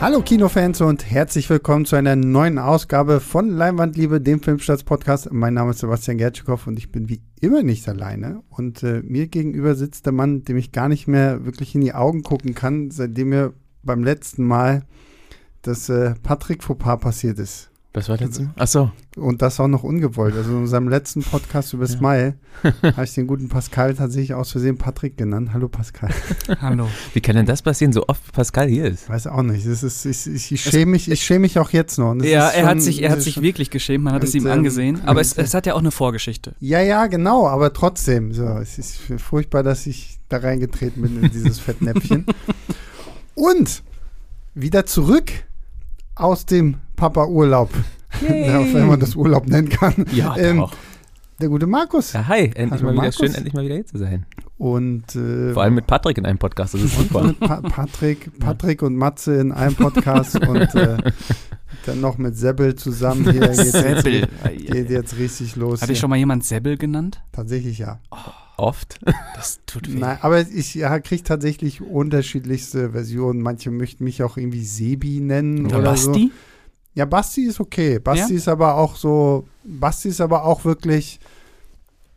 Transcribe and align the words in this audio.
Hallo 0.00 0.22
Kinofans 0.22 0.80
und 0.80 1.10
herzlich 1.10 1.50
willkommen 1.50 1.84
zu 1.84 1.96
einer 1.96 2.14
neuen 2.14 2.60
Ausgabe 2.60 3.18
von 3.18 3.50
Leinwandliebe, 3.50 4.20
dem 4.20 4.40
Filmstarts-Podcast. 4.40 5.32
Mein 5.32 5.54
Name 5.54 5.72
ist 5.72 5.80
Sebastian 5.80 6.18
Gertschikow 6.18 6.68
und 6.68 6.78
ich 6.78 6.92
bin 6.92 7.08
wie 7.08 7.20
immer 7.40 7.64
nicht 7.64 7.88
alleine. 7.88 8.44
Und 8.48 8.84
äh, 8.84 9.02
mir 9.02 9.26
gegenüber 9.26 9.74
sitzt 9.74 10.06
der 10.06 10.12
Mann, 10.12 10.44
dem 10.44 10.56
ich 10.56 10.70
gar 10.70 10.88
nicht 10.88 11.08
mehr 11.08 11.44
wirklich 11.44 11.74
in 11.74 11.80
die 11.80 11.94
Augen 11.94 12.22
gucken 12.22 12.54
kann, 12.54 12.92
seitdem 12.92 13.30
mir 13.30 13.54
beim 13.82 14.04
letzten 14.04 14.44
Mal 14.44 14.84
das 15.62 15.88
äh, 15.88 16.14
Patrick 16.22 16.62
Fauxpas 16.62 16.98
passiert 16.98 17.40
ist. 17.40 17.72
Was 17.98 18.08
war 18.08 18.16
das? 18.16 18.40
Achso. 18.54 18.92
Und 19.16 19.42
das 19.42 19.58
auch 19.58 19.66
noch 19.66 19.82
ungewollt. 19.82 20.36
Also 20.36 20.50
in 20.52 20.58
unserem 20.58 20.88
letzten 20.88 21.20
Podcast 21.24 21.72
über 21.72 21.88
Smile 21.88 22.34
habe 22.62 23.02
ich 23.02 23.14
den 23.14 23.26
guten 23.26 23.48
Pascal 23.48 23.92
tatsächlich 23.94 24.34
aus 24.34 24.52
Versehen 24.52 24.78
Patrick 24.78 25.16
genannt. 25.16 25.50
Hallo 25.52 25.66
Pascal. 25.66 26.10
Hallo. 26.60 26.86
Wie 27.12 27.20
kann 27.20 27.34
denn 27.34 27.46
das 27.46 27.60
passieren, 27.60 27.92
so 27.92 28.04
oft 28.06 28.32
Pascal 28.32 28.68
hier 28.68 28.84
ist? 28.84 29.08
Weiß 29.08 29.26
auch 29.26 29.42
nicht. 29.42 29.66
Das 29.66 29.82
ist, 29.82 30.04
ich, 30.04 30.28
ich, 30.32 30.52
ich 30.52 30.62
schäme 30.62 30.92
mich, 30.92 31.10
ich 31.10 31.24
schäme 31.24 31.40
mich 31.40 31.58
auch 31.58 31.70
jetzt 31.70 31.98
noch. 31.98 32.14
Ja, 32.22 32.50
ist 32.50 32.54
er 32.54 32.66
hat 32.66 32.70
schon- 32.70 32.80
sich, 32.82 33.02
er 33.02 33.10
hat 33.10 33.20
sich 33.20 33.42
wirklich 33.42 33.68
geschämt, 33.70 34.04
man 34.04 34.14
hat 34.14 34.22
es 34.22 34.32
ihm 34.32 34.46
ähm, 34.46 34.52
angesehen. 34.52 35.00
Aber 35.04 35.20
es, 35.20 35.32
und, 35.32 35.42
es 35.42 35.52
hat 35.52 35.66
ja 35.66 35.74
auch 35.74 35.80
eine 35.80 35.90
Vorgeschichte. 35.90 36.54
Ja, 36.60 36.80
ja, 36.80 37.08
genau, 37.08 37.48
aber 37.48 37.72
trotzdem. 37.72 38.32
So, 38.32 38.44
es 38.58 38.78
ist 38.78 39.00
furchtbar, 39.18 39.64
dass 39.64 39.88
ich 39.88 40.20
da 40.28 40.36
reingetreten 40.36 41.02
bin 41.02 41.20
in 41.20 41.32
dieses 41.32 41.58
Fettnäpfchen. 41.58 42.26
Und 43.34 43.82
wieder 44.54 44.86
zurück 44.86 45.32
aus 46.18 46.46
dem 46.46 46.76
Papa-Urlaub. 46.96 47.70
Wenn 48.20 48.86
man 48.86 49.00
das 49.00 49.14
Urlaub 49.14 49.46
nennen 49.46 49.68
kann. 49.68 50.04
Ja, 50.12 50.36
Ähm, 50.38 50.58
doch. 50.58 50.72
Der 51.40 51.48
gute 51.48 51.68
Markus. 51.68 52.12
Ja, 52.14 52.26
hi, 52.26 52.50
endlich 52.54 52.70
Hallo, 52.82 52.84
mal 52.86 52.92
wieder 52.94 53.02
Markus. 53.02 53.16
schön, 53.16 53.34
endlich 53.34 53.54
mal 53.54 53.64
wieder 53.64 53.76
hier 53.76 53.86
zu 53.86 53.96
sein. 53.98 54.26
Und 54.56 55.14
äh, 55.14 55.52
Vor 55.52 55.62
allem 55.62 55.74
mit 55.76 55.86
Patrick 55.86 56.18
in 56.18 56.26
einem 56.26 56.38
Podcast, 56.38 56.74
das 56.74 56.82
ist 56.82 56.98
super. 56.98 57.22
mit 57.22 57.38
pa 57.38 57.60
Patrick, 57.60 58.36
Patrick 58.40 58.82
und 58.82 58.96
Matze 58.96 59.36
in 59.36 59.52
einem 59.52 59.76
Podcast 59.76 60.34
und 60.48 60.74
äh, 60.74 60.96
dann 61.86 62.00
noch 62.00 62.18
mit 62.18 62.36
Sebbel 62.36 62.74
zusammen. 62.74 63.30
Hier 63.30 63.42
jetzt, 63.44 63.70
Sebbel. 63.70 64.26
geht 64.56 64.90
jetzt 64.90 65.16
richtig 65.16 65.54
los. 65.54 65.80
Hat 65.80 65.88
dich 65.88 65.94
hier. 65.98 66.00
schon 66.00 66.10
mal 66.10 66.16
jemand 66.16 66.44
Sebbel 66.44 66.76
genannt? 66.76 67.22
Tatsächlich 67.30 67.78
ja. 67.78 68.00
Oft. 68.58 68.98
Das 69.34 69.60
tut 69.66 69.90
weh. 69.92 69.98
Nein, 69.98 70.18
aber 70.20 70.40
ich 70.40 70.74
ja, 70.74 70.98
kriege 70.98 71.22
tatsächlich 71.22 71.80
unterschiedlichste 71.80 72.90
Versionen. 72.90 73.40
Manche 73.40 73.70
möchten 73.70 74.02
mich 74.04 74.22
auch 74.24 74.36
irgendwie 74.36 74.64
Sebi 74.64 75.20
nennen 75.20 75.66
Oder 75.66 75.78
oder 75.78 75.96
so. 75.96 76.10
Basti? 76.10 76.32
Ja, 76.94 77.04
Basti 77.04 77.44
ist 77.44 77.60
okay. 77.60 78.00
Basti 78.00 78.32
Ja? 78.32 78.38
ist 78.38 78.48
aber 78.48 78.74
auch 78.74 78.96
so, 78.96 79.46
Basti 79.62 80.08
ist 80.08 80.20
aber 80.20 80.44
auch 80.44 80.64
wirklich 80.64 81.20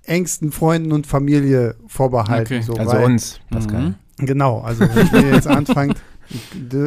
engsten 0.03 0.51
Freunden 0.51 0.91
und 0.91 1.05
Familie 1.05 1.75
vorbehalten. 1.87 2.55
Okay. 2.55 2.61
So, 2.63 2.73
Also 2.73 2.91
weil, 2.91 3.05
uns, 3.05 3.39
Pascal. 3.51 3.81
Mhm. 3.81 3.95
Genau, 4.25 4.61
also 4.61 4.81
wenn 4.81 5.25
ihr 5.25 5.33
jetzt 5.35 5.47
anfangt, 5.59 6.01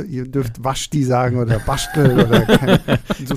ihr 0.09 0.27
dürft 0.27 0.63
Waschti 0.63 1.05
sagen 1.05 1.39
oder 1.39 1.59
Bastel 1.59 2.13
oder 2.19 2.41
keine, 2.47 2.79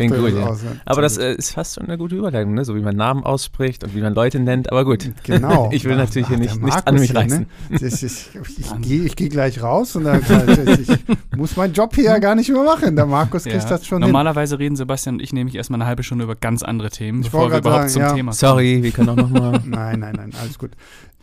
gut, 0.09 0.33
ja. 0.33 0.47
aus, 0.47 0.63
ne? 0.63 0.80
Aber 0.86 1.02
das 1.02 1.17
äh, 1.17 1.33
ist 1.33 1.52
fast 1.52 1.75
schon 1.75 1.86
eine 1.88 1.97
gute 1.97 2.16
Überleitung, 2.16 2.53
ne? 2.53 2.66
so 2.66 2.75
wie 2.75 2.81
man 2.81 2.95
Namen 2.95 3.23
ausspricht 3.23 3.83
und 3.83 3.95
wie 3.95 4.02
man 4.02 4.13
Leute 4.13 4.39
nennt. 4.39 4.72
Aber 4.72 4.85
gut, 4.85 5.09
Genau. 5.23 5.69
ich 5.73 5.83
will 5.85 5.94
Ach, 5.94 5.97
natürlich 5.97 6.28
hier 6.28 6.38
ach, 6.38 6.41
nicht, 6.41 6.55
der 6.55 6.63
nichts 6.63 6.88
an 6.88 6.95
mich 6.95 7.11
hier, 7.11 7.19
reißen. 7.19 7.39
Ne? 7.69 7.78
Das 7.80 8.03
ist, 8.03 8.30
ich 8.35 8.59
ich 8.59 8.81
gehe 8.81 9.09
geh 9.09 9.30
gleich 9.30 9.61
raus 9.61 9.95
und 9.95 10.05
dann 10.05 10.22
ich, 10.22 10.89
ich 10.89 10.97
muss 11.38 11.55
meinen 11.55 11.73
Job 11.73 11.95
hier 11.95 12.05
ja 12.05 12.19
gar 12.19 12.35
nicht 12.35 12.50
mehr 12.50 12.63
machen. 12.63 12.95
Der 12.95 13.05
Markus 13.05 13.44
kriegt 13.44 13.55
Ja. 13.63 13.69
das 13.69 13.85
schon 13.85 14.02
hin. 14.02 14.09
Normalerweise 14.11 14.59
reden 14.59 14.75
Sebastian 14.75 15.16
und 15.16 15.22
ich 15.22 15.33
nämlich 15.33 15.55
erstmal 15.55 15.81
eine 15.81 15.88
halbe 15.88 16.03
Stunde 16.03 16.23
über 16.23 16.35
ganz 16.35 16.63
andere 16.63 16.89
Themen, 16.89 17.22
Ich 17.22 17.28
bevor 17.28 17.47
wir 17.47 17.53
wollte 17.53 17.67
überhaupt 17.67 17.89
zum 17.89 18.02
sagen, 18.02 18.09
ja. 18.11 18.16
Thema 18.16 18.31
kommen. 18.31 18.38
Sorry, 18.38 18.83
wir 18.83 18.91
können 18.91 19.09
auch 19.09 19.16
nochmal. 19.16 19.61
Nein, 19.66 20.00
nein, 20.00 20.16
nein, 20.16 20.31
alles 20.41 20.58
gut. 20.58 20.72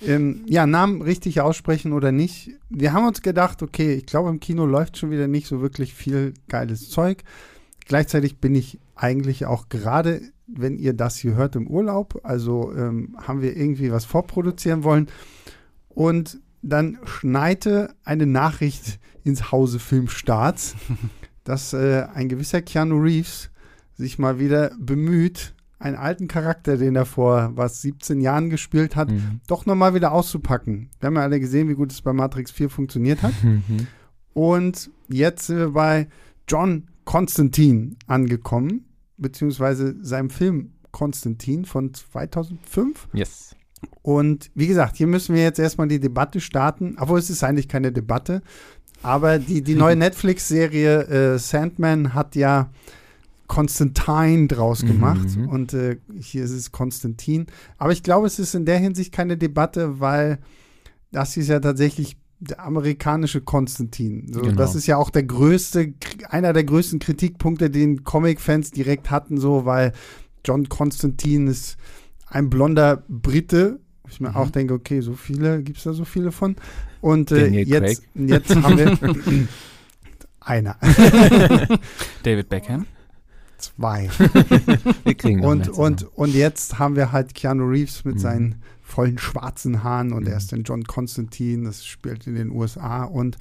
Ähm, 0.03 0.43
ja, 0.47 0.67
Namen 0.67 1.03
richtig 1.03 1.41
aussprechen 1.41 1.93
oder 1.93 2.13
nicht. 2.13 2.51
Wir 2.69 2.93
haben 2.93 3.07
uns 3.07 3.23
gedacht, 3.23 3.63
okay, 3.63 3.95
ich 3.95 4.07
glaube, 4.07 4.31
im 4.31 4.41
Kino 4.41 4.67
läuft 4.67 4.99
schon 4.99 5.11
wieder 5.11 5.29
nicht 5.29 5.47
so 5.47 5.61
wirklich 5.61 5.95
viel 5.95 6.35
geiles 6.49 6.91
Zeug. 6.91 7.23
Gleichzeitig 7.87 8.39
bin 8.39 8.55
ich 8.55 8.81
eigentlich 8.95 9.47
auch 9.47 9.69
gerade, 9.69 10.21
wenn 10.47 10.79
ihr 10.79 10.95
das 10.95 11.17
hier 11.17 11.35
hört, 11.35 11.57
im 11.57 11.69
Urlaub. 11.69 12.21
Also 12.23 12.73
ähm, 12.75 13.17
haben 13.23 13.41
wir 13.41 13.57
irgendwie 13.57 13.93
was 13.93 14.05
vorproduzieren 14.05 14.85
wollen. 14.85 15.09
Und 15.89 16.41
dann 16.63 16.99
schneite 17.05 17.95
eine 18.05 18.27
Nachricht 18.27 18.99
ins 19.23 19.53
Hause 19.53 19.79
Filmstarts, 19.79 20.75
dass 21.45 21.73
äh, 21.73 22.07
ein 22.15 22.29
gewisser 22.29 22.63
Keanu 22.63 22.99
Reeves 23.01 23.51
sich 23.97 24.19
mal 24.19 24.39
wieder 24.39 24.73
bemüht, 24.79 25.55
einen 25.85 25.97
alten 25.97 26.29
Charakter, 26.29 26.77
den 26.77 26.97
er 26.97 27.05
vor 27.07 27.53
was 27.55 27.83
17 27.83 28.21
Jahren 28.21 28.51
gespielt 28.51 28.97
hat, 28.97 29.11
Mhm. 29.11 29.41
doch 29.47 29.67
nochmal 29.67 29.95
wieder 29.95 30.13
auszupacken. 30.13 30.89
Wir 30.99 31.07
haben 31.09 31.17
ja 31.17 31.23
alle 31.23 31.39
gesehen, 31.41 31.69
wie 31.69 31.75
gut 31.75 31.93
es 31.93 32.01
bei 32.03 32.13
Matrix 32.13 32.51
4 32.51 32.71
funktioniert 32.71 33.23
hat. 33.23 33.33
Mhm. 33.45 33.87
Und 34.33 34.91
jetzt 35.09 35.47
sind 35.47 35.59
wir 35.59 35.71
bei 35.71 36.09
John 36.49 36.89
Constantine 37.05 37.95
angekommen, 38.09 38.85
beziehungsweise 39.17 39.95
seinem 40.03 40.31
Film 40.31 40.73
Constantine 40.91 41.65
von 41.65 41.93
2005. 41.95 43.09
Yes. 43.13 43.55
Und 44.03 44.51
wie 44.55 44.67
gesagt, 44.67 44.97
hier 44.97 45.07
müssen 45.07 45.35
wir 45.35 45.43
jetzt 45.43 45.59
erstmal 45.59 45.89
die 45.89 46.01
Debatte 46.01 46.41
starten, 46.41 46.97
obwohl 46.99 47.19
es 47.19 47.31
ist 47.31 47.45
eigentlich 47.45 47.69
keine 47.69 47.93
Debatte. 47.93 48.43
Aber 49.03 49.39
die, 49.39 49.63
die 49.63 49.75
neue 49.75 49.97
Netflix-Serie 50.05 51.35
äh, 51.35 51.39
Sandman 51.39 52.15
hat 52.15 52.35
ja 52.37 52.71
Constantine 53.47 54.47
draus 54.49 54.83
Mhm. 54.83 54.87
gemacht. 54.89 55.27
Und 55.49 55.75
äh, 55.75 55.97
hier 56.19 56.45
ist 56.45 56.51
es 56.53 56.73
Konstantin. 56.73 57.47
Aber 57.79 57.93
ich 57.93 58.03
glaube, 58.03 58.27
es 58.27 58.39
ist 58.39 58.55
in 58.55 58.65
der 58.65 58.79
Hinsicht 58.79 59.13
keine 59.13 59.37
Debatte, 59.37 60.01
weil 60.01 60.39
das 61.13 61.37
ist 61.37 61.49
ja 61.49 61.61
tatsächlich 61.61 62.17
der 62.41 62.63
amerikanische 62.65 63.41
Konstantin. 63.41 64.33
So, 64.33 64.41
Genau. 64.43 64.57
Das 64.57 64.75
ist 64.75 64.87
ja 64.87 64.97
auch 64.97 65.11
der 65.11 65.23
größte, 65.23 65.95
einer 66.29 66.53
der 66.53 66.65
größten 66.65 66.99
Kritikpunkte, 66.99 67.71
den 67.71 68.05
Comic-Fans 68.05 68.71
direkt 68.73 69.11
hatten, 69.11 69.39
so, 69.39 69.65
weil 69.65 69.93
John 70.45 70.69
Constantine 70.69 71.51
ist 71.51 71.77
ein 72.27 72.51
blonder 72.51 73.03
Brite. 73.09 73.81
Ich 74.11 74.21
mir 74.21 74.31
Mhm. 74.31 74.37
auch 74.37 74.51
denke, 74.51 74.75
okay, 74.75 75.01
so 75.01 75.15
viele, 75.15 75.63
gibt 75.63 75.79
es 75.79 75.85
da 75.85 75.93
so 75.95 76.05
viele 76.05 76.33
von? 76.33 76.57
Und 77.01 77.31
äh, 77.31 77.47
jetzt, 77.49 78.03
jetzt 78.15 78.55
haben 78.57 78.77
wir 78.77 78.99
einer, 80.41 80.77
David 82.23 82.49
Beckham. 82.49 82.87
Zwei. 83.77 84.09
Wir 85.05 85.15
kriegen 85.15 85.45
Und, 85.45 85.69
und, 85.69 86.03
und 86.17 86.35
jetzt 86.35 86.79
haben 86.79 86.97
wir 86.97 87.13
halt 87.13 87.35
Keanu 87.35 87.65
Reeves 87.65 88.05
mit 88.05 88.17
Mhm. 88.17 88.21
seinen 88.21 88.55
vollen 88.83 89.19
schwarzen 89.19 89.83
Haaren 89.83 90.13
und 90.13 90.25
Mhm. 90.25 90.31
er 90.31 90.37
ist 90.37 90.53
dann 90.53 90.63
John 90.63 90.85
Constantine, 90.85 91.65
das 91.65 91.85
spielt 91.87 92.27
in 92.27 92.35
den 92.35 92.51
USA 92.51 93.05
und 93.05 93.37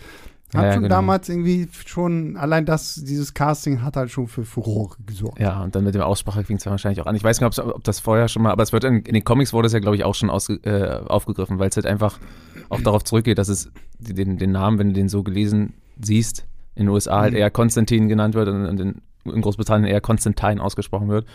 Ja, 0.53 0.59
hat 0.59 0.65
ja, 0.67 0.73
schon 0.73 0.83
genau. 0.83 0.95
damals 0.95 1.29
irgendwie 1.29 1.67
schon, 1.85 2.37
allein 2.37 2.65
das, 2.65 2.95
dieses 3.03 3.33
Casting 3.33 3.81
hat 3.81 3.95
halt 3.97 4.11
schon 4.11 4.27
für 4.27 4.45
Furore 4.45 4.95
gesorgt. 5.05 5.39
Ja, 5.39 5.63
und 5.63 5.73
dann 5.75 5.83
mit 5.83 5.95
dem 5.95 6.01
Aussprache 6.03 6.43
fing 6.43 6.57
es 6.57 6.65
wahrscheinlich 6.67 7.01
auch 7.01 7.07
an. 7.07 7.15
Ich 7.15 7.23
weiß 7.23 7.41
nicht, 7.41 7.59
ob 7.59 7.83
das 7.83 7.99
vorher 7.99 8.27
schon 8.27 8.43
mal, 8.43 8.51
aber 8.51 8.61
es 8.63 8.71
wird 8.71 8.83
in, 8.83 8.97
in 8.97 9.15
den 9.15 9.23
Comics 9.23 9.51
wurde 9.51 9.65
es 9.65 9.73
ja, 9.73 9.79
glaube 9.79 9.95
ich, 9.95 10.03
auch 10.03 10.13
schon 10.15 10.29
ausge, 10.29 10.55
äh, 10.63 11.05
aufgegriffen, 11.07 11.57
weil 11.59 11.69
es 11.69 11.75
halt 11.75 11.87
einfach 11.87 12.19
auch 12.69 12.81
darauf 12.83 13.03
zurückgeht, 13.03 13.37
dass 13.39 13.49
es 13.49 13.71
den, 13.99 14.37
den 14.37 14.51
Namen, 14.51 14.77
wenn 14.79 14.87
du 14.89 14.93
den 14.93 15.09
so 15.09 15.23
gelesen 15.23 15.73
siehst, 15.99 16.45
in 16.75 16.85
den 16.85 16.89
USA 16.89 17.21
halt 17.21 17.33
Mhm. 17.33 17.39
eher 17.39 17.49
Konstantin 17.51 18.07
genannt 18.07 18.35
wird 18.35 18.47
und, 18.47 18.65
und 18.67 18.79
in, 18.79 19.01
in 19.25 19.41
Großbritannien 19.41 19.89
eher 19.91 20.01
Konstantin 20.01 20.59
ausgesprochen 20.59 21.09
wird. 21.09 21.25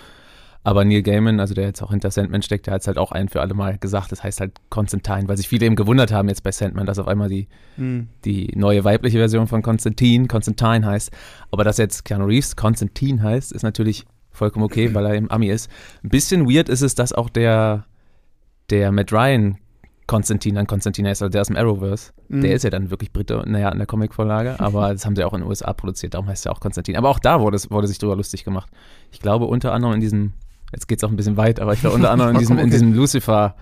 Aber 0.64 0.84
Neil 0.84 1.02
Gaiman, 1.02 1.38
also 1.40 1.54
der 1.54 1.64
jetzt 1.66 1.82
auch 1.82 1.90
hinter 1.90 2.10
Sandman 2.10 2.42
steckt, 2.42 2.66
der 2.66 2.74
hat 2.74 2.80
es 2.82 2.86
halt 2.88 2.98
auch 2.98 3.12
ein 3.12 3.28
für 3.28 3.40
alle 3.40 3.54
Mal 3.54 3.78
gesagt, 3.78 4.10
das 4.12 4.22
heißt 4.24 4.40
halt 4.40 4.52
Konstantin, 4.70 5.28
weil 5.28 5.36
sich 5.36 5.48
viele 5.48 5.64
eben 5.64 5.76
gewundert 5.76 6.12
haben 6.12 6.28
jetzt 6.28 6.42
bei 6.42 6.50
Sandman, 6.50 6.84
dass 6.84 6.98
auf 6.98 7.06
einmal 7.06 7.28
die, 7.28 7.46
Mhm. 7.76 8.08
die 8.24 8.52
neue 8.56 8.84
weibliche 8.84 9.18
Version 9.18 9.46
von 9.46 9.62
Konstantin, 9.62 10.26
Konstantin 10.28 10.84
heißt. 10.84 11.10
Aber 11.52 11.64
dass 11.64 11.78
jetzt 11.78 12.04
Keanu 12.04 12.26
Reeves 12.26 12.56
Konstantin 12.56 13.22
heißt, 13.22 13.52
ist 13.52 13.62
natürlich 13.62 14.04
vollkommen 14.32 14.64
okay, 14.64 14.92
weil 14.94 15.06
er 15.06 15.14
im 15.14 15.30
Ami 15.30 15.48
ist. 15.48 15.70
Ein 16.02 16.10
bisschen 16.10 16.48
weird 16.50 16.68
ist 16.68 16.82
es, 16.82 16.94
dass 16.94 17.12
auch 17.12 17.30
der, 17.30 17.86
der 18.68 18.92
Matt 18.92 19.12
Ryan 19.12 19.58
Konstantin 20.08 20.56
dann 20.56 20.66
Konstantin 20.66 21.06
heißt, 21.06 21.22
also 21.22 21.30
der 21.30 21.42
aus 21.42 21.46
dem 21.46 21.56
Arrowverse. 21.56 22.12
Mhm. 22.28 22.40
Der 22.40 22.54
ist 22.54 22.64
ja 22.64 22.70
dann 22.70 22.90
wirklich 22.90 23.12
Brite, 23.12 23.44
naja, 23.46 23.68
in 23.68 23.78
der 23.78 23.86
Comicvorlage, 23.86 24.58
aber 24.58 24.88
das 24.92 25.06
haben 25.06 25.14
sie 25.14 25.22
auch 25.22 25.34
in 25.34 25.42
den 25.42 25.48
USA 25.48 25.72
produziert, 25.72 26.14
darum 26.14 26.26
heißt 26.26 26.46
er 26.46 26.52
auch 26.52 26.60
Konstantin. 26.60 26.96
Aber 26.96 27.10
auch 27.10 27.20
da 27.20 27.40
wurde, 27.40 27.56
es, 27.56 27.70
wurde 27.70 27.86
sich 27.86 27.98
drüber 27.98 28.16
lustig 28.16 28.42
gemacht. 28.42 28.68
Ich 29.12 29.20
glaube 29.20 29.44
unter 29.44 29.72
anderem 29.72 29.94
in 29.94 30.00
diesem, 30.00 30.32
jetzt 30.72 30.88
geht 30.88 30.98
es 30.98 31.04
auch 31.04 31.10
ein 31.10 31.16
bisschen 31.16 31.36
weit, 31.36 31.60
aber 31.60 31.74
ich 31.74 31.80
glaube 31.80 31.94
unter 31.94 32.10
anderem 32.10 32.32
in 32.32 32.38
diesem, 32.40 32.58
in 32.58 32.70
diesem 32.70 32.94
Lucifer, 32.94 33.54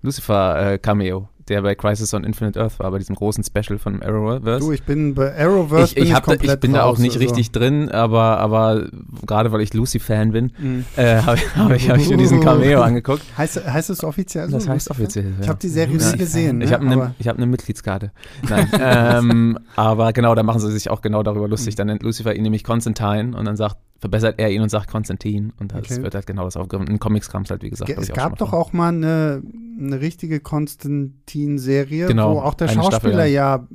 Lucifer 0.00 0.72
äh, 0.72 0.78
Cameo, 0.78 1.28
der 1.48 1.62
bei 1.62 1.74
Crisis 1.74 2.12
on 2.14 2.24
Infinite 2.24 2.60
Earth 2.60 2.78
war, 2.78 2.90
bei 2.90 2.98
diesem 2.98 3.14
großen 3.14 3.42
Special 3.44 3.78
von 3.78 4.02
Arrowverse. 4.02 4.60
Du, 4.66 4.72
ich 4.72 4.82
bin 4.82 5.14
bei 5.14 5.36
Arrowverse 5.36 5.84
ich, 5.90 5.94
bin 5.94 6.04
ich, 6.04 6.12
hab 6.14 6.24
da, 6.24 6.32
ich 6.32 6.38
komplett 6.38 6.60
bin 6.60 6.72
da 6.72 6.84
auch 6.84 6.98
nicht 6.98 7.16
also. 7.16 7.24
richtig 7.26 7.52
drin, 7.52 7.88
aber, 7.90 8.38
aber 8.38 8.88
gerade 9.26 9.52
weil 9.52 9.60
ich 9.60 9.72
Lucy-Fan 9.74 10.32
bin, 10.32 10.52
Mhm. 10.58 10.84
äh, 10.96 11.22
habe 11.22 11.36
ich, 11.36 11.56
hab 11.56 11.70
ich, 11.72 11.90
hab 11.90 11.96
ich 11.98 12.08
mir 12.10 12.16
diesen 12.16 12.40
Cameo 12.40 12.82
angeguckt. 12.82 13.22
Heißt, 13.36 13.64
heißt 13.66 13.90
es 13.90 14.04
offiziell 14.04 14.46
so? 14.48 14.56
Das 14.56 14.68
heißt 14.68 14.90
offiziell. 14.90 15.32
Ich 15.40 15.46
ja. 15.46 15.48
habe 15.50 15.58
die 15.60 15.68
Serie 15.68 15.98
Ja. 15.98 16.12
nie 16.12 16.18
gesehen. 16.18 16.60
Ich 16.60 16.70
ne? 16.70 16.76
habe 16.76 16.86
eine 16.86 17.14
hab 17.24 17.38
ne 17.38 17.46
Mitgliedskarte. 17.46 18.12
Nein. 18.48 18.68
ähm, 18.80 19.58
aber 19.76 20.12
genau, 20.12 20.34
da 20.34 20.42
machen 20.42 20.60
sie 20.60 20.70
sich 20.70 20.90
auch 20.90 21.00
genau 21.02 21.22
darüber 21.22 21.48
lustig. 21.48 21.74
Dann 21.74 21.86
nennt 21.88 22.02
Lucifer 22.02 22.34
ihn 22.34 22.42
nämlich 22.42 22.64
Constantine 22.64 23.36
und 23.36 23.44
dann 23.44 23.56
sagt, 23.56 23.76
verbessert 24.00 24.36
er 24.38 24.50
ihn 24.50 24.62
und 24.62 24.68
sagt 24.68 24.88
Konstantin. 24.90 25.52
Und 25.58 25.72
das 25.72 25.90
Okay. 25.90 26.02
wird 26.02 26.14
halt 26.14 26.26
genau 26.26 26.44
das 26.44 26.56
aufgegriffen. 26.56 26.92
In 26.92 27.00
Comics 27.00 27.28
kam 27.30 27.42
es 27.42 27.50
halt, 27.50 27.62
wie 27.62 27.70
gesagt, 27.70 27.90
Es 27.90 28.08
ich, 28.08 28.14
gab 28.14 28.38
doch 28.38 28.52
auch 28.52 28.72
mal 28.72 28.88
eine, 28.88 29.42
eine 29.80 30.00
richtige 30.00 30.40
Konstantin-Serie, 31.46 32.06
Genau, 32.06 32.34
wo 32.36 32.40
auch 32.40 32.54
der 32.54 32.68
eine 32.68 32.82
Staffel, 32.82 32.92
Schauspieler 33.12 33.24
ja. 33.26 33.66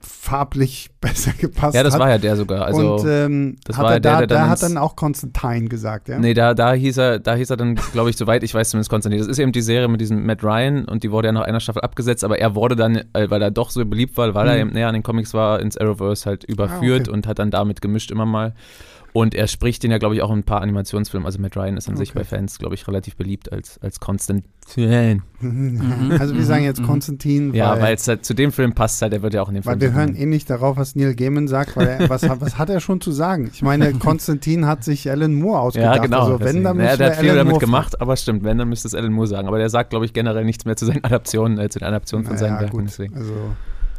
farblich 0.00 0.90
besser 1.00 1.32
gepasst 1.38 1.74
Ja, 1.74 1.82
das 1.82 1.94
hat. 1.94 2.00
war 2.00 2.08
ja 2.10 2.18
der 2.18 2.36
sogar. 2.36 2.64
Also, 2.64 2.96
und 2.96 3.06
ähm, 3.08 3.56
das 3.64 3.76
hat 3.76 3.84
war 3.84 3.90
er 3.92 3.96
ja 3.96 4.00
der, 4.00 4.12
da, 4.12 4.18
der 4.18 4.26
dann 4.26 4.38
da 4.44 4.48
hat 4.48 4.62
dann 4.62 4.76
auch 4.78 4.96
Constantine 4.96 5.68
gesagt, 5.68 6.08
ja? 6.08 6.18
nee, 6.18 6.34
da, 6.34 6.54
da 6.54 6.72
hieß 6.72 6.96
er, 6.98 7.18
da 7.18 7.34
hieß 7.34 7.50
er 7.50 7.56
dann, 7.56 7.74
glaube 7.92 8.10
ich, 8.10 8.16
soweit 8.18 8.42
ich 8.42 8.54
weiß, 8.54 8.70
zumindest 8.70 8.90
Konstantin. 8.90 9.18
Das 9.20 9.28
ist 9.28 9.38
eben 9.38 9.52
die 9.52 9.60
Serie 9.62 9.88
mit 9.88 10.00
diesem 10.00 10.24
Matt 10.24 10.42
Ryan 10.42 10.84
und 10.84 11.02
die 11.02 11.10
wurde 11.10 11.28
ja 11.28 11.32
nach 11.32 11.42
einer 11.42 11.60
Staffel 11.60 11.82
abgesetzt, 11.82 12.24
aber 12.24 12.38
er 12.38 12.54
wurde 12.54 12.76
dann, 12.76 12.96
äh, 13.12 13.28
weil 13.30 13.42
er 13.42 13.50
doch 13.50 13.70
so 13.70 13.84
beliebt 13.84 14.16
war, 14.16 14.34
weil 14.34 14.48
er 14.48 14.54
Mhm. 14.54 14.60
eben 14.60 14.70
näher 14.70 14.88
an 14.88 14.94
den 14.94 15.02
Comics 15.02 15.34
war, 15.34 15.60
ins 15.60 15.76
Arrowverse 15.76 16.26
halt 16.26 16.44
überführt 16.44 17.08
okay. 17.08 17.10
und 17.10 17.26
hat 17.26 17.38
dann 17.38 17.50
damit 17.50 17.80
gemischt 17.80 18.10
immer 18.10 18.26
mal. 18.26 18.54
Und 19.14 19.34
er 19.34 19.46
spricht 19.48 19.82
den 19.82 19.90
ja, 19.90 19.98
glaube 19.98 20.14
ich, 20.14 20.22
auch 20.22 20.30
in 20.30 20.40
ein 20.40 20.42
paar 20.44 20.60
Animationsfilmen. 20.60 21.24
Also 21.26 21.40
Matt 21.40 21.56
Ryan 21.56 21.76
ist 21.76 21.88
an 21.88 21.96
sich 21.96 22.10
Okay. 22.10 22.18
bei 22.20 22.24
Fans, 22.24 22.58
glaube 22.58 22.74
ich, 22.74 22.86
relativ 22.86 23.16
beliebt 23.16 23.50
als, 23.52 23.78
als 23.82 24.00
Konstantin. 24.00 25.22
also 26.18 26.34
wir 26.36 26.44
sagen 26.44 26.64
jetzt 26.64 26.80
Mhm. 26.80 26.86
Konstantin, 26.86 27.54
Ja, 27.54 27.72
weil, 27.72 27.82
weil 27.82 27.94
es 27.94 28.06
halt 28.06 28.24
zu 28.24 28.34
dem 28.34 28.52
Film 28.52 28.74
passt 28.74 29.00
halt, 29.02 29.12
der 29.12 29.22
wird 29.22 29.34
ja 29.34 29.42
auch 29.42 29.48
in 29.48 29.54
dem 29.54 29.64
weil 29.64 29.78
Film. 29.78 29.80
wir 29.80 29.88
so 29.90 29.94
hören 29.94 30.14
eh 30.14 30.26
nicht 30.26 30.50
darauf, 30.50 30.76
was 30.76 30.94
Neil 30.94 31.14
Gaiman 31.14 31.48
sagt, 31.48 31.76
weil 31.76 31.86
er, 31.88 32.08
was, 32.10 32.28
hat- 32.28 32.40
was 32.40 32.58
hat 32.58 32.68
er 32.70 32.80
schon 32.80 33.00
zu 33.00 33.10
sagen? 33.12 33.50
Ich 33.52 33.62
meine, 33.62 33.92
Konstantin 33.98 34.66
hat 34.66 34.84
sich 34.84 35.10
Alan 35.10 35.34
Moore 35.34 35.60
ausgedacht. 35.60 35.96
Ja, 35.96 36.02
genau. 36.02 36.20
Also 36.24 36.40
wenn, 36.40 36.62
dann 36.62 36.76
naja, 36.76 36.90
müssen 36.90 36.98
der 36.98 37.06
wir 37.08 37.12
hat 37.12 37.20
viel 37.20 37.30
Alan 37.30 37.38
damit 37.38 37.50
Moore 37.52 37.64
gemacht, 37.64 38.00
aber 38.00 38.16
stimmt, 38.16 38.44
wenn, 38.44 38.58
dann 38.58 38.68
müsste 38.68 38.88
es 38.88 38.94
Alan 38.94 39.12
Moore 39.12 39.26
sagen. 39.28 39.48
Aber 39.48 39.58
der 39.58 39.70
sagt, 39.70 39.90
glaube 39.90 40.04
ich, 40.04 40.12
generell 40.12 40.44
nichts 40.44 40.64
mehr 40.64 40.76
zu 40.76 40.86
seinen 40.86 41.02
Adaptionen, 41.04 41.58
äh, 41.58 41.68
zu 41.68 41.78
den 41.78 41.88
Adaptionen 41.88 42.26
von 42.26 42.36
seinen 42.36 42.50
Naja, 42.54 42.60
Werken. 42.62 42.76
gut. 42.78 42.86
Deswegen. 42.88 43.14
Also 43.16 43.32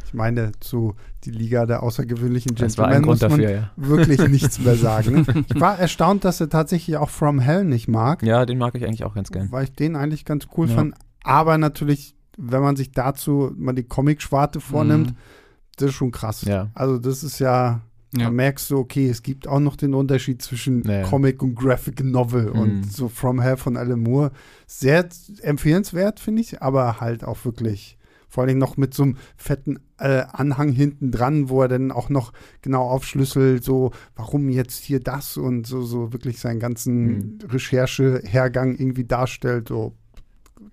ich 0.06 0.14
meine, 0.14 0.52
zu 0.60 0.94
die 1.24 1.30
Liga 1.30 1.66
der 1.66 1.82
außergewöhnlichen 1.82 2.54
Das 2.54 2.78
war 2.78 2.88
Gentlemen 2.90 2.96
ein 2.96 3.18
Grund 3.18 3.22
muss 3.22 3.30
man 3.30 3.40
dafür, 3.40 3.54
ja. 3.56 3.70
wirklich 3.76 4.28
nichts 4.28 4.58
mehr 4.58 4.76
sagen. 4.76 5.26
Ich 5.54 5.60
war 5.60 5.78
erstaunt, 5.78 6.24
dass 6.24 6.40
er 6.40 6.48
tatsächlich 6.48 6.96
auch 6.96 7.10
From 7.10 7.38
Hell 7.40 7.64
nicht 7.64 7.88
mag, 7.88 8.22
Ja, 8.22 8.46
den 8.46 8.58
mag 8.58 8.74
ich 8.74 8.84
eigentlich 8.84 9.04
auch 9.04 9.14
ganz 9.14 9.30
gern. 9.30 9.50
weil 9.52 9.64
ich 9.64 9.72
den 9.74 9.96
eigentlich 9.96 10.24
ganz 10.24 10.46
cool 10.56 10.68
Ja. 10.68 10.76
fand. 10.76 10.94
Aber 11.22 11.58
natürlich, 11.58 12.14
wenn 12.38 12.62
man 12.62 12.76
sich 12.76 12.92
dazu 12.92 13.52
mal 13.56 13.74
die 13.74 13.82
Comic-Schwarte 13.84 14.60
vornimmt, 14.60 15.10
Mhm. 15.10 15.16
das 15.76 15.90
ist 15.90 15.94
schon 15.96 16.10
krass. 16.10 16.42
Ja. 16.42 16.68
Also 16.74 16.98
das 16.98 17.22
ist 17.22 17.38
ja, 17.38 17.82
Ja. 18.16 18.24
da 18.24 18.30
merkst 18.30 18.70
du, 18.70 18.78
okay, 18.78 19.08
es 19.10 19.22
gibt 19.22 19.46
auch 19.46 19.60
noch 19.60 19.76
den 19.76 19.92
Unterschied 19.94 20.40
zwischen 20.40 20.82
Ja, 20.84 21.00
ja. 21.00 21.02
Comic 21.02 21.42
und 21.42 21.54
Graphic 21.54 22.02
Novel 22.02 22.46
Mhm. 22.54 22.58
und 22.58 22.92
so 22.92 23.08
From 23.08 23.40
Hell 23.40 23.56
von 23.58 23.76
Alan 23.76 24.00
Moore. 24.00 24.30
Sehr 24.66 25.06
empfehlenswert, 25.42 26.18
finde 26.20 26.40
ich, 26.42 26.62
aber 26.62 27.00
halt 27.00 27.24
auch 27.24 27.44
wirklich, 27.44 27.98
vor 28.30 28.44
allem 28.44 28.56
noch 28.58 28.76
mit 28.78 28.94
so 28.94 29.02
einem 29.02 29.16
fetten 29.36 29.80
äh, 29.98 30.22
Anhang 30.32 30.72
hinten 30.72 31.10
dran, 31.10 31.48
wo 31.50 31.60
er 31.62 31.68
dann 31.68 31.90
auch 31.92 32.08
noch 32.08 32.32
genau 32.62 32.88
aufschlüsselt, 32.88 33.62
so, 33.64 33.90
warum 34.16 34.48
jetzt 34.48 34.82
hier 34.84 35.00
das 35.00 35.36
und 35.36 35.66
so, 35.66 35.82
so 35.82 36.12
wirklich 36.14 36.38
seinen 36.40 36.60
ganzen 36.60 37.00
Mhm. 37.10 37.38
Recherchehergang 37.50 38.76
irgendwie 38.76 39.04
darstellt, 39.04 39.68
so 39.68 39.94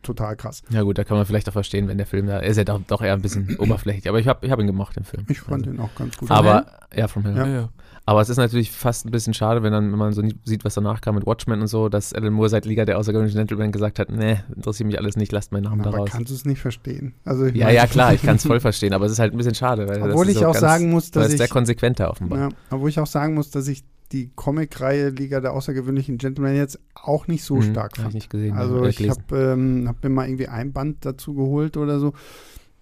total 0.04 0.36
krass. 0.36 0.62
Ja 0.70 0.84
gut, 0.84 0.98
da 0.98 1.04
kann 1.04 1.18
man 1.18 1.26
vielleicht 1.26 1.48
auch 1.50 1.54
verstehen, 1.54 1.88
wenn 1.88 1.98
der 1.98 2.08
Film 2.08 2.28
da, 2.28 2.40
er 2.40 2.50
ist 2.50 2.58
ja 2.58 2.64
doch, 2.64 2.80
doch 2.88 3.02
eher 3.02 3.14
ein 3.14 3.22
bisschen 3.22 3.56
oberflächlich, 3.60 4.08
aber 4.08 4.20
ich 4.20 4.28
habe 4.28 4.46
ich 4.46 4.52
hab 4.52 4.60
ihn 4.60 4.68
gemocht, 4.68 4.96
den 4.96 5.04
Film. 5.04 5.26
Ich 5.30 5.40
fand 5.42 5.68
also, 5.68 5.72
den 5.72 5.80
auch 5.80 5.94
ganz 5.96 6.18
gut. 6.18 6.30
Aber, 6.30 6.66
ja, 6.96 7.08
From 7.08 7.24
Hell. 7.24 7.36
Ja. 7.36 7.48
Ja, 7.48 7.54
ja. 7.54 7.70
Aber 8.10 8.22
es 8.22 8.30
ist 8.30 8.38
natürlich 8.38 8.72
fast 8.72 9.06
ein 9.06 9.12
bisschen 9.12 9.34
schade, 9.34 9.64
wenn, 9.64 9.74
dann, 9.74 9.92
wenn 9.92 10.00
man 10.00 10.14
so 10.14 10.24
sieht, 10.46 10.64
was 10.64 10.76
danach 10.76 11.02
kam 11.02 11.16
mit 11.16 11.26
Watchmen 11.26 11.60
und 11.60 11.68
so, 11.68 11.90
dass 11.90 12.14
Alan 12.14 12.32
Moore 12.32 12.48
seit 12.48 12.66
Liga 12.66 12.86
der 12.86 12.98
außergewöhnlichen 13.00 13.38
Gentlemen 13.38 13.74
gesagt 13.74 14.00
hat, 14.00 14.10
nee, 14.10 14.38
interessiert 14.56 14.88
mich 14.88 14.98
alles 14.98 15.18
nicht, 15.18 15.34
lasst 15.34 15.52
meinen 15.52 15.64
Namen 15.66 15.82
aber 15.82 15.98
raus. 15.98 16.10
kannst 16.10 16.32
du 16.32 16.36
es 16.36 16.46
nicht 16.46 16.62
verstehen? 16.62 17.16
Also 17.26 17.48
Ja, 17.48 17.66
meine- 17.66 17.76
ja, 17.76 17.86
klar, 17.88 18.14
ich 18.14 18.22
kann 18.22 18.38
es 18.38 18.46
voll 18.46 18.62
verstehen, 18.62 18.94
aber 18.94 19.06
es 19.08 19.12
ist 19.12 19.20
halt 19.20 19.34
ein 19.34 19.38
bisschen 19.38 19.56
schade. 19.56 19.90
Weil 19.90 20.02
Obwohl 20.02 20.30
ich 20.30 20.36
so 20.38 20.46
auch 20.48 20.54
ganz, 20.54 20.62
sagen 20.62 20.90
muss, 20.90 21.12
dass 21.12 21.30
ich 21.32 21.38
sehr 21.38 21.50
konsequenter 21.50 22.10
offenbar. 22.10 22.40
Ja, 22.40 22.50
obwohl 22.72 22.90
ich 22.90 22.98
auch 23.02 23.08
sagen 23.08 23.34
muss, 23.34 23.52
dass 23.52 23.68
ich 23.68 23.84
die 24.14 24.32
Comicreihe 24.38 25.10
Liga 25.10 25.42
der 25.42 25.52
außergewöhnlichen 25.52 26.18
Gentlemen 26.18 26.56
jetzt 26.56 26.80
auch 26.96 27.28
nicht 27.28 27.44
so 27.44 27.58
Mhm, 27.58 27.72
stark 27.72 27.92
hab 27.92 27.98
ich 27.98 28.04
fand. 28.04 28.14
nicht 28.14 28.30
gesehen. 28.30 28.56
Also 28.56 28.86
ich 28.86 29.10
habe 29.10 29.20
ähm, 29.38 29.84
hab 29.86 30.02
mir 30.02 30.10
mal 30.10 30.28
irgendwie 30.30 30.48
ein 30.48 30.72
Band 30.72 31.00
dazu 31.06 31.34
geholt 31.34 31.76
oder 31.76 32.00
so. 32.00 32.14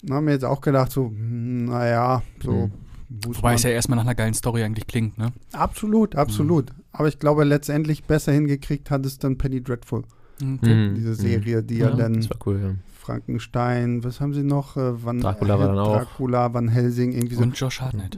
Und 0.03 0.13
habe 0.13 0.25
mir 0.25 0.33
jetzt 0.33 0.45
auch 0.45 0.61
gedacht, 0.61 0.91
so, 0.91 1.07
hm, 1.07 1.65
naja, 1.65 2.21
so. 2.43 2.51
Mhm. 2.51 2.71
Wobei 3.09 3.53
es 3.53 3.63
ja 3.63 3.69
erstmal 3.69 3.97
nach 3.97 4.03
einer 4.05 4.15
geilen 4.15 4.33
Story 4.33 4.63
eigentlich 4.63 4.87
klingt, 4.87 5.17
ne? 5.17 5.31
Absolut, 5.53 6.15
absolut. 6.15 6.71
Aber 6.91 7.07
ich 7.07 7.19
glaube, 7.19 7.43
letztendlich 7.43 8.03
besser 8.05 8.31
hingekriegt 8.31 8.89
hat 8.89 9.05
es 9.05 9.17
dann 9.19 9.37
Penny 9.37 9.61
Dreadful, 9.61 10.03
Mhm, 10.41 10.95
diese 10.95 11.09
mhm. 11.09 11.13
Serie, 11.15 11.63
die 11.63 11.77
ja, 11.77 11.91
dann 11.91 12.13
Das 12.15 12.29
war 12.29 12.37
cool, 12.45 12.59
ja. 12.61 12.75
Frankenstein, 12.99 14.03
was 14.03 14.19
haben 14.19 14.33
sie 14.33 14.43
noch? 14.43 14.75
Äh, 14.77 15.03
Van, 15.05 15.19
Dracula 15.21 15.59
war 15.59 15.67
dann 15.67 15.77
auch. 15.79 15.97
Dracula, 15.97 16.53
Van 16.53 16.67
Helsing, 16.67 17.11
irgendwie 17.13 17.35
so. 17.35 17.43
Und 17.43 17.57
Josh 17.57 17.79
Hartnett. 17.79 18.17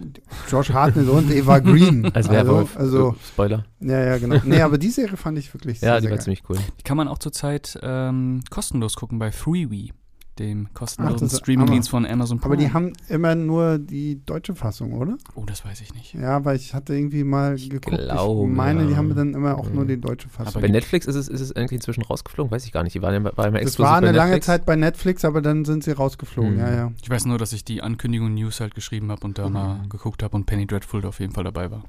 Josh 0.49 0.69
Hartnett 0.71 1.09
und 1.09 1.29
Eva 1.29 1.59
Green. 1.59 2.05
Als 2.13 2.29
Werwolf. 2.29 2.77
Also, 2.77 3.09
also 3.09 3.15
Spoiler. 3.27 3.65
Ja, 3.81 3.99
ja, 4.05 4.17
genau. 4.17 4.37
Nee, 4.45 4.61
aber 4.61 4.77
die 4.77 4.89
Serie 4.89 5.17
fand 5.17 5.37
ich 5.37 5.53
wirklich 5.53 5.79
sehr, 5.81 5.89
Ja, 5.89 5.95
die 5.97 6.03
sehr 6.03 6.11
war 6.11 6.17
geil. 6.17 6.23
ziemlich 6.23 6.43
cool. 6.49 6.57
Die 6.79 6.83
kann 6.83 6.97
man 6.97 7.07
auch 7.07 7.17
zurzeit 7.19 7.77
ähm, 7.83 8.41
kostenlos 8.49 8.95
gucken 8.95 9.19
bei 9.19 9.31
Freewee, 9.31 9.91
dem 10.39 10.73
kostenlosen 10.73 11.29
Ach, 11.31 11.37
Streamingdienst 11.37 11.89
von 11.89 12.05
Amazon 12.05 12.39
Prime. 12.39 12.53
Aber 12.53 12.57
die 12.61 12.71
haben 12.73 12.93
immer 13.09 13.35
nur 13.35 13.77
die 13.79 14.21
deutsche 14.25 14.55
Fassung, 14.55 14.93
oder? 14.93 15.17
oh, 15.35 15.43
das 15.45 15.65
weiß 15.65 15.81
ich 15.81 15.93
nicht. 15.93 16.13
Ja, 16.13 16.43
weil 16.45 16.55
ich 16.57 16.73
hatte 16.73 16.93
irgendwie 16.95 17.23
mal 17.23 17.55
geguckt. 17.57 17.97
glaube, 17.97 18.49
ich 18.49 18.55
meine, 18.55 18.87
die 18.87 18.95
haben 18.95 19.15
dann 19.15 19.33
immer 19.33 19.57
auch 19.57 19.67
Ja. 19.67 19.73
nur 19.73 19.85
die 19.85 19.99
deutsche 19.99 20.29
Fassung. 20.29 20.53
Aber 20.55 20.61
Bei 20.61 20.67
Netflix 20.71 21.05
ist 21.05 21.15
es, 21.15 21.27
ist 21.27 21.41
es 21.41 21.51
irgendwie 21.51 21.75
inzwischen 21.75 22.03
rausgeflogen, 22.03 22.51
weiß 22.51 22.65
ich 22.65 22.71
gar 22.71 22.83
nicht. 22.83 22.93
Die 22.95 23.01
waren 23.01 23.13
ja, 23.23 23.37
war 23.37 23.45
ja 23.45 23.51
mal 23.51 23.61
das 23.63 23.79
war 23.79 23.97
eine 23.97 24.07
bei 24.07 24.11
lange 24.13 24.31
Netflix. 24.31 24.45
Zeit 24.45 24.65
bei 24.65 24.75
Netflix, 24.75 25.25
aber 25.25 25.41
dann 25.41 25.65
sind 25.65 25.83
sie 25.83 25.91
rausgeflogen. 25.91 26.53
Mhm. 26.53 26.59
Ja, 26.59 26.73
ja. 26.73 26.91
Ich 27.01 27.09
weiß 27.09 27.25
nur, 27.25 27.37
dass 27.37 27.53
ich 27.53 27.65
die 27.65 27.81
Ankündigung 27.81 28.33
News 28.33 28.59
halt 28.59 28.75
geschrieben 28.75 29.11
habe 29.11 29.25
und 29.25 29.37
da 29.37 29.49
mal 29.49 29.79
Mhm. 29.79 29.89
geguckt 29.89 30.23
habe 30.23 30.35
und 30.35 30.45
Penny 30.45 30.65
Dreadful 30.67 31.05
auf 31.05 31.19
jeden 31.19 31.33
Fall 31.33 31.43
dabei 31.43 31.69
war. 31.71 31.83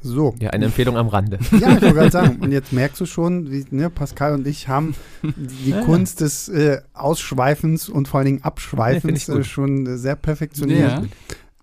So. 0.00 0.34
Ja, 0.40 0.50
eine 0.50 0.66
Empfehlung 0.66 0.96
am 0.96 1.08
Rande. 1.08 1.38
Ja, 1.52 1.74
ich 1.76 1.82
wollte 1.82 1.94
gerade 1.94 2.10
sagen. 2.10 2.36
Und 2.40 2.52
jetzt 2.52 2.72
merkst 2.72 3.00
du 3.00 3.06
schon, 3.06 3.50
wie, 3.50 3.64
ne, 3.70 3.90
Pascal 3.90 4.34
und 4.34 4.46
ich 4.46 4.68
haben 4.68 4.94
die 5.22 5.70
Ja, 5.70 5.78
ja. 5.78 5.84
Kunst 5.84 6.20
des 6.20 6.48
äh, 6.48 6.80
Ausschweifens 6.94 7.88
und 7.88 8.08
vor 8.08 8.18
allen 8.18 8.26
Dingen 8.26 8.42
Abschweifens 8.44 9.26
gut. 9.26 9.38
äh, 9.40 9.44
schon 9.44 9.86
äh, 9.86 9.96
sehr 9.98 10.16
perfektioniert. 10.16 10.90
Ja. 10.90 11.02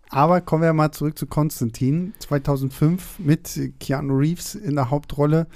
Aber 0.10 0.42
kommen 0.42 0.64
wir 0.64 0.74
mal 0.74 0.92
zurück 0.92 1.18
zu 1.18 1.28
Konstantin. 1.28 2.14
2005 2.20 3.20
mit 3.20 3.72
Keanu 3.80 4.16
Reeves 4.18 4.56
in 4.56 4.76
der 4.76 4.90
Hauptrolle. 4.90 5.48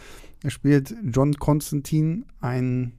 Er 0.44 0.50
spielt 0.50 0.96
John 1.04 1.34
Konstantin, 1.36 2.26
ein, 2.40 2.94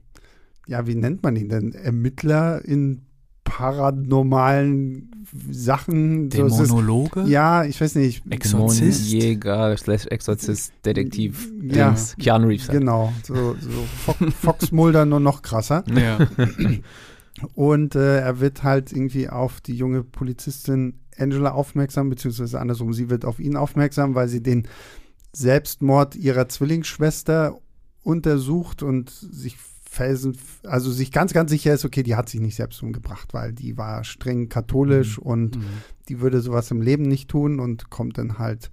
ja, 0.67 0.85
wie 0.87 0.95
nennt 0.95 1.23
man 1.23 1.35
ihn 1.35 1.49
denn? 1.49 1.73
Ermittler 1.73 2.63
in 2.63 3.01
paranormalen 3.51 5.25
Sachen. 5.49 6.29
So, 6.31 6.47
Dämonologe? 6.47 7.23
ja, 7.27 7.63
ich 7.63 7.79
weiß 7.79 7.95
nicht. 7.95 8.23
Exorzist? 8.29 9.07
Jäger, 9.11 9.75
slash 9.77 10.05
Exorzist, 10.07 10.73
Detektiv, 10.85 11.49
Ja. 11.61 11.89
Dings, 11.89 12.15
Keanu 12.19 12.47
Reeves. 12.47 12.69
halt. 12.69 12.79
Genau, 12.79 13.13
so, 13.23 13.55
so 13.59 13.69
Fo- 14.05 14.31
Fox 14.31 14.71
Mulder 14.71 15.05
nur 15.05 15.19
noch 15.19 15.41
krasser. 15.41 15.83
Ja. 15.93 16.17
Und 17.55 17.95
äh, 17.95 18.19
er 18.19 18.39
wird 18.39 18.63
halt 18.63 18.91
irgendwie 18.91 19.29
auf 19.29 19.61
die 19.61 19.73
junge 19.75 20.03
Polizistin 20.03 20.95
Angela 21.17 21.51
aufmerksam, 21.51 22.09
beziehungsweise 22.09 22.59
andersrum, 22.59 22.93
sie 22.93 23.09
wird 23.09 23.25
auf 23.25 23.39
ihn 23.39 23.55
aufmerksam, 23.55 24.15
weil 24.15 24.27
sie 24.27 24.43
den 24.43 24.67
Selbstmord 25.33 26.15
ihrer 26.15 26.49
Zwillingsschwester 26.49 27.57
untersucht 28.03 28.83
und 28.83 29.09
sich 29.09 29.57
felsen, 29.93 30.37
also 30.63 30.89
sich 30.89 31.11
ganz, 31.11 31.33
ganz 31.33 31.51
sicher 31.51 31.73
ist, 31.73 31.83
okay, 31.83 32.01
die 32.01 32.15
hat 32.15 32.29
sich 32.29 32.39
nicht 32.39 32.55
selbst 32.55 32.81
umgebracht, 32.81 33.33
weil 33.33 33.51
die 33.51 33.77
war 33.77 34.05
streng 34.05 34.47
katholisch 34.47 35.19
und 35.19 35.57
Mhm. 35.57 35.63
die 36.07 36.21
würde 36.21 36.39
sowas 36.39 36.71
im 36.71 36.81
Leben 36.81 37.03
nicht 37.03 37.27
tun 37.29 37.59
und 37.59 37.89
kommt 37.89 38.17
dann 38.17 38.39
halt 38.39 38.71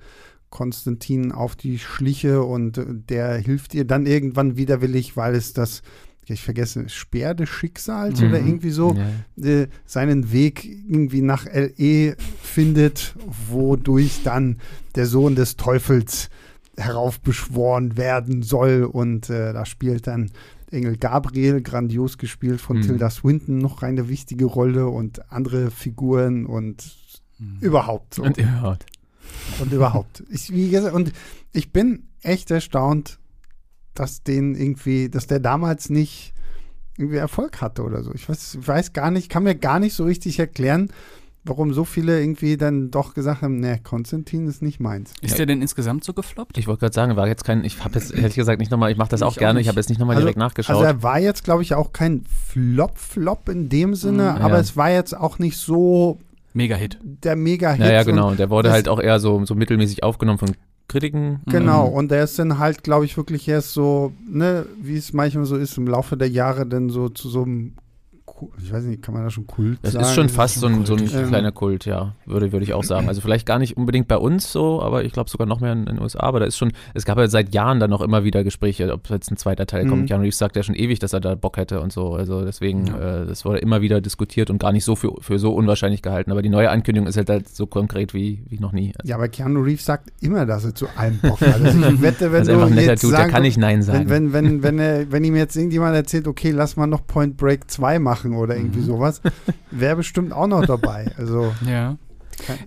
Konstantin 0.48 1.32
auf 1.32 1.56
die 1.56 1.80
Schliche 1.80 2.44
und 2.44 2.78
äh, 2.78 2.84
der 2.88 3.34
hilft 3.36 3.74
ihr 3.74 3.84
dann 3.84 4.06
irgendwann 4.06 4.56
widerwillig, 4.56 5.16
weil 5.16 5.34
es 5.34 5.52
das, 5.54 5.82
ich 6.28 6.40
vergesse, 6.44 6.88
Speer 6.88 7.34
des 7.34 7.48
Schicksals 7.48 8.22
oder 8.22 8.38
Mhm. 8.40 8.46
irgendwie 8.46 8.70
so, 8.70 8.94
Ja. 9.36 9.44
äh, 9.44 9.66
seinen 9.86 10.30
Weg 10.30 10.64
irgendwie 10.64 11.22
nach 11.22 11.46
LE 11.46 12.14
findet, 12.40 13.16
wodurch 13.50 14.20
dann 14.22 14.58
der 14.94 15.06
Sohn 15.06 15.34
des 15.34 15.56
Teufels 15.56 16.30
heraufbeschworen 16.76 17.96
werden 17.96 18.42
soll. 18.42 18.84
Und 18.84 19.30
äh, 19.30 19.52
da 19.52 19.66
spielt 19.66 20.06
dann 20.06 20.30
Engel 20.72 20.96
Gabriel, 20.96 21.60
grandios 21.62 22.18
gespielt 22.18 22.60
von 22.60 22.78
Mhm. 22.78 22.82
Tilda 22.82 23.10
Swinton, 23.10 23.58
noch 23.58 23.82
eine 23.82 24.08
wichtige 24.08 24.44
Rolle 24.44 24.86
und 24.88 25.30
andere 25.32 25.70
Figuren 25.70 26.46
und 26.46 26.96
Mhm. 27.38 27.58
überhaupt 27.60 28.14
so. 28.14 28.22
Und 28.22 28.36
überhaupt. 28.38 28.86
Und 29.60 29.72
überhaupt. 29.72 30.22
Ich, 30.30 30.50
wie 30.52 30.70
gesagt, 30.70 30.94
und 30.94 31.12
ich 31.52 31.72
bin 31.72 32.04
echt 32.22 32.50
erstaunt, 32.50 33.18
dass 33.94 34.22
den 34.22 34.54
irgendwie, 34.54 35.08
dass 35.08 35.26
der 35.26 35.40
damals 35.40 35.90
nicht 35.90 36.32
irgendwie 36.96 37.18
Erfolg 37.18 37.60
hatte 37.60 37.82
oder 37.84 38.02
so. 38.02 38.12
Ich 38.14 38.28
weiß, 38.28 38.58
ich 38.60 38.66
weiß 38.68 38.92
gar 38.92 39.10
nicht, 39.10 39.28
kann 39.28 39.44
mir 39.44 39.54
gar 39.54 39.78
nicht 39.78 39.94
so 39.94 40.04
richtig 40.04 40.38
erklären, 40.38 40.90
warum 41.48 41.72
so 41.72 41.84
viele 41.84 42.20
irgendwie 42.20 42.56
dann 42.56 42.90
doch 42.90 43.14
gesagt 43.14 43.42
haben, 43.42 43.58
ne, 43.60 43.80
Konstantin 43.82 44.46
ist 44.46 44.62
nicht 44.62 44.78
meins. 44.80 45.12
Ist 45.22 45.32
Ja. 45.32 45.36
der 45.38 45.46
denn 45.46 45.62
insgesamt 45.62 46.04
so 46.04 46.12
gefloppt? 46.12 46.56
Ich 46.58 46.66
wollte 46.66 46.80
gerade 46.80 46.94
sagen, 46.94 47.16
war 47.16 47.26
jetzt 47.26 47.44
kein, 47.44 47.64
ich 47.64 47.82
habe 47.82 47.94
jetzt 47.98 48.12
ehrlich 48.14 48.34
gesagt 48.36 48.60
nicht 48.60 48.70
nochmal, 48.70 48.90
ich 48.92 48.98
mache 48.98 49.08
das 49.10 49.20
Ich 49.20 49.26
auch 49.26 49.32
auch 49.32 49.36
gerne, 49.38 49.58
ich 49.60 49.64
nicht. 49.64 49.68
habe 49.68 49.80
jetzt 49.80 49.88
nicht 49.88 49.98
nochmal 49.98 50.16
Also- 50.16 50.26
direkt 50.26 50.38
nachgeschaut. 50.38 50.76
Also 50.76 50.86
er 50.86 51.02
war 51.02 51.18
jetzt, 51.18 51.44
glaube 51.44 51.62
ich, 51.62 51.74
auch 51.74 51.92
kein 51.92 52.24
Flop-Flop 52.46 53.48
in 53.48 53.68
dem 53.68 53.94
Sinne, 53.94 54.34
Mhm. 54.36 54.42
aber 54.44 54.54
Ja. 54.56 54.60
es 54.60 54.76
war 54.76 54.90
jetzt 54.90 55.16
auch 55.16 55.38
nicht 55.38 55.56
so 55.56 56.18
Mega-Hit. 56.54 56.98
der 57.02 57.36
Mega-Hit. 57.36 57.80
ja, 57.84 57.92
ja, 57.92 58.00
und- 58.00 58.06
genau. 58.06 58.34
Der 58.34 58.50
wurde 58.50 58.70
halt 58.70 58.88
auch 58.88 59.00
eher 59.00 59.20
so, 59.20 59.44
so 59.44 59.54
mittelmäßig 59.54 60.02
aufgenommen 60.02 60.38
von 60.38 60.52
Kritiken. 60.88 61.40
Genau, 61.46 61.88
Mhm. 61.88 61.94
und 61.94 62.10
der 62.10 62.24
ist 62.24 62.38
dann 62.38 62.58
halt, 62.58 62.82
glaube 62.82 63.04
ich, 63.04 63.16
wirklich 63.16 63.46
erst 63.48 63.72
so, 63.72 64.12
ne, 64.28 64.64
wie 64.80 64.96
es 64.96 65.12
manchmal 65.12 65.44
so 65.44 65.56
ist, 65.56 65.76
im 65.76 65.86
Laufe 65.86 66.16
der 66.16 66.28
Jahre 66.30 66.66
dann 66.66 66.88
so 66.88 67.08
zu 67.10 67.28
so 67.28 67.42
einem 67.42 67.74
ich 68.62 68.72
weiß 68.72 68.84
nicht, 68.84 69.02
kann 69.02 69.14
man 69.14 69.24
da 69.24 69.30
schon 69.30 69.46
Kult 69.46 69.78
Das 69.82 69.92
sagen? 69.92 70.04
ist 70.04 70.14
schon 70.14 70.28
fast 70.28 70.56
so 70.60 70.66
ein, 70.66 70.84
so 70.86 70.94
ein. 70.94 71.00
Ähm. 71.12 71.28
kleiner 71.28 71.52
Kult, 71.52 71.84
ja, 71.86 72.14
würde, 72.26 72.52
würde 72.52 72.64
ich 72.64 72.74
auch 72.74 72.84
sagen. 72.84 73.08
Also 73.08 73.20
vielleicht 73.20 73.46
gar 73.46 73.58
nicht 73.58 73.76
unbedingt 73.76 74.08
bei 74.08 74.16
uns 74.16 74.52
so, 74.52 74.82
aber 74.82 75.04
ich 75.04 75.12
glaube 75.12 75.30
sogar 75.30 75.46
noch 75.46 75.60
mehr 75.60 75.72
in 75.72 75.86
den 75.86 76.00
USA. 76.00 76.20
Aber 76.20 76.40
da 76.40 76.46
ist 76.46 76.56
schon, 76.56 76.72
es 76.94 77.04
gab 77.04 77.18
ja 77.18 77.26
seit 77.28 77.54
Jahren 77.54 77.80
dann 77.80 77.90
noch 77.90 78.00
immer 78.00 78.24
wieder 78.24 78.44
Gespräche, 78.44 78.92
ob 78.92 79.08
jetzt 79.10 79.30
ein 79.30 79.36
zweiter 79.36 79.66
Teil 79.66 79.84
Mhm. 79.84 79.88
kommt. 79.90 80.08
Keanu 80.08 80.22
Reeves 80.24 80.38
sagt 80.38 80.56
ja 80.56 80.62
schon 80.62 80.74
ewig, 80.74 80.98
dass 80.98 81.12
er 81.12 81.20
da 81.20 81.34
Bock 81.34 81.56
hätte 81.56 81.80
und 81.80 81.92
so. 81.92 82.14
Also 82.14 82.44
deswegen, 82.44 82.86
Ja. 82.88 83.22
äh, 83.22 83.26
das 83.26 83.44
wurde 83.44 83.58
immer 83.58 83.80
wieder 83.80 84.00
diskutiert 84.00 84.50
und 84.50 84.58
gar 84.58 84.72
nicht 84.72 84.84
so 84.84 84.96
für, 84.96 85.12
für 85.20 85.38
so 85.38 85.54
unwahrscheinlich 85.54 86.02
gehalten. 86.02 86.30
Aber 86.32 86.42
die 86.42 86.48
neue 86.48 86.70
Ankündigung 86.70 87.06
ist 87.08 87.16
halt, 87.16 87.28
halt 87.30 87.48
so 87.48 87.66
konkret 87.66 88.14
wie, 88.14 88.42
wie 88.48 88.58
noch 88.58 88.72
nie. 88.72 88.92
Ja, 89.04 89.16
aber 89.16 89.28
Keanu 89.28 89.60
Reeves 89.60 89.84
sagt 89.84 90.10
immer, 90.20 90.46
dass 90.46 90.64
er 90.64 90.74
zu 90.74 90.86
allem 90.96 91.18
Bock 91.18 91.40
hat. 91.40 91.60
Also 91.62 91.78
ich 91.88 92.02
wette, 92.02 92.32
wenn 92.32 92.40
Das 92.40 92.48
ist 92.48 92.54
du 92.54 92.60
einfach 92.62 92.76
jetzt 92.76 93.02
Dude, 93.02 93.12
der 93.12 93.20
sagen 93.20 93.32
kann 93.32 93.42
nicht 93.42 93.58
Nein 93.58 93.82
sagen. 93.82 94.08
Wenn, 94.08 94.32
wenn, 94.32 94.62
wenn, 94.62 94.62
wenn, 94.62 94.78
er, 94.78 95.10
wenn 95.12 95.24
ihm 95.24 95.36
jetzt 95.36 95.56
irgendjemand 95.56 95.94
erzählt, 95.94 96.26
okay, 96.28 96.50
lass 96.50 96.76
mal 96.76 96.86
noch 96.86 97.06
Point 97.06 97.36
Break 97.36 97.70
2 97.70 97.98
machen 97.98 98.27
oder 98.34 98.56
irgendwie 98.56 98.80
Mhm. 98.80 98.84
sowas, 98.84 99.20
wäre 99.70 99.96
bestimmt 99.96 100.32
auch 100.32 100.46
noch 100.46 100.64
dabei. 100.66 101.12
Also, 101.16 101.52
Ja. 101.66 101.96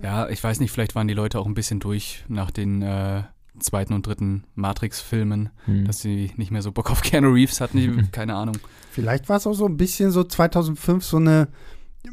Ja, 0.02 0.28
ich 0.28 0.44
weiß 0.44 0.60
nicht, 0.60 0.70
vielleicht 0.70 0.94
waren 0.94 1.08
die 1.08 1.14
Leute 1.14 1.38
auch 1.38 1.46
ein 1.46 1.54
bisschen 1.54 1.80
durch 1.80 2.24
nach 2.28 2.50
den 2.50 2.82
äh, 2.82 3.22
zweiten 3.58 3.94
und 3.94 4.06
dritten 4.06 4.44
Matrix-Filmen, 4.54 5.48
Hm. 5.64 5.86
dass 5.86 6.00
sie 6.00 6.30
nicht 6.36 6.50
mehr 6.50 6.60
so 6.60 6.72
Bock 6.72 6.90
auf 6.90 7.00
Keanu 7.00 7.30
Reeves 7.32 7.60
hatten. 7.62 8.08
Keine 8.12 8.34
Ahnung. 8.34 8.58
vielleicht 8.90 9.30
war 9.30 9.38
es 9.38 9.46
auch 9.46 9.54
so 9.54 9.64
ein 9.66 9.78
bisschen 9.78 10.10
so 10.10 10.24
2005 10.24 11.02
so 11.04 11.16
eine 11.16 11.48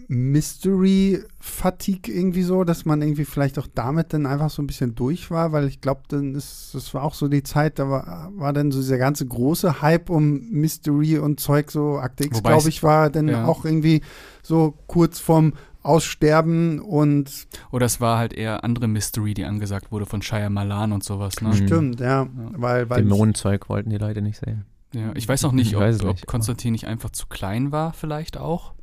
Mystery-Fatigue 0.08 2.14
irgendwie 2.14 2.44
so, 2.44 2.64
dass 2.64 2.86
man 2.86 3.02
irgendwie 3.02 3.26
vielleicht 3.26 3.60
auch 3.60 3.68
damit 3.74 4.14
dann 4.14 4.26
einfach 4.26 4.50
so 4.50 4.62
ein 4.62 4.68
bisschen 4.68 4.96
durch 4.96 5.32
war, 5.32 5.52
weil 5.52 5.68
ich 5.68 5.82
glaube, 5.82 6.02
dann 6.08 6.36
ist, 6.36 6.72
das 6.74 6.94
war 6.94 7.04
auch 7.04 7.14
so 7.14 7.28
die 7.28 7.44
Zeit, 7.44 7.80
da 7.80 7.90
war, 7.90 8.32
war 8.36 8.54
dann 8.54 8.72
so 8.72 8.80
dieser 8.80 8.98
ganze 8.98 9.26
große 9.26 9.82
Hype 9.82 10.10
um 10.10 10.50
Mystery 10.52 11.18
und 11.18 11.40
Zeug, 11.40 11.72
so 11.72 11.98
Akte 11.98 12.26
X, 12.26 12.44
glaube 12.44 12.70
ich, 12.70 12.84
war 12.84 13.10
dann 13.10 13.28
ja. 13.28 13.46
auch 13.46 13.66
irgendwie 13.66 14.02
so 14.44 14.76
kurz 14.88 15.20
vorm 15.20 15.54
Aussterben 15.82 16.80
und 16.80 17.48
Oder 17.72 17.86
es 17.86 18.02
war 18.02 18.18
halt 18.18 18.34
eher 18.34 18.64
andere 18.64 18.88
Mystery, 18.88 19.34
die 19.34 19.46
angesagt 19.46 19.92
wurde 19.92 20.06
von 20.06 20.22
Shia 20.22 20.50
Malan 20.50 20.92
und 20.92 21.04
sowas. 21.04 21.42
Ne? 21.42 21.50
Mhm. 21.50 21.54
stimmt, 21.54 22.00
ja, 22.02 22.28
weil, 22.34 22.90
weil 22.90 23.04
Dämonenzeug 23.04 23.70
wollten 23.70 23.90
die 23.90 23.98
Leute 23.98 24.22
nicht 24.22 24.40
sehen. 24.44 24.66
Ja, 24.94 25.12
ich 25.16 25.28
weiß 25.28 25.46
auch 25.46 25.52
nicht, 25.52 25.68
Ich 25.68 25.76
ob, 25.78 25.84
ob 25.84 25.90
nicht, 25.90 26.04
aber- 26.04 26.16
Konstantin 26.26 26.74
nicht 26.74 26.88
einfach 26.88 27.12
zu 27.12 27.28
klein 27.28 27.72
war, 27.72 27.94
vielleicht 27.94 28.38
auch. 28.38 28.74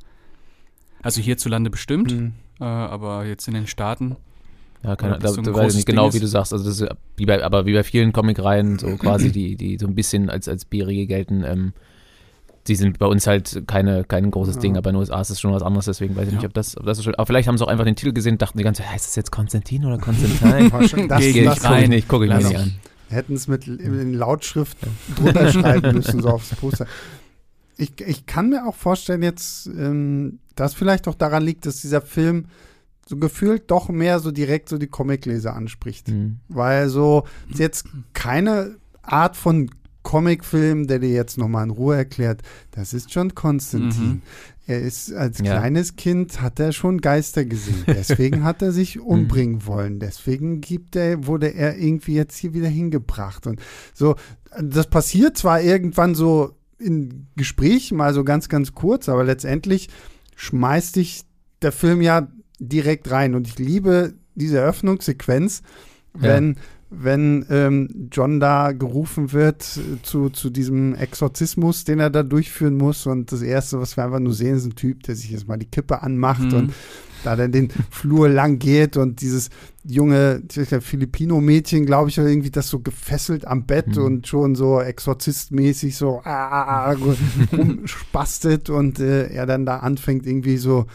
Also 1.07 1.21
hierzulande 1.21 1.69
bestimmt, 1.69 2.11
Hm. 2.11 2.33
äh, 2.59 2.63
aber 2.65 3.25
jetzt 3.25 3.47
in 3.47 3.53
den 3.53 3.65
Staaten. 3.67 4.15
Ja, 4.83 4.95
keine, 4.95 5.13
Oder 5.13 5.19
da, 5.21 5.27
so 5.29 5.41
da 5.41 5.53
weiß 5.53 5.71
ich 5.71 5.77
nicht 5.77 5.85
genau, 5.87 6.03
Ding 6.09 6.13
wie 6.13 6.17
ist. 6.17 6.23
du 6.23 6.27
sagst. 6.27 6.53
Also 6.53 6.65
das 6.65 6.79
ist 6.81 6.89
wie 7.15 7.25
bei, 7.25 7.43
aber 7.43 7.65
wie 7.65 7.73
bei 7.73 7.83
vielen 7.83 8.11
Comicreihen, 8.13 8.77
so 8.77 8.87
quasi, 8.97 9.31
die, 9.31 9.55
die 9.55 9.77
so 9.79 9.87
ein 9.87 9.95
bisschen 9.95 10.29
als, 10.29 10.47
als 10.47 10.65
Bierige 10.65 11.07
gelten, 11.07 11.43
ähm, 11.43 11.73
die 12.67 12.75
sind 12.75 12.99
bei 12.99 13.05
uns 13.05 13.25
halt 13.25 13.63
keine, 13.67 14.03
kein 14.03 14.29
großes 14.29 14.55
Ja. 14.55 14.61
Ding, 14.61 14.77
aber 14.77 14.89
in 14.89 14.95
den 14.95 14.99
USA 14.99 15.21
ist 15.21 15.29
es 15.29 15.39
schon 15.39 15.53
was 15.53 15.63
anderes, 15.63 15.85
deswegen 15.85 16.15
weiß 16.17 16.27
ich 16.27 16.33
Ja. 16.33 16.39
nicht, 16.39 16.45
ob 16.45 16.53
das, 16.53 16.77
ob 16.77 16.85
das 16.85 16.97
so 16.97 17.03
schön 17.03 17.15
Aber 17.15 17.25
vielleicht 17.25 17.47
haben 17.47 17.57
sie 17.57 17.63
auch 17.65 17.69
einfach 17.69 17.85
den 17.85 17.95
Titel 17.95 18.11
gesehen 18.11 18.33
und 18.33 18.41
dachten 18.41 18.57
die 18.57 18.65
ganze 18.65 18.83
Zeit, 18.83 18.91
heißt 18.91 19.07
das 19.07 19.15
jetzt 19.15 19.31
Konstantin 19.31 19.85
oder 19.85 19.97
Konstantin? 19.97 20.69
Das, 21.07 21.19
Geh 21.21 21.31
Geh 21.31 21.41
nicht 21.47 21.47
das, 21.47 21.57
ich 21.57 21.61
gucke 21.63 21.75
ich 21.75 21.83
rein. 21.83 21.89
nicht, 21.89 22.07
gucke 22.09 22.25
ich 22.25 22.29
mir 22.31 22.35
Lass 22.39 22.49
nicht 22.49 22.57
an. 22.59 22.73
hätten 23.09 23.33
es 23.35 23.47
mit 23.47 23.65
in 23.67 24.13
Lautschrift 24.13 24.77
drunter 25.15 25.49
schreiben 25.53 25.95
müssen, 25.95 26.21
so 26.21 26.29
aufs 26.29 26.49
Poster. 26.55 26.85
Ich, 27.77 27.99
ich 28.01 28.25
kann 28.25 28.49
mir 28.49 28.65
auch 28.67 28.75
vorstellen 28.75 29.21
jetzt, 29.23 29.67
ähm, 29.67 30.39
dass 30.55 30.73
vielleicht 30.73 31.07
auch 31.07 31.15
daran 31.15 31.43
liegt, 31.43 31.65
dass 31.65 31.81
dieser 31.81 32.01
Film 32.01 32.45
so 33.07 33.17
gefühlt 33.17 33.69
doch 33.71 33.89
mehr 33.89 34.19
so 34.19 34.31
direkt 34.31 34.67
so 34.67 34.77
die 34.77 34.87
Comicleser 34.87 35.55
anspricht. 35.55 36.09
Hm. 36.09 36.39
Weil 36.49 36.89
so 36.89 37.23
ist 37.49 37.59
jetzt 37.59 37.85
keine 38.13 38.75
Art 39.01 39.37
von 39.37 39.69
Comicfilm, 40.03 40.87
der 40.87 40.99
dir 40.99 41.09
jetzt 41.11 41.37
nochmal 41.37 41.65
in 41.65 41.69
Ruhe 41.69 41.97
erklärt, 41.97 42.41
das 42.71 42.93
ist 42.93 43.11
schon 43.11 43.35
Konstantin. 43.35 44.07
Mhm. 44.07 44.21
Er 44.65 44.81
ist 44.81 45.13
als 45.13 45.39
Ja. 45.39 45.59
kleines 45.59 45.97
Kind 45.97 46.41
hat 46.41 46.59
er 46.61 46.71
schon 46.71 46.99
Geister 47.01 47.43
gesehen. 47.45 47.83
Deswegen 47.87 48.43
hat 48.45 48.61
er 48.61 48.71
sich 48.71 48.99
umbringen 49.01 49.65
wollen. 49.65 49.99
Deswegen 49.99 50.61
gibt 50.61 50.95
er, 50.95 51.25
wurde 51.27 51.53
er 51.53 51.77
irgendwie 51.77 52.13
jetzt 52.15 52.37
hier 52.37 52.53
wieder 52.53 52.69
hingebracht. 52.69 53.47
Und 53.47 53.61
so, 53.93 54.15
das 54.61 54.87
passiert 54.87 55.37
zwar 55.37 55.61
irgendwann 55.61 56.15
so 56.15 56.56
in 56.79 57.27
Gesprächen 57.35 57.97
mal 57.97 58.13
so 58.13 58.23
ganz, 58.23 58.49
ganz 58.49 58.73
kurz, 58.73 59.09
aber 59.09 59.23
letztendlich 59.23 59.89
schmeißt 60.35 60.95
dich 60.95 61.23
der 61.61 61.71
Film 61.71 62.01
ja 62.01 62.27
direkt 62.59 63.09
rein. 63.11 63.35
Und 63.35 63.47
ich 63.47 63.57
liebe 63.59 64.13
diese 64.35 64.59
Eröffnungssequenz, 64.59 65.63
wenn, 66.13 66.57
wenn 66.89 67.45
ähm, 67.49 68.09
John 68.11 68.39
da 68.39 68.71
gerufen 68.71 69.31
wird 69.33 69.77
äh, 69.77 70.01
zu, 70.03 70.29
zu 70.29 70.49
diesem 70.49 70.95
Exorzismus, 70.95 71.83
den 71.83 71.99
er 71.99 72.09
da 72.09 72.23
durchführen 72.23 72.75
muss. 72.75 73.05
Und 73.07 73.31
das 73.31 73.41
Erste, 73.41 73.79
was 73.79 73.97
wir 73.97 74.05
einfach 74.05 74.19
nur 74.19 74.33
sehen, 74.33 74.55
ist 74.57 74.65
ein 74.65 74.75
Typ, 74.75 75.03
der 75.03 75.15
sich 75.15 75.31
jetzt 75.31 75.47
mal 75.47 75.57
die 75.57 75.69
Kippe 75.69 76.01
anmacht 76.01 76.43
Mhm. 76.51 76.53
und 76.53 76.73
da 77.27 77.35
dann 77.35 77.51
den 77.51 77.69
Flur 77.91 78.29
lang 78.29 78.57
geht 78.59 78.97
und 78.97 79.21
dieses 79.21 79.49
junge 79.83 80.41
Filipino-Mädchen, 80.49 81.85
glaube 81.85 82.09
ich, 82.09 82.17
irgendwie 82.17 82.51
das 82.51 82.67
so 82.69 82.79
gefesselt 82.79 83.45
am 83.47 83.65
Bett 83.65 83.95
Mhm. 83.95 84.03
und 84.03 84.27
schon 84.27 84.55
so 84.55 84.79
exorzistmäßig 84.81 85.95
so 85.97 86.21
ah, 86.23 86.91
rumspastet 87.57 88.69
und 88.69 88.99
äh, 88.99 89.27
er 89.27 89.45
dann 89.45 89.65
da 89.65 89.77
anfängt 89.77 90.25
irgendwie 90.25 90.57
so 90.57 90.85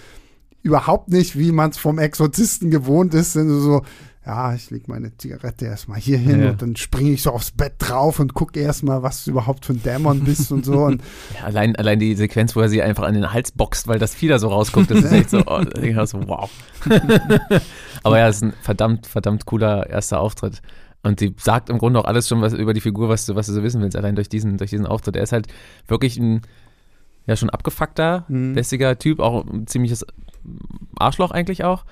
überhaupt 0.63 1.09
nicht, 1.11 1.39
wie 1.39 1.53
man 1.53 1.71
es 1.71 1.79
vom 1.79 1.99
Exorzisten 1.99 2.71
gewohnt 2.71 3.15
ist, 3.15 3.35
denn 3.37 3.49
so, 3.49 3.83
ja, 4.25 4.55
ich 4.55 4.71
leg 4.71 4.87
meine 4.87 5.17
Zigarette 5.17 5.65
erstmal 5.65 5.99
hier 5.99 6.17
hin 6.19 6.41
Ja. 6.43 6.51
und 6.51 6.63
dann 6.63 6.77
springe 6.77 7.11
ich 7.11 7.23
so 7.23 7.31
aufs 7.31 7.51
Bett 7.51 7.75
drauf 7.79 8.21
und 8.21 8.35
gucke 8.35 8.61
erstmal, 8.61 9.03
was 9.03 9.25
du 9.25 9.33
überhaupt 9.33 9.67
für 9.67 9.73
ein 9.73 9.83
Dämon 9.83 10.21
bist 10.21 10.53
und 10.53 10.65
so. 10.65 10.85
Und 10.85 11.03
Ja, 11.39 11.45
allein, 11.47 11.75
allein 11.77 11.99
die 11.99 12.15
Sequenz, 12.15 12.55
wo 12.55 12.61
er 12.61 12.69
sie 12.69 12.83
einfach 12.83 13.03
an 13.05 13.15
den 13.15 13.33
Hals 13.33 13.51
boxt, 13.53 13.89
weil 13.89 13.99
das 13.99 14.15
Vieh 14.15 14.29
da 14.29 14.39
so 14.39 14.49
rausguckt, 14.49 14.91
das 14.93 15.01
ist 15.01 15.13
echt 15.13 15.31
so, 15.31 15.43
oh, 15.47 15.61
so 16.07 16.29
wow. 16.29 16.49
Aber 18.03 18.19
ja, 18.19 18.29
es 18.29 18.37
ist 18.37 18.43
ein 18.43 18.53
verdammt, 18.63 19.07
verdammt 19.07 19.47
cooler 19.47 19.89
erster 19.89 20.21
Auftritt. 20.21 20.63
Und 21.03 21.21
die 21.21 21.35
sagt 21.37 21.69
im 21.69 21.79
Grunde 21.79 21.99
auch 21.99 22.05
alles 22.05 22.29
schon 22.29 22.41
was 22.43 22.53
über 22.53 22.75
die 22.75 22.81
Figur, 22.81 23.09
was 23.09 23.27
du, 23.27 23.35
was 23.35 23.47
du 23.49 23.53
so 23.53 23.63
wissen 23.65 23.81
willst, 23.83 23.97
allein 23.97 24.15
durch 24.15 24.29
diesen, 24.29 24.57
durch 24.57 24.71
diesen 24.71 24.87
Auftritt. 24.87 25.17
Er 25.17 25.25
ist 25.25 25.33
halt 25.33 25.49
wirklich 25.89 26.17
ein, 26.17 26.43
ja, 27.27 27.35
schon 27.37 27.51
abgefuckter, 27.51 28.25
Mhm. 28.29 28.55
lässiger 28.55 28.97
Typ, 28.99 29.19
auch 29.19 29.45
ein 29.47 29.67
ziemliches 29.67 30.07
Arschloch 30.97 31.33
eigentlich 31.33 31.65
auch. 31.65 31.85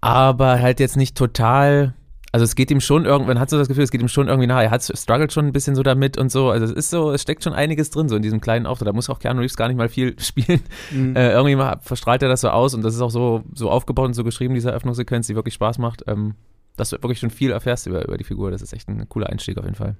Aber 0.00 0.60
halt 0.60 0.80
jetzt 0.80 0.96
nicht 0.96 1.16
total. 1.16 1.94
Also 2.32 2.44
es 2.44 2.54
geht 2.54 2.70
ihm 2.70 2.80
schon 2.80 3.06
irgendwann, 3.06 3.40
hat 3.40 3.50
so 3.50 3.58
das 3.58 3.66
Gefühl, 3.66 3.82
es 3.82 3.90
geht 3.90 4.00
ihm 4.00 4.08
schon 4.08 4.28
irgendwie 4.28 4.46
nahe. 4.46 4.64
Er 4.64 4.70
hat 4.70 4.82
struggelt 4.84 5.32
schon 5.32 5.46
ein 5.46 5.52
bisschen 5.52 5.74
so 5.74 5.82
damit 5.82 6.16
und 6.16 6.30
so. 6.30 6.50
Also 6.50 6.64
es 6.64 6.70
ist 6.70 6.90
so, 6.90 7.10
es 7.10 7.22
steckt 7.22 7.42
schon 7.42 7.52
einiges 7.52 7.90
drin, 7.90 8.08
so 8.08 8.14
in 8.14 8.22
diesem 8.22 8.40
kleinen 8.40 8.66
Auftritt. 8.66 8.86
Da 8.86 8.92
muss 8.92 9.10
auch 9.10 9.18
Keanu 9.18 9.40
Reeves 9.40 9.56
gar 9.56 9.68
nicht 9.68 9.76
mal 9.76 9.88
viel 9.88 10.14
spielen. 10.20 10.62
Mhm. 10.92 11.16
Äh, 11.16 11.32
irgendwie 11.32 11.56
mal 11.56 11.78
verstrahlt 11.82 12.22
er 12.22 12.28
das 12.28 12.42
so 12.42 12.50
aus 12.50 12.74
und 12.74 12.82
das 12.82 12.94
ist 12.94 13.00
auch 13.00 13.10
so, 13.10 13.42
so 13.52 13.68
aufgebaut 13.68 14.06
und 14.06 14.14
so 14.14 14.22
geschrieben, 14.22 14.54
diese 14.54 14.70
Eröffnungssequenz, 14.70 15.26
die 15.26 15.34
wirklich 15.34 15.54
Spaß 15.54 15.78
macht. 15.78 16.04
Ähm, 16.06 16.34
dass 16.76 16.90
du 16.90 16.96
wirklich 16.96 17.18
schon 17.18 17.30
viel 17.30 17.50
erfährst 17.50 17.86
über, 17.86 18.06
über 18.06 18.16
die 18.16 18.24
Figur. 18.24 18.50
Das 18.50 18.62
ist 18.62 18.72
echt 18.72 18.88
ein 18.88 19.08
cooler 19.08 19.28
Einstieg 19.28 19.58
auf 19.58 19.64
jeden 19.64 19.76
Fall. 19.76 19.96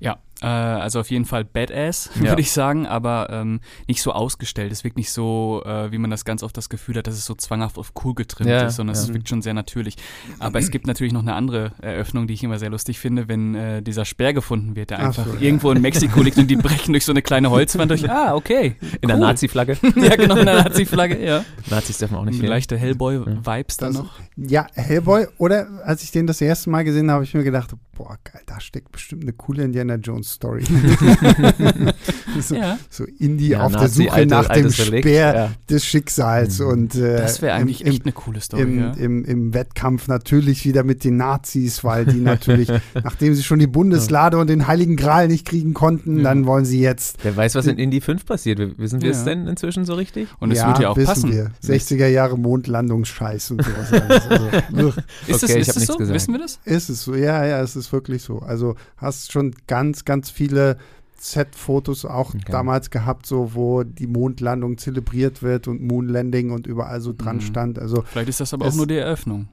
Ja, 0.00 0.18
also 0.46 1.00
auf 1.00 1.10
jeden 1.10 1.24
Fall 1.24 1.44
Badass, 1.44 2.10
Ja. 2.22 2.30
würde 2.30 2.40
ich 2.42 2.50
sagen, 2.52 2.86
aber 2.86 3.28
ähm, 3.30 3.60
nicht 3.88 4.02
so 4.02 4.12
ausgestellt. 4.12 4.72
Es 4.72 4.84
wirkt 4.84 4.96
nicht 4.96 5.10
so, 5.10 5.62
äh, 5.64 5.92
wie 5.92 5.98
man 5.98 6.10
das 6.10 6.24
ganz 6.24 6.42
oft 6.42 6.56
das 6.56 6.68
Gefühl 6.68 6.96
hat, 6.96 7.06
dass 7.06 7.14
es 7.14 7.24
so 7.26 7.34
zwanghaft 7.34 7.78
auf 7.78 7.92
cool 8.04 8.14
getrimmt 8.14 8.50
Ja, 8.50 8.62
ist, 8.66 8.76
sondern 8.76 8.96
ja. 8.96 9.02
es 9.02 9.12
wirkt 9.12 9.28
schon 9.28 9.42
sehr 9.42 9.54
natürlich. 9.54 9.96
Aber 10.38 10.58
es 10.58 10.70
gibt 10.70 10.86
natürlich 10.86 11.12
noch 11.12 11.22
eine 11.22 11.34
andere 11.34 11.72
Eröffnung, 11.80 12.26
die 12.26 12.34
ich 12.34 12.42
immer 12.42 12.58
sehr 12.58 12.70
lustig 12.70 12.98
finde, 12.98 13.28
wenn 13.28 13.54
äh, 13.54 13.82
dieser 13.82 14.04
Speer 14.04 14.32
gefunden 14.32 14.76
wird, 14.76 14.90
der 14.90 14.98
Ach 15.00 15.04
einfach 15.06 15.26
so, 15.26 15.34
ja. 15.34 15.40
irgendwo 15.40 15.70
in 15.70 15.80
Mexiko 15.80 16.22
liegt 16.22 16.38
und 16.38 16.48
die 16.48 16.56
brechen 16.56 16.92
durch 16.92 17.04
so 17.04 17.12
eine 17.12 17.22
kleine 17.22 17.50
Holzwand 17.50 17.90
durch. 17.90 18.02
Ah, 18.12 18.34
okay. 18.34 18.76
In 19.00 19.08
der. 19.08 19.16
Nazi-Flagge. 19.16 19.78
ja, 19.96 20.16
genau, 20.16 20.36
in 20.36 20.46
der 20.46 20.64
Nazi-Flagge, 20.64 21.24
ja. 21.24 21.44
Nazis 21.70 21.98
dürfen 21.98 22.16
auch 22.16 22.24
nicht 22.24 22.38
fehlen. 22.38 22.50
Leichte 22.50 22.76
Hellboy-Vibes 22.76 23.76
dann 23.78 23.92
Das- 23.94 24.02
noch. 24.02 24.12
Ja, 24.36 24.66
Hellboy, 24.74 25.26
oder 25.38 25.66
als 25.84 26.02
ich 26.02 26.10
den 26.10 26.26
das 26.26 26.40
erste 26.40 26.68
Mal 26.70 26.84
gesehen 26.84 27.04
habe, 27.10 27.14
habe 27.16 27.24
ich 27.24 27.34
mir 27.34 27.44
gedacht, 27.44 27.74
boah, 27.96 28.18
geil, 28.24 28.42
da 28.46 28.60
steckt 28.60 28.90
bestimmt 28.92 29.22
eine 29.22 29.32
coole 29.32 29.62
Indiana 29.62 29.94
Jones 29.96 30.31
Story. 30.32 30.64
so, 32.40 32.54
Ja. 32.54 32.78
so 32.90 33.04
Indie 33.18 33.48
Ja, 33.48 33.62
auf 33.64 33.72
der 33.72 33.82
Nazi, 33.82 34.04
Suche 34.04 34.12
alte- 34.12 34.28
nach 34.28 34.48
dem 34.48 34.66
Relikt, 34.66 35.04
Speer 35.04 35.34
ja. 35.34 35.50
des 35.70 35.84
Schicksals 35.84 36.58
Mhm. 36.58 36.66
und 36.66 36.94
äh, 36.94 37.16
Das 37.16 37.42
wäre 37.42 37.54
eigentlich 37.54 37.82
im, 37.82 37.88
echt 37.92 38.04
eine 38.04 38.12
coole 38.12 38.40
Story, 38.40 38.62
im, 38.62 38.78
ja. 38.78 38.92
im, 38.92 39.24
im 39.24 39.54
Wettkampf 39.54 40.08
natürlich 40.08 40.64
wieder 40.64 40.84
mit 40.84 41.04
den 41.04 41.16
Nazis, 41.16 41.84
weil 41.84 42.06
die 42.06 42.20
natürlich, 42.20 42.68
nachdem 43.04 43.34
sie 43.34 43.42
schon 43.42 43.58
die 43.58 43.66
Bundeslade 43.66 44.38
und 44.38 44.48
den 44.48 44.66
Heiligen 44.66 44.96
Gral 44.96 45.28
nicht 45.28 45.46
kriegen 45.46 45.74
konnten, 45.74 46.18
Ja. 46.18 46.24
dann 46.24 46.46
wollen 46.46 46.64
sie 46.64 46.80
jetzt 46.80 47.18
Wer 47.22 47.36
weiß, 47.36 47.54
was 47.54 47.66
in 47.66 47.78
Indie 47.78 48.00
5 48.00 48.24
passiert. 48.26 48.58
Wissen 48.78 49.00
wir 49.02 49.10
es 49.10 49.24
denn 49.24 49.46
inzwischen 49.46 49.84
so 49.84 49.94
richtig? 49.94 50.28
Und 50.40 50.50
es 50.52 50.58
ja, 50.58 50.68
wird 50.68 50.78
ja 50.80 50.88
auch 50.90 50.96
wissen 50.96 51.06
passen. 51.06 51.32
wir. 51.32 51.50
60er 51.64 52.06
Jahre 52.08 52.38
Mondlandungsscheiß 52.38 53.52
und 53.52 53.64
sowas. 53.64 53.92
Also. 53.92 54.88
Ist, 55.26 55.42
Okay, 55.44 55.58
das, 55.58 55.68
ich 55.68 55.68
ist 55.68 55.76
nichts 55.76 55.86
so? 55.86 55.96
gesagt. 55.96 56.14
Wissen 56.14 56.32
wir 56.34 56.40
das? 56.40 56.58
Ist 56.64 56.88
es 56.88 57.02
so, 57.04 57.14
ja, 57.14 57.44
ja, 57.44 57.60
es 57.60 57.76
ist 57.76 57.92
wirklich 57.92 58.22
so. 58.22 58.38
Also 58.40 58.74
hast 58.96 59.32
schon 59.32 59.54
ganz, 59.66 60.04
ganz 60.04 60.21
viele 60.30 60.76
Set-Fotos 61.18 62.04
auch 62.04 62.30
Okay. 62.34 62.42
damals 62.50 62.90
gehabt, 62.90 63.26
so 63.26 63.54
wo 63.54 63.84
die 63.84 64.06
Mondlandung 64.08 64.76
zelebriert 64.76 65.42
wird 65.42 65.68
und 65.68 65.80
Moonlanding 65.80 66.50
und 66.50 66.66
überall 66.66 67.00
so 67.00 67.12
dran 67.16 67.36
Mhm. 67.36 67.40
stand. 67.42 67.78
Also 67.78 68.02
Vielleicht 68.06 68.28
ist 68.30 68.40
das 68.40 68.52
aber 68.52 68.66
auch 68.66 68.74
nur 68.74 68.86
die 68.88 68.96
Eröffnung. 68.96 69.48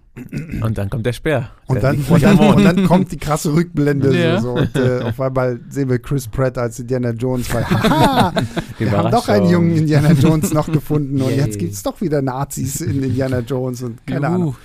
Und 0.62 0.78
dann 0.78 0.90
kommt 0.90 1.06
der 1.06 1.14
Speer. 1.14 1.52
Und 1.68 1.84
dann, 1.84 1.98
und, 2.10 2.24
dann, 2.24 2.38
und 2.38 2.64
dann 2.64 2.86
kommt 2.86 3.12
die 3.12 3.18
krasse 3.18 3.54
Rückblende. 3.54 4.18
Ja. 4.18 4.40
So, 4.40 4.56
so, 4.56 4.62
und 4.62 4.76
äh, 4.76 5.02
auf 5.04 5.20
einmal 5.20 5.60
sehen 5.70 5.90
wir 5.90 6.00
Chris 6.00 6.28
Pratt 6.28 6.58
als 6.58 6.80
Indiana 6.80 7.12
Jones. 7.12 7.54
Weil, 7.54 7.64
haha, 7.70 8.34
wir 8.78 8.92
haben 8.92 9.12
doch 9.12 9.28
einen 9.28 9.50
jungen 9.50 9.76
Indiana 9.76 10.12
Jones 10.14 10.54
noch 10.54 10.72
gefunden. 10.72 11.22
Und 11.22 11.30
Yay. 11.30 11.38
jetzt 11.38 11.60
gibt 11.60 11.74
es 11.74 11.84
doch 11.84 12.02
wieder 12.02 12.22
Nazis 12.22 12.82
in 12.82 13.04
Indiana 13.04 13.40
Jones. 13.40 13.82
Und 13.82 14.06
keine 14.06 14.28
Juhu. 14.28 14.36
Ahnung. 14.36 14.56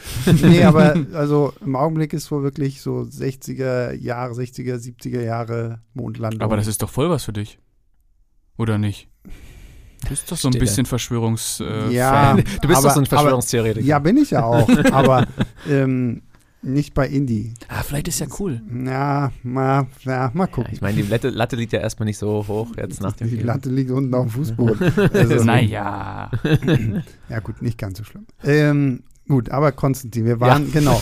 Nee, 0.42 0.62
aber 0.64 0.94
also 1.12 1.52
im 1.64 1.76
Augenblick 1.76 2.12
ist 2.12 2.30
wohl 2.30 2.42
wirklich 2.42 2.80
so 2.80 3.00
60er 3.00 3.92
Jahre, 3.92 4.34
60er, 4.34 4.76
70er 4.76 5.23
Jahre 5.23 5.80
Mondlandung. 5.94 6.40
Aber 6.40 6.56
das 6.56 6.66
ist 6.66 6.82
doch 6.82 6.90
voll 6.90 7.11
was 7.11 7.25
für 7.25 7.32
dich. 7.32 7.58
Oder 8.56 8.78
nicht? 8.78 9.08
Du 10.04 10.11
bist 10.11 10.30
doch 10.30 10.37
so 10.37 10.49
ein 10.49 10.52
Stille. 10.52 10.64
bisschen 10.64 10.87
Verschwörungs... 10.87 11.61
Äh, 11.61 11.90
Ja. 11.92 12.11
Fan. 12.12 12.37
Du 12.62 12.68
bist 12.68 12.78
aber- 12.78 12.88
doch 12.88 12.94
so 12.94 13.00
ein 13.00 13.06
Verschwörungstheoretiker. 13.06 13.84
Ja, 13.87 13.99
bin 13.99 14.16
ich 14.18 14.30
ja 14.30 14.44
auch. 14.44 14.68
aber 14.92 15.26
ähm, 15.68 16.23
nicht 16.62 16.94
bei 16.94 17.06
Indie. 17.08 17.52
Ah, 17.68 17.82
vielleicht 17.82 18.08
ist 18.08 18.20
ja 18.20 18.26
cool. 18.38 18.62
Ja, 18.87 19.32
mal, 19.42 19.87
ja, 20.04 20.30
mal 20.32 20.44
Ja, 20.44 20.46
gucken. 20.46 20.73
ich 20.73 20.80
meine, 20.80 20.96
die 21.02 21.08
Latte, 21.08 21.28
Latte 21.28 21.56
liegt 21.56 21.73
ja 21.75 21.80
erstmal 21.80 22.06
nicht 22.06 22.16
so 22.18 22.46
hoch 22.49 22.68
jetzt 22.78 23.02
nach 23.02 23.12
dem 23.12 23.28
Die 23.28 23.34
Film. 23.37 23.46
Latte 23.46 23.68
liegt 23.68 23.90
unten 23.90 24.14
auf 24.14 24.23
dem 24.26 24.30
Fußboden. 24.30 24.92
Also, 25.12 25.44
Naja. 25.44 26.30
Ja, 27.28 27.40
gut, 27.40 27.61
nicht 27.62 27.76
ganz 27.78 27.99
so 27.99 28.04
schlimm. 28.04 28.26
Ähm, 28.44 29.02
gut, 29.28 29.50
aber 29.50 29.73
Konstantin, 29.73 30.25
wir 30.25 30.40
waren, 30.40 30.71
genau, 30.73 31.00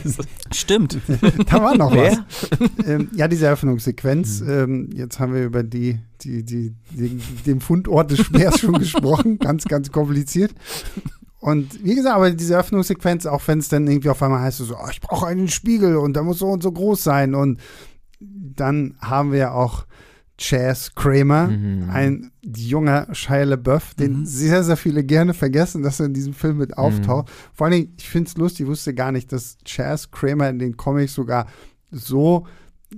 Stimmt. 0.52 0.98
da 1.46 1.62
war 1.62 1.76
noch 1.76 1.92
Wer? 1.92 2.24
was. 2.58 2.86
Ähm, 2.86 3.08
ja, 3.14 3.28
diese 3.28 3.46
Eröffnungssequenz. 3.46 4.40
Mhm. 4.40 4.50
Ähm, 4.50 4.90
jetzt 4.94 5.18
haben 5.18 5.34
wir 5.34 5.44
über 5.44 5.62
die, 5.62 5.98
die, 6.22 6.44
die, 6.44 6.74
die, 6.90 7.20
den 7.46 7.60
Fundort 7.60 8.10
des 8.10 8.20
Speers 8.20 8.60
schon 8.60 8.78
gesprochen. 8.78 9.38
Ganz, 9.38 9.64
ganz 9.64 9.90
kompliziert. 9.90 10.52
Und 11.38 11.84
wie 11.84 11.96
gesagt, 11.96 12.14
aber 12.14 12.30
diese 12.30 12.54
Eröffnungssequenz, 12.54 13.26
auch 13.26 13.42
wenn 13.48 13.58
es 13.58 13.68
dann 13.68 13.86
irgendwie 13.88 14.10
auf 14.10 14.22
einmal 14.22 14.42
heißt, 14.42 14.58
so, 14.58 14.76
oh, 14.76 14.88
ich 14.90 15.00
brauche 15.00 15.26
einen 15.26 15.48
Spiegel 15.48 15.96
und 15.96 16.14
der 16.14 16.22
muss 16.22 16.38
so 16.38 16.48
und 16.48 16.62
so 16.62 16.70
groß 16.70 17.02
sein. 17.02 17.34
Und 17.34 17.58
dann 18.20 18.94
haben 19.00 19.32
wir 19.32 19.54
auch 19.54 19.86
Chaz 20.42 20.92
Kramer, 20.94 21.46
Mhm. 21.48 21.88
ein 21.90 22.32
junger 22.44 23.06
Shia 23.14 23.44
LaBeouf, 23.44 23.94
den 23.94 24.20
Mhm. 24.20 24.26
sehr, 24.26 24.64
sehr 24.64 24.76
viele 24.76 25.04
gerne 25.04 25.34
vergessen, 25.34 25.82
dass 25.82 26.00
er 26.00 26.06
in 26.06 26.14
diesem 26.14 26.34
Film 26.34 26.58
mit 26.58 26.76
auftaucht. 26.76 27.30
Vor 27.54 27.66
allen 27.66 27.72
Dingen, 27.74 27.94
ich 27.98 28.08
finde 28.08 28.28
es 28.28 28.36
lustig, 28.36 28.64
ich 28.64 28.66
wusste 28.70 28.92
gar 28.94 29.12
nicht, 29.12 29.30
dass 29.32 29.56
Chaz 29.64 30.10
Kramer 30.10 30.48
in 30.48 30.58
den 30.58 30.76
Comics 30.76 31.14
sogar 31.14 31.46
so 31.90 32.46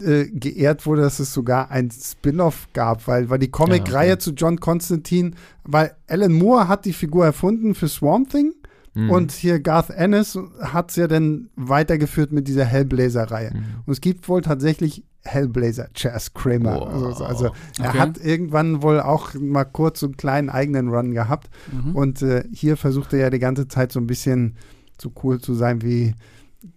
äh, 0.00 0.24
geehrt 0.28 0.86
wurde, 0.86 1.02
dass 1.02 1.20
es 1.20 1.32
sogar 1.32 1.70
ein 1.70 1.88
Spin-off 1.88 2.66
gab, 2.72 3.06
weil, 3.06 3.30
weil 3.30 3.38
die 3.38 3.50
Comic-Reihe 3.52 4.08
Ja, 4.08 4.14
okay. 4.14 4.22
zu 4.22 4.32
John 4.32 4.58
Constantine, 4.58 5.32
weil 5.62 5.94
Alan 6.08 6.32
Moore 6.32 6.66
hat 6.66 6.84
die 6.84 6.92
Figur 6.92 7.24
erfunden 7.24 7.76
für 7.76 7.86
Swamp 7.86 8.30
Thing 8.30 8.52
Mhm. 8.94 9.10
und 9.10 9.32
hier 9.32 9.60
Garth 9.60 9.90
Ennis 9.90 10.38
hat 10.60 10.90
es 10.90 10.96
ja 10.96 11.08
dann 11.08 11.48
weitergeführt 11.56 12.30
mit 12.32 12.46
dieser 12.48 12.64
Hellblazer-Reihe. 12.64 13.50
Mhm. 13.54 13.64
Und 13.86 13.92
es 13.92 14.00
gibt 14.00 14.28
wohl 14.28 14.40
tatsächlich 14.42 15.02
Hellblazer, 15.24 15.88
Chaz 15.94 16.34
Kramer. 16.34 16.80
Wow. 16.80 16.88
Also, 17.06 17.24
also 17.24 17.44
er 17.80 17.88
Okay. 17.90 17.98
hat 17.98 18.18
irgendwann 18.18 18.82
wohl 18.82 19.00
auch 19.00 19.34
mal 19.34 19.64
kurz 19.64 20.00
so 20.00 20.06
einen 20.06 20.16
kleinen 20.16 20.50
eigenen 20.50 20.88
Run 20.88 21.12
gehabt. 21.12 21.48
Mhm. 21.72 21.96
Und 21.96 22.22
äh, 22.22 22.44
hier 22.52 22.76
versucht 22.76 23.12
er 23.14 23.18
ja 23.20 23.30
die 23.30 23.38
ganze 23.38 23.66
Zeit 23.68 23.90
so 23.90 24.00
ein 24.00 24.06
bisschen 24.06 24.56
so 25.00 25.10
cool 25.22 25.40
zu 25.40 25.54
sein 25.54 25.82
wie 25.82 26.14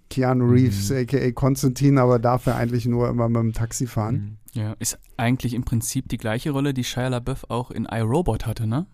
Keanu 0.09 0.49
Reeves, 0.49 0.89
Mhm. 0.89 0.97
aka 0.97 1.31
Konstantin, 1.31 1.97
aber 1.97 2.19
dafür 2.19 2.55
eigentlich 2.55 2.85
nur 2.85 3.09
immer 3.09 3.27
mit 3.29 3.41
dem 3.41 3.53
Taxi 3.53 3.85
fahren. 3.85 4.15
Mhm. 4.15 4.37
Ja, 4.61 4.75
ist 4.79 4.97
eigentlich 5.17 5.53
im 5.53 5.63
Prinzip 5.65 6.07
die 6.09 6.17
gleiche 6.17 6.49
Rolle, 6.51 6.73
die 6.73 6.83
Shia 6.83 7.09
LaBeouf 7.09 7.49
auch 7.51 7.69
in 7.69 7.85
iRobot 7.85 8.47
hatte, 8.47 8.65
ne? 8.65 8.87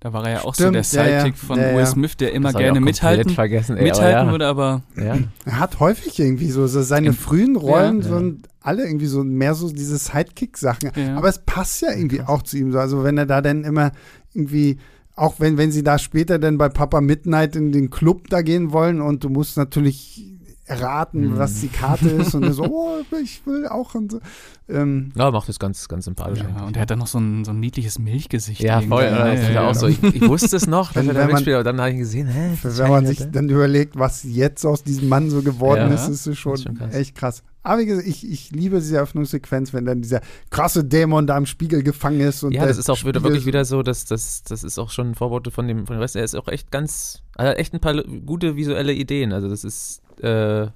Da 0.00 0.12
war 0.12 0.24
er 0.26 0.30
ja 0.32 0.38
auch 0.44 0.54
so 0.54 0.64
Stimmt, 0.68 0.92
der 0.92 1.04
ja, 1.06 1.10
ja. 1.10 1.20
Sidekick 1.20 1.38
von 1.38 1.58
Ja, 1.58 1.74
Will. 1.74 1.86
Smith, 1.86 2.16
der 2.18 2.32
immer 2.32 2.52
gerne 2.52 2.80
mithalten, 2.80 3.30
vergessen, 3.32 3.76
ey, 3.76 3.84
mithalten 3.84 4.18
aber 4.20 4.30
würde, 4.30 4.46
aber. 4.46 4.82
Er 4.94 5.58
hat 5.58 5.80
häufig 5.80 6.18
irgendwie 6.20 6.50
so, 6.50 6.66
so 6.66 6.82
seine 6.82 7.08
Im- 7.08 7.14
frühen 7.14 7.56
Rollen 7.56 8.02
Ja. 8.02 8.08
sind 8.18 8.48
alle 8.60 8.84
irgendwie 8.84 9.06
so 9.06 9.24
mehr 9.24 9.54
so 9.54 9.70
diese 9.72 9.96
Sidekick-Sachen. 9.96 10.90
Ja. 10.96 11.16
Aber 11.16 11.28
es 11.28 11.38
passt 11.38 11.80
ja 11.82 11.92
irgendwie 11.92 12.20
auch 12.20 12.42
zu 12.42 12.58
ihm 12.58 12.72
so. 12.72 12.78
Also 12.78 13.04
wenn 13.04 13.16
er 13.16 13.26
da 13.26 13.40
dann 13.40 13.64
immer 13.64 13.92
irgendwie, 14.34 14.78
auch 15.14 15.36
wenn, 15.38 15.56
wenn 15.56 15.72
sie 15.72 15.82
da 15.82 15.98
später 15.98 16.38
dann 16.38 16.58
bei 16.58 16.68
Papa 16.68 17.00
Midnight 17.00 17.56
in 17.56 17.72
den 17.72 17.88
Club 17.90 18.28
da 18.28 18.42
gehen 18.42 18.72
wollen 18.72 19.00
und 19.00 19.24
du 19.24 19.28
musst 19.30 19.56
natürlich 19.56 20.35
erraten, 20.66 21.30
Mhm. 21.32 21.38
was 21.38 21.60
die 21.60 21.68
Karte 21.68 22.08
ist 22.08 22.34
und 22.34 22.42
er 22.42 22.52
so, 22.52 22.64
oh, 22.70 22.96
ich 23.22 23.44
will 23.46 23.66
auch 23.68 23.94
und 23.94 24.12
so. 24.12 24.20
Ähm, 24.68 25.12
Ja, 25.14 25.30
macht 25.30 25.48
das 25.48 25.58
ganz, 25.60 25.86
ganz 25.88 26.06
sympathisch. 26.06 26.40
ja, 26.40 26.64
und 26.64 26.76
er 26.76 26.82
hat 26.82 26.90
dann 26.90 26.98
noch 26.98 27.06
so 27.06 27.18
ein, 27.18 27.44
so 27.44 27.52
ein 27.52 27.60
niedliches 27.60 27.98
Milchgesicht. 28.00 28.60
ja, 28.60 28.80
voll. 28.80 29.04
Ja, 29.04 29.28
ja, 29.28 29.34
ja 29.34 29.50
ja. 29.50 29.68
auch 29.70 29.74
so. 29.74 29.86
Ich, 29.86 30.02
ich 30.02 30.26
wusste 30.28 30.56
es 30.56 30.66
noch, 30.66 30.92
dass 30.92 31.02
Wenn- 31.04 31.08
er 31.08 31.14
da 31.14 31.20
wenn 31.20 31.26
man- 31.28 31.34
mitspielt, 31.36 31.54
aber 31.54 31.64
dann 31.64 31.80
habe 31.80 31.90
ich 31.92 31.98
gesehen, 31.98 32.26
hä? 32.26 32.58
wenn 32.62 32.90
man 32.90 33.06
sich 33.06 33.22
dann 33.30 33.48
überlegt, 33.48 33.96
was 33.98 34.24
jetzt 34.24 34.64
aus 34.66 34.82
diesem 34.82 35.08
Mann 35.08 35.30
so 35.30 35.42
geworden 35.42 35.88
Ja. 35.88 35.94
ist, 35.94 36.08
ist 36.08 36.26
es 36.26 36.36
schon, 36.38 36.56
schon 36.56 36.76
krass. 36.78 36.94
echt 36.94 37.14
krass. 37.14 37.42
Aber 37.62 37.80
wie 37.80 37.86
gesagt, 37.86 38.06
ich, 38.06 38.28
ich 38.30 38.50
liebe 38.52 38.76
diese 38.78 38.96
Eröffnungssequenz, 38.96 39.72
wenn 39.72 39.84
dann 39.86 40.00
dieser 40.00 40.20
krasse 40.50 40.84
Dämon 40.84 41.26
da 41.26 41.36
im 41.36 41.46
Spiegel 41.46 41.82
gefangen 41.82 42.20
ist. 42.20 42.44
Und 42.44 42.52
Ja, 42.52 42.64
das 42.64 42.78
ist 42.78 42.88
auch 42.88 42.94
wieder 43.02 43.18
Spiegel 43.18 43.22
wirklich 43.24 43.46
wieder 43.46 43.64
so, 43.64 43.82
dass 43.82 44.04
das, 44.04 44.42
das 44.44 44.62
ist 44.62 44.78
auch 44.78 44.90
schon 44.90 45.10
ein 45.10 45.14
Vorbote 45.16 45.50
von 45.50 45.66
dem, 45.66 45.86
von 45.86 45.96
dem 45.96 46.00
Rest. 46.00 46.14
Er 46.14 46.22
ist 46.24 46.36
auch 46.36 46.46
echt 46.48 46.70
ganz, 46.70 47.22
er 47.36 47.50
hat 47.50 47.58
echt 47.58 47.74
ein 47.74 47.80
paar 47.80 48.00
gute 48.04 48.54
visuelle 48.56 48.92
Ideen. 48.92 49.32
Also 49.32 49.48
das 49.48 49.64
ist, 49.64 50.00
äh, 50.22 50.68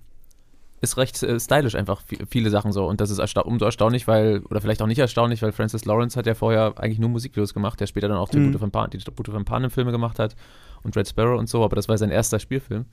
ist 0.83 0.97
recht 0.97 1.23
äh, 1.23 1.39
stylisch 1.39 1.75
einfach, 1.75 2.03
vi- 2.09 2.25
viele 2.29 2.49
Sachen 2.51 2.73
so. 2.73 2.87
Und 2.87 3.01
das 3.01 3.11
ist 3.11 3.19
ersta 3.19 3.43
umso 3.43 3.67
erstaunlich, 3.67 4.09
weil, 4.09 4.41
oder 4.51 4.61
vielleicht 4.61 4.81
auch 4.83 4.87
nicht 4.87 4.99
erstaunlich, 4.99 5.43
weil 5.43 5.53
Francis 5.53 5.85
Lawrence 5.85 6.19
hat 6.19 6.27
ja 6.27 6.35
vorher 6.35 6.75
eigentlich 6.79 6.99
nur 6.99 7.11
Musikvideos 7.11 7.53
gemacht, 7.53 7.79
der 7.81 7.87
später 7.87 8.09
dann 8.09 8.17
auch 8.17 8.29
Mhm. 8.33 8.45
Tribute 8.45 8.59
von 8.61 8.71
Pan, 8.71 8.91
die 8.91 8.99
Tribute 8.99 9.29
von 9.29 9.45
Panem-Filme 9.45 9.93
gemacht 9.93 10.19
hat 10.19 10.37
und 10.83 10.97
Red 10.97 11.07
Sparrow 11.09 11.39
und 11.39 11.49
so, 11.49 11.63
aber 11.65 11.77
das 11.77 11.89
war 11.89 11.99
sein 11.99 12.11
erster 12.11 12.39
Spielfilm. 12.39 12.87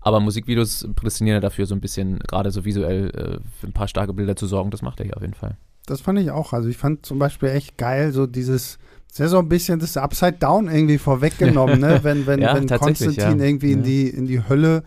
Aber 0.00 0.18
Musikvideos 0.20 0.88
prädestinieren 0.96 1.36
ja 1.36 1.40
dafür 1.40 1.66
so 1.66 1.74
ein 1.74 1.80
bisschen, 1.80 2.18
gerade 2.20 2.50
so 2.50 2.64
visuell 2.64 3.10
äh, 3.10 3.38
für 3.60 3.66
ein 3.66 3.72
paar 3.72 3.88
starke 3.88 4.12
Bilder 4.12 4.34
zu 4.34 4.46
sorgen, 4.46 4.70
das 4.70 4.82
macht 4.82 4.98
er 5.00 5.06
hier 5.06 5.16
auf 5.16 5.22
jeden 5.22 5.34
Fall. 5.34 5.56
Das 5.86 6.00
fand 6.00 6.18
ich 6.18 6.30
auch. 6.30 6.52
Also 6.52 6.68
ich 6.68 6.76
fand 6.78 7.04
zum 7.06 7.18
Beispiel 7.18 7.50
echt 7.50 7.76
geil, 7.76 8.12
so 8.12 8.26
dieses, 8.26 8.78
ist 9.12 9.18
ja 9.18 9.28
so 9.28 9.38
ein 9.38 9.48
bisschen 9.48 9.78
das 9.78 9.96
Upside 9.96 10.38
Down 10.38 10.68
irgendwie 10.68 10.96
vorweggenommen, 10.98 11.80
ne? 11.80 12.00
Wenn, 12.02 12.26
wenn, 12.26 12.40
Ja, 12.40 12.54
wenn 12.54 12.66
Konstantin 12.66 13.38
ja. 13.38 13.44
irgendwie 13.46 13.72
in 13.72 13.78
Ja. 13.80 13.84
die, 13.84 14.08
in 14.08 14.24
die 14.24 14.48
Hölle 14.48 14.84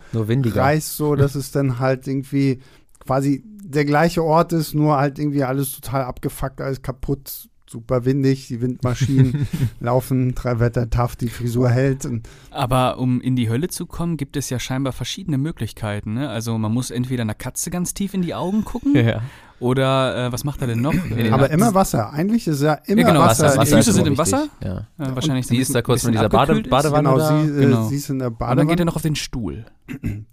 reist, 0.56 0.96
so 0.96 1.14
dass 1.14 1.34
es 1.36 1.52
dann 1.52 1.78
halt 1.78 2.06
irgendwie 2.08 2.58
quasi 2.98 3.44
der 3.46 3.84
gleiche 3.84 4.24
Ort 4.24 4.52
ist, 4.52 4.74
nur 4.74 4.96
halt 4.96 5.18
irgendwie 5.20 5.44
alles 5.44 5.72
total 5.72 6.02
abgefuckt, 6.02 6.60
alles 6.60 6.82
kaputt, 6.82 7.48
super 7.68 8.04
windig, 8.04 8.48
die 8.48 8.60
Windmaschinen 8.60 9.46
laufen, 9.80 10.34
drei 10.34 10.60
Wetter 10.60 10.88
tough, 10.90 11.16
die 11.16 11.28
Frisur 11.28 11.68
hält. 11.68 12.04
Und 12.04 12.28
Aber 12.50 12.98
um 12.98 13.20
in 13.20 13.36
die 13.36 13.48
Hölle 13.50 13.68
zu 13.68 13.86
kommen, 13.86 14.16
gibt 14.16 14.36
es 14.36 14.50
ja 14.50 14.58
scheinbar 14.58 14.92
verschiedene 14.92 15.38
Möglichkeiten. 15.38 16.14
Ne? 16.14 16.28
Also 16.28 16.56
man 16.58 16.72
muss 16.72 16.90
entweder 16.90 17.22
einer 17.22 17.34
Katze 17.34 17.70
ganz 17.70 17.92
tief 17.94 18.14
in 18.14 18.22
die 18.22 18.34
Augen 18.34 18.64
gucken 18.64 18.94
Ja. 18.94 19.20
oder 19.58 20.26
äh, 20.26 20.32
was 20.32 20.44
macht 20.44 20.60
er 20.60 20.68
denn 20.68 20.80
noch? 20.80 20.94
Aber 20.94 21.20
ja, 21.20 21.46
immer 21.46 21.74
Wasser. 21.74 22.12
Eigentlich 22.12 22.46
ist 22.46 22.62
ja 22.62 22.74
immer 22.86 23.02
genau, 23.04 23.20
Wasser. 23.20 23.46
Wasser. 23.56 23.64
Die 23.64 23.70
in- 23.70 23.76
Füße 23.78 23.92
sind 23.92 24.06
im. 24.06 24.18
Wasser? 24.18 24.48
Ja. 24.62 24.78
äh, 24.98 25.14
wahrscheinlich 25.14 25.46
Sie 25.46 25.56
ist 25.56 25.74
da 25.74 25.82
kurz 25.82 26.00
bisschen 26.02 26.12
dieser 26.12 26.28
Bade. 26.28 26.62
Badewanne 26.62 27.08
Genau, 27.08 27.18
da. 27.18 27.42
sie, 27.42 27.48
äh, 27.50 27.60
Genau. 27.62 27.88
sie 27.88 27.96
ist 27.96 28.10
in 28.10 28.18
der 28.20 28.28
Und 28.28 28.40
dann 28.40 28.48
geht 28.48 28.56
Badewanne. 28.58 28.82
er 28.82 28.84
noch 28.84 28.96
auf 28.96 29.02
den 29.02 29.16
Stuhl. 29.16 29.64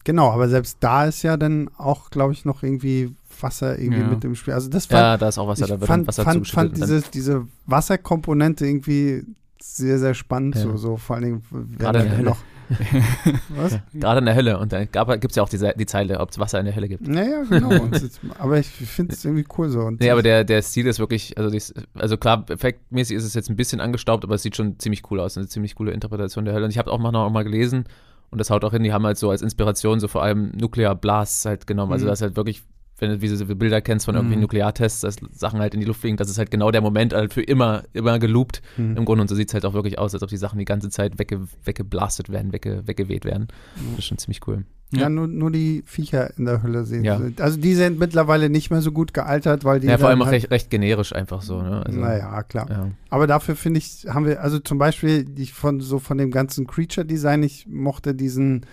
Genau, 0.03 0.31
aber 0.31 0.49
selbst 0.49 0.77
da 0.81 1.05
ist 1.05 1.21
ja 1.23 1.37
dann 1.37 1.69
auch, 1.77 2.09
glaube 2.09 2.33
ich, 2.33 2.43
noch 2.45 2.63
irgendwie 2.63 3.15
Wasser 3.43 3.77
irgendwie 3.77 4.01
Ja. 4.01 4.07
mit 4.07 4.23
im 4.23 4.33
Spiel. 4.35 4.53
Also 4.55 4.69
das 4.69 4.87
fand, 4.87 4.99
Ja, 5.01 5.17
da 5.17 5.27
ist 5.27 5.37
auch 5.37 5.47
Wasser, 5.47 5.67
da 5.67 5.79
wird 5.79 5.87
fand, 5.87 6.01
dann 6.03 6.07
Wasser 6.07 6.23
fand, 6.23 6.47
fand 6.47 6.71
dann- 6.79 6.81
diese, 6.89 7.01
diese 7.11 7.47
Wasserkomponente 7.67 8.65
irgendwie 8.65 9.23
sehr, 9.61 9.99
sehr 9.99 10.13
spannend. 10.15 10.55
Ja. 10.55 10.61
So, 10.61 10.77
so 10.77 10.97
vor 10.97 11.17
allen 11.17 11.25
Dingen, 11.25 11.43
Gerade 11.77 11.99
in 11.99 12.05
er 12.05 12.09
der 12.09 12.17
Hölle. 12.17 12.29
noch. 12.31 12.37
Was? 13.55 13.79
Gerade 13.93 14.19
in 14.19 14.25
der 14.25 14.35
Hölle. 14.35 14.57
Und 14.57 14.71
da 14.73 14.83
gibt 14.85 15.31
es 15.31 15.35
ja 15.35 15.43
auch 15.43 15.49
diese, 15.49 15.73
die 15.77 15.85
Zeile, 15.85 16.19
ob 16.19 16.31
es 16.31 16.39
Wasser 16.39 16.59
in 16.59 16.65
der 16.65 16.75
Hölle 16.75 16.87
gibt. 16.87 17.07
Naja, 17.07 17.43
genau. 17.49 17.69
Es- 17.91 18.19
aber 18.39 18.57
ich 18.59 18.67
finde 18.67 19.13
es 19.13 19.23
irgendwie 19.23 19.45
cool 19.57 19.69
so. 19.69 19.81
Und 19.81 19.99
Nee, 19.99 20.09
aber 20.09 20.23
der, 20.23 20.43
der 20.43 20.61
Stil 20.61 20.87
ist 20.87 20.99
wirklich, 20.99 21.37
also, 21.37 21.49
dies, 21.49 21.73
also 21.93 22.17
klar, 22.17 22.45
effektmäßig 22.49 23.17
ist 23.17 23.25
es 23.25 23.33
jetzt 23.33 23.49
ein 23.49 23.55
bisschen 23.55 23.79
angestaubt, 23.81 24.23
aber 24.23 24.35
es 24.35 24.43
sieht 24.43 24.55
schon 24.55 24.79
ziemlich 24.79 25.03
cool 25.11 25.19
aus. 25.19 25.37
Eine 25.37 25.47
ziemlich 25.47 25.75
coole 25.75 25.91
Interpretation 25.91 26.45
der 26.45 26.53
Hölle. 26.53 26.65
Und 26.65 26.71
ich 26.71 26.77
habe 26.77 26.91
auch 26.91 26.99
mal 26.99 27.11
noch 27.11 27.29
mal 27.29 27.43
gelesen, 27.43 27.83
und 28.31 28.39
das 28.39 28.49
haut 28.49 28.63
auch 28.65 28.71
hin, 28.71 28.81
die 28.81 28.91
haben 28.91 29.05
halt 29.05 29.17
so 29.19 29.29
als 29.29 29.43
Inspiration 29.43 29.99
so 29.99 30.07
vor 30.07 30.23
allem 30.23 30.51
Nuclear 30.59 30.95
Blasts 30.95 31.45
halt 31.45 31.67
genommen. 31.67 31.93
Also 31.93 32.05
Mhm. 32.05 32.09
das 32.09 32.21
halt 32.23 32.35
wirklich, 32.35 32.63
wenn 33.03 33.11
du 33.11 33.17
diese 33.19 33.45
Bilder 33.45 33.81
kennst 33.81 34.05
von 34.05 34.15
irgendwelchen 34.15 34.39
Mhm. 34.39 34.43
Nukleartests, 34.45 35.01
dass 35.01 35.17
Sachen 35.31 35.59
halt 35.59 35.75
in 35.75 35.79
die 35.81 35.85
Luft 35.85 36.01
fliegen, 36.01 36.17
das 36.17 36.29
ist 36.29 36.39
halt 36.39 36.49
genau 36.49 36.71
der 36.71 36.81
Moment 36.81 37.13
halt 37.13 37.31
für 37.33 37.43
immer, 37.43 37.83
immer 37.93 38.17
geloopt 38.17 38.63
Hm. 38.77 38.97
im 38.97 39.05
Grunde. 39.05 39.21
Und 39.21 39.27
so 39.27 39.35
sieht 39.35 39.49
es 39.49 39.53
halt 39.53 39.65
auch 39.65 39.73
wirklich 39.75 39.99
aus, 39.99 40.13
als 40.15 40.23
ob 40.23 40.29
die 40.29 40.37
Sachen 40.37 40.57
die 40.57 40.65
ganze 40.65 40.89
Zeit 40.89 41.19
wegge, 41.19 41.41
weggeblastet 41.63 42.29
werden, 42.29 42.51
wegge, 42.53 42.81
weggeweht 42.87 43.25
werden. 43.25 43.47
Das 43.91 43.99
ist 43.99 44.05
schon 44.05 44.17
ziemlich 44.17 44.39
cool. 44.47 44.63
ja, 44.91 45.01
Ja. 45.01 45.09
nur, 45.09 45.27
nur 45.27 45.49
die 45.51 45.83
Viecher 45.87 46.37
in 46.37 46.45
der 46.45 46.61
Hölle 46.63 46.83
sehen. 46.85 47.03
Ja. 47.03 47.19
Also 47.39 47.59
die 47.59 47.73
sind 47.73 47.97
mittlerweile 47.99 48.49
nicht 48.49 48.69
mehr 48.69 48.81
so 48.81 48.91
gut 48.91 49.13
gealtert, 49.13 49.63
weil 49.65 49.79
die. 49.79 49.87
Ja, 49.87 49.97
vor 49.97 50.09
allem 50.09 50.21
auch 50.21 50.25
halt, 50.27 50.35
recht, 50.35 50.51
recht 50.51 50.69
generisch 50.69 51.13
einfach 51.13 51.41
so. 51.41 51.61
Ne? 51.61 51.83
Also, 51.85 51.99
naja, 51.99 52.43
klar. 52.43 52.69
Ja. 52.69 52.89
Aber 53.09 53.25
dafür 53.27 53.55
finde 53.55 53.79
ich, 53.79 54.05
haben 54.07 54.25
wir, 54.27 54.41
also 54.41 54.59
zum 54.59 54.77
Beispiel, 54.77 55.25
ich 55.37 55.51
von 55.53 55.79
so 55.81 55.97
von 55.99 56.17
dem 56.19 56.29
ganzen 56.31 56.67
Creature-Design, 56.67 57.41
ich 57.43 57.65
mochte 57.67 58.13
diesen 58.13 58.65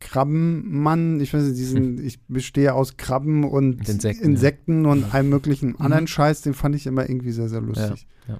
Krabbenmann, 0.00 1.20
ich 1.20 1.32
weiß 1.32 1.42
nicht, 1.44 1.56
diesen, 1.56 2.04
ich 2.04 2.20
bestehe 2.28 2.74
aus 2.74 2.96
Krabben 2.96 3.44
und 3.44 3.88
Insekten, 3.88 4.24
Insekten 4.24 4.84
ja. 4.84 4.90
und 4.90 5.14
allem 5.14 5.28
möglichen 5.28 5.80
anderen 5.80 6.06
Scheiß, 6.06 6.42
den 6.42 6.54
fand 6.54 6.74
ich 6.74 6.86
immer 6.86 7.08
irgendwie 7.08 7.32
sehr, 7.32 7.48
sehr 7.48 7.60
lustig. 7.60 8.06
Ja, 8.28 8.38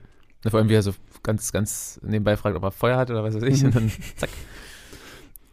Vor 0.50 0.60
allem, 0.60 0.68
wie 0.68 0.74
er 0.74 0.82
so 0.82 0.92
ganz, 1.22 1.52
ganz 1.52 1.98
nebenbei 2.02 2.36
fragt, 2.36 2.56
ob 2.56 2.62
er 2.62 2.70
Feuer 2.70 2.98
hat 2.98 3.10
oder 3.10 3.24
was 3.24 3.34
weiß 3.34 3.42
ich. 3.44 3.62
Mhm. 3.62 3.66
Und 3.66 3.74
dann, 3.74 3.92
zack. 4.16 4.30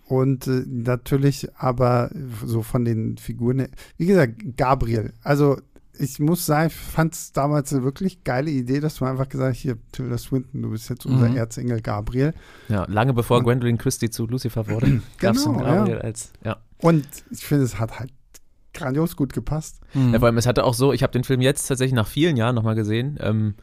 Und 0.05 0.47
äh, 0.47 0.63
natürlich 0.67 1.47
aber 1.55 2.11
so 2.45 2.61
von 2.61 2.85
den 2.85 3.17
Figuren, 3.17 3.67
wie 3.97 4.05
gesagt, 4.05 4.57
Gabriel. 4.57 5.13
Also 5.23 5.57
ich 5.99 6.19
muss 6.19 6.45
sagen, 6.45 6.67
ich 6.67 6.75
fand 6.75 7.13
es 7.13 7.31
damals 7.33 7.71
eine 7.73 7.83
wirklich 7.83 8.23
geile 8.23 8.49
Idee, 8.49 8.79
dass 8.79 8.99
man 9.01 9.11
einfach 9.11 9.29
gesagt 9.29 9.55
hat, 9.55 9.61
hier, 9.61 9.77
Tilda 9.91 10.17
Swinton, 10.17 10.61
du 10.61 10.71
bist 10.71 10.89
jetzt 10.89 11.05
unser 11.05 11.29
Mhm. 11.29 11.37
Erzengel 11.37 11.81
Gabriel. 11.81 12.33
Ja, 12.69 12.85
lange 12.89 13.13
bevor 13.13 13.37
Und- 13.37 13.43
Gwendolyn 13.45 13.77
Christie 13.77 14.09
zu 14.09 14.25
Lucifer 14.27 14.67
wurde, 14.67 15.01
gab 15.19 15.35
es 15.35 15.43
Genau, 15.45 15.59
Gabriel 15.59 15.95
ja. 15.97 16.01
als, 16.01 16.33
ja. 16.43 16.57
Und 16.79 17.05
ich 17.31 17.45
finde, 17.45 17.63
es 17.65 17.79
hat 17.79 17.99
halt 17.99 18.11
grandios 18.73 19.15
gut 19.15 19.33
gepasst. 19.33 19.81
Mhm. 19.93 20.13
Ja, 20.13 20.19
vor 20.19 20.25
allem, 20.27 20.37
es 20.37 20.47
hatte 20.47 20.63
auch 20.63 20.73
so, 20.73 20.93
ich 20.93 21.03
habe 21.03 21.13
den 21.13 21.23
Film 21.23 21.41
jetzt 21.41 21.67
tatsächlich 21.67 21.93
nach 21.93 22.07
vielen 22.07 22.37
Jahren 22.37 22.55
nochmal 22.55 22.75
gesehen. 22.75 23.17
Ähm, 23.21 23.53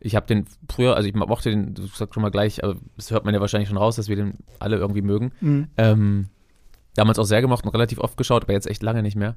ich 0.00 0.16
habe 0.16 0.26
den 0.26 0.46
früher, 0.70 0.96
also 0.96 1.06
ich 1.08 1.14
mochte 1.14 1.50
den, 1.50 1.74
du 1.74 1.86
sagst 1.86 2.14
schon 2.14 2.22
mal 2.22 2.30
gleich, 2.30 2.64
aber 2.64 2.76
das 2.96 3.10
hört 3.10 3.24
man 3.26 3.34
ja 3.34 3.40
wahrscheinlich 3.40 3.68
schon 3.68 3.78
raus, 3.78 3.96
dass 3.96 4.08
wir 4.08 4.16
den 4.16 4.34
alle 4.58 4.76
irgendwie 4.76 5.02
mögen. 5.02 5.32
Ähm, 5.76 6.28
damals 6.94 7.18
auch 7.18 7.24
sehr 7.24 7.40
gemocht 7.42 7.64
und 7.64 7.70
relativ 7.74 7.98
oft 7.98 8.16
geschaut, 8.16 8.44
aber 8.44 8.52
jetzt 8.54 8.66
echt 8.66 8.82
lange 8.82 9.02
nicht 9.02 9.16
mehr. 9.16 9.36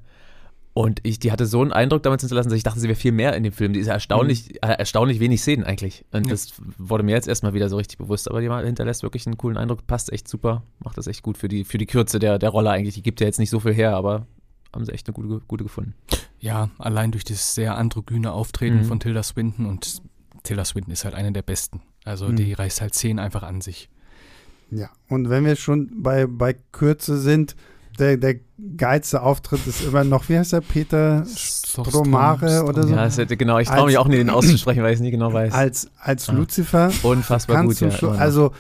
Und 0.78 1.00
ich, 1.02 1.18
die 1.18 1.32
hatte 1.32 1.48
so 1.48 1.62
einen 1.62 1.74
Eindruck 1.74 2.04
damals 2.04 2.22
hinterlassen, 2.22 2.50
dass 2.50 2.58
ich 2.58 2.62
dachte, 2.64 2.80
sie 2.80 2.88
wäre 2.88 2.96
viel 3.00 3.12
mehr 3.12 3.36
in 3.36 3.42
dem 3.42 3.52
Film. 3.52 3.74
Die 3.74 3.80
ist 3.80 3.88
ja 3.88 3.94
erstaunlich, 3.94 4.64
äh, 4.64 4.68
erstaunlich 4.78 5.20
wenig 5.20 5.42
Szenen 5.42 5.64
eigentlich. 5.64 6.06
Und 6.12 6.26
Ja. 6.28 6.32
das 6.32 6.54
wurde 6.78 7.04
mir 7.04 7.14
jetzt 7.14 7.28
erstmal 7.28 7.56
wieder 7.56 7.68
so 7.68 7.78
richtig 7.78 7.98
bewusst. 7.98 8.30
Aber 8.30 8.42
die 8.42 8.48
mal- 8.48 8.64
hinterlässt 8.64 9.02
wirklich 9.02 9.26
einen 9.26 9.38
coolen 9.38 9.58
Eindruck, 9.58 9.88
passt 9.88 10.14
echt 10.14 10.28
super, 10.28 10.62
macht 10.80 10.96
das 11.00 11.08
echt 11.08 11.24
gut 11.24 11.38
für 11.40 11.48
die, 11.48 11.64
für 11.64 11.80
die 11.80 11.88
Kürze 11.88 12.20
der, 12.20 12.38
der 12.38 12.50
Rolle 12.50 12.70
eigentlich. 12.70 12.94
Die 12.94 13.02
gibt 13.02 13.20
ja 13.22 13.26
jetzt 13.26 13.40
nicht 13.40 13.50
so 13.50 13.60
viel 13.60 13.74
her, 13.74 13.96
aber 13.96 14.28
haben 14.72 14.86
sie 14.86 14.92
echt 14.94 15.08
eine 15.08 15.14
gute, 15.16 15.42
gute 15.48 15.64
gefunden. 15.64 15.96
Ja, 16.40 16.70
allein 16.78 17.12
durch 17.12 17.24
das 17.24 17.56
sehr 17.56 17.76
androgyne 17.76 18.32
Auftreten 18.32 18.78
Mhm. 18.78 18.84
von 18.86 19.00
Tilda 19.00 19.24
Swinton 19.24 19.66
und 19.66 20.04
Tilda 20.44 20.64
Swinton 20.64 20.94
ist 20.94 21.06
halt 21.06 21.16
eine 21.16 21.32
der 21.32 21.42
besten. 21.42 21.82
Also 22.06 22.28
Mhm. 22.28 22.36
die 22.36 22.54
reißt 22.54 22.82
halt 22.82 22.94
Szenen 22.94 23.18
einfach 23.18 23.42
an 23.42 23.62
sich. 23.62 23.90
Ja, 24.70 24.90
und 25.10 25.30
wenn 25.32 25.44
wir 25.44 25.56
schon 25.56 26.04
bei, 26.04 26.28
bei 26.28 26.54
Kürze 26.54 27.18
sind, 27.18 27.56
der, 28.00 28.18
der 28.18 28.36
geilste 28.78 29.22
Auftritt 29.22 29.66
ist 29.68 29.84
immer 29.84 30.04
noch, 30.04 30.28
wie 30.30 30.38
heißt 30.38 30.54
der, 30.54 30.62
Peter 30.62 31.26
Stromare 31.36 32.64
oder 32.66 32.84
so? 32.84 32.90
Ja, 32.90 33.04
das 33.06 33.18
hätte, 33.18 33.38
genau, 33.38 33.60
ich 33.60 33.68
traue 33.68 33.88
mich 33.88 33.98
auch 33.98 34.08
nie, 34.08 34.18
den 34.18 34.30
auszusprechen, 34.30 34.84
weil 34.84 34.92
ich 34.92 34.98
es 34.98 35.02
nie 35.02 35.12
genau 35.12 35.34
weiß. 35.34 35.54
Als, 35.54 35.90
als 36.00 36.30
Ah. 36.30 36.34
Lucifer. 36.34 36.92
Unfassbar 37.04 37.64
gut, 37.64 37.80
ja. 37.80 37.88
Noch. 38.02 38.18
also 38.20 38.52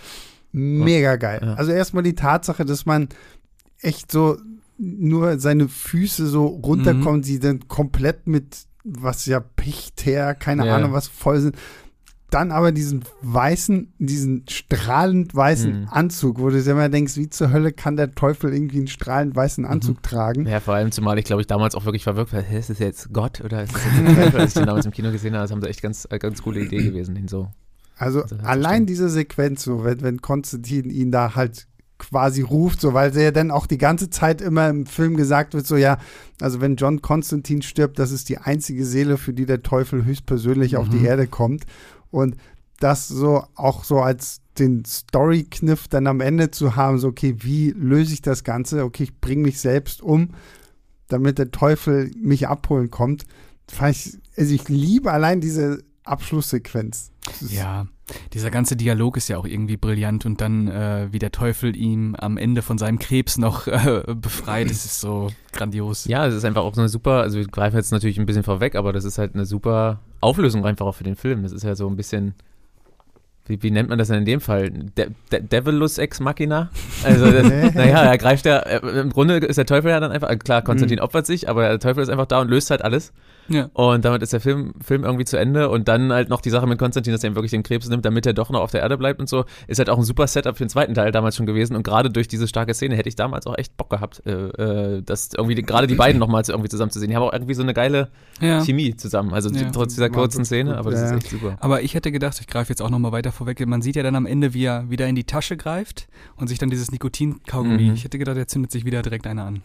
mega 0.51 1.15
geil. 1.17 1.39
Ja. 1.43 1.53
Also 1.55 1.71
erstmal 1.71 2.03
die 2.03 2.15
Tatsache, 2.15 2.65
dass 2.65 2.85
man 2.85 3.09
echt 3.81 4.11
so 4.11 4.37
nur 4.77 5.39
seine 5.39 5.67
Füße 5.67 6.27
so 6.27 6.45
runterkommen, 6.45 7.21
die 7.21 7.39
dann 7.39 7.67
komplett 7.67 8.27
mit 8.27 8.65
was 8.83 9.25
ja 9.25 9.39
Pichther, 9.39 10.33
keine 10.35 10.65
Ja. 10.65 10.75
Ahnung 10.75 10.93
was 10.93 11.07
voll 11.07 11.39
sind. 11.41 11.55
Dann 12.29 12.51
aber 12.51 12.73
diesen 12.73 13.03
weißen, 13.21 13.93
diesen 13.99 14.43
strahlend 14.49 15.33
weißen 15.33 15.81
Mhm. 15.83 15.87
Anzug, 15.89 16.39
wo 16.39 16.49
du 16.49 16.61
dir 16.61 16.71
immer 16.71 16.89
denkst, 16.89 17.15
wie 17.15 17.29
zur 17.29 17.51
Hölle 17.51 17.71
kann 17.71 17.95
der 17.95 18.13
Teufel 18.15 18.53
irgendwie 18.53 18.79
einen 18.79 18.87
strahlend 18.87 19.33
weißen 19.35 19.63
Anzug 19.65 20.03
tragen? 20.03 20.45
Ja, 20.45 20.59
vor 20.59 20.73
allem, 20.73 20.91
zumal 20.91 21.17
ich 21.19 21.25
glaube 21.25 21.41
ich 21.41 21.47
damals 21.47 21.73
auch 21.75 21.85
wirklich 21.85 22.03
verwirrt 22.03 22.33
war, 22.33 22.45
ist 22.45 22.69
das 22.69 22.79
jetzt 22.79 23.13
Gott 23.13 23.39
oder 23.41 23.63
ist 23.63 23.73
das 23.73 23.81
jetzt 23.85 23.97
der 24.07 24.15
Teufel, 24.25 24.39
als 24.41 24.49
ich 24.49 24.53
den 24.55 24.65
damals 24.65 24.85
im 24.85 24.91
Kino 24.91 25.11
gesehen 25.11 25.33
habe, 25.35 25.43
das 25.43 25.51
haben 25.51 25.61
sie 25.61 25.69
echt 25.69 25.81
ganz, 25.81 26.05
äh, 26.11 26.19
ganz 26.19 26.41
coole 26.43 26.59
Idee 26.61 26.83
gewesen, 26.83 27.15
den 27.15 27.27
so. 27.29 27.47
Also 27.97 28.23
Also, 28.23 28.35
das 28.35 28.45
allein 28.45 28.85
diese 28.85 29.09
Sequenz, 29.09 29.63
so, 29.63 29.85
wenn, 29.85 30.01
wenn 30.01 30.21
Konstantin 30.21 30.89
ihn 30.89 31.11
da 31.11 31.33
halt 31.35 31.67
quasi 31.99 32.41
ruft, 32.43 32.79
so, 32.81 32.93
weil 32.93 33.17
ja 33.17 33.31
dann 33.31 33.49
auch 33.49 33.65
die 33.65 33.79
ganze 33.79 34.09
Zeit 34.11 34.39
immer 34.41 34.69
im 34.69 34.85
Film 34.85 35.17
gesagt 35.17 35.55
wird, 35.55 35.65
so 35.65 35.77
ja, 35.77 35.97
also 36.41 36.61
wenn 36.61 36.75
John 36.75 37.01
Konstantin 37.01 37.63
stirbt, 37.63 37.97
das 37.97 38.11
ist 38.11 38.29
die 38.29 38.37
einzige 38.37 38.85
Seele, 38.85 39.17
für 39.17 39.33
die 39.33 39.47
der 39.47 39.63
Teufel 39.63 40.05
höchstpersönlich 40.05 40.77
auf 40.77 40.89
die 40.89 40.97
Mhm. 40.97 41.05
Erde 41.05 41.25
kommt. 41.27 41.63
Und 42.11 42.35
das 42.79 43.07
so 43.07 43.43
auch 43.55 43.83
so 43.83 43.99
als 43.99 44.41
den 44.59 44.85
Story-Kniff 44.85 45.87
dann 45.87 46.07
am 46.07 46.21
Ende 46.21 46.51
zu 46.51 46.75
haben, 46.75 46.97
so 46.99 47.09
okay, 47.09 47.35
wie 47.39 47.71
löse 47.71 48.13
ich 48.13 48.21
das 48.21 48.43
Ganze? 48.43 48.83
Okay, 48.83 49.03
ich 49.03 49.19
bringe 49.19 49.43
mich 49.43 49.59
selbst 49.59 50.01
um, 50.01 50.29
damit 51.07 51.37
der 51.37 51.51
Teufel 51.51 52.11
mich 52.19 52.47
abholen 52.47 52.89
kommt. 52.89 53.25
Ich, 53.69 54.17
also 54.37 54.53
ich 54.53 54.69
liebe 54.69 55.11
allein 55.11 55.41
diese 55.41 55.83
Abschlusssequenz. 56.07 57.11
Ja, 57.49 57.87
dieser 58.33 58.51
ganze 58.51 58.75
Dialog 58.75 59.17
ist 59.17 59.27
ja 59.27 59.37
auch 59.37 59.45
irgendwie 59.45 59.77
brillant 59.77 60.25
und 60.25 60.39
dann, 60.39 60.67
äh, 60.67 61.07
wie 61.11 61.19
der 61.19 61.31
Teufel 61.31 61.75
ihn 61.75 62.15
am 62.17 62.37
Ende 62.37 62.61
von 62.61 62.77
seinem 62.77 62.99
Krebs 62.99 63.37
noch 63.37 63.67
äh, 63.67 64.03
befreit, 64.15 64.69
das 64.69 64.85
ist 64.85 65.01
so 65.01 65.29
grandios. 65.51 66.05
Ja, 66.05 66.25
es 66.25 66.33
ist 66.33 66.45
einfach 66.45 66.63
auch 66.63 66.73
so 66.73 66.81
eine 66.81 66.89
super, 66.89 67.21
also 67.21 67.37
wir 67.37 67.45
greifen 67.47 67.75
jetzt 67.75 67.91
natürlich 67.91 68.17
ein 68.17 68.25
bisschen 68.25 68.43
vorweg, 68.43 68.75
aber 68.75 68.93
das 68.93 69.03
ist 69.03 69.17
halt 69.17 69.33
eine 69.35 69.45
super 69.45 69.99
Auflösung 70.21 70.65
einfach 70.65 70.85
auch 70.85 70.95
für 70.95 71.03
den 71.03 71.15
Film. 71.15 71.43
Das 71.43 71.51
ist 71.51 71.63
ja 71.63 71.75
so 71.75 71.87
ein 71.87 71.97
bisschen, 71.97 72.33
wie, 73.45 73.61
wie 73.61 73.71
nennt 73.71 73.89
man 73.89 73.97
das 73.97 74.07
denn 74.07 74.19
in 74.19 74.25
dem 74.25 74.41
Fall? 74.41 74.69
De 74.69 75.09
De 75.31 75.41
Devilus 75.41 75.97
Ex 75.97 76.19
Machina? 76.19 76.69
Also, 77.03 77.29
das, 77.31 77.43
naja, 77.73 78.03
er 78.03 78.17
greift 78.17 78.45
ja, 78.45 78.59
äh, 78.59 79.01
im 79.01 79.09
Grunde 79.09 79.37
ist 79.37 79.57
der 79.57 79.65
Teufel 79.65 79.91
ja 79.91 79.99
dann 79.99 80.11
einfach, 80.11 80.29
äh, 80.29 80.37
klar, 80.37 80.61
Konstantin 80.61 80.99
opfert 80.99 81.25
sich, 81.25 81.49
aber 81.49 81.67
der 81.67 81.79
Teufel 81.79 82.03
ist 82.03 82.09
einfach 82.09 82.25
da 82.25 82.39
und 82.39 82.49
löst 82.49 82.69
halt 82.71 82.83
alles. 82.83 83.11
Ja. 83.49 83.69
Und 83.73 84.03
damit 84.05 84.21
ist 84.23 84.33
der 84.33 84.41
Film, 84.41 84.73
Film 84.81 85.03
irgendwie 85.03 85.25
zu 85.25 85.37
Ende. 85.37 85.69
Und 85.69 85.87
dann 85.87 86.11
halt 86.11 86.29
noch 86.29 86.41
die 86.41 86.49
Sache 86.49 86.67
mit 86.67 86.77
Konstantin, 86.79 87.13
dass 87.13 87.23
er 87.23 87.29
ihm 87.31 87.35
wirklich 87.35 87.51
den 87.51 87.63
Krebs 87.63 87.87
nimmt, 87.89 88.05
damit 88.05 88.25
er 88.25 88.33
doch 88.33 88.49
noch 88.49 88.61
auf 88.61 88.71
der 88.71 88.81
Erde 88.81 88.97
bleibt 88.97 89.19
und 89.19 89.29
so, 89.29 89.45
ist 89.67 89.77
halt 89.79 89.89
auch 89.89 89.97
ein 89.97 90.03
super 90.03 90.27
Setup 90.27 90.57
für 90.57 90.63
den 90.65 90.69
zweiten 90.69 90.93
Teil 90.93 91.11
damals 91.11 91.35
schon 91.35 91.45
gewesen. 91.45 91.75
Und 91.75 91.83
gerade 91.83 92.09
durch 92.09 92.27
diese 92.27 92.47
starke 92.47 92.73
Szene 92.73 92.95
hätte 92.95 93.09
ich 93.09 93.15
damals 93.15 93.47
auch 93.47 93.57
echt 93.57 93.77
Bock 93.77 93.89
gehabt, 93.89 94.21
äh, 94.25 94.31
äh, 94.31 95.01
das 95.01 95.29
irgendwie 95.37 95.55
gerade 95.61 95.87
die 95.87 95.95
beiden 95.95 96.19
nochmals 96.19 96.49
irgendwie 96.49 96.69
zusammen 96.69 96.91
zu 96.91 96.99
sehen. 96.99 97.09
Die 97.09 97.15
haben 97.15 97.23
auch 97.23 97.33
irgendwie 97.33 97.53
so 97.53 97.63
eine 97.63 97.73
geile 97.73 98.09
Ja. 98.41 98.63
Chemie 98.63 98.95
zusammen. 98.95 99.33
Also 99.33 99.49
Ja. 99.49 99.69
trotz 99.71 99.93
dieser 99.95 100.09
kurzen 100.09 100.45
Szene, 100.45 100.71
gut, 100.71 100.79
aber 100.79 100.91
das 100.91 100.99
ja. 101.01 101.05
ist 101.07 101.23
echt 101.23 101.29
super. 101.31 101.57
Aber 101.59 101.81
ich 101.81 101.93
hätte 101.93 102.11
gedacht, 102.11 102.37
ich 102.39 102.47
greife 102.47 102.69
jetzt 102.69 102.81
auch 102.81 102.89
nochmal 102.89 103.11
weiter 103.11 103.31
vorweg, 103.31 103.65
man 103.67 103.81
sieht 103.81 103.95
ja 103.95 104.03
dann 104.03 104.15
am 104.15 104.25
Ende, 104.25 104.53
wie 104.53 104.65
er 104.65 104.89
wieder 104.89 105.07
in 105.07 105.15
die 105.15 105.23
Tasche 105.23 105.57
greift 105.57 106.07
und 106.35 106.47
sich 106.47 106.59
dann 106.59 106.69
dieses 106.69 106.91
Nikotin-Kaugummi, 106.91 107.83
Mhm. 107.87 107.93
ich 107.93 108.03
hätte 108.03 108.17
gedacht, 108.17 108.37
er 108.37 108.47
zündet 108.47 108.71
sich 108.71 108.85
wieder 108.85 109.01
direkt 109.01 109.25
einer 109.27 109.45
an. 109.45 109.61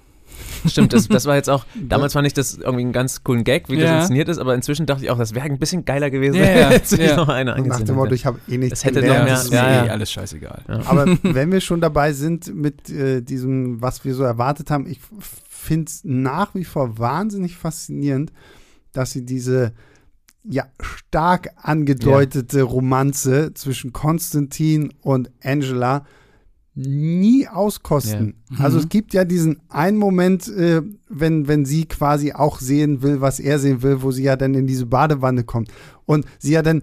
Stimmt, 0.66 0.92
das, 0.92 1.08
das 1.08 1.26
war 1.26 1.34
jetzt 1.36 1.50
auch, 1.50 1.64
damals 1.88 2.12
fand 2.12 2.26
ich 2.26 2.34
das 2.34 2.54
irgendwie 2.56 2.82
einen 2.82 2.92
ganz 2.92 3.24
coolen 3.24 3.42
Gag, 3.44 3.68
wie 3.68 3.76
das 3.76 3.84
Ja. 3.84 3.98
inszeniert 3.98 4.28
ist, 4.28 4.38
aber 4.38 4.54
inzwischen 4.54 4.86
dachte 4.86 5.04
ich 5.04 5.10
auch, 5.10 5.18
das 5.18 5.34
wäre 5.34 5.44
ein 5.46 5.58
bisschen 5.58 5.84
geiler 5.84 6.10
gewesen, 6.10 6.36
Ja, 6.36 6.50
ja, 6.50 6.70
wenn 6.70 6.84
sich 6.84 7.00
ja. 7.00 7.16
noch 7.16 7.28
eine 7.28 7.54
Und 7.56 7.66
nach 7.66 7.80
dem 7.80 7.94
Motto, 7.96 8.06
hätte. 8.06 8.14
ich 8.14 8.26
habe 8.26 8.38
eh 8.48 8.58
nichts 8.58 8.80
Das 8.80 8.84
hätte 8.84 9.00
gelernt. 9.00 9.18
noch 9.20 9.24
mehr- 9.24 9.34
das 9.34 9.44
ist 9.46 9.52
ja, 9.52 9.62
mir 9.62 9.68
ja. 9.76 9.84
eh 9.86 9.90
alles 9.90 10.12
scheißegal. 10.12 10.62
Ja. 10.68 10.80
Aber 10.86 11.06
wenn 11.22 11.50
wir 11.52 11.60
schon 11.60 11.80
dabei 11.80 12.12
sind 12.12 12.54
mit 12.54 12.88
äh, 12.90 13.22
diesem, 13.22 13.80
was 13.82 14.04
wir 14.04 14.14
so 14.14 14.22
erwartet 14.22 14.70
haben, 14.70 14.86
ich 14.86 15.00
finde 15.48 15.88
es 15.88 16.00
nach 16.04 16.54
wie 16.54 16.64
vor 16.64 16.98
wahnsinnig 16.98 17.56
faszinierend, 17.56 18.32
dass 18.92 19.10
sie 19.12 19.24
diese 19.24 19.72
ja 20.44 20.64
stark 20.80 21.50
angedeutete 21.56 22.62
Romanze 22.62 23.54
zwischen 23.54 23.92
Konstantin 23.92 24.92
und 25.00 25.30
Angela 25.42 26.04
nie 26.74 27.46
auskosten. 27.48 28.34
Ja. 28.50 28.64
Also 28.64 28.78
Mhm. 28.78 28.82
es 28.84 28.88
gibt 28.88 29.12
ja 29.14 29.24
diesen 29.24 29.60
einen 29.68 29.98
Moment, 29.98 30.48
äh, 30.48 30.80
wenn, 31.08 31.46
wenn 31.46 31.64
sie 31.66 31.84
quasi 31.84 32.32
auch 32.32 32.60
sehen 32.60 33.02
will, 33.02 33.20
was 33.20 33.40
er 33.40 33.58
sehen 33.58 33.82
will, 33.82 34.02
wo 34.02 34.10
sie 34.10 34.22
ja 34.22 34.36
dann 34.36 34.54
in 34.54 34.66
diese 34.66 34.86
Badewanne 34.86 35.44
kommt. 35.44 35.68
Und 36.06 36.24
sie 36.38 36.52
ja 36.52 36.62
dann 36.62 36.82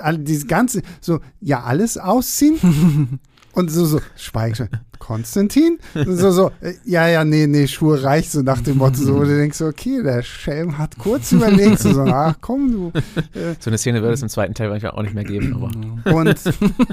all- 0.00 0.18
dieses 0.18 0.46
ganze, 0.46 0.80
so, 1.00 1.20
ja, 1.40 1.62
alles 1.62 1.98
ausziehen. 1.98 3.18
Und 3.52 3.70
so, 3.70 3.84
so, 3.86 4.00
schweig 4.16 4.56
schon. 4.56 4.68
Konstantin? 4.98 5.78
So, 6.06 6.30
so, 6.32 6.50
äh, 6.60 6.74
ja, 6.84 7.08
ja, 7.08 7.24
nee, 7.24 7.46
nee, 7.46 7.66
Schuhe 7.66 8.02
reicht 8.02 8.30
so 8.32 8.42
nach 8.42 8.60
dem 8.60 8.78
Motto, 8.78 8.96
so, 8.96 9.14
wo 9.16 9.20
du 9.24 9.36
denkst, 9.36 9.60
okay, 9.62 10.02
der 10.02 10.22
Schelm 10.22 10.76
hat 10.76 10.98
kurz 10.98 11.32
überlegt, 11.32 11.78
so, 11.78 11.92
so 11.94 12.02
ach 12.02 12.34
komm, 12.40 12.70
du. 12.72 12.92
So 13.60 13.70
eine 13.70 13.78
Szene 13.78 14.02
würde 14.02 14.14
es 14.14 14.22
im 14.22 14.28
zweiten 14.28 14.54
Teil 14.54 14.70
wahrscheinlich 14.70 14.98
auch 14.98 15.02
nicht 15.02 15.14
mehr 15.14 15.24
geben, 15.24 15.54
aber. 15.54 16.14
Und, 16.14 16.38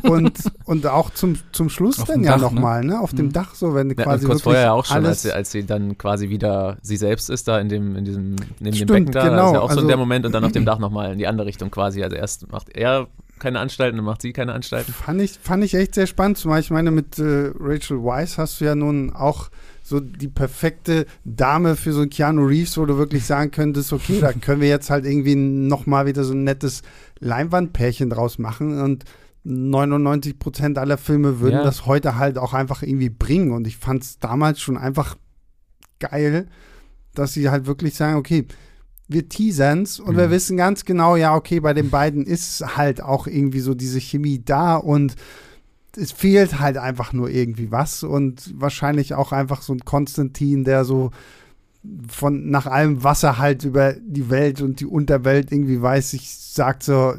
und, 0.03 0.39
und 0.65 0.87
auch 0.87 1.09
zum, 1.11 1.35
zum 1.51 1.69
Schluss 1.69 1.99
Auf 1.99 2.07
dann 2.07 2.23
ja 2.23 2.31
Dach, 2.31 2.37
ne? 2.37 2.43
nochmal, 2.55 2.83
ne? 2.83 2.99
Auf 2.99 3.13
dem 3.13 3.25
Mhm. 3.27 3.33
Dach, 3.33 3.53
so, 3.55 3.73
wenn 3.75 3.89
du 3.89 3.95
Ja, 3.95 4.03
quasi 4.03 4.25
kurz 4.25 4.41
vorher 4.43 4.61
ja 4.63 4.71
auch 4.73 4.85
schon, 4.85 5.05
als 5.05 5.23
sie, 5.23 5.31
als 5.31 5.51
sie 5.51 5.65
dann 5.65 5.97
quasi 5.97 6.29
wieder 6.29 6.77
sie 6.81 6.97
selbst 6.97 7.29
ist, 7.29 7.47
da 7.47 7.59
in 7.59 7.69
dem, 7.69 7.95
in 7.95 8.05
diesem, 8.05 8.35
neben 8.59 8.75
Stimmt, 8.75 8.89
dem 8.91 9.05
Becken 9.05 9.11
da. 9.11 9.23
genau, 9.29 9.35
das 9.37 9.47
ist 9.47 9.53
ja 9.53 9.59
auch 9.61 9.71
so 9.71 9.75
also- 9.77 9.87
der 9.87 9.97
Moment 9.97 10.25
und 10.25 10.31
dann 10.31 10.43
auf 10.45 10.51
dem 10.51 10.65
Dach 10.65 10.79
nochmal 10.79 11.11
in 11.11 11.17
die 11.17 11.27
andere 11.27 11.47
Richtung 11.47 11.69
quasi. 11.71 12.01
Also 12.03 12.15
erst 12.15 12.51
macht 12.51 12.69
er 12.69 13.07
keine 13.39 13.60
Anstalten, 13.60 14.02
macht 14.04 14.21
sie 14.21 14.34
keine 14.34 14.54
Anstalten. 14.54 14.93
Fand 14.93 15.21
ich, 15.21 15.38
fand 15.41 15.63
ich 15.63 15.74
echt 15.76 15.95
sehr 15.95 16.08
spannend. 16.08 16.38
Zumal 16.38 16.60
ich 16.62 16.71
meine, 16.71 16.91
mit 16.91 17.19
äh, 17.19 17.52
Rachel 17.60 18.04
Weisz 18.04 18.38
hast 18.38 18.62
du 18.62 18.65
ja 18.65 18.76
nun 18.76 19.13
auch 19.13 19.50
so 19.84 20.00
die 20.00 20.28
perfekte 20.30 21.06
Dame 21.26 21.76
für 21.76 21.93
so 21.93 22.02
ein 22.02 22.10
Keanu 22.10 22.45
Reeves, 22.45 22.78
wo 22.78 22.86
du 22.86 22.98
wirklich 22.98 23.26
sagen 23.26 23.52
könntest, 23.52 23.93
okay, 23.93 24.19
da 24.19 24.32
können 24.41 24.62
wir 24.62 24.69
jetzt 24.69 24.89
halt 24.89 25.06
irgendwie 25.06 25.36
nochmal 25.36 26.06
wieder 26.08 26.24
so 26.24 26.34
ein 26.34 26.43
nettes 26.43 26.82
Leinwandpärchen 27.19 28.10
draus 28.10 28.39
machen 28.39 28.82
und 28.82 29.04
99 29.43 30.39
Prozent 30.39 30.78
aller 30.80 30.98
Filme 30.98 31.39
würden 31.39 31.58
Ja. 31.58 31.63
das 31.63 31.86
heute 31.86 32.15
halt 32.17 32.38
auch 32.39 32.54
einfach 32.56 32.82
irgendwie 32.82 33.10
bringen 33.10 33.52
und 33.52 33.67
ich 33.67 33.78
fand 33.78 34.02
es 34.04 34.17
damals 34.19 34.60
schon 34.60 34.76
einfach 34.78 35.15
geil, 36.00 36.48
dass 37.13 37.34
sie 37.34 37.50
halt 37.50 37.67
wirklich 37.67 37.93
sagen, 37.93 38.17
okay, 38.17 38.48
wir 39.07 39.29
teasern's 39.29 39.99
und 39.99 40.17
wir 40.17 40.27
Mhm. 40.27 40.31
wissen 40.31 40.57
ganz 40.57 40.83
genau, 40.85 41.15
ja, 41.15 41.35
okay, 41.35 41.59
bei 41.59 41.73
den 41.73 41.89
beiden 41.89 42.25
ist 42.25 42.75
halt 42.77 43.01
auch 43.01 43.27
irgendwie 43.27 43.59
so 43.59 43.73
diese 43.75 43.99
Chemie 43.99 44.41
da 44.43 44.75
und 44.75 45.15
es 45.97 46.11
fehlt 46.11 46.59
halt 46.59 46.77
einfach 46.77 47.13
nur 47.13 47.29
irgendwie 47.29 47.71
was 47.71 48.03
und 48.03 48.53
wahrscheinlich 48.59 49.13
auch 49.13 49.31
einfach 49.31 49.61
so 49.61 49.73
ein 49.73 49.79
Konstantin, 49.85 50.63
der 50.65 50.83
so 50.85 51.11
von 52.07 52.49
nach 52.49 52.65
allem 52.65 53.03
Wasser 53.03 53.37
halt 53.37 53.63
über 53.63 53.93
die 53.93 54.29
Welt 54.29 54.61
und 54.61 54.79
die 54.79 54.87
Unterwelt 54.87 55.51
irgendwie 55.51 55.81
weiß, 55.81 56.13
ich 56.13 56.35
sagt 56.35 56.81
so, 56.83 57.13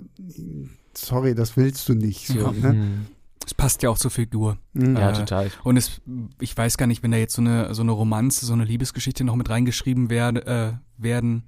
sorry, 0.95 1.35
das 1.35 1.57
willst 1.57 1.89
du 1.89 1.95
nicht. 1.95 2.27
So, 2.27 2.39
Ja. 2.39 2.53
ne? 2.53 2.73
Mhm. 2.73 3.07
Es 3.47 3.55
passt 3.55 3.85
ja 3.85 3.91
auch 3.91 3.99
zur 3.99 4.11
Figur. 4.11 4.59
Mhm. 4.73 4.97
Ja, 4.97 5.11
Äh, 5.11 5.13
total. 5.13 5.51
Und 5.63 5.77
es, 5.77 6.01
ich 6.41 6.57
weiß 6.57 6.77
gar 6.79 6.87
nicht, 6.89 7.05
wenn 7.05 7.13
da 7.13 7.17
jetzt 7.17 7.35
so 7.35 7.43
eine, 7.43 7.73
so 7.75 7.83
eine 7.83 7.93
Romanze, 7.93 8.45
so 8.45 8.53
eine 8.55 8.65
Liebesgeschichte 8.65 9.23
noch 9.23 9.37
mit 9.37 9.49
reingeschrieben 9.49 10.11
werde, 10.11 10.47
äh, 10.47 10.73
werden 11.01 11.45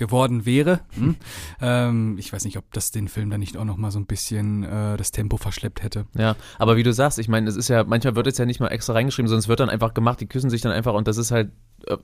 geworden 0.00 0.44
wäre. 0.46 0.80
Hm? 0.96 1.14
Ähm, 1.62 2.16
ich 2.18 2.32
weiß 2.32 2.44
nicht, 2.44 2.56
ob 2.56 2.72
das 2.72 2.90
den 2.90 3.06
Film 3.06 3.28
dann 3.28 3.40
nicht 3.40 3.56
auch 3.58 3.64
noch 3.66 3.76
mal 3.76 3.90
so 3.90 3.98
ein 3.98 4.06
bisschen 4.06 4.64
äh, 4.64 4.96
das 4.96 5.10
Tempo 5.12 5.36
verschleppt 5.36 5.82
hätte. 5.82 6.06
Ja, 6.16 6.34
aber 6.58 6.76
wie 6.78 6.82
du 6.82 6.92
sagst, 6.92 7.18
ich 7.18 7.28
meine, 7.28 7.48
es 7.50 7.56
ist 7.56 7.68
ja, 7.68 7.84
manchmal 7.84 8.16
wird 8.16 8.26
es 8.26 8.38
ja 8.38 8.46
nicht 8.46 8.60
mal 8.60 8.68
extra 8.68 8.94
reingeschrieben, 8.94 9.28
sondern 9.28 9.40
es 9.40 9.48
wird 9.48 9.60
dann 9.60 9.68
einfach 9.68 9.92
gemacht, 9.92 10.20
die 10.20 10.26
küssen 10.26 10.48
sich 10.48 10.62
dann 10.62 10.72
einfach 10.72 10.94
und 10.94 11.06
das 11.06 11.18
ist 11.18 11.30
halt, 11.32 11.50
äh, 11.86 11.96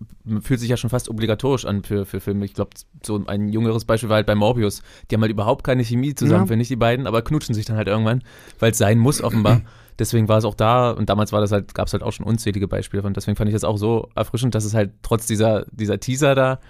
fühlt 0.43 0.61
sich 0.61 0.69
ja 0.69 0.77
schon 0.77 0.91
fast 0.91 1.09
obligatorisch 1.09 1.65
an 1.65 1.83
für, 1.85 2.05
für 2.05 2.21
Filme. 2.21 2.45
Ich 2.45 2.53
glaube, 2.53 2.71
so 3.03 3.25
ein 3.27 3.49
jüngeres 3.49 3.87
Beispiel 3.87 4.11
war 4.11 4.17
halt 4.17 4.27
bei 4.27 4.35
Morbius. 4.35 4.83
Die 5.11 5.15
haben 5.15 5.23
halt 5.23 5.33
überhaupt 5.33 5.65
keine 5.65 5.83
Chemie 5.85 6.15
zusammen, 6.15 6.45
Ja. 6.45 6.47
finde 6.49 6.63
ich, 6.63 6.69
die 6.69 6.77
beiden, 6.77 7.07
aber 7.07 7.23
knutschen 7.23 7.55
sich 7.55 7.65
dann 7.65 7.77
halt 7.77 7.89
irgendwann, 7.89 8.23
weil 8.59 8.73
es 8.73 8.79
sein 8.79 8.99
muss 8.99 9.23
offenbar. 9.23 9.63
Deswegen 9.99 10.29
war 10.29 10.37
es 10.37 10.45
auch 10.45 10.55
da 10.55 10.91
und 10.91 11.09
damals 11.09 11.33
war 11.33 11.41
das 11.41 11.53
halt, 11.53 11.73
gab 11.75 11.87
es 11.87 11.95
halt 11.95 12.03
auch 12.03 12.13
schon 12.13 12.27
unzählige 12.27 12.69
Beispiele 12.69 13.03
von. 13.03 13.15
Deswegen 13.15 13.37
fand 13.37 13.49
ich 13.49 13.55
das 13.55 13.65
auch 13.65 13.79
so 13.79 14.11
erfrischend, 14.15 14.55
dass 14.55 14.67
es 14.67 14.75
halt 14.75 14.93
trotz 15.01 15.25
dieser, 15.27 15.65
dieser 15.71 15.99
Teaser 15.99 16.35
da 16.35 16.61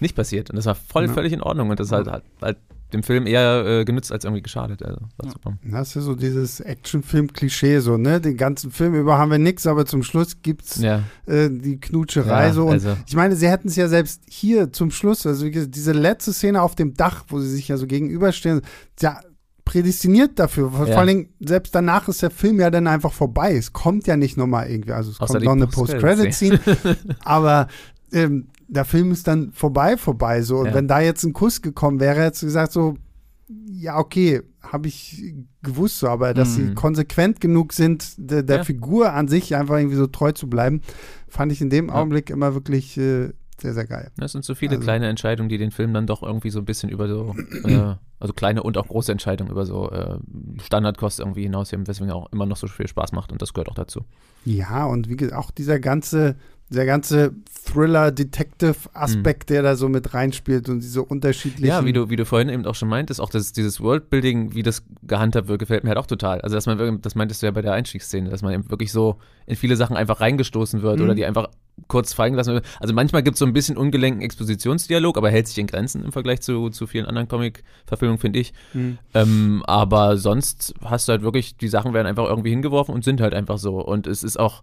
nicht 0.00 0.16
passiert. 0.16 0.50
Und 0.50 0.56
das 0.56 0.66
war 0.66 0.74
voll 0.74 1.06
Ja. 1.06 1.12
völlig 1.12 1.32
in 1.32 1.40
Ordnung 1.42 1.70
und 1.70 1.78
das 1.80 1.92
hat, 1.92 2.06
hat 2.08 2.22
halt 2.40 2.58
dem 2.92 3.02
Film 3.02 3.26
eher 3.26 3.64
äh, 3.64 3.84
genützt 3.86 4.12
als 4.12 4.24
irgendwie 4.24 4.42
geschadet. 4.42 4.82
Also, 4.82 5.00
war 5.16 5.26
Ja. 5.26 5.30
super. 5.32 5.56
Das 5.64 5.88
ist 5.88 5.94
ja 5.94 6.00
so 6.02 6.14
dieses 6.14 6.60
Actionfilm-Klischee, 6.60 7.78
so, 7.80 7.96
ne? 7.96 8.20
Den 8.20 8.36
ganzen 8.36 8.70
Film 8.70 8.94
über 8.94 9.16
haben 9.16 9.30
wir 9.30 9.38
nichts, 9.38 9.66
aber 9.66 9.86
zum 9.86 10.02
Schluss 10.02 10.42
gibt's 10.42 10.76
Ja, 10.78 11.02
äh, 11.26 11.48
die 11.50 11.80
Knutscherei 11.80 12.48
ja 12.48 12.52
so. 12.52 12.64
Und 12.66 12.72
also, 12.72 12.96
ich 13.06 13.16
meine, 13.16 13.34
sie 13.34 13.48
hätten 13.48 13.68
es 13.68 13.76
ja 13.76 13.88
selbst 13.88 14.22
hier 14.28 14.72
zum 14.72 14.90
Schluss, 14.90 15.26
also 15.26 15.46
wie 15.46 15.50
gesagt, 15.50 15.74
diese 15.74 15.92
letzte 15.92 16.34
Szene 16.34 16.60
auf 16.60 16.74
dem 16.74 16.92
Dach, 16.94 17.24
wo 17.28 17.38
sie 17.40 17.48
sich 17.48 17.68
ja 17.68 17.78
so 17.78 17.86
gegenüberstehen, 17.86 18.60
ja 19.00 19.20
prädestiniert 19.64 20.38
dafür. 20.38 20.72
Vor 20.72 20.86
Ja. 20.88 20.96
allen 20.98 21.06
Dingen, 21.06 21.28
selbst 21.40 21.74
danach 21.74 22.08
ist 22.08 22.20
der 22.20 22.30
Film 22.30 22.58
ja 22.60 22.68
dann 22.70 22.86
einfach 22.88 23.12
vorbei. 23.12 23.54
Es 23.56 23.72
kommt 23.72 24.06
ja 24.06 24.16
nicht 24.16 24.36
nochmal 24.36 24.68
irgendwie, 24.68 24.92
also 24.92 25.12
es 25.12 25.20
Außer 25.20 25.34
kommt 25.34 25.44
noch 25.44 25.52
eine 25.52 25.66
Post-Credit-Scene. 25.68 26.58
Post-Credit-Scene, 26.58 27.16
aber 27.24 27.68
ähm, 28.12 28.48
der 28.74 28.84
Film 28.84 29.12
ist 29.12 29.26
dann 29.28 29.52
vorbei, 29.52 29.96
vorbei 29.96 30.42
so. 30.42 30.58
Und 30.58 30.66
Ja. 30.66 30.74
wenn 30.74 30.88
da 30.88 31.00
jetzt 31.00 31.24
ein 31.24 31.32
Kuss 31.32 31.60
gekommen 31.62 32.00
wäre, 32.00 32.22
hätte 32.22 32.38
sie 32.38 32.46
gesagt 32.46 32.72
so, 32.72 32.94
ja, 33.70 33.98
okay, 33.98 34.40
habe 34.62 34.88
ich 34.88 35.34
gewusst 35.62 35.98
so, 35.98 36.08
aber 36.08 36.32
dass 36.32 36.54
sie 36.54 36.62
Mhm. 36.62 36.74
konsequent 36.74 37.40
genug 37.40 37.72
sind, 37.74 38.14
der, 38.16 38.42
der 38.42 38.58
Ja. 38.58 38.64
Figur 38.64 39.12
an 39.12 39.28
sich 39.28 39.54
einfach 39.56 39.76
irgendwie 39.76 39.96
so 39.96 40.06
treu 40.06 40.32
zu 40.32 40.48
bleiben, 40.48 40.80
fand 41.28 41.52
ich 41.52 41.60
in 41.60 41.68
dem 41.68 41.88
Ja. 41.88 41.94
Augenblick 41.96 42.30
immer 42.30 42.54
wirklich 42.54 42.96
äh, 42.96 43.30
sehr, 43.60 43.74
sehr 43.74 43.86
geil. 43.86 44.10
Das 44.16 44.32
sind 44.32 44.44
so 44.44 44.54
viele 44.54 44.72
Also- 44.76 44.82
kleine 44.84 45.06
Entscheidungen, 45.08 45.48
die 45.50 45.58
den 45.58 45.70
Film 45.70 45.92
dann 45.92 46.06
doch 46.06 46.22
irgendwie 46.22 46.50
so 46.50 46.60
ein 46.60 46.64
bisschen 46.64 46.88
über 46.88 47.08
so, 47.08 47.34
äh, 47.64 47.94
also 48.18 48.32
kleine 48.32 48.62
und 48.62 48.78
auch 48.78 48.88
große 48.88 49.12
Entscheidungen 49.12 49.50
über 49.50 49.66
so 49.66 49.90
äh, 49.90 50.16
Standardkost 50.62 51.20
irgendwie 51.20 51.42
hinausheben, 51.42 51.86
weswegen 51.86 52.08
er 52.10 52.16
auch 52.16 52.32
immer 52.32 52.46
noch 52.46 52.56
so 52.56 52.66
viel 52.68 52.88
Spaß 52.88 53.12
macht 53.12 53.32
und 53.32 53.42
das 53.42 53.52
gehört 53.52 53.68
auch 53.68 53.74
dazu. 53.74 54.02
Ja, 54.44 54.86
und 54.86 55.08
wie 55.10 55.16
gesagt, 55.16 55.36
auch 55.38 55.50
dieser 55.50 55.78
ganze, 55.78 56.36
dieser 56.72 56.86
ganze 56.86 57.32
Thriller-Detective-Aspekt, 57.64 59.50
der 59.50 59.62
da 59.62 59.76
so 59.76 59.88
mit 59.88 60.14
reinspielt 60.14 60.68
und 60.68 60.80
diese 60.80 61.02
unterschiedlichen. 61.02 61.66
Ja, 61.66 61.84
wie 61.84 61.92
du, 61.92 62.10
wie 62.10 62.16
du 62.16 62.24
vorhin 62.24 62.48
eben 62.48 62.64
auch 62.66 62.74
schon 62.74 62.88
meintest, 62.88 63.20
auch 63.20 63.30
das, 63.30 63.52
dieses 63.52 63.80
Worldbuilding, 63.80 64.54
wie 64.54 64.62
das 64.62 64.82
gehandhabt 65.02 65.48
wird, 65.48 65.58
gefällt 65.58 65.84
mir 65.84 65.90
halt 65.90 65.98
auch 65.98 66.06
total. 66.06 66.40
Also, 66.40 66.54
dass 66.56 66.66
man, 66.66 66.78
wirklich- 66.78 67.00
das 67.02 67.14
meintest 67.14 67.42
du 67.42 67.46
ja 67.46 67.52
bei 67.52 67.62
der 67.62 67.72
Einstiegsszene, 67.72 68.30
dass 68.30 68.42
man 68.42 68.52
eben 68.54 68.70
wirklich 68.70 68.92
so 68.92 69.16
in 69.46 69.56
viele 69.56 69.76
Sachen 69.76 69.96
einfach 69.96 70.20
reingestoßen 70.20 70.82
wird 70.82 70.98
Mhm. 70.98 71.04
oder 71.04 71.14
die 71.14 71.24
einfach 71.24 71.48
kurz 71.88 72.12
fallen 72.12 72.32
gelassen 72.32 72.54
wird. 72.54 72.66
Also, 72.80 72.94
manchmal 72.94 73.22
gibt 73.22 73.34
es 73.34 73.38
so 73.38 73.46
ein 73.46 73.52
bisschen 73.52 73.76
ungelenken 73.76 74.22
Expositionsdialog, 74.22 75.16
aber 75.16 75.30
hält 75.30 75.48
sich 75.48 75.58
in 75.58 75.66
Grenzen 75.66 76.04
im 76.04 76.12
Vergleich 76.12 76.40
zu, 76.40 76.70
zu 76.70 76.86
vielen 76.86 77.06
anderen 77.06 77.28
Comic-Verfilmungen, 77.28 78.18
finde 78.20 78.40
ich. 78.40 78.52
Hm. 78.72 78.98
Ähm, 79.14 79.62
aber 79.66 80.16
sonst 80.16 80.74
hast 80.84 81.08
du 81.08 81.12
halt 81.12 81.22
wirklich, 81.22 81.56
die 81.56 81.68
Sachen 81.68 81.94
werden 81.94 82.06
einfach 82.06 82.28
irgendwie 82.28 82.50
hingeworfen 82.50 82.94
und 82.94 83.04
sind 83.04 83.20
halt 83.20 83.34
einfach 83.34 83.58
so. 83.58 83.80
Und 83.80 84.06
es 84.06 84.22
ist 84.22 84.38
auch, 84.38 84.62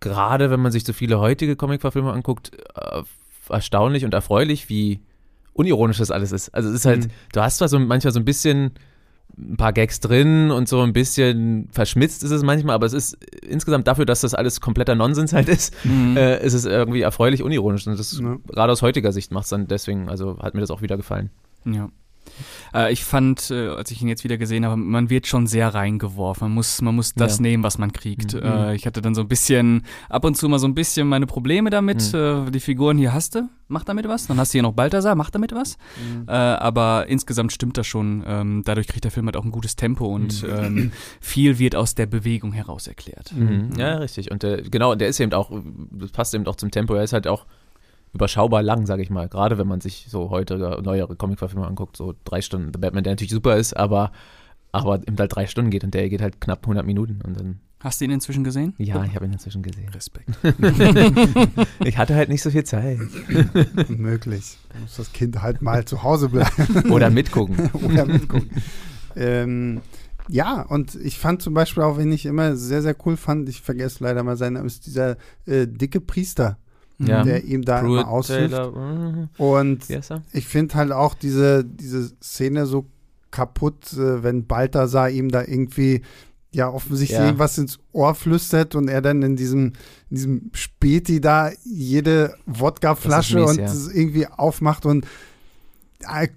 gerade 0.00 0.50
wenn 0.50 0.60
man 0.60 0.72
sich 0.72 0.84
so 0.84 0.92
viele 0.92 1.18
heutige 1.20 1.56
Comic-Verfilme 1.56 2.12
anguckt, 2.12 2.52
äh, 2.74 3.02
erstaunlich 3.48 4.04
und 4.04 4.14
erfreulich, 4.14 4.68
wie 4.68 5.00
unironisch 5.52 5.98
das 5.98 6.10
alles 6.10 6.32
ist. 6.32 6.54
Also 6.54 6.68
es 6.68 6.76
ist 6.76 6.86
halt, 6.86 7.06
Mhm. 7.06 7.10
du 7.32 7.40
hast 7.40 7.58
zwar 7.58 7.68
so 7.68 7.78
manchmal 7.78 8.12
so 8.12 8.20
ein 8.20 8.24
bisschen 8.24 8.72
ein 9.38 9.56
paar 9.56 9.72
Gags 9.72 10.00
drin 10.00 10.50
und 10.50 10.68
so 10.68 10.80
ein 10.82 10.92
bisschen 10.92 11.68
verschmitzt 11.72 12.22
ist 12.24 12.30
es 12.30 12.42
manchmal, 12.42 12.74
aber 12.74 12.86
es 12.86 12.92
ist 12.92 13.16
insgesamt 13.46 13.86
dafür, 13.86 14.04
dass 14.04 14.20
das 14.22 14.34
alles 14.34 14.60
kompletter 14.60 14.94
Nonsens 14.94 15.32
halt 15.32 15.48
ist, 15.48 15.74
Mhm. 15.84 16.16
äh, 16.16 16.44
ist 16.44 16.52
es 16.54 16.64
irgendwie 16.64 17.00
erfreulich 17.02 17.42
unironisch. 17.42 17.86
Und 17.86 17.98
das 17.98 18.18
Ja. 18.20 18.36
gerade 18.48 18.72
aus 18.72 18.82
heutiger 18.82 19.12
Sicht 19.12 19.30
macht 19.32 19.44
es 19.44 19.50
dann 19.50 19.66
deswegen, 19.68 20.08
also 20.08 20.38
hat 20.40 20.54
mir 20.54 20.60
das 20.60 20.70
auch 20.70 20.82
wieder 20.82 20.96
gefallen. 20.96 21.30
Ja. 21.64 21.88
Äh, 22.74 22.92
ich 22.92 23.04
fand, 23.04 23.50
äh, 23.50 23.68
als 23.68 23.90
ich 23.90 24.00
ihn 24.02 24.08
jetzt 24.08 24.24
wieder 24.24 24.36
gesehen 24.38 24.64
habe, 24.64 24.76
man 24.76 25.10
wird 25.10 25.26
schon 25.26 25.46
sehr 25.46 25.74
reingeworfen. 25.74 26.46
Man 26.48 26.54
muss, 26.54 26.80
man 26.82 26.94
muss 26.94 27.14
das 27.14 27.36
Ja. 27.38 27.42
nehmen, 27.42 27.62
was 27.62 27.78
man 27.78 27.92
kriegt. 27.92 28.34
Mhm. 28.34 28.42
Äh, 28.42 28.74
ich 28.74 28.86
hatte 28.86 29.02
dann 29.02 29.14
so 29.14 29.20
ein 29.22 29.28
bisschen, 29.28 29.84
ab 30.08 30.24
und 30.24 30.36
zu 30.36 30.48
mal 30.48 30.58
so 30.58 30.66
ein 30.66 30.74
bisschen 30.74 31.08
meine 31.08 31.26
Probleme 31.26 31.70
damit. 31.70 32.12
Mhm. 32.12 32.46
Äh, 32.48 32.50
die 32.50 32.60
Figuren 32.60 32.96
hier 32.98 33.12
hast 33.12 33.34
du, 33.34 33.48
mach 33.68 33.84
damit 33.84 34.06
was. 34.08 34.26
Dann 34.26 34.38
hast 34.38 34.52
du 34.52 34.56
hier 34.58 34.62
noch 34.62 34.72
Balthasar, 34.72 35.14
mach 35.14 35.30
damit 35.30 35.52
was. 35.54 35.76
Äh, 36.26 36.30
aber 36.32 37.06
insgesamt 37.08 37.52
stimmt 37.52 37.76
das 37.76 37.86
schon. 37.86 38.22
Ähm, 38.26 38.62
dadurch 38.64 38.86
kriegt 38.86 39.04
der 39.04 39.10
Film 39.10 39.26
halt 39.26 39.36
auch 39.36 39.44
ein 39.44 39.50
gutes 39.50 39.76
Tempo 39.76 40.06
und 40.06 40.42
Mhm. 40.42 40.48
ähm, 40.50 40.92
viel 41.20 41.58
wird 41.58 41.74
aus 41.74 41.94
der 41.94 42.06
Bewegung 42.06 42.52
heraus 42.52 42.86
erklärt. 42.86 43.32
Mhm. 43.34 43.70
Ja, 43.76 43.96
richtig. 43.96 44.30
Und 44.30 44.42
der, 44.42 44.62
genau, 44.62 44.94
der 44.94 45.08
ist 45.08 45.20
eben 45.20 45.32
auch, 45.32 45.50
das 45.90 46.10
passt 46.12 46.34
eben 46.34 46.46
auch 46.46 46.56
zum 46.56 46.70
Tempo. 46.70 46.94
Er 46.94 47.02
ist 47.04 47.12
halt 47.12 47.26
auch 47.26 47.46
überschaubar 48.12 48.62
lang, 48.62 48.86
sage 48.86 49.02
ich 49.02 49.10
mal. 49.10 49.28
Gerade 49.28 49.58
wenn 49.58 49.68
man 49.68 49.80
sich 49.80 50.06
so 50.08 50.30
heute 50.30 50.80
neuere 50.82 51.14
Comic-Verfilme 51.16 51.66
anguckt, 51.66 51.96
so 51.96 52.14
drei 52.24 52.40
Stunden. 52.42 52.72
Der 52.72 52.78
Batman, 52.80 53.04
der 53.04 53.12
natürlich 53.12 53.32
super 53.32 53.56
ist, 53.56 53.76
aber, 53.76 54.12
aber 54.72 54.96
eben 55.06 55.16
halt 55.18 55.34
drei 55.34 55.46
Stunden 55.46 55.70
geht 55.70 55.84
und 55.84 55.94
der 55.94 56.08
geht 56.08 56.20
halt 56.22 56.40
knapp 56.40 56.60
100 56.64 56.84
Minuten. 56.84 57.20
Und 57.22 57.38
dann, 57.38 57.60
Hast 57.80 58.00
du 58.00 58.04
ihn 58.04 58.10
inzwischen 58.10 58.44
gesehen? 58.44 58.74
ja, 58.78 59.04
ich 59.04 59.14
habe 59.14 59.24
ihn 59.24 59.32
inzwischen 59.32 59.62
gesehen. 59.62 59.88
Respekt. 59.90 60.28
Ich 61.84 61.96
hatte 61.98 62.14
halt 62.14 62.28
nicht 62.28 62.42
so 62.42 62.50
viel 62.50 62.64
Zeit. 62.64 62.98
Unmöglich. 63.88 64.58
Da 64.72 64.78
muss 64.80 64.96
das 64.96 65.12
Kind 65.12 65.40
halt 65.42 65.62
mal 65.62 65.84
zu 65.84 66.02
Hause 66.02 66.28
bleiben 66.28 66.90
Oder 66.90 67.10
mitgucken. 67.10 67.70
oder 67.72 68.04
mitgucken. 68.06 68.50
ähm, 69.16 69.80
ja, 70.28 70.62
und 70.62 70.94
ich 70.94 71.18
fand 71.18 71.42
zum 71.42 71.54
Beispiel 71.54 71.82
auch, 71.82 71.96
wenn 71.96 72.12
ich 72.12 72.26
immer 72.26 72.54
sehr, 72.56 72.82
sehr 72.82 72.94
cool 73.06 73.16
fand, 73.16 73.48
ich 73.48 73.62
vergesse 73.62 74.04
leider 74.04 74.22
mal 74.22 74.36
seinen 74.36 74.54
Namen, 74.54 74.66
ist 74.66 74.86
dieser 74.86 75.16
äh, 75.46 75.66
dicke 75.66 76.00
Priester, 76.00 76.58
Ja. 77.08 77.22
der 77.22 77.44
ihm 77.44 77.62
da 77.62 77.80
Pruitt 77.80 78.02
immer 78.02 78.08
aushilft. 78.08 78.54
Taylor, 78.54 78.72
mhm. 78.72 79.28
Und 79.38 79.88
er? 79.88 80.00
ich 80.32 80.46
finde 80.46 80.74
halt 80.74 80.92
auch 80.92 81.14
diese, 81.14 81.64
diese 81.64 82.10
Szene 82.22 82.66
so 82.66 82.86
kaputt, 83.30 83.92
äh, 83.94 84.22
wenn 84.22 84.46
Balthasar 84.46 85.08
ihm 85.08 85.30
da 85.30 85.42
irgendwie 85.42 86.02
ja 86.52 86.68
offensichtlich 86.68 87.18
Ja. 87.18 87.26
irgendwas 87.26 87.58
ins 87.58 87.78
Ohr 87.92 88.14
flüstert 88.14 88.74
und 88.74 88.88
er 88.88 89.00
dann 89.02 89.22
in 89.22 89.36
diesem, 89.36 89.72
in 90.10 90.16
diesem 90.16 90.50
Späti 90.52 91.20
da 91.20 91.50
jede 91.64 92.34
Wodkaflasche 92.46 93.44
und 93.44 93.58
ja. 93.58 93.64
es 93.64 93.92
irgendwie 93.92 94.26
aufmacht 94.26 94.84
und 94.84 95.06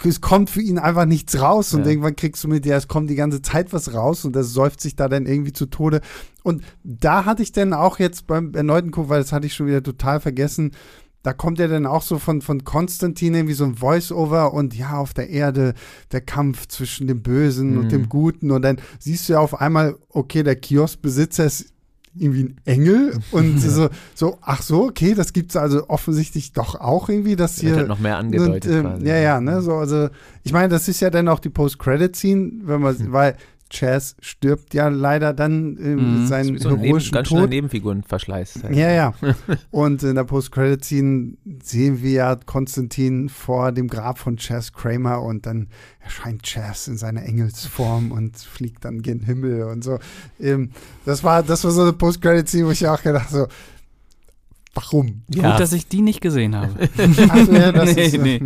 es 0.04 0.22
kommt 0.22 0.50
für 0.50 0.62
ihn 0.62 0.78
einfach 0.80 1.06
nichts 1.06 1.40
raus 1.40 1.74
und 1.74 1.82
Ja. 1.84 1.88
irgendwann 1.92 2.16
kriegst 2.16 2.44
du 2.44 2.48
mit, 2.48 2.66
ja, 2.66 2.76
es 2.78 2.88
kommt 2.88 3.10
die 3.10 3.16
ganze 3.16 3.42
Zeit 3.42 3.72
was 3.74 3.94
raus 3.94 4.26
und 4.26 4.36
das 4.36 4.52
säuft 4.52 4.82
sich 4.82 4.96
da 4.96 5.08
dann 5.08 5.26
irgendwie 5.26 5.54
zu 5.54 5.66
Tode. 5.68 6.02
Und 6.44 6.64
da 6.84 7.26
hatte 7.26 7.44
ich 7.44 7.52
dann 7.54 7.74
auch 7.74 8.00
jetzt 8.00 8.28
beim 8.28 8.54
erneuten 8.54 8.92
Guck, 8.92 9.10
weil 9.10 9.22
das 9.22 9.32
hatte 9.32 9.48
ich 9.48 9.54
schon 9.54 9.68
wieder 9.68 9.82
total 9.84 10.20
vergessen, 10.20 10.72
da 11.22 11.32
kommt 11.32 11.58
ja 11.58 11.70
dann 11.70 11.86
auch 11.86 12.02
so 12.02 12.20
von, 12.20 12.42
von 12.42 12.66
Konstantin 12.66 13.34
irgendwie 13.34 13.54
so 13.54 13.64
ein 13.64 13.76
Voice-Over 13.76 14.54
und 14.54 14.76
ja, 14.76 14.98
auf 14.98 15.14
der 15.14 15.30
Erde 15.30 15.74
der 16.12 16.20
Kampf 16.20 16.68
zwischen 16.68 17.08
dem 17.08 17.22
Bösen 17.24 17.72
Mhm. 17.72 17.78
und 17.80 17.92
dem 17.94 18.10
Guten 18.10 18.52
und 18.52 18.62
dann 18.62 18.78
siehst 19.00 19.30
du 19.30 19.34
ja 19.34 19.40
auf 19.40 19.62
einmal, 19.62 19.96
okay, 20.10 20.44
der 20.44 20.58
Kioskbesitzer 20.58 21.46
ist 21.46 21.73
irgendwie 22.16 22.44
ein 22.44 22.58
Engel 22.66 23.20
und 23.32 23.58
so, 23.60 23.90
so, 24.14 24.38
ach 24.42 24.62
so, 24.62 24.84
okay, 24.86 25.14
das 25.16 25.34
gibt's 25.34 25.56
also 25.56 25.90
offensichtlich 25.90 26.54
doch 26.54 26.76
auch 26.80 27.10
irgendwie, 27.10 27.36
dass 27.36 27.58
Wird 27.62 27.72
hier 27.72 27.76
halt 27.80 27.88
noch 27.88 28.00
mehr 28.00 28.18
angedeutet. 28.18 28.72
und, 28.72 28.82
quasi. 28.92 29.08
ja, 29.08 29.18
ja, 29.18 29.42
ne, 29.42 29.62
so, 29.62 29.74
also, 29.74 30.10
ich 30.44 30.54
meine, 30.54 30.70
das 30.70 30.88
ist 30.88 31.00
ja 31.00 31.10
dann 31.10 31.28
auch 31.28 31.40
die 31.40 31.50
Post-Credit-Scene, 31.50 32.52
wenn 32.66 32.82
man, 32.82 32.98
Hm. 32.98 33.12
weil 33.12 33.36
Chaz 33.74 34.16
stirbt 34.22 34.74
ja 34.74 34.88
leider 34.88 35.34
dann 35.34 35.78
ähm, 35.80 36.22
Mhm. 36.24 36.28
seinen 36.28 36.54
Das 36.54 36.58
ist 36.58 36.60
wie 36.60 36.60
so 36.64 36.70
ein 36.70 36.76
Neben, 36.76 36.86
heroischen 36.86 37.12
ganz 37.12 37.28
schöner 37.28 37.42
Tod. 37.42 37.50
Nebenfigurenverschleiß. 37.50 38.60
halt. 38.64 38.76
Ja, 38.76 38.92
ja. 38.92 39.14
Und 39.72 40.04
in 40.04 40.16
der 40.16 40.24
Post-Credit-Scene 40.24 41.34
sehen 41.64 42.02
wir 42.04 42.12
ja 42.12 42.36
Konstantin 42.46 43.30
vor 43.30 43.72
dem 43.72 43.88
Grab 43.88 44.20
von 44.20 44.38
Chaz 44.38 44.72
Kramer 44.74 45.22
und 45.22 45.46
dann 45.46 45.68
erscheint 46.00 46.44
Chaz 46.44 46.88
in 46.88 46.98
seiner 46.98 47.24
Engelsform 47.24 48.12
und 48.12 48.38
fliegt 48.38 48.86
dann 48.86 49.02
gen 49.02 49.22
Himmel 49.22 49.64
und 49.64 49.84
so. 49.84 50.00
Ähm, 50.40 50.70
das 51.06 51.24
war, 51.24 51.42
das 51.44 51.64
war 51.64 51.72
so 51.72 51.82
eine 51.82 51.94
Post-Credit-Scene, 51.94 52.68
wo 52.68 52.72
ich 52.72 52.88
auch 52.88 53.02
gedacht 53.02 53.30
so, 53.30 53.48
warum? 54.74 55.24
Ja. 55.34 55.52
Gut, 55.52 55.60
dass 55.60 55.74
ich 55.74 55.88
die 55.88 56.02
nicht 56.02 56.22
gesehen 56.22 56.56
habe. 56.56 56.74
Ach, 57.30 57.48
ja, 57.48 57.72
das 57.72 57.96
nee, 57.96 58.06
ist, 58.06 58.18
nee. 58.22 58.42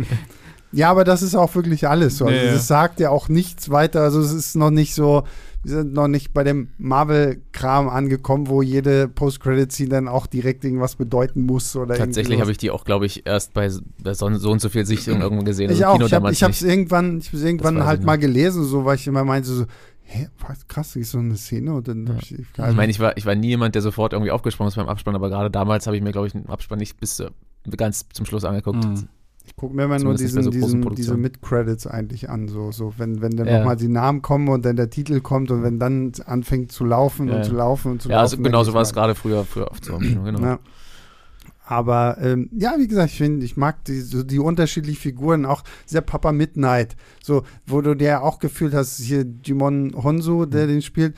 Ja, 0.72 0.90
aber 0.90 1.04
das 1.04 1.22
ist 1.22 1.34
auch 1.34 1.54
wirklich 1.54 1.88
alles 1.88 2.18
so. 2.18 2.26
Also 2.26 2.38
ja. 2.38 2.52
Das 2.52 2.66
sagt 2.66 3.00
ja 3.00 3.10
auch 3.10 3.28
nichts 3.28 3.70
weiter. 3.70 4.02
Also 4.02 4.20
es 4.20 4.32
ist 4.32 4.54
noch 4.54 4.70
nicht 4.70 4.94
so, 4.94 5.24
wir 5.62 5.72
sind 5.76 5.92
noch 5.94 6.08
nicht 6.08 6.34
bei 6.34 6.44
dem 6.44 6.68
Marvel-Kram 6.78 7.88
angekommen, 7.88 8.48
wo 8.48 8.62
jede 8.62 9.08
Post-Credit-Scene 9.08 9.88
dann 9.88 10.08
auch 10.08 10.26
direkt 10.26 10.64
irgendwas 10.64 10.96
bedeuten 10.96 11.42
muss 11.42 11.74
oder 11.74 11.96
Tatsächlich 11.96 12.40
habe 12.40 12.50
ich 12.50 12.58
die 12.58 12.70
auch, 12.70 12.84
glaube 12.84 13.06
ich, 13.06 13.26
erst 13.26 13.54
bei 13.54 13.68
so 13.68 13.80
bei 14.02 14.14
so 14.14 14.32
so 14.34 14.50
und 14.50 14.60
so 14.60 14.68
viel 14.68 14.84
Sichtungen 14.86 15.20
irgendwo 15.22 15.44
gesehen. 15.44 15.70
ich 15.70 15.84
Also 15.84 16.04
auch. 16.04 16.08
Kino 16.10 16.30
Ich 16.30 16.42
habe 16.42 16.52
ich 16.52 16.62
nicht. 16.62 16.62
irgendwann, 16.70 17.18
ich 17.18 17.32
hab's 17.32 17.42
irgendwann 17.42 17.84
halt 17.84 18.00
ich 18.00 18.06
mal 18.06 18.18
gelesen, 18.18 18.64
so 18.64 18.84
weil 18.84 18.96
ich 18.96 19.06
immer 19.06 19.24
meinte 19.24 19.48
so, 19.48 19.64
hä, 20.02 20.28
was, 20.46 20.66
krass, 20.68 20.96
ist 20.96 21.10
so 21.10 21.18
eine 21.18 21.36
Szene 21.36 21.74
und 21.74 21.88
dann 21.88 22.06
Ja. 22.06 22.14
hab 22.14 22.22
ich, 22.22 22.32
Ich 22.32 22.76
meine, 22.76 22.90
ich 22.90 23.00
war, 23.00 23.16
ich 23.16 23.26
war 23.26 23.34
nie 23.34 23.48
jemand, 23.48 23.74
der 23.74 23.82
sofort 23.82 24.12
irgendwie 24.12 24.30
aufgesprungen 24.30 24.68
ist 24.68 24.76
beim 24.76 24.88
Abspann, 24.88 25.14
aber 25.14 25.28
gerade 25.28 25.50
damals 25.50 25.86
habe 25.86 25.96
ich 25.96 26.02
mir, 26.02 26.12
glaube 26.12 26.26
ich, 26.26 26.32
den 26.34 26.46
Abspann 26.46 26.78
nicht 26.78 26.98
bis 27.00 27.20
äh, 27.20 27.30
ganz 27.76 28.06
zum 28.12 28.26
Schluss 28.26 28.44
angeguckt. 28.44 28.84
Mhm. 28.84 29.08
Ich 29.48 29.56
gucke 29.56 29.74
mir 29.74 29.84
immer 29.84 29.98
nur 29.98 30.14
diesen, 30.14 30.42
so 30.42 30.50
diesen, 30.50 30.82
diese. 30.94 31.16
Mid-Credits 31.16 31.86
eigentlich 31.86 32.28
an, 32.28 32.48
so, 32.48 32.70
so 32.70 32.92
wenn, 32.98 33.22
wenn 33.22 33.32
dann 33.36 33.48
Ja. 33.48 33.58
nochmal 33.58 33.76
die 33.76 33.88
Namen 33.88 34.20
kommen 34.22 34.48
und 34.48 34.64
dann 34.64 34.76
der 34.76 34.90
Titel 34.90 35.20
kommt 35.20 35.50
und 35.50 35.62
wenn 35.62 35.78
dann 35.78 36.12
anfängt 36.26 36.70
zu 36.70 36.84
laufen 36.84 37.28
Ja, 37.28 37.34
und 37.34 37.38
ja. 37.40 37.44
zu 37.48 37.54
laufen 37.54 37.92
und 37.92 38.02
zu 38.02 38.08
Ja, 38.10 38.16
laufen. 38.16 38.22
also 38.24 38.36
dann 38.36 38.44
genau 38.44 38.62
so 38.64 38.74
war 38.74 38.82
es 38.82 38.92
gerade 38.92 39.14
früher, 39.14 39.44
früher 39.44 39.70
oft 39.70 39.84
so. 39.86 39.96
Genau. 39.98 40.38
Ja. 40.40 40.58
Aber 41.64 42.16
ähm, 42.20 42.48
ja, 42.52 42.74
wie 42.78 42.88
gesagt, 42.88 43.10
ich 43.12 43.18
finde, 43.18 43.44
ich 43.44 43.56
mag 43.56 43.84
die, 43.84 44.00
so 44.00 44.22
die 44.22 44.38
unterschiedlichen 44.38 45.00
Figuren, 45.00 45.44
auch 45.44 45.62
dieser 45.88 46.00
Papa 46.00 46.32
Midnight, 46.32 46.96
so, 47.22 47.42
wo 47.66 47.80
du 47.82 47.94
dir 47.94 48.22
auch 48.22 48.38
gefühlt 48.38 48.72
hast, 48.74 48.98
hier 49.00 49.26
Jimon 49.44 49.92
Honso, 49.94 50.46
der 50.46 50.64
Mhm. 50.64 50.68
den 50.68 50.82
spielt, 50.82 51.14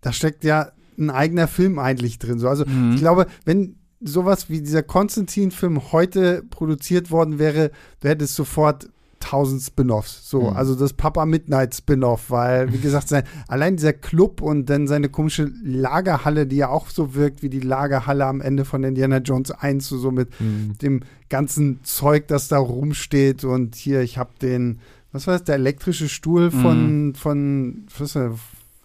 da 0.00 0.12
steckt 0.12 0.44
ja 0.44 0.70
ein 0.98 1.10
eigener 1.10 1.48
Film 1.48 1.78
eigentlich 1.78 2.18
drin. 2.18 2.38
So. 2.38 2.48
Also 2.48 2.64
Mhm. 2.66 2.92
ich 2.92 3.00
glaube, 3.00 3.26
wenn 3.44 3.76
sowas 4.00 4.48
wie 4.48 4.60
dieser 4.60 4.82
Konstantin-Film 4.82 5.92
heute 5.92 6.42
produziert 6.50 7.10
worden 7.10 7.38
wäre, 7.38 7.70
wäre 8.00 8.16
das 8.16 8.34
sofort 8.34 8.88
tausend 9.20 9.60
Spin-offs. 9.60 10.30
So, 10.30 10.50
Mhm. 10.50 10.56
also 10.56 10.74
das 10.74 10.94
Papa 10.94 11.26
Midnight 11.26 11.74
Spin-off, 11.74 12.30
weil, 12.30 12.72
wie 12.72 12.78
gesagt, 12.80 13.08
sein, 13.08 13.24
allein 13.48 13.76
dieser 13.76 13.92
Club 13.92 14.40
und 14.40 14.70
dann 14.70 14.88
seine 14.88 15.10
komische 15.10 15.50
Lagerhalle, 15.62 16.46
die 16.46 16.56
ja 16.56 16.70
auch 16.70 16.88
so 16.88 17.14
wirkt 17.14 17.42
wie 17.42 17.50
die 17.50 17.60
Lagerhalle 17.60 18.24
am 18.24 18.40
Ende 18.40 18.64
von 18.64 18.82
Indiana 18.82 19.18
Jones 19.18 19.50
1, 19.50 19.86
so, 19.86 19.98
so 19.98 20.10
mit 20.10 20.28
Mhm. 20.40 20.78
dem 20.80 21.00
ganzen 21.28 21.80
Zeug, 21.82 22.28
das 22.28 22.48
da 22.48 22.56
rumsteht 22.58 23.44
und 23.44 23.74
hier, 23.74 24.00
ich 24.00 24.16
habe 24.16 24.30
den, 24.40 24.78
was 25.12 25.26
war 25.26 25.34
das, 25.34 25.44
der 25.44 25.56
elektrische 25.56 26.08
Stuhl 26.08 26.50
von, 26.50 27.14
von, 27.14 27.84
was 27.98 28.00
ist 28.00 28.16
das, 28.16 28.30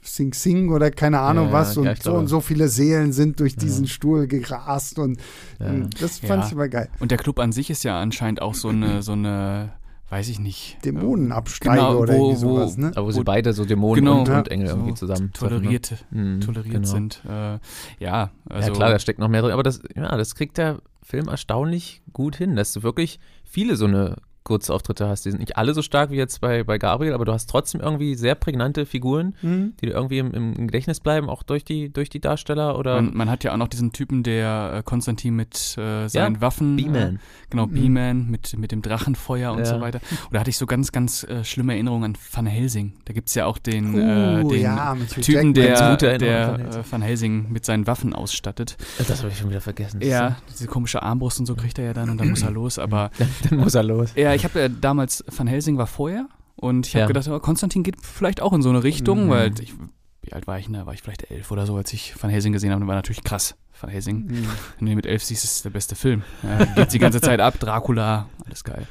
Sing 0.06 0.34
Sing 0.34 0.70
oder 0.72 0.92
keine 0.92 1.20
Ahnung 1.20 1.48
Ja, 1.48 1.54
was 1.54 1.78
und 1.78 2.02
so 2.02 2.14
und 2.14 2.28
so 2.28 2.40
viele 2.42 2.68
Seelen 2.70 3.12
sind 3.12 3.40
durch 3.40 3.54
Ja. 3.54 3.60
diesen 3.60 3.88
Stuhl 3.88 4.28
gerast 4.28 5.00
und 5.00 5.20
Ja. 5.60 5.68
ähm, 5.68 5.90
das 6.00 6.20
fand 6.20 6.42
Ja. 6.42 6.46
ich 6.48 6.52
immer 6.54 6.68
geil. 6.70 6.90
Und 7.00 7.12
der 7.12 7.18
Club 7.18 7.40
an 7.40 7.52
sich 7.52 7.70
ist 7.70 7.84
ja 7.84 8.00
anscheinend 8.00 8.42
auch 8.42 8.54
so 8.54 8.70
eine, 8.70 9.02
so 9.02 9.14
eine, 9.14 9.74
weiß 10.10 10.30
ich 10.30 10.40
nicht. 10.40 10.78
Dämonenabsteiger 10.86 11.76
Genau, 11.88 11.98
oder 12.00 12.14
wo- 12.14 12.18
irgendwie 12.30 12.40
sowas, 12.40 12.78
ne? 12.78 12.92
Aber 12.96 13.08
wo 13.08 13.12
sie 13.12 13.20
Wo- 13.20 13.24
beide 13.24 13.54
so 13.54 13.66
Dämonen 13.66 14.06
Genau. 14.06 14.20
und, 14.20 14.28
Ja. 14.28 14.38
und 14.38 14.48
Engel 14.50 14.68
irgendwie 14.68 14.92
So 14.92 15.08
zusammen 15.08 15.34
Toleriert, 15.34 16.06
Mhm, 16.12 16.42
toleriert 16.42 16.74
genau. 16.76 16.88
sind. 16.88 17.22
Äh, 17.28 17.58
ja, 18.00 18.32
also. 18.50 18.70
ja 18.70 18.74
klar, 18.76 18.90
da 18.92 19.00
steckt 19.00 19.20
noch 19.20 19.28
mehr 19.30 19.42
drin, 19.42 19.52
aber 19.52 19.64
das, 19.64 19.82
ja, 19.96 20.16
das 20.16 20.36
kriegt 20.36 20.58
der 20.58 20.80
Film 21.02 21.28
erstaunlich 21.28 22.02
gut 22.14 22.36
hin, 22.36 22.56
dass 22.56 22.72
du 22.74 22.84
wirklich 22.84 23.20
viele 23.44 23.76
so 23.76 23.86
eine 23.86 24.16
Kurzauftritte 24.46 25.08
hast. 25.10 25.26
Die 25.26 25.32
sind 25.32 25.40
nicht 25.42 25.58
alle 25.58 25.74
so 25.74 25.82
stark 25.82 26.12
wie 26.12 26.16
jetzt 26.16 26.40
bei, 26.40 26.64
bei 26.64 26.78
Gabriel, 26.78 27.14
aber 27.14 27.26
du 27.26 27.34
hast 27.34 27.50
trotzdem 27.50 27.82
irgendwie 27.82 28.16
sehr 28.16 28.36
prägnante 28.36 28.86
Figuren, 28.86 29.36
Mhm. 29.42 29.74
die 29.82 29.88
irgendwie 29.88 30.20
im, 30.20 30.32
im 30.34 30.54
Gedächtnis 30.68 31.02
bleiben, 31.02 31.30
auch 31.30 31.44
durch 31.44 31.66
die, 31.66 31.92
durch 31.92 32.10
die 32.10 32.22
Darsteller 32.22 32.80
oder 32.80 32.96
Man, 33.02 33.14
man 33.18 33.30
hat 33.30 33.44
ja 33.44 33.52
auch 33.52 33.58
noch 33.58 33.68
diesen 33.68 33.92
Typen, 33.92 34.24
der 34.24 34.76
äh, 34.78 34.84
Konstantin 34.84 35.36
mit 35.36 35.56
äh, 35.78 36.08
seinen 36.08 36.36
Ja, 36.36 36.42
Waffen. 36.42 36.76
B-Man. 36.78 37.16
Äh, 37.16 37.20
genau, 37.50 37.66
Mhm. 37.66 37.74
B-Man 37.74 38.30
mit, 38.32 38.58
mit 38.58 38.72
dem 38.72 38.82
Drachenfeuer 38.82 39.52
und 39.52 39.60
Ja. 39.60 39.66
so 39.66 39.82
weiter. 39.82 40.00
Da 40.32 40.40
hatte 40.40 40.50
ich 40.52 40.58
so 40.58 40.66
ganz, 40.68 40.92
ganz 40.92 41.24
äh, 41.24 41.44
schlimme 41.44 41.74
Erinnerungen 41.74 42.04
an 42.16 42.18
Van 42.32 42.46
Helsing. 42.46 42.94
Da 43.06 43.14
gibt 43.14 43.30
es 43.30 43.36
ja 43.36 43.48
auch 43.48 43.58
den, 43.58 43.96
Uh, 43.96 43.98
äh, 43.98 44.44
den 44.48 44.62
ja, 44.62 44.96
Typen, 45.22 45.54
der, 45.56 46.18
der 46.20 46.54
an 46.54 46.60
Van 46.60 46.62
Helsing. 46.62 46.82
äh, 46.82 46.92
Van 46.92 47.02
Helsing 47.02 47.52
mit 47.52 47.66
seinen 47.66 47.88
Waffen 47.88 48.14
ausstattet. 48.14 48.78
Das 49.00 49.20
habe 49.20 49.30
ich 49.32 49.40
schon 49.40 49.50
wieder 49.50 49.62
vergessen. 49.62 50.02
Ja, 50.04 50.38
diese 50.52 50.68
komische 50.68 51.02
Armbrust 51.02 51.40
und 51.40 51.48
so 51.48 51.56
kriegt 51.56 51.80
er 51.80 51.86
ja 51.86 51.94
dann 51.94 52.10
und 52.12 52.20
dann 52.20 52.30
muss 52.30 52.44
er 52.44 52.52
los. 52.52 52.78
Aber 52.78 53.10
Dann 53.50 53.60
muss 53.60 53.74
er 53.74 53.82
los. 53.84 54.12
ja, 54.16 54.35
ich 54.36 54.44
habe 54.44 54.60
ja 54.60 54.70
damals, 54.70 55.24
Van 55.36 55.48
Helsing 55.48 55.78
war 55.78 55.88
vorher 55.88 56.28
und 56.56 56.88
ich 56.88 56.96
habe 56.96 57.02
Ja. 57.02 57.08
gedacht, 57.08 57.28
oh, 57.28 57.40
Konstantin 57.40 57.84
geht 57.84 57.96
vielleicht 58.02 58.42
auch 58.42 58.54
in 58.54 58.62
so 58.62 58.70
eine 58.70 58.84
Richtung, 58.84 59.26
Mhm. 59.26 59.30
weil 59.30 59.60
ich, 59.62 59.74
wie 60.22 60.34
alt 60.34 60.48
war 60.48 60.58
ich 60.60 60.68
da? 60.72 60.86
War 60.86 60.94
ich 60.94 61.02
vielleicht 61.02 61.30
elf 61.32 61.52
oder 61.52 61.66
so, 61.66 61.76
als 61.76 61.92
ich 61.94 62.14
Van 62.22 62.30
Helsing 62.30 62.54
gesehen 62.54 62.72
habe. 62.72 62.82
Und 62.82 62.88
war 62.88 62.96
natürlich 62.96 63.24
krass. 63.24 63.56
Van 63.80 63.90
Helsing. 63.90 64.26
Mhm. 64.28 64.48
Wenn 64.80 64.88
du 64.90 64.96
mit 64.96 65.06
elf 65.06 65.22
siehst, 65.24 65.44
ist 65.44 65.56
es 65.58 65.62
der 65.64 65.70
beste 65.70 65.96
Film. 65.96 66.24
Ja, 66.44 66.64
geht 66.66 66.94
die 66.94 67.00
ganze 67.00 67.20
Zeit 67.20 67.42
ab, 67.42 67.60
Dracula, 67.60 68.30
alles 68.46 68.64
geil. 68.64 68.88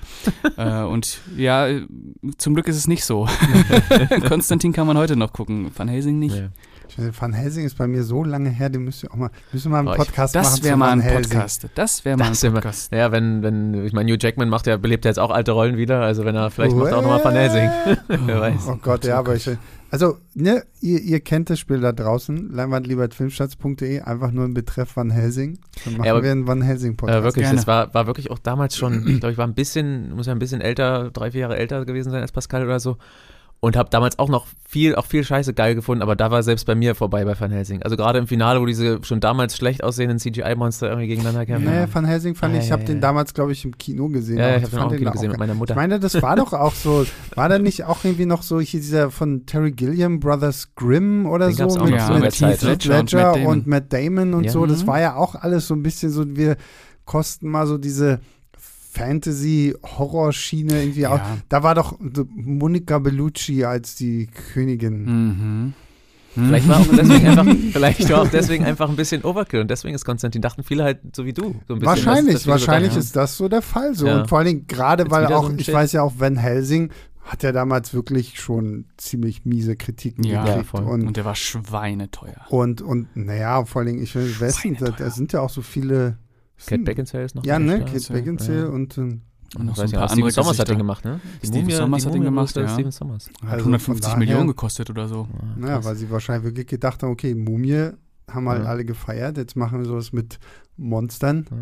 äh, 0.58 0.82
und 0.82 1.20
ja, 1.38 1.66
äh, 1.66 1.86
zum 2.36 2.52
Glück 2.54 2.68
ist 2.68 2.76
es 2.76 2.86
nicht 2.86 3.04
so. 3.04 3.26
Konstantin 4.28 4.72
kann 4.74 4.86
man 4.86 4.98
heute 4.98 5.16
noch 5.16 5.32
gucken, 5.32 5.70
Van 5.74 5.88
Helsing 5.88 6.18
nicht. 6.18 6.36
Ja. 6.36 6.48
Ich 6.88 6.94
finde, 6.96 7.12
Van 7.18 7.32
Helsing 7.32 7.64
ist 7.64 7.76
bei 7.78 7.86
mir 7.86 8.02
so 8.04 8.22
lange 8.24 8.50
her, 8.50 8.68
den 8.68 8.82
müsst 8.84 9.02
ihr 9.02 9.10
auch 9.12 9.16
mal, 9.16 9.30
müssen 9.52 9.70
wir 9.70 9.70
mal 9.70 9.78
einen 9.80 9.88
Oh, 9.88 9.92
ich- 9.92 9.98
Podcast 10.08 10.34
machen 10.34 10.44
Das 10.44 10.62
wäre 10.62 10.76
mal 10.76 10.90
ein 10.90 11.00
Helsing. 11.00 11.32
Podcast. 11.32 11.66
Das 11.74 12.04
wäre 12.04 12.16
mal 12.16 12.28
Das 12.28 12.44
ein 12.44 12.52
wär 12.52 12.60
Podcast. 12.60 12.92
Ja, 12.92 13.10
wenn, 13.12 13.42
wenn, 13.42 13.84
ich 13.86 13.92
meine, 13.92 14.12
Hugh 14.12 14.18
Jackman 14.20 14.48
macht 14.48 14.66
ja, 14.66 14.76
belebt 14.76 15.04
ja 15.04 15.10
jetzt 15.10 15.18
auch 15.18 15.30
alte 15.30 15.52
Rollen 15.52 15.76
wieder, 15.76 16.00
also 16.00 16.24
wenn 16.24 16.34
er, 16.36 16.50
vielleicht 16.50 16.76
macht 16.76 16.90
er 16.92 16.98
auch 16.98 17.02
nochmal 17.02 17.24
Van 17.24 17.34
Helsing. 17.34 17.70
Wer 18.26 18.40
weiß. 18.40 18.68
Oh 18.68 18.76
Gott, 18.80 19.04
ja, 19.04 19.18
aber 19.18 19.34
ich, 19.34 19.48
also, 19.90 20.18
ne, 20.34 20.64
ihr, 20.80 21.00
ihr 21.00 21.20
kennt 21.20 21.50
das 21.50 21.58
Spiel 21.60 21.80
da 21.80 21.92
draußen, 21.92 22.52
leinwandliebertfilmstarts.de, 22.52 24.00
einfach 24.00 24.30
nur 24.32 24.44
ein 24.44 24.52
Betreff 24.54 24.96
Van 24.96 25.10
Helsing. 25.10 25.58
Dann 25.84 25.94
machen 25.94 26.04
Ja, 26.06 26.12
aber- 26.12 26.22
wir 26.22 26.32
einen 26.32 26.46
Van 26.46 26.62
Helsing 26.62 26.96
Podcast. 26.96 27.20
Äh, 27.20 27.24
wirklich, 27.24 27.44
gerne. 27.44 27.56
das 27.56 27.66
war, 27.66 27.94
war 27.94 28.06
wirklich 28.06 28.30
auch 28.30 28.38
damals 28.38 28.76
schon, 28.76 29.06
ich 29.06 29.20
glaube, 29.20 29.32
ich 29.32 29.38
war 29.38 29.46
ein 29.46 29.54
bisschen, 29.54 30.14
muss 30.14 30.26
ja 30.26 30.32
ein 30.32 30.38
bisschen 30.38 30.60
älter, 30.60 31.10
drei, 31.12 31.30
vier 31.30 31.42
Jahre 31.42 31.56
älter 31.56 31.84
gewesen 31.84 32.10
sein 32.10 32.22
als 32.22 32.32
Pascal 32.32 32.64
oder 32.64 32.80
so. 32.80 32.96
Und 33.60 33.76
habe 33.76 33.88
damals 33.88 34.18
auch 34.18 34.28
noch 34.28 34.46
viel, 34.68 34.94
auch 34.94 35.06
viel 35.06 35.24
Scheiße 35.24 35.54
geil 35.54 35.74
gefunden, 35.74 36.02
aber 36.02 36.16
da 36.16 36.30
war 36.30 36.42
selbst 36.42 36.66
bei 36.66 36.74
mir 36.74 36.94
vorbei 36.94 37.24
bei 37.24 37.38
Van 37.40 37.50
Helsing. 37.50 37.82
Also 37.82 37.96
gerade 37.96 38.18
im 38.18 38.26
Finale, 38.26 38.60
wo 38.60 38.66
diese 38.66 38.98
schon 39.04 39.20
damals 39.20 39.56
schlecht 39.56 39.82
aussehenden 39.82 40.18
CGI-Monster 40.18 40.88
irgendwie 40.88 41.06
gegeneinander 41.06 41.46
kämpfen. 41.46 41.70
Nee, 41.72 41.86
Van 41.90 42.04
Helsing 42.04 42.34
fand 42.34 42.52
Ah, 42.54 42.58
ich, 42.58 42.64
ich 42.64 42.68
ja, 42.68 42.72
habe 42.72 42.82
ja, 42.82 42.88
den 42.88 42.96
ja. 42.96 43.00
damals, 43.00 43.32
glaube 43.32 43.52
ich, 43.52 43.64
im 43.64 43.78
Kino 43.78 44.08
gesehen. 44.10 44.36
Ja, 44.36 44.56
ich 44.56 44.64
habe 44.64 44.70
den 44.70 44.78
auch 44.80 44.92
im 44.92 44.98
Kino 44.98 45.10
gesehen 45.12 45.30
mit 45.30 45.38
meiner 45.38 45.54
Ich 45.54 45.58
Mutter. 45.58 45.74
meine, 45.76 45.98
das 45.98 46.20
war 46.20 46.36
doch 46.36 46.52
auch 46.52 46.74
so, 46.74 47.06
war 47.36 47.48
da 47.48 47.58
nicht 47.58 47.84
auch 47.84 48.04
irgendwie 48.04 48.26
noch 48.26 48.42
so 48.42 48.60
hier 48.60 48.80
dieser 48.80 49.10
von 49.10 49.46
Terry 49.46 49.72
Gilliam, 49.72 50.20
Brothers 50.20 50.74
Grimm 50.74 51.24
oder 51.24 51.46
Den 51.46 51.54
so 51.56 51.62
gab's 51.62 51.76
auch 51.78 51.84
mit, 51.88 52.00
so 52.02 52.12
mit 52.14 52.40
Heath 52.40 52.62
ne? 52.62 52.68
Ledger, 52.98 52.98
und 52.98 53.06
Matt 53.14 53.14
Damon. 53.14 53.46
und 53.46 53.66
Matt 53.66 53.92
Damon 53.94 54.34
und 54.34 54.44
Ja. 54.44 54.50
so. 54.50 54.66
Das 54.66 54.86
war 54.86 55.00
ja 55.00 55.16
auch 55.16 55.36
alles 55.36 55.66
so 55.68 55.74
ein 55.74 55.82
bisschen 55.82 56.10
so, 56.10 56.36
wir 56.36 56.56
kosten 57.06 57.48
mal 57.48 57.66
so 57.66 57.78
diese 57.78 58.20
Fantasy-Horrorschiene 58.94 60.80
irgendwie. 60.82 61.00
Ja. 61.00 61.38
Da 61.48 61.62
war 61.62 61.74
doch 61.74 61.98
so 62.14 62.26
Monica 62.34 62.98
Bellucci 62.98 63.64
als 63.64 63.94
die 63.96 64.26
Königin. 64.52 65.04
Mhm. 65.04 65.72
Vielleicht 66.34 66.66
war 66.68 66.80
auch 66.80 66.86
deswegen 66.86 67.26
einfach, 67.38 67.46
vielleicht 67.72 68.10
war 68.10 68.22
auch 68.22 68.28
deswegen 68.28 68.64
einfach 68.64 68.88
ein 68.88 68.96
bisschen 68.96 69.22
Overkill 69.22 69.60
und 69.60 69.70
deswegen 69.70 69.94
ist 69.94 70.04
Konstantin, 70.04 70.42
dachten 70.42 70.64
viele 70.64 70.82
halt 70.82 70.98
so 71.14 71.24
wie 71.24 71.32
du. 71.32 71.42
So 71.68 71.74
ein 71.74 71.78
bisschen, 71.78 71.82
Wahrscheinlich, 71.86 72.38
so 72.40 72.50
wahrscheinlich 72.50 72.88
dachten, 72.90 73.00
ist 73.00 73.14
das 73.14 73.36
so 73.36 73.48
der 73.48 73.62
Fall 73.62 73.94
so. 73.94 74.06
Ja. 74.08 74.20
Und 74.22 74.28
vor 74.28 74.38
allen 74.38 74.48
Dingen 74.48 74.66
gerade, 74.66 75.08
weil 75.12 75.26
auch, 75.26 75.48
so 75.50 75.56
ich 75.56 75.72
weiß 75.72 75.92
ja 75.92 76.02
auch, 76.02 76.14
Van 76.18 76.36
Helsing 76.36 76.90
hat 77.22 77.44
ja 77.44 77.52
damals 77.52 77.94
wirklich 77.94 78.40
schon 78.40 78.86
ziemlich 78.96 79.44
miese 79.46 79.76
Kritiken 79.76 80.24
Ja, 80.24 80.44
gekriegt. 80.44 80.66
voll. 80.66 80.82
und, 80.82 81.06
Und 81.06 81.16
der 81.16 81.24
war 81.24 81.36
schweineteuer. 81.36 82.34
und, 82.50 82.82
und, 82.82 83.16
naja, 83.16 83.64
vor 83.64 83.80
allen 83.82 83.92
Dingen, 83.92 84.02
ich 84.02 84.14
will 84.16 84.40
wissen, 84.40 84.76
da, 84.78 84.90
da 84.90 85.10
sind 85.10 85.32
ja 85.32 85.40
auch 85.40 85.50
so 85.50 85.62
viele. 85.62 86.18
Kate 86.66 86.82
Beckinsale 86.82 87.24
ist 87.24 87.34
noch 87.34 87.44
Ja, 87.44 87.58
ne. 87.58 87.84
Kate 87.84 88.12
Beckinsale 88.12 88.60
Ja. 88.62 88.66
und 88.68 88.96
ähm, 88.98 89.22
Und 89.56 89.66
noch 89.66 89.76
so 89.76 89.82
ein 89.82 89.90
paar 89.90 90.08
Steven 90.08 90.22
andere 90.24 90.30
Sommers 90.32 90.58
hat 90.58 90.68
den 90.68 90.78
gemacht, 90.78 91.04
ne? 91.04 91.20
Die 91.42 91.46
Steven 91.46 91.66
Mumie- 91.68 91.72
Sommers 91.76 92.02
die 92.02 92.08
hat 92.08 92.14
den 92.14 92.22
gemacht, 92.24 92.56
ja. 92.56 92.68
Steven 92.68 92.90
Sommers. 92.90 93.28
Hat 93.42 93.50
Also 93.52 93.64
150 93.64 94.10
von 94.10 94.18
Millionen 94.18 94.46
gekostet 94.48 94.90
oder 94.90 95.06
so. 95.08 95.28
naja, 95.56 95.84
weil 95.84 95.96
sie 95.96 96.10
wahrscheinlich 96.10 96.44
wirklich 96.44 96.66
gedacht 96.66 97.02
haben, 97.02 97.10
okay, 97.10 97.34
Mumie 97.34 97.90
haben 98.30 98.48
halt 98.48 98.62
Ja. 98.64 98.68
alle 98.70 98.84
gefeiert, 98.84 99.36
jetzt 99.36 99.54
machen 99.56 99.78
wir 99.80 99.86
sowas 99.86 100.12
mit 100.12 100.38
Monstern. 100.76 101.46
Ja. 101.50 101.56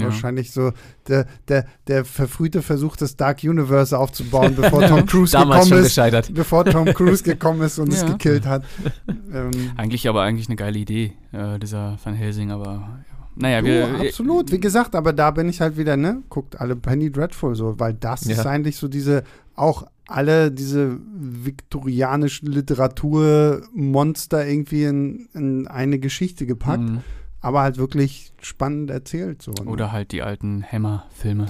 Ja. 0.00 0.04
Wahrscheinlich 0.06 0.50
so 0.50 0.72
der, 1.06 1.26
der, 1.46 1.66
der 1.86 2.04
verfrühte 2.04 2.62
Versuch, 2.62 2.96
das 2.96 3.14
Dark 3.16 3.44
Universe 3.44 3.96
aufzubauen, 3.96 4.54
bevor 4.56 4.84
Tom 4.86 5.06
Cruise 5.06 5.32
Damals 5.32 5.60
schon 5.60 5.68
gekommen 5.70 5.82
ist. 5.82 5.88
gescheitert. 5.94 6.34
Bevor 6.34 6.64
Tom 6.64 6.86
Cruise 6.86 7.22
gekommen 7.24 7.60
ist 7.62 7.78
und 7.78 7.92
es 7.92 8.00
Ja. 8.02 8.08
gekillt 8.08 8.46
hat. 8.46 8.64
Ähm, 9.32 9.50
Eigentlich 9.76 10.08
aber 10.08 10.22
eigentlich 10.22 10.48
eine 10.48 10.56
geile 10.56 10.78
Idee, 10.78 11.12
äh, 11.32 11.58
dieser 11.58 11.96
Van 12.02 12.14
Helsing, 12.14 12.50
aber 12.52 12.64
ja. 12.72 12.98
Naja, 13.36 13.60
du, 13.60 13.66
wir, 13.66 14.00
absolut, 14.08 14.50
wie 14.52 14.60
gesagt, 14.60 14.94
aber 14.94 15.12
da 15.12 15.30
bin 15.30 15.48
ich 15.48 15.60
halt 15.60 15.76
wieder, 15.76 15.96
ne? 15.96 16.22
Guckt 16.28 16.60
alle 16.60 16.76
Penny 16.76 17.10
Dreadful 17.10 17.54
so, 17.54 17.78
weil 17.80 17.94
das 17.94 18.24
Ja. 18.26 18.32
ist 18.36 18.46
eigentlich 18.46 18.76
so 18.76 18.88
diese, 18.88 19.24
auch 19.54 19.86
alle 20.06 20.50
diese 20.52 20.98
viktorianischen 21.14 22.48
Literaturmonster 22.52 24.46
irgendwie 24.46 24.84
in, 24.84 25.28
in 25.34 25.66
eine 25.66 25.98
Geschichte 25.98 26.46
gepackt, 26.46 26.82
Mhm. 26.82 27.00
aber 27.40 27.62
halt 27.62 27.78
wirklich 27.78 28.32
spannend 28.42 28.90
erzählt 28.90 29.42
so. 29.42 29.52
Ne? 29.52 29.70
Oder 29.70 29.92
halt 29.92 30.12
die 30.12 30.22
alten 30.22 30.62
Hammer-Filme. 30.62 31.46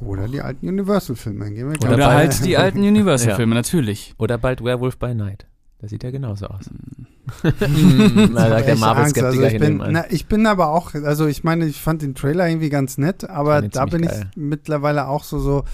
Oder 0.00 0.26
die 0.28 0.40
alten 0.40 0.68
Universal-Filme. 0.68 1.46
Oder 1.80 1.94
Oder, 1.94 2.06
halt 2.10 2.44
die 2.44 2.56
alten 2.56 2.80
Universal-Filme, 2.88 3.54
natürlich. 3.54 4.14
Oder 4.18 4.36
bald 4.38 4.64
Werewolf 4.64 4.98
by 4.98 5.14
Night. 5.14 5.46
Das 5.78 5.90
sieht 5.90 6.02
ja 6.02 6.10
genauso 6.10 6.46
aus. 6.46 6.70
Mhm. 6.70 7.06
Na, 7.42 8.48
sagt 8.48 8.68
der. 8.68 8.76
Marvel-Skeptiker 8.76 9.26
also 9.26 9.42
ich 9.42 9.58
bin, 9.58 9.82
na, 9.90 10.10
ich 10.10 10.26
bin 10.26 10.46
aber 10.46 10.68
auch, 10.70 10.94
also 10.94 11.26
ich 11.26 11.44
meine, 11.44 11.66
ich 11.66 11.80
fand 11.80 12.02
den 12.02 12.14
Trailer 12.14 12.48
irgendwie 12.48 12.68
ganz 12.70 12.98
nett, 12.98 13.28
aber 13.28 13.62
da 13.62 13.84
bin 13.84 14.02
ziemlich 14.02 14.10
ich 14.10 14.20
geil. 14.20 14.30
mittlerweile 14.36 15.06
auch 15.08 15.24
so, 15.24 15.38
so, 15.38 15.64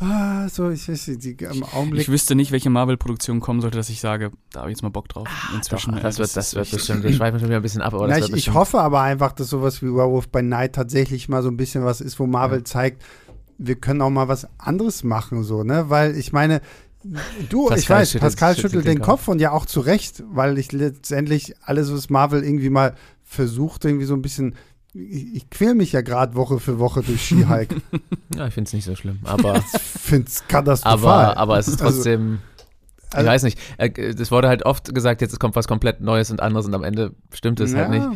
ah, 0.00 0.48
so, 0.48 0.70
ich 0.70 0.88
weiß 0.88 1.08
nicht, 1.08 1.24
die, 1.24 1.44
im 1.44 1.64
Augenblick. 1.64 2.02
Ich 2.02 2.08
wüsste 2.08 2.34
nicht, 2.34 2.52
welche 2.52 2.70
Marvel-Produktion 2.70 3.40
kommen 3.40 3.60
sollte, 3.60 3.78
dass 3.78 3.88
ich 3.88 4.00
sage, 4.00 4.30
da 4.52 4.60
habe 4.60 4.70
ich 4.70 4.76
jetzt 4.76 4.82
mal 4.82 4.90
Bock 4.90 5.08
drauf. 5.08 5.28
Inzwischen. 5.54 5.94
Doch, 5.94 6.00
das 6.02 6.16
äh, 6.16 6.18
wird, 6.20 6.36
das 6.36 6.54
wird 6.54 6.70
bestimmt, 6.70 7.02
wir 7.02 7.12
schweifen 7.14 7.38
schon 7.40 7.48
wieder 7.48 7.58
ein 7.58 7.62
bisschen 7.62 7.82
ab, 7.82 7.94
aber 7.94 8.06
Na, 8.06 8.18
das 8.18 8.28
ich, 8.28 8.36
ich 8.36 8.54
hoffe 8.54 8.80
aber 8.80 9.00
einfach, 9.00 9.32
dass 9.32 9.48
sowas 9.48 9.82
wie 9.82 9.86
Werewolf 9.86 10.28
by 10.28 10.42
Night 10.42 10.74
tatsächlich 10.74 11.28
mal 11.28 11.42
so 11.42 11.48
ein 11.48 11.56
bisschen 11.56 11.84
was 11.84 12.00
ist, 12.00 12.18
wo 12.20 12.26
Marvel 12.26 12.58
Ja. 12.58 12.64
zeigt, 12.64 13.02
wir 13.58 13.76
können 13.76 14.02
auch 14.02 14.10
mal 14.10 14.28
was 14.28 14.48
anderes 14.58 15.04
machen, 15.04 15.44
so, 15.44 15.62
ne? 15.62 15.88
Weil 15.88 16.16
ich 16.16 16.32
meine, 16.32 16.60
Du, 17.50 17.66
Pascal 17.68 17.78
ich 17.78 17.90
weiß, 17.90 18.10
schüttelt- 18.12 18.20
Pascal 18.22 18.54
schüttelt 18.54 18.72
schüttelt 18.72 18.86
den 18.86 18.96
den 18.96 19.02
Kopf 19.02 19.28
und 19.28 19.40
ja 19.40 19.52
auch 19.52 19.66
zu 19.66 19.80
Recht, 19.80 20.22
weil 20.30 20.58
ich 20.58 20.72
letztendlich 20.72 21.54
alles, 21.62 21.92
was 21.92 22.08
Marvel 22.10 22.42
irgendwie 22.42 22.70
mal 22.70 22.94
versucht, 23.22 23.84
irgendwie 23.84 24.06
so 24.06 24.14
ein 24.14 24.22
bisschen. 24.22 24.54
Ich, 24.94 25.34
ich 25.34 25.50
quäl 25.50 25.74
mich 25.74 25.92
ja 25.92 26.02
gerade 26.02 26.34
Woche 26.34 26.60
für 26.60 26.78
Woche 26.78 27.02
durch 27.02 27.20
She-Hulk. 27.26 27.74
Ja, 28.36 28.46
ich 28.46 28.54
finde 28.54 28.68
es 28.68 28.72
nicht 28.72 28.84
so 28.84 28.94
schlimm. 28.94 29.18
Aber, 29.24 29.56
ich 29.74 29.80
finde 29.80 30.28
es 30.28 30.46
katastrophal. 30.48 31.24
aber, 31.26 31.36
aber 31.36 31.58
es 31.58 31.68
ist 31.68 31.82
Also- 31.82 31.94
trotzdem. 31.96 32.38
ich 33.10 33.14
also- 33.16 33.28
weiß 33.30 33.42
nicht. 33.42 33.58
äh, 33.76 33.90
Es 33.90 34.30
wurde 34.30 34.48
halt 34.48 34.64
oft 34.64 34.94
gesagt, 34.94 35.20
jetzt 35.20 35.38
kommt 35.40 35.56
was 35.56 35.68
komplett 35.68 36.00
Neues 36.00 36.30
und 36.30 36.40
anderes 36.40 36.66
und 36.66 36.74
am 36.74 36.84
Ende 36.84 37.12
stimmt 37.32 37.60
es 37.60 37.74
halt 37.74 37.90
nicht. 37.90 38.06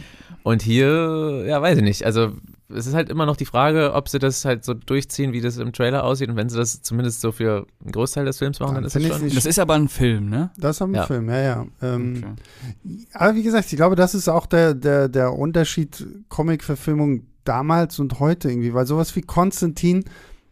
Und 0.45 0.62
hier, 0.62 1.45
ja, 1.47 1.61
weiß 1.61 1.78
ich 1.78 1.84
nicht. 1.84 2.05
Also, 2.05 2.32
es 2.70 2.86
ist 2.86 2.94
halt 2.94 3.08
immer 3.08 3.24
noch 3.24 3.36
die 3.36 3.46
Frage, 3.46 3.94
ob 3.94 4.08
sie 4.08 4.18
das 4.18 4.44
halt 4.44 4.64
so 4.64 4.74
durchziehen, 4.74 5.32
wie 5.32 5.40
das 5.40 5.56
im 5.56 5.72
Trailer 5.72 6.04
aussieht. 6.04 6.28
Und 6.28 6.36
wenn 6.36 6.48
sie 6.50 6.56
das 6.56 6.82
zumindest 6.82 7.20
so 7.20 7.32
für 7.32 7.66
einen 7.82 7.92
Großteil 7.92 8.26
des 8.26 8.38
Films 8.38 8.60
machen, 8.60 8.74
dann, 8.74 8.84
Dann 8.84 8.86
ist 8.86 8.96
ich 8.96 9.08
schon. 9.08 9.22
nicht 9.22 9.36
Das 9.36 9.46
ist 9.46 9.58
aber 9.58 9.74
ein 9.74 9.88
Film, 9.88 10.28
ne? 10.28 10.50
Das 10.58 10.80
haben 10.80 10.92
wir 10.92 11.00
Ja. 11.00 11.06
Film, 11.06 11.28
ja, 11.30 11.40
ja. 11.40 11.66
Ähm, 11.82 12.16
Okay. 12.18 13.06
Aber 13.14 13.34
wie 13.34 13.42
gesagt, 13.42 13.66
ich 13.70 13.76
glaube, 13.76 13.96
das 13.96 14.14
ist 14.14 14.28
auch 14.28 14.46
der, 14.46 14.74
der, 14.74 15.08
der 15.08 15.32
Unterschied 15.32 16.06
Comic-Verfilmung 16.28 17.22
damals 17.44 17.98
und 17.98 18.20
heute 18.20 18.50
irgendwie, 18.50 18.74
weil 18.74 18.86
sowas 18.86 19.16
wie 19.16 19.22
Konstantin, 19.22 20.04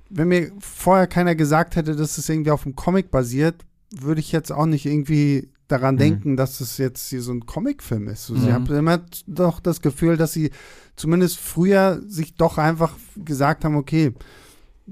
wenn 0.08 0.28
mir 0.28 0.52
vorher 0.60 1.06
keiner 1.06 1.34
gesagt 1.34 1.76
hätte, 1.76 1.96
dass 1.96 2.16
es 2.16 2.28
irgendwie 2.28 2.50
auf 2.50 2.62
dem 2.62 2.76
Comic 2.76 3.10
basiert, 3.10 3.56
würde 3.90 4.20
ich 4.20 4.32
jetzt 4.32 4.52
auch 4.52 4.66
nicht 4.66 4.86
irgendwie 4.86 5.50
daran 5.68 5.94
Mhm. 5.96 5.98
denken, 6.00 6.36
dass 6.36 6.60
es 6.60 6.78
jetzt 6.78 7.08
hier 7.10 7.22
so 7.22 7.32
ein 7.32 7.46
Comicfilm 7.46 8.08
ist. 8.08 8.26
Sie 8.26 8.34
Mhm. 8.34 8.52
haben 8.52 8.66
immer 8.74 9.00
doch 9.26 9.60
das 9.60 9.80
Gefühl, 9.80 10.16
dass 10.16 10.32
sie 10.32 10.50
zumindest 10.96 11.38
früher 11.38 12.00
sich 12.06 12.34
doch 12.36 12.58
einfach 12.58 12.92
gesagt 13.24 13.64
haben, 13.64 13.76
okay, 13.76 14.12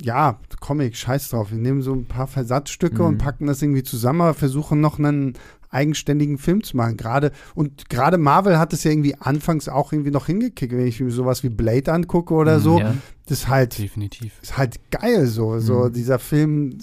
ja, 0.01 0.41
Comic, 0.61 0.97
scheiß 0.97 1.29
drauf. 1.29 1.53
Wir 1.53 1.59
nehmen 1.59 1.81
so 1.83 1.93
ein 1.95 2.07
paar 2.07 2.27
Versatzstücke 2.27 3.03
Mhm. 3.03 3.09
und 3.09 3.18
packen 3.18 3.47
das 3.47 3.62
irgendwie 3.62 3.85
zusammen, 3.85 4.22
aber 4.22 4.35
versuchen 4.35 4.81
noch 4.81 4.99
einen 4.99 5.35
eigenständigen 5.70 6.39
Film 6.39 6.62
zu 6.62 6.77
machen. 6.77 6.97
Gerade, 6.97 7.31
und 7.55 7.89
gerade 7.89 8.18
Marvel 8.18 8.59
hat 8.59 8.72
es 8.72 8.85
ja 8.85 8.91
irgendwie 8.91 9.14
anfangs 9.16 9.68
auch 9.68 9.93
irgendwie 9.93 10.11
noch 10.12 10.27
hingekickt, 10.27 10.72
wenn 10.72 10.87
ich 10.87 11.01
mir 11.01 11.11
sowas 11.11 11.43
wie 11.45 11.49
Blade 11.49 11.93
angucke 11.93 12.35
oder 12.35 12.59
Mhm, 12.59 12.62
so. 12.62 12.79
Ja. 12.81 12.95
Das 13.27 13.39
ist 13.41 13.49
halt, 13.49 13.79
Definitiv. 13.79 14.33
ist 14.43 14.57
halt 14.59 14.79
geil 14.91 15.27
so. 15.27 15.59
So 15.61 15.85
Mhm. 15.87 15.93
dieser 15.93 16.18
Film, 16.18 16.77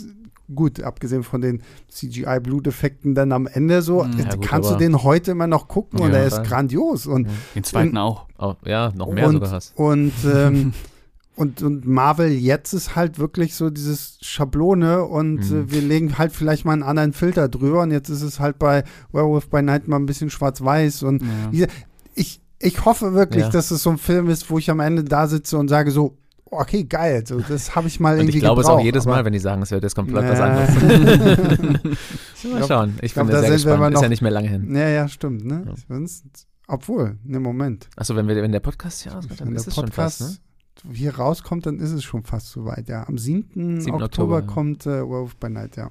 gut, 0.56 0.82
abgesehen 0.82 1.24
von 1.24 1.42
den 1.42 1.62
CGI-Bluteffekten 1.90 3.16
dann 3.16 3.32
am 3.32 3.48
Ende 3.48 3.82
so, 3.82 4.04
Mhm. 4.04 4.20
äh, 4.20 4.24
Ja, 4.24 4.36
gut, 4.36 4.48
kannst 4.48 4.72
du 4.72 4.76
den 4.76 5.04
heute 5.04 5.32
immer 5.32 5.48
noch 5.48 5.68
gucken 5.68 6.00
und 6.00 6.12
Ja, 6.12 6.18
er 6.20 6.26
ist 6.28 6.34
klar. 6.34 6.46
grandios. 6.46 7.08
Und 7.08 7.28
Den 7.56 7.64
zweiten 7.64 7.90
Und- 7.92 7.98
auch. 7.98 8.26
Oh, 8.38 8.56
ja, 8.66 8.92
noch 8.96 9.12
mehr 9.12 9.28
und, 9.28 9.34
sogar 9.34 9.52
hast. 9.52 9.74
Und, 9.78 10.14
ähm, 10.26 10.74
und, 11.36 11.62
und 11.62 11.88
Marvel 11.88 12.30
jetzt 12.32 12.74
ist 12.74 12.96
halt 12.96 13.20
wirklich 13.20 13.56
so 13.56 13.70
dieses 13.70 14.18
Schablone 14.22 15.04
und 15.04 15.50
Mhm. 15.50 15.62
äh, 15.70 15.72
wir 15.72 15.82
legen 15.82 16.18
halt 16.18 16.32
vielleicht 16.32 16.66
mal 16.66 16.74
einen 16.74 16.84
anderen 16.84 17.14
Filter 17.14 17.48
drüber 17.50 17.82
und 17.82 17.92
jetzt 17.92 18.10
ist 18.10 18.22
es 18.22 18.40
halt 18.40 18.60
bei 18.60 18.84
Werewolf 19.12 19.50
by 19.50 19.62
Night 19.62 19.88
mal 19.88 19.98
ein 19.98 20.06
bisschen 20.06 20.30
schwarz-weiß 20.30 21.04
und 21.04 21.24
Ja. 21.52 21.68
ich, 22.16 22.42
ich 22.60 22.86
hoffe 22.86 23.14
wirklich, 23.14 23.44
Ja. 23.46 23.50
dass 23.50 23.72
es 23.72 23.84
so 23.84 23.90
ein 23.92 23.98
Film 23.98 24.28
ist, 24.30 24.50
wo 24.50 24.58
ich 24.58 24.70
am 24.70 24.80
Ende 24.80 25.04
da 25.04 25.28
sitze 25.28 25.58
und 25.58 25.68
sage 25.68 25.92
so, 25.92 26.18
okay, 26.52 26.84
geil, 26.84 27.24
so, 27.26 27.40
das 27.40 27.76
habe 27.76 27.88
ich 27.88 28.00
mal 28.00 28.14
Und 28.14 28.20
irgendwie 28.22 28.38
ich 28.38 28.44
glaube 28.44 28.62
es 28.62 28.68
auch 28.68 28.80
jedes 28.80 29.06
Mal, 29.06 29.26
wenn 29.26 29.34
die 29.34 29.40
sagen, 29.40 29.62
es 29.62 29.72
wird 29.72 29.84
jetzt 29.84 29.96
komplett 29.96 30.30
was 30.30 30.40
anderes. 30.40 30.70
Mal 32.44 32.58
glaub- 32.58 32.68
schauen. 32.68 33.00
Ich, 33.02 33.14
glaub, 33.14 33.28
bin 33.28 33.36
da 33.36 33.42
sehr 33.42 33.58
sind 33.58 33.68
wir 33.68 33.74
gespannt. 33.74 33.94
Ist 33.94 33.98
noch- 33.98 34.04
ja 34.04 34.10
nicht 34.10 34.22
mehr 34.22 34.32
lange 34.32 34.50
hin. 34.50 34.76
Ja, 34.76 34.88
ja, 34.90 35.08
stimmt, 35.08 35.46
ne? 35.46 35.64
Ja. 35.66 35.74
Sonst, 35.88 36.26
obwohl, 36.68 37.18
ne, 37.24 37.40
Moment. 37.40 37.90
Achso, 37.96 38.16
wenn, 38.16 38.28
wir, 38.28 38.36
wenn 38.36 38.52
der 38.52 38.60
Podcast 38.60 39.06
ja 39.06 39.14
auskommt, 39.14 39.42
dann 39.42 39.48
Wenn 39.48 39.56
ist 39.56 39.66
der 39.66 39.70
es 39.70 39.76
schon 39.76 39.86
Podcast 39.86 40.20
fast, 40.20 40.42
ne? 40.86 40.94
hier 40.94 41.16
rauskommt, 41.16 41.66
dann 41.66 41.80
ist 41.80 41.92
es 41.92 42.04
schon 42.04 42.24
fast 42.24 42.50
soweit, 42.52 42.90
ja. 42.90 43.08
Am 43.08 43.18
7. 43.18 43.82
7. 43.82 43.94
Oktober, 43.94 44.06
Oktober, 44.06 44.40
ja. 44.42 44.46
kommt 44.46 44.86
äh, 44.86 44.90
Werewolf 44.90 45.36
by 45.36 45.50
Night, 45.50 45.76
ja. 45.78 45.90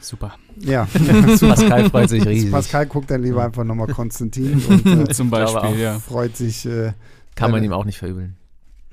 Super. 0.00 0.34
Ja. 0.60 0.86
Pascal 1.40 1.88
freut 1.90 2.10
sich 2.10 2.26
riesig. 2.26 2.50
Pascal 2.50 2.86
guckt 2.86 3.10
dann 3.10 3.22
lieber 3.22 3.44
einfach 3.44 3.64
nochmal 3.64 3.88
Konstantin 3.88 4.62
und 4.68 4.86
äh, 4.86 5.12
Zum 5.12 5.30
Beispiel, 5.30 5.78
ja. 5.78 5.98
freut 5.98 6.36
sich. 6.36 6.66
Äh, 6.66 6.92
Kann 7.34 7.50
man 7.50 7.64
ihm 7.64 7.72
auch 7.72 7.84
nicht 7.84 7.98
verübeln. 7.98 8.36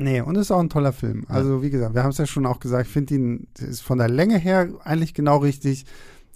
Nee, 0.01 0.21
und 0.21 0.35
ist 0.37 0.51
auch 0.51 0.59
ein 0.59 0.69
toller 0.69 0.91
Film. 0.93 1.25
Also, 1.27 1.61
wie 1.63 1.69
gesagt, 1.69 1.93
wir 1.95 2.03
haben 2.03 2.09
es 2.11 2.17
ja 2.17 2.25
schon 2.25 2.45
auch 2.45 2.59
gesagt, 2.59 2.87
ich 2.87 2.91
finde 2.93 3.15
ihn, 3.15 3.47
ist 3.59 3.81
von 3.81 3.97
der 3.97 4.09
Länge 4.09 4.37
her 4.37 4.69
eigentlich 4.83 5.13
genau 5.13 5.37
richtig. 5.37 5.85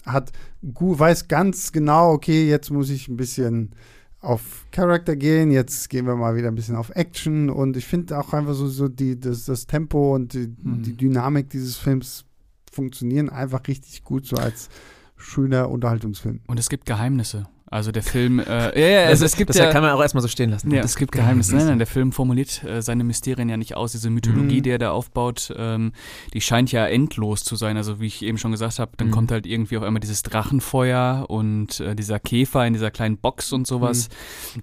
Hat, 0.05 0.31
gu- 0.73 0.97
weiß 0.99 1.27
ganz 1.27 1.71
genau, 1.71 2.11
okay, 2.13 2.47
jetzt 2.47 2.69
muss 2.71 2.89
ich 2.91 3.07
ein 3.07 3.17
bisschen 3.17 3.71
auf 4.21 4.65
Charakter 4.71 5.15
gehen, 5.15 5.51
jetzt 5.51 5.89
gehen 5.89 6.05
wir 6.05 6.15
mal 6.15 6.35
wieder 6.35 6.47
ein 6.47 6.55
bisschen 6.55 6.75
auf 6.75 6.89
Action 6.91 7.49
und 7.49 7.75
ich 7.77 7.85
finde 7.85 8.17
auch 8.19 8.33
einfach 8.33 8.53
so, 8.53 8.67
so 8.67 8.87
die, 8.87 9.19
das, 9.19 9.45
das 9.45 9.65
Tempo 9.67 10.15
und 10.15 10.33
die, 10.33 10.53
Mhm. 10.61 10.83
die 10.83 10.95
Dynamik 10.97 11.49
dieses 11.49 11.75
Films 11.77 12.25
funktionieren 12.71 13.29
einfach 13.29 13.67
richtig 13.67 14.03
gut, 14.03 14.25
so 14.25 14.35
als 14.35 14.69
schöner 15.15 15.69
Unterhaltungsfilm. 15.69 16.41
Und 16.47 16.59
es 16.59 16.69
gibt 16.69 16.85
Geheimnisse. 16.85 17.47
Also 17.67 17.91
der 17.91 18.03
Film, 18.03 18.39
äh, 18.39 18.79
ja, 18.79 19.01
ja, 19.01 19.07
also 19.07 19.25
es 19.25 19.35
gibt 19.35 19.49
das 19.49 19.57
ja, 19.57 19.71
kann 19.71 19.81
man 19.81 19.91
auch 19.91 20.01
erstmal 20.01 20.21
so 20.21 20.27
stehen 20.27 20.51
lassen. 20.51 20.69
Ja, 20.71 20.83
es 20.83 20.95
gibt 20.95 21.11
Geheimnisse. 21.11 21.55
Nein, 21.55 21.65
nein, 21.65 21.77
der 21.79 21.87
Film 21.87 22.11
formuliert 22.11 22.63
äh, 22.63 22.81
seine 22.83 23.03
Mysterien 23.03 23.49
ja 23.49 23.57
nicht 23.57 23.75
aus. 23.75 23.91
Diese 23.93 24.11
Mythologie, 24.11 24.57
Mhm. 24.59 24.63
die 24.63 24.69
er 24.69 24.77
da 24.77 24.91
aufbaut, 24.91 25.51
ähm, 25.57 25.91
die 26.35 26.41
scheint 26.41 26.71
ja 26.71 26.85
endlos 26.85 27.43
zu 27.43 27.55
sein. 27.55 27.75
Also 27.75 27.99
wie 27.99 28.05
ich 28.05 28.21
eben 28.21 28.37
schon 28.37 28.51
gesagt 28.51 28.77
habe, 28.77 28.91
dann 28.97 29.07
Mhm. 29.07 29.11
kommt 29.11 29.31
halt 29.31 29.47
irgendwie 29.47 29.77
auf 29.77 29.83
einmal 29.83 29.99
dieses 29.99 30.21
Drachenfeuer 30.23 31.25
und 31.27 31.79
äh, 31.79 31.95
dieser 31.95 32.19
Käfer 32.19 32.65
in 32.67 32.73
dieser 32.73 32.91
kleinen 32.91 33.17
Box 33.17 33.51
und 33.51 33.65
sowas. 33.65 34.09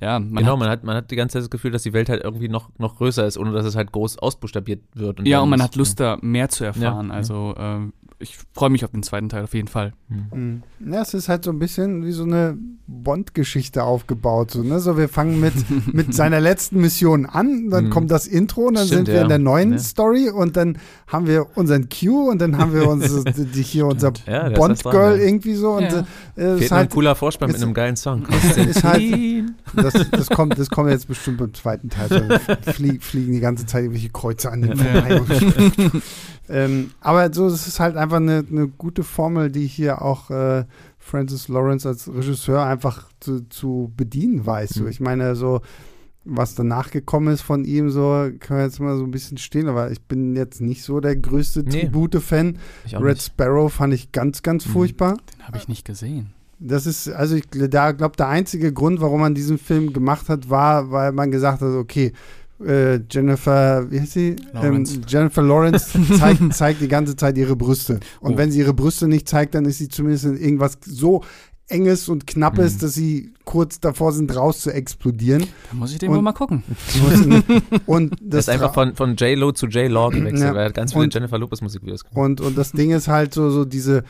Ja, 0.01 0.19
man 0.21 0.37
genau, 0.37 0.53
hat, 0.53 0.59
man 0.61 0.69
hat, 0.69 0.85
man 0.85 0.97
hat 0.97 1.11
die 1.11 1.17
ganze 1.17 1.35
Zeit 1.35 1.43
das 1.43 1.51
Gefühl, 1.51 1.73
dass 1.73 1.83
die 1.83 1.93
Welt 1.93 2.09
halt 2.09 2.23
irgendwie 2.23 2.49
noch, 2.49 2.71
noch 2.79 2.97
größer 2.97 3.27
ist, 3.27 3.37
ohne 3.37 3.53
dass 3.53 3.67
es 3.67 3.75
halt 3.75 3.91
groß 3.93 4.19
ausbuchstabiert 4.21 4.81
wird. 4.95 5.21
ja, 5.27 5.39
dann 5.39 5.45
und 5.45 5.51
man 5.51 5.63
hat 5.63 5.75
Lust 5.77 5.99
da 6.01 6.19
mehr 6.23 6.49
zu 6.49 6.65
erfahren. 6.65 7.09
Ja. 7.09 7.15
Also 7.15 7.55
ähm, 7.59 7.93
ich 8.23 8.39
freue 8.53 8.71
mich 8.71 8.85
auf 8.85 8.93
den 8.93 9.03
zweiten 9.03 9.29
Teil 9.29 9.45
auf 9.45 9.53
jeden 9.55 9.69
Fall. 9.69 9.93
Mhm. 10.09 10.63
Ja, 10.91 11.03
es 11.03 11.13
ist 11.15 11.29
halt 11.29 11.45
so 11.45 11.51
ein 11.51 11.59
bisschen 11.59 12.05
wie 12.07 12.13
so 12.13 12.23
eine 12.25 12.57
Bond-Geschichte 12.87 13.83
aufgebaut. 13.85 14.51
So, 14.53 14.63
ne? 14.63 14.79
so, 14.81 14.97
wir 14.97 15.09
fangen 15.09 15.41
mit, 15.41 15.53
mit 15.93 16.15
seiner 16.15 16.41
letzten 16.41 16.81
Mission 16.81 17.27
an, 17.27 17.71
dann 17.71 17.87
Mhm. 17.87 17.91
kommt 17.91 18.11
das 18.11 18.27
Intro 18.27 18.63
und 18.69 18.75
dann 18.75 18.87
Stimmt, 18.87 19.07
sind 19.07 19.09
wir 19.09 19.15
ja. 19.17 19.23
in 19.23 19.29
der 19.29 19.39
neuen 19.39 19.73
Ja. 19.73 19.79
Story 19.79 20.29
und 20.31 20.57
dann 20.57 20.79
haben 21.07 21.27
wir 21.27 21.47
unseren 21.57 21.89
Q 21.89 22.31
und 22.31 22.41
dann 22.41 22.59
haben 22.59 22.73
wir 22.73 22.89
uns, 22.89 23.11
die, 23.55 23.63
hier 23.63 23.87
unser 23.87 24.13
Ja, 24.27 24.49
Bond-Girl 24.51 25.19
ja. 25.19 25.25
irgendwie 25.25 25.55
so. 25.55 25.73
Und 25.73 25.83
Ja. 25.85 26.01
äh, 26.01 26.05
Fehlt 26.35 26.61
ist 26.63 26.71
nur 26.71 26.79
ein 26.79 26.83
halt, 26.83 26.91
cooler 26.91 27.15
Vorspann 27.15 27.51
mit 27.51 27.63
einem 27.63 27.75
geilen 27.75 27.97
Song. 27.97 28.27
ist 28.57 28.85
halt, 28.85 29.03
das, 29.75 29.95
das, 30.11 30.29
kommt, 30.29 30.59
das 30.59 30.69
kommt 30.71 30.91
jetzt 30.91 31.09
bestimmt 31.09 31.41
im 31.41 31.53
zweiten 31.55 31.89
Teil. 31.91 32.09
So, 32.09 32.73
flie, 32.73 32.99
fliegen 33.01 33.33
die 33.33 33.41
ganze 33.41 33.67
Zeit 33.67 33.83
irgendwelche 33.85 34.11
Kreuze 34.11 34.51
an 34.53 34.63
dem 34.63 34.77
vorbei. 34.79 35.21
ähm, 36.49 36.91
aber 37.01 37.33
so, 37.33 37.47
es 37.47 37.67
ist 37.67 37.81
halt 37.81 37.97
einfach 37.97 38.12
eine, 38.19 38.45
eine 38.51 38.69
gute 38.69 39.03
Formel, 39.03 39.51
die 39.51 39.67
hier 39.67 40.03
auch 40.03 40.31
äh, 40.31 40.65
Francis 40.99 41.49
Lawrence 41.49 41.87
als 41.89 42.09
Regisseur 42.13 42.65
einfach 42.65 43.09
zu, 43.21 43.49
zu 43.49 43.93
bedienen 43.97 44.45
weiß. 44.47 44.71
So. 44.71 44.83
Mhm. 44.85 44.89
Ich 44.89 45.01
meine, 45.01 45.35
so 45.37 45.61
was 46.25 46.55
danach 46.55 46.93
gekommen 46.93 47.33
ist 47.35 47.41
von 47.43 47.65
ihm, 47.65 47.91
so 47.91 48.29
können 48.39 48.61
wir 48.61 48.63
jetzt 48.65 48.79
mal 48.79 48.97
so 48.97 49.03
ein 49.03 49.11
bisschen 49.11 49.39
stehen, 49.39 49.69
aber 49.69 49.91
ich 49.91 50.01
bin 50.03 50.37
jetzt 50.37 50.61
nicht 50.61 50.85
so 50.85 51.01
der 51.01 51.17
größte 51.17 51.65
Nee. 51.65 51.81
Tribute-Fan. 51.81 52.59
Red 52.93 53.03
nicht. 53.03 53.23
Sparrow 53.23 53.73
fand 53.73 53.93
ich 53.93 54.13
ganz, 54.13 54.43
ganz 54.43 54.67
Mhm. 54.67 54.71
furchtbar. 54.71 55.17
Den 55.37 55.49
habe 55.49 55.57
ich 55.59 55.67
nicht 55.67 55.85
gesehen. 55.85 56.31
Das 56.61 56.87
ist, 56.87 57.09
also 57.09 57.35
ich 57.35 57.49
da 57.51 57.91
glaube, 57.91 58.17
der 58.17 58.29
einzige 58.29 58.73
Grund, 58.73 59.01
warum 59.01 59.21
man 59.21 59.35
diesen 59.35 59.59
Film 59.59 59.93
gemacht 59.93 60.29
hat, 60.29 60.49
war, 60.49 60.93
weil 60.93 61.11
man 61.11 61.33
gesagt 61.33 61.61
hat, 61.61 61.75
okay, 61.75 62.13
äh, 62.65 63.01
Jennifer, 63.11 63.91
wie 63.91 64.01
heißt 64.01 64.13
sie? 64.13 64.37
Lawrence. 64.53 64.95
Ähm, 64.97 65.03
Jennifer 65.09 65.43
Lawrence 65.43 65.99
zeigt, 66.19 66.55
zeigt 66.55 66.81
die 66.81 66.89
ganze 66.89 67.17
Zeit 67.17 67.37
ihre 67.39 67.57
Brüste. 67.57 68.01
Und 68.21 68.35
Oh. 68.35 68.37
wenn 68.39 68.51
sie 68.51 68.59
ihre 68.61 68.75
Brüste 68.75 69.09
nicht 69.09 69.29
zeigt, 69.29 69.55
dann 69.55 69.65
ist 69.65 69.79
sie 69.79 69.89
zumindest 69.89 70.25
in 70.27 70.37
irgendwas 70.37 70.79
so 70.87 71.23
enges 71.69 72.09
und 72.09 72.27
knappes, 72.27 72.75
Mhm. 72.75 72.79
dass 72.81 72.95
sie 72.95 73.33
kurz 73.45 73.81
davor 73.81 74.13
sind, 74.13 74.35
raus 74.37 74.61
zu 74.61 74.71
explodieren. 74.71 75.45
Da 75.71 75.77
muss 75.77 75.93
ich 75.93 75.99
den 75.99 76.11
Und- 76.11 76.17
wohl 76.17 76.23
mal 76.23 76.33
gucken. 76.33 76.63
und 77.87 78.11
Das 78.21 78.21
das 78.21 78.39
ist 78.41 78.49
einfach 78.51 78.75
von, 78.75 78.95
von 78.95 79.17
J-Lo 79.17 79.53
zu 79.53 79.67
J-Law 79.67 80.11
gewechselt, 80.13 80.41
Ja. 80.43 80.55
weil 80.55 80.61
er 80.61 80.67
hat 80.67 80.75
ganz 80.75 80.93
viele 80.93 81.05
Und- 81.05 81.15
Jennifer 81.15 81.39
Lopez 81.39 81.63
Musikvideos 81.63 82.05
gemacht. 82.05 82.17
Und, 82.19 82.41
und 82.43 82.59
das 82.59 82.73
Ding 82.73 82.91
ist 82.91 83.09
halt 83.09 83.33
so, 83.33 83.49
so 83.51 83.65
diese 83.65 84.05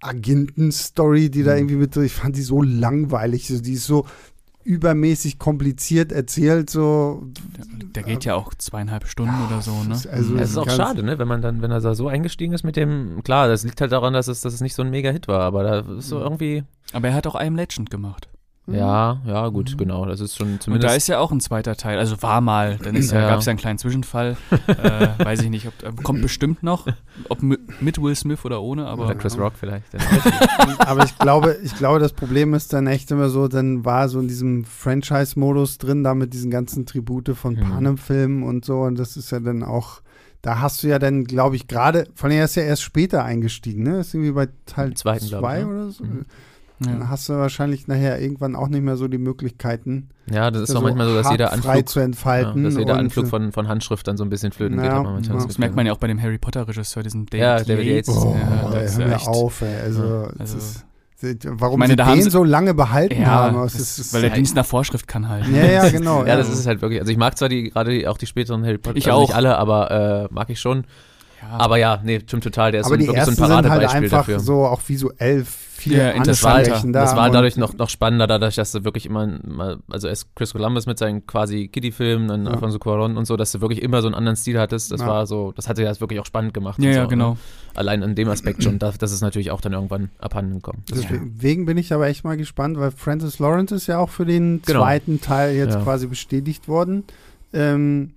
Agenten-Story, 0.00 1.30
die 1.30 1.42
da 1.42 1.52
Mhm. 1.52 1.58
irgendwie 1.58 1.76
mit, 1.76 1.96
ich 1.96 2.12
fand 2.12 2.36
die 2.36 2.42
so 2.42 2.62
langweilig, 2.62 3.46
so, 3.48 3.60
die 3.60 3.74
ist 3.74 3.86
so 3.86 4.06
übermäßig 4.64 5.38
kompliziert 5.38 6.12
erzählt, 6.12 6.70
so. 6.70 7.22
Der, 7.56 7.64
der 7.86 8.02
geht 8.02 8.24
ja 8.24 8.34
auch 8.34 8.54
zweieinhalb 8.54 9.06
Stunden 9.06 9.34
oder 9.46 9.62
so, 9.62 9.72
ne? 9.84 9.94
Also, 10.10 10.36
Ja, 10.36 10.42
es 10.42 10.50
ist 10.50 10.56
auch 10.58 10.68
schade, 10.70 11.02
ne? 11.02 11.18
wenn 11.18 11.28
man 11.28 11.40
dann, 11.42 11.62
wenn 11.62 11.70
er 11.70 11.80
da 11.80 11.94
so 11.94 12.08
eingestiegen 12.08 12.52
ist 12.52 12.62
mit 12.64 12.76
dem, 12.76 13.22
klar, 13.24 13.48
das 13.48 13.64
liegt 13.64 13.80
halt 13.80 13.92
daran, 13.92 14.12
dass 14.12 14.28
es, 14.28 14.40
dass 14.42 14.52
es 14.54 14.60
nicht 14.60 14.74
so 14.74 14.82
ein 14.82 14.90
Mega-Hit 14.90 15.28
war, 15.28 15.40
aber 15.42 15.62
da 15.62 15.78
ist 15.96 16.08
so 16.08 16.16
Mhm. 16.16 16.22
irgendwie, 16.22 16.64
Aber 16.92 17.08
er 17.08 17.14
hat 17.14 17.26
auch 17.26 17.34
I 17.34 17.46
Am 17.46 17.56
Legend 17.56 17.90
gemacht. 17.90 18.28
Ja, 18.66 19.20
ja, 19.26 19.48
gut, 19.48 19.72
Mhm. 19.72 19.76
genau, 19.78 20.06
das 20.06 20.20
ist 20.20 20.36
schon 20.36 20.46
Und 20.48 20.54
da 20.58 20.60
zumindest, 20.60 20.96
ist 20.96 21.08
ja 21.08 21.18
auch 21.18 21.32
ein 21.32 21.40
zweiter 21.40 21.74
Teil. 21.76 21.98
Also 21.98 22.22
war 22.22 22.40
mal. 22.40 22.76
Dann 22.82 22.94
ist 22.94 23.10
ja, 23.12 23.22
Ja. 23.22 23.28
gab 23.30 23.40
es 23.40 23.46
ja 23.46 23.50
einen 23.50 23.58
kleinen 23.58 23.78
Zwischenfall. 23.78 24.36
äh, 24.68 25.08
weiß 25.24 25.42
ich 25.42 25.50
nicht, 25.50 25.66
ob 25.66 25.82
äh, 25.82 25.90
kommt 26.02 26.22
bestimmt 26.22 26.62
noch. 26.62 26.86
Ob 27.28 27.42
mi- 27.42 27.58
mit 27.80 28.00
Will 28.00 28.14
Smith 28.14 28.44
oder 28.44 28.62
ohne, 28.62 28.86
aber. 28.86 29.06
oder 29.06 29.14
Chris 29.16 29.36
Rock 29.38 29.54
vielleicht. 29.58 29.86
Aber 30.78 31.04
ich 31.04 31.18
glaube, 31.18 31.56
ich 31.62 31.74
glaube, 31.76 31.98
das 31.98 32.12
Problem 32.12 32.54
ist 32.54 32.72
dann 32.72 32.86
echt 32.86 33.10
immer 33.10 33.28
so, 33.28 33.48
dann 33.48 33.84
war 33.84 34.08
so 34.08 34.20
in 34.20 34.28
diesem 34.28 34.64
Franchise-Modus 34.64 35.78
drin, 35.78 36.04
da 36.04 36.14
mit 36.14 36.32
diesen 36.32 36.50
ganzen 36.50 36.86
Tribute 36.86 37.30
von 37.36 37.54
Mhm. 37.54 37.60
Panem-Filmen 37.60 38.42
und 38.44 38.64
so. 38.64 38.80
Und 38.82 38.98
das 38.98 39.16
ist 39.16 39.30
ja 39.32 39.40
dann 39.40 39.62
auch 39.62 40.00
da 40.42 40.60
hast 40.60 40.82
du 40.82 40.88
ja 40.88 40.98
dann, 40.98 41.24
glaube 41.24 41.56
ich, 41.56 41.68
gerade, 41.68 42.08
allem 42.22 42.30
er 42.38 42.46
ist 42.46 42.54
ja 42.54 42.62
erst 42.62 42.80
später 42.82 43.24
eingestiegen, 43.24 43.82
ne? 43.82 43.98
Ist 44.00 44.14
irgendwie 44.14 44.32
bei 44.32 44.48
Teil 44.64 44.88
Im 44.88 44.96
zweiten, 44.96 45.26
glaub 45.26 45.42
ich, 45.42 45.46
zwei 45.48 45.58
ne? 45.64 45.66
oder 45.66 45.90
so. 45.90 46.02
Mhm. 46.04 46.24
Dann 46.82 47.00
Ja. 47.00 47.08
hast 47.10 47.28
du 47.28 47.34
wahrscheinlich 47.34 47.88
nachher 47.88 48.18
irgendwann 48.20 48.56
auch 48.56 48.68
nicht 48.68 48.82
mehr 48.82 48.96
so 48.96 49.06
die 49.06 49.18
Möglichkeiten, 49.18 50.08
Ja, 50.32 50.50
das 50.50 50.62
ist 50.70 50.74
auch 50.74 50.80
manchmal 50.80 51.08
so, 51.08 51.14
dass 51.14 51.30
jeder 51.30 51.48
frei 51.48 51.54
Anflug, 51.72 51.88
zu 51.90 51.98
ja, 51.98 52.04
entfalten. 52.06 52.64
dass 52.64 52.76
jeder 52.76 52.96
Anflug 52.96 53.26
von, 53.28 53.52
von 53.52 53.68
Handschrift 53.68 54.08
dann 54.08 54.16
so 54.16 54.24
ein 54.24 54.30
bisschen 54.30 54.50
flöten 54.52 54.78
geht. 54.78 54.86
Ja, 54.86 55.02
manchmal 55.02 55.22
ja. 55.24 55.34
das 55.34 55.46
Das 55.48 55.58
merkt 55.58 55.76
man 55.76 55.84
ja 55.86 55.92
auch 55.92 55.98
bei 55.98 56.06
dem 56.06 56.20
Harry 56.22 56.38
Potter-Regisseur, 56.38 57.02
diesem 57.02 57.26
David, 57.26 57.40
Ja, 57.40 57.62
David 57.62 57.84
Yates. 57.86 58.08
Oh, 58.16 58.34
Ja, 58.34 58.72
ey, 58.72 58.88
hör 58.88 59.00
ja 59.00 59.06
mir 59.08 59.14
echt- 59.14 59.28
auf, 59.28 59.60
ey. 59.62 59.80
Also, 59.84 60.04
Ja, 60.04 60.30
also- 60.38 60.56
ist, 60.56 60.84
warum 61.50 61.80
meine, 61.80 61.92
sie 61.92 61.96
den 61.96 62.22
sie- 62.22 62.30
so 62.30 62.44
lange 62.44 62.72
behalten 62.72 63.20
Ja, 63.20 63.28
haben. 63.28 63.56
das, 63.62 63.74
ist, 63.74 64.14
weil 64.14 64.22
der 64.22 64.30
ja, 64.30 64.36
Dienst 64.36 64.54
nach 64.56 64.64
Vorschrift 64.64 65.06
kann 65.06 65.28
halt. 65.28 65.46
ja, 65.48 65.66
ja, 65.66 65.88
genau. 65.90 66.24
Ja, 66.24 66.36
das 66.38 66.48
ist 66.48 66.60
es 66.60 66.66
halt 66.66 66.80
wirklich. 66.80 66.98
Also 67.00 67.12
ich 67.12 67.18
mag 67.18 67.36
zwar 67.36 67.50
die 67.50 67.64
gerade 67.70 67.90
die- 67.90 68.08
auch 68.08 68.16
die 68.16 68.24
späteren 68.26 68.64
Harry 68.64 68.78
Potter, 68.78 68.96
Ich 68.96 69.06
also 69.06 69.20
nicht 69.20 69.32
auch. 69.32 69.36
alle, 69.36 69.58
aber 69.58 70.28
äh, 70.30 70.34
mag 70.34 70.48
ich 70.48 70.58
schon. 70.60 70.84
Ja. 71.42 71.58
Aber 71.58 71.76
ja, 71.78 72.00
nee, 72.04 72.20
stimmt 72.26 72.44
total. 72.44 72.70
Der 72.72 72.80
ist 72.82 72.86
aber 72.86 72.94
so, 72.96 73.00
die 73.00 73.06
wirklich 73.08 73.24
so 73.24 73.30
ein 73.30 73.34
sind 73.36 73.44
halt 73.48 73.64
Paradebeispiel 73.66 74.04
einfach 74.04 74.18
dafür. 74.18 74.40
so 74.40 74.64
auch 74.66 74.80
visuell 74.86 75.44
viel 75.80 75.94
Ja, 75.96 76.12
das 76.22 76.42
war, 76.44 76.54
ansprechender. 76.56 77.00
das 77.00 77.16
war 77.16 77.30
dadurch 77.30 77.56
noch, 77.56 77.74
noch 77.74 77.88
spannender, 77.88 78.26
dadurch, 78.26 78.54
dass 78.54 78.72
du 78.72 78.84
wirklich 78.84 79.06
immer, 79.06 79.26
mal, 79.46 79.78
also 79.90 80.06
erst 80.08 80.34
Chris 80.36 80.52
Columbus 80.52 80.86
mit 80.86 80.98
seinen 80.98 81.26
quasi 81.26 81.68
Kiddie-Filmen, 81.68 82.28
dann 82.28 82.44
Ja. 82.46 82.52
Alfonso 82.52 82.78
Cuarón 82.78 83.16
und 83.16 83.24
so, 83.26 83.36
dass 83.36 83.52
du 83.52 83.60
wirklich 83.60 83.82
immer 83.82 84.02
so 84.02 84.08
einen 84.08 84.14
anderen 84.14 84.36
Stil 84.36 84.58
hattest. 84.60 84.92
Das 84.92 85.00
Ja. 85.00 85.06
war 85.08 85.26
so, 85.26 85.52
das 85.56 85.68
hatte 85.68 85.82
ja 85.82 85.88
das 85.88 86.00
wirklich 86.00 86.20
auch 86.20 86.26
spannend 86.26 86.54
gemacht. 86.54 86.78
ja, 86.80 86.88
und 86.90 86.94
ja, 86.94 87.02
so, 87.02 87.08
genau. 87.08 87.30
Ne? 87.32 87.36
Allein 87.74 88.02
in 88.02 88.14
dem 88.14 88.28
Aspekt 88.28 88.62
schon. 88.62 88.78
Das, 88.78 88.98
das 88.98 89.12
ist 89.12 89.20
natürlich 89.22 89.50
auch 89.50 89.60
dann 89.60 89.72
irgendwann 89.72 90.10
abhanden 90.18 90.54
gekommen. 90.54 90.82
Deswegen 90.90 91.66
bin 91.66 91.78
ich 91.78 91.92
aber 91.92 92.06
echt 92.08 92.24
mal 92.24 92.36
gespannt, 92.36 92.78
weil 92.78 92.90
Francis 92.90 93.38
Lawrence 93.38 93.74
ist 93.74 93.86
ja 93.86 93.98
auch 93.98 94.10
für 94.10 94.26
den 94.26 94.60
Genau. 94.66 94.80
zweiten 94.80 95.20
Teil 95.20 95.54
jetzt 95.56 95.80
quasi 95.82 96.06
bestätigt 96.06 96.68
worden. 96.68 97.04
Ähm, 97.52 98.10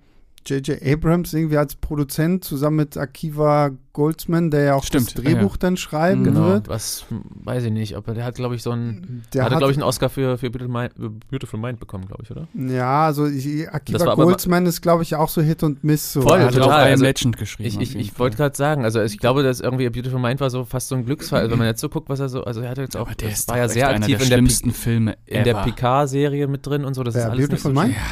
J.J. 0.46 0.82
Abrams 0.82 1.32
irgendwie 1.32 1.56
als 1.58 1.74
Produzent 1.76 2.44
zusammen 2.44 2.76
mit 2.76 2.96
Akiva 2.96 3.70
Goldsman, 3.94 4.50
der 4.50 4.62
ja 4.64 4.74
auch 4.74 4.82
Stimmt, 4.82 5.16
das 5.16 5.22
ja, 5.24 5.30
Drehbuch 5.30 5.52
ja. 5.52 5.58
dann 5.60 5.76
schreiben 5.76 6.20
Mhm. 6.22 6.24
Genau, 6.24 6.46
wird. 6.48 6.68
was 6.68 7.04
weiß 7.44 7.62
ich 7.64 7.70
nicht, 7.70 7.96
ob 7.96 8.08
er, 8.08 8.14
der 8.14 8.24
hat, 8.24 8.34
glaube 8.34 8.56
ich, 8.56 8.62
so 8.64 8.72
einen, 8.72 9.22
Der 9.32 9.44
hatte, 9.44 9.54
hat, 9.54 9.58
glaube 9.60 9.70
ich, 9.70 9.78
einen 9.78 9.84
Oscar 9.84 10.08
für, 10.08 10.36
für 10.36 10.50
Beautiful, 10.50 11.60
Mind, 11.60 11.78
bekommen, 11.78 12.06
glaube 12.06 12.24
ich, 12.24 12.30
oder? 12.32 12.48
ja, 12.54 13.06
also 13.06 13.26
ich, 13.26 13.68
Akiva 13.70 14.04
aber- 14.10 14.24
Goldsman 14.24 14.66
ist, 14.66 14.80
glaube 14.82 15.04
ich, 15.04 15.14
auch 15.14 15.28
so 15.28 15.40
Hit 15.42 15.62
und 15.62 15.84
Miss. 15.84 16.12
So. 16.12 16.22
Voll, 16.22 16.38
Er 16.40 16.46
hat 16.46 16.54
auch 16.56 16.64
total, 16.64 16.84
Am 16.86 16.90
also 16.90 17.04
Legend 17.04 17.36
geschrieben. 17.36 17.68
Ich, 17.68 17.80
ich, 17.80 17.96
ich 17.96 18.18
wollte 18.18 18.36
gerade 18.36 18.56
sagen, 18.56 18.84
also 18.84 19.00
ich 19.00 19.18
glaube, 19.18 19.44
dass 19.44 19.60
irgendwie 19.60 19.88
Beautiful 19.88 20.18
Mind 20.20 20.40
war 20.40 20.50
so 20.50 20.64
fast 20.64 20.88
so 20.88 20.96
ein 20.96 21.04
Glücksfall, 21.06 21.40
also 21.42 21.52
wenn 21.52 21.58
man 21.58 21.68
jetzt 21.68 21.80
so 21.80 21.88
guckt, 21.88 22.08
was 22.08 22.18
er 22.18 22.28
so, 22.28 22.42
also 22.42 22.62
er 22.62 22.70
hatte 22.70 22.82
jetzt 22.82 22.96
auch, 22.96 23.06
Aber 23.06 23.14
der 23.14 23.30
ist 23.30 23.48
war 23.48 23.58
ja 23.58 23.68
sehr 23.68 23.88
einer 23.88 23.98
aktiv 24.00 24.16
der 24.18 24.24
in 24.24 24.30
der, 24.30 24.36
Pi- 24.36 24.42
schlimmsten 24.42 24.72
Filme 24.72 25.16
in 25.26 25.44
der 25.44 25.54
ever. 25.54 25.62
Picard-Serie 25.64 26.48
mit 26.48 26.66
drin 26.66 26.84
und 26.84 26.94
so, 26.94 27.04
das 27.04 27.14
Wer, 27.14 27.26
ist 27.26 27.30
alles 27.30 27.48
Beautiful 27.48 27.72
nicht 27.72 27.80
so 27.80 27.86
Mind? 27.86 27.94
Ja, 27.96 28.02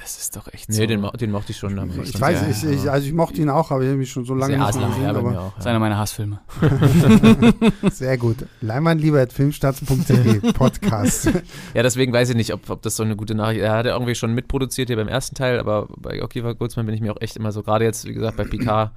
das 0.00 0.18
ist 0.18 0.36
doch 0.36 0.46
echt 0.52 0.68
Nee, 0.68 0.74
so. 0.76 0.86
den, 0.86 1.00
mo- 1.00 1.10
den 1.10 1.30
mochte 1.30 1.52
ich 1.52 1.58
schon 1.58 1.76
damals. 1.76 2.08
ich 2.10 2.20
weiß, 2.20 2.42
ich, 2.48 2.64
ich, 2.70 2.90
also 2.90 3.06
ich 3.06 3.12
mochte 3.12 3.40
ihn 3.40 3.50
auch, 3.50 3.70
aber 3.70 3.82
ich 3.82 3.88
habe 3.88 3.98
mich 3.98 4.10
schon 4.10 4.24
so 4.24 4.34
lange 4.34 4.54
Sehr 4.56 4.66
nicht 4.66 4.78
mehr 4.78 4.88
gesehen. 4.88 5.02
ja, 5.04 5.10
aber 5.10 5.40
auch. 5.40 5.50
Das 5.54 5.58
ist 5.58 5.64
Ja. 5.64 5.70
einer 5.70 5.78
meiner 5.78 5.98
Hassfilme. 5.98 6.40
Sehr 7.92 8.16
gut. 8.18 8.36
Leinwandlieber.filmstarts.de 8.60 10.52
Podcast. 10.54 11.26
ja, 11.74 11.82
deswegen 11.82 12.12
weiß 12.12 12.30
ich 12.30 12.36
nicht, 12.36 12.52
ob, 12.54 12.68
ob 12.70 12.82
das 12.82 12.96
so 12.96 13.02
eine 13.02 13.16
gute 13.16 13.34
Nachricht 13.34 13.60
Er 13.60 13.72
hat 13.72 13.86
ja 13.86 13.92
irgendwie 13.92 14.14
schon 14.14 14.34
mitproduziert 14.34 14.88
hier 14.88 14.96
beim 14.96 15.08
ersten 15.08 15.34
Teil, 15.34 15.58
aber 15.58 15.88
bei 15.96 16.22
Okiva 16.22 16.52
Goldsman 16.52 16.86
bin 16.86 16.94
ich 16.94 17.00
mir 17.00 17.12
auch 17.12 17.20
echt 17.20 17.36
immer 17.36 17.52
so, 17.52 17.62
gerade 17.62 17.84
jetzt, 17.84 18.06
wie 18.06 18.14
gesagt, 18.14 18.36
bei 18.36 18.44
Picard, 18.44 18.92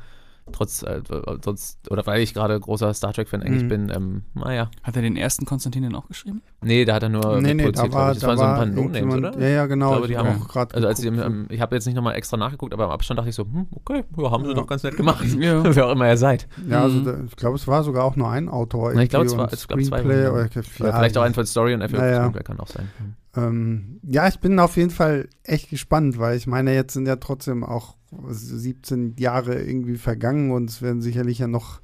trotz, 0.51 0.83
äh, 0.83 1.01
trotz 1.41 1.77
oder 1.89 2.05
weil 2.05 2.21
ich 2.21 2.33
gerade 2.33 2.59
großer 2.59 2.93
Star 2.93 3.13
Trek-Fan 3.13 3.41
eigentlich 3.41 3.63
Mhm. 3.63 3.67
bin, 3.69 3.91
ähm, 3.95 4.23
naja. 4.33 4.69
Hat 4.83 4.95
er 4.95 5.01
den 5.01 5.15
ersten 5.15 5.45
Konstantin 5.45 5.83
denn 5.83 5.95
auch 5.95 6.07
geschrieben? 6.07 6.41
Nee, 6.61 6.85
da 6.85 6.95
hat 6.95 7.03
er 7.03 7.09
nur 7.09 7.41
nee, 7.41 7.53
nee, 7.53 7.71
da 7.71 7.91
war. 7.93 8.13
Das 8.13 8.19
da 8.19 8.27
waren 8.27 8.37
so 8.37 8.43
ein 8.43 8.55
paar 8.55 8.65
No-Names, 8.65 9.15
oder? 9.15 9.39
Ja, 9.39 9.47
ja, 9.47 9.65
genau. 9.65 9.87
Ich 9.91 9.91
glaube, 9.93 10.07
die 10.09 10.17
haben 10.17 10.41
auch 10.41 10.47
gerade 10.47 10.75
Also 10.75 10.87
als 10.87 10.99
sie, 10.99 11.07
ähm, 11.07 11.45
ich 11.49 11.61
habe 11.61 11.75
jetzt 11.75 11.85
nicht 11.85 11.95
nochmal 11.95 12.15
extra 12.15 12.37
nachgeguckt, 12.37 12.73
aber 12.73 12.85
am 12.85 12.91
Abstand 12.91 13.17
dachte 13.19 13.29
ich 13.29 13.35
so, 13.35 13.43
hm, 13.43 13.67
okay, 13.75 14.03
ja, 14.17 14.31
haben 14.31 14.43
sie 14.43 14.49
Ja. 14.49 14.55
doch 14.55 14.67
ganz 14.67 14.83
nett 14.83 14.97
gemacht. 14.97 15.23
Ja. 15.39 15.63
Wer 15.75 15.87
auch 15.87 15.91
immer 15.91 16.07
ihr 16.09 16.17
seid. 16.17 16.47
Ja, 16.69 16.83
also 16.83 16.99
Mhm. 16.99 17.05
da, 17.05 17.17
ich 17.25 17.35
glaube, 17.35 17.55
es 17.55 17.67
war 17.67 17.83
sogar 17.83 18.03
auch 18.03 18.15
nur 18.15 18.29
ein 18.29 18.49
Autor. 18.49 18.93
Na, 18.93 19.03
ich 19.03 19.09
glaube, 19.09 19.25
es 19.25 19.37
war- 19.37 19.51
es 19.51 19.67
gab 19.67 19.81
zwei 19.83 20.03
oder, 20.03 20.33
Oder 20.33 20.49
ja, 20.53 20.61
vielleicht 20.61 21.17
auch 21.17 21.23
einfach 21.23 21.45
Story 21.45 21.73
und 21.73 21.81
einfach 21.81 21.97
Naja. 21.99 22.17
Screenplay 22.17 22.43
kann 22.43 22.59
auch 22.59 22.67
sein. 22.67 22.89
Ähm, 23.35 23.99
ja, 24.03 24.27
ich 24.27 24.39
bin 24.39 24.59
auf 24.59 24.77
jeden 24.77 24.91
Fall 24.91 25.27
echt 25.43 25.69
gespannt, 25.69 26.19
weil 26.19 26.37
ich 26.37 26.45
meine, 26.47 26.73
jetzt 26.73 26.93
sind 26.93 27.07
ja 27.07 27.15
trotzdem 27.15 27.63
auch 27.63 27.95
17 28.29 29.15
Jahre 29.17 29.61
irgendwie 29.61 29.97
vergangen 29.97 30.51
und 30.51 30.69
es 30.69 30.81
werden 30.81 31.01
sicherlich 31.01 31.39
ja 31.39 31.47
noch 31.47 31.81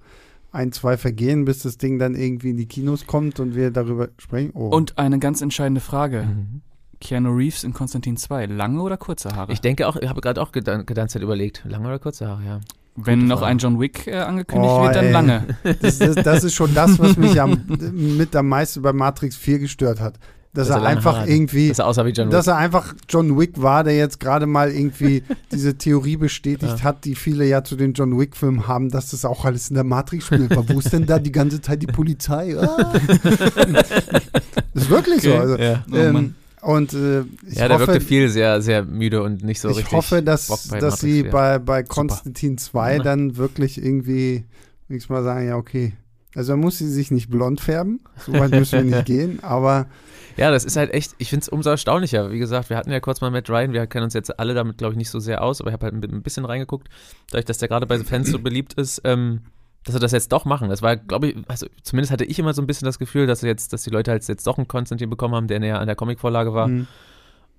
ein, 0.52 0.72
zwei 0.72 0.98
vergehen, 0.98 1.46
bis 1.46 1.60
das 1.60 1.78
Ding 1.78 2.00
dann 2.00 2.16
irgendwie 2.16 2.50
in 2.52 2.58
die 2.58 2.66
Kinos 2.66 3.06
kommt 3.06 3.40
und 3.40 3.56
wir 3.56 3.72
darüber 3.72 4.10
sprechen. 4.18 4.52
Oh. 4.54 4.70
Und 4.70 4.98
eine 4.98 5.20
ganz 5.20 5.42
entscheidende 5.42 5.82
Frage. 5.82 6.24
Mhm. 6.24 6.62
Keanu 7.02 7.30
Reeves 7.32 7.64
in 7.64 7.74
Konstantin 7.74 8.18
2. 8.18 8.48
Lange 8.48 8.82
oder 8.82 8.98
kurze 8.98 9.30
Haare? 9.36 9.54
Ich 9.54 9.62
denke 9.62 9.88
auch, 9.88 9.96
ich 9.96 10.10
habe 10.10 10.22
gerade 10.22 10.42
auch 10.42 10.52
gedan 10.52 11.08
Zeit 11.10 11.22
überlegt, 11.22 11.64
lange 11.66 11.88
oder 11.88 12.00
kurze 12.00 12.28
Haare, 12.28 12.44
ja. 12.44 12.60
Wenn 12.96 13.28
noch 13.28 13.40
Frage. 13.40 13.52
ein 13.52 13.58
John 13.60 13.80
Wick 13.80 14.08
äh, 14.08 14.16
angekündigt 14.18 14.74
Oh, 14.74 14.84
wird, 14.84 14.96
dann 14.96 15.06
ey. 15.06 15.12
lange. 15.12 15.48
das, 15.82 16.00
das, 16.00 16.16
das 16.16 16.44
ist 16.44 16.54
schon 16.56 16.74
das, 16.74 17.00
was 17.00 17.16
mich 17.16 17.40
am, 17.40 17.62
mit 17.94 18.36
am 18.36 18.50
meisten 18.50 18.82
bei 18.82 18.92
Matrix 18.92 19.38
4 19.38 19.60
gestört 19.60 20.02
hat. 20.02 20.20
Dass, 20.52 20.68
Dass 20.68 20.78
er 20.78 20.84
er 20.84 20.90
einfach 20.90 21.12
Haare 21.14 21.22
hat. 21.22 21.30
irgendwie, 21.30 21.68
Das 21.68 21.78
sah 21.78 21.84
aussah 21.86 22.06
wie 22.08 22.10
John 22.10 22.32
dass 22.32 22.48
Wick. 22.48 22.54
er 22.54 22.58
einfach 22.58 22.96
John 23.08 23.38
Wick 23.40 23.62
war, 23.62 23.84
der 23.84 23.96
jetzt 23.96 24.20
gerade 24.20 24.48
mal 24.48 24.72
irgendwie 24.72 25.22
diese 25.52 25.76
Theorie 25.78 26.18
bestätigt 26.18 26.80
Ja. 26.80 26.84
hat, 26.84 27.06
die 27.06 27.14
viele 27.14 27.46
ja 27.46 27.64
zu 27.64 27.76
den 27.76 27.94
John 27.94 28.18
Wick-Filmen 28.20 28.68
haben, 28.68 28.90
dass 28.90 29.12
das 29.12 29.26
auch 29.26 29.46
alles 29.46 29.70
in 29.70 29.76
der 29.76 29.84
Matrix 29.84 30.26
spielt. 30.26 30.52
Aber 30.52 30.68
wo 30.68 30.80
ist 30.80 30.92
denn 30.92 31.06
da 31.06 31.20
die 31.20 31.32
ganze 31.32 31.62
Zeit 31.62 31.84
die 31.84 31.88
Polizei? 31.88 32.58
Ah. 32.60 32.94
das 34.74 34.84
ist 34.84 34.90
wirklich 34.90 35.22
so. 35.22 35.30
Okay. 35.30 35.40
Also, 35.40 35.58
Ja. 35.58 35.84
Oh 35.92 35.96
ähm, 35.96 36.36
und 36.62 36.94
äh, 36.94 37.22
ich 37.48 37.56
ja, 37.56 37.68
der 37.70 37.78
hoffe, 37.80 37.88
wirkte 37.88 38.06
viel 38.06 38.28
sehr, 38.30 38.62
sehr 38.62 38.84
müde 38.84 39.24
und 39.24 39.44
nicht 39.44 39.62
so 39.62 39.70
ich 39.70 39.78
richtig. 39.78 39.94
hoffe, 39.94 40.22
dass, 40.22 40.48
Bock 40.48 40.60
bei 40.70 40.80
dass 40.80 40.96
Matrix 40.96 41.02
sie 41.02 41.22
4. 41.22 41.32
bei, 41.32 41.60
bei 41.60 41.84
Konstantin 41.84 42.58
2 42.58 42.98
Ja. 42.98 43.04
dann 43.04 43.38
wirklich 43.38 43.82
irgendwie 43.82 44.44
nächstes 44.90 45.10
Mal 45.10 45.24
sagen, 45.24 45.48
ja, 45.48 45.56
okay. 45.56 45.94
Also 46.36 46.54
da 46.54 46.58
muss 46.58 46.78
sie 46.78 46.88
sich 46.88 47.12
nicht 47.12 47.30
blond 47.30 47.60
färben, 47.60 48.02
so 48.26 48.34
weit 48.34 48.52
müssen 48.52 48.90
wir 48.90 48.96
nicht 48.98 49.06
gehen, 49.08 49.44
aber 49.44 49.88
Ja, 50.38 50.52
das 50.52 50.64
ist 50.64 50.78
halt 50.78 50.94
echt, 50.94 51.16
ich 51.18 51.30
finde 51.30 51.44
es 51.44 51.50
umso 51.50 51.70
erstaunlicher. 51.72 52.32
Wie 52.32 52.40
gesagt, 52.40 52.70
wir 52.70 52.78
hatten 52.78 52.92
ja 52.92 53.00
kurz 53.00 53.20
mal 53.20 53.32
Matt 53.32 53.50
Ryan, 53.50 53.74
wir 53.74 53.88
kennen 53.88 54.04
uns 54.04 54.14
jetzt 54.14 54.40
alle 54.40 54.54
damit, 54.54 54.78
glaube 54.78 54.94
ich, 54.94 54.98
nicht 54.98 55.10
so 55.10 55.20
sehr 55.20 55.44
aus, 55.44 55.60
aber 55.60 55.70
ich 55.72 55.74
habe 55.74 55.86
halt 55.88 55.96
ein 55.96 56.22
bisschen 56.22 56.46
reingeguckt, 56.46 56.88
dadurch, 57.32 57.46
dass 57.46 57.58
der 57.58 57.68
gerade 57.68 57.88
bei 57.88 57.98
den 57.98 58.06
Fans 58.06 58.30
so 58.30 58.40
beliebt 58.40 58.74
ist, 58.76 59.02
ähm, 59.06 59.42
dass 59.84 59.96
sie 59.96 60.00
das 60.00 60.12
jetzt 60.12 60.32
doch 60.32 60.46
machen. 60.46 60.70
Das 60.70 60.82
war, 60.82 60.98
glaube 60.98 61.30
ich, 61.30 61.38
also 61.48 61.66
zumindest 61.84 62.12
hatte 62.12 62.26
ich 62.26 62.38
immer 62.38 62.54
so 62.54 62.62
ein 62.62 62.68
bisschen 62.68 62.86
das 62.86 63.00
Gefühl, 63.00 63.28
dass 63.28 63.40
sie 63.40 63.48
jetzt, 63.48 63.74
dass 63.74 63.84
die 63.84 63.90
Leute 63.90 64.12
halt 64.12 64.28
jetzt 64.28 64.46
doch 64.46 64.58
einen 64.58 64.68
Konstantin 64.68 65.10
bekommen 65.10 65.36
haben, 65.36 65.48
der 65.48 65.60
näher 65.60 65.80
an 65.80 65.88
der 65.88 65.96
Comicvorlage 65.96 66.54
war, 66.54 66.68
mh, 66.68 66.86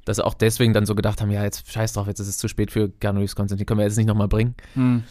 dass 0.05 0.17
sie 0.17 0.25
auch 0.25 0.35
deswegen 0.35 0.73
dann 0.73 0.87
so 0.87 0.95
gedacht 0.95 1.21
haben, 1.21 1.31
ja, 1.31 1.43
jetzt 1.43 1.71
scheiß 1.71 1.93
drauf, 1.95 2.07
jetzt 2.07 2.21
ist 2.21 2.29
es 2.29 2.39
zu 2.39 2.49
spät 2.49 2.71
für 2.71 2.91
Reeves 3.03 3.37
Konstantin, 3.37 3.67
können 3.67 3.81
wir 3.81 3.85
jetzt 3.87 3.97
nicht 3.97 4.07
nochmal 4.07 4.29
bringen. 4.29 4.55
Hm. 4.75 5.03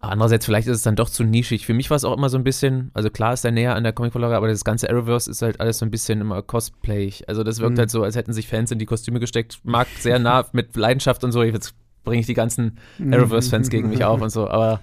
Andererseits, 0.00 0.44
vielleicht 0.46 0.68
ist 0.68 0.76
es 0.76 0.82
dann 0.82 0.94
doch 0.94 1.10
zu 1.10 1.24
nischig. 1.24 1.66
Für 1.66 1.74
mich 1.74 1.90
war 1.90 1.96
es 1.96 2.04
auch 2.04 2.16
immer 2.16 2.28
so 2.28 2.38
ein 2.38 2.44
bisschen, 2.44 2.90
also 2.94 3.10
klar 3.10 3.32
ist 3.32 3.44
er 3.44 3.50
näher 3.50 3.74
an 3.74 3.82
der 3.82 3.92
Comicvorlage, 3.92 4.36
aber 4.36 4.46
das 4.46 4.62
ganze 4.62 4.88
Arrowverse 4.88 5.28
ist 5.28 5.42
halt 5.42 5.60
alles 5.60 5.78
so 5.78 5.84
ein 5.86 5.90
bisschen 5.90 6.20
immer 6.20 6.40
cosplayig. 6.40 7.24
Also 7.28 7.42
das 7.42 7.58
wirkt 7.58 7.74
Mhm. 7.74 7.80
halt 7.80 7.90
so, 7.90 8.04
als 8.04 8.14
hätten 8.14 8.32
sich 8.32 8.46
Fans 8.46 8.70
in 8.70 8.78
die 8.78 8.86
Kostüme 8.86 9.18
gesteckt. 9.18 9.58
Mag 9.64 9.88
sehr 9.98 10.20
nah 10.20 10.46
mit 10.52 10.76
Leidenschaft 10.76 11.24
und 11.24 11.32
so. 11.32 11.42
Jetzt 11.42 11.74
bringe 12.04 12.20
ich 12.20 12.26
die 12.26 12.34
ganzen 12.34 12.78
Mhm. 12.98 13.12
Arrowverse-Fans 13.12 13.70
gegen 13.70 13.88
mich 13.88 14.04
auf 14.04 14.20
und 14.20 14.30
so. 14.30 14.48
Aber 14.48 14.80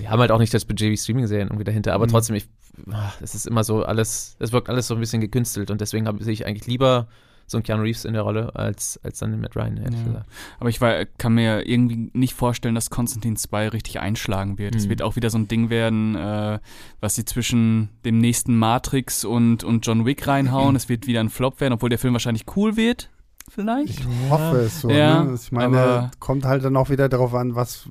die 0.00 0.08
haben 0.08 0.18
halt 0.18 0.32
auch 0.32 0.40
nicht 0.40 0.52
das 0.52 0.64
Budget 0.64 0.90
wie 0.90 0.96
Streaming-Serien 0.96 1.48
irgendwie 1.48 1.64
dahinter. 1.64 1.92
Aber 1.94 2.06
Mhm. 2.06 2.10
trotzdem, 2.10 2.34
ich, 2.34 2.48
ah, 2.90 3.12
es 3.22 3.36
ist 3.36 3.46
immer 3.46 3.62
so 3.62 3.84
alles, 3.84 4.34
es 4.40 4.50
wirkt 4.50 4.68
alles 4.68 4.88
so 4.88 4.94
ein 4.94 5.00
bisschen 5.00 5.20
gekünstelt 5.20 5.70
und 5.70 5.80
deswegen 5.80 6.08
habe 6.08 6.18
ich 6.20 6.44
eigentlich 6.46 6.66
lieber 6.66 7.06
so 7.50 7.56
einen 7.56 7.64
Keanu 7.64 7.82
Reeves 7.82 8.04
in 8.04 8.12
der 8.12 8.22
Rolle 8.22 8.54
als, 8.54 9.00
als 9.02 9.18
dann 9.18 9.40
Matt 9.40 9.56
Ryan, 9.56 9.76
Ja. 9.78 9.84
gesagt. 9.88 10.26
Aber 10.60 10.68
ich 10.70 10.80
war, 10.80 11.04
kann 11.06 11.34
mir 11.34 11.66
irgendwie 11.68 12.10
nicht 12.12 12.34
vorstellen, 12.34 12.74
dass 12.74 12.90
Konstantin 12.90 13.36
2 13.36 13.68
richtig 13.70 13.98
einschlagen 14.00 14.58
wird. 14.58 14.74
Es 14.74 14.84
Mhm. 14.86 14.90
wird 14.90 15.02
auch 15.02 15.16
wieder 15.16 15.30
so 15.30 15.38
ein 15.38 15.48
Ding 15.48 15.70
werden, 15.70 16.14
äh, 16.14 16.58
was 17.00 17.14
sie 17.14 17.24
zwischen 17.24 17.88
dem 18.04 18.18
nächsten 18.18 18.56
Matrix 18.56 19.24
und, 19.24 19.64
und 19.64 19.86
John 19.86 20.04
Wick 20.06 20.26
reinhauen. 20.26 20.76
es 20.76 20.88
wird 20.88 21.06
wieder 21.06 21.20
ein 21.20 21.30
Flop 21.30 21.60
werden, 21.60 21.72
obwohl 21.74 21.88
der 21.88 21.98
Film 21.98 22.12
wahrscheinlich 22.12 22.44
cool 22.56 22.76
wird. 22.76 23.08
Vielleicht. 23.50 24.00
Ich 24.00 24.06
hoffe 24.30 24.56
es 24.66 24.80
so. 24.80 24.90
Ja, 24.90 25.24
ne? 25.24 25.34
Ich 25.34 25.50
meine, 25.52 26.10
kommt 26.20 26.44
halt 26.44 26.64
dann 26.64 26.76
auch 26.76 26.90
wieder 26.90 27.08
darauf 27.08 27.34
an, 27.34 27.54
was 27.54 27.84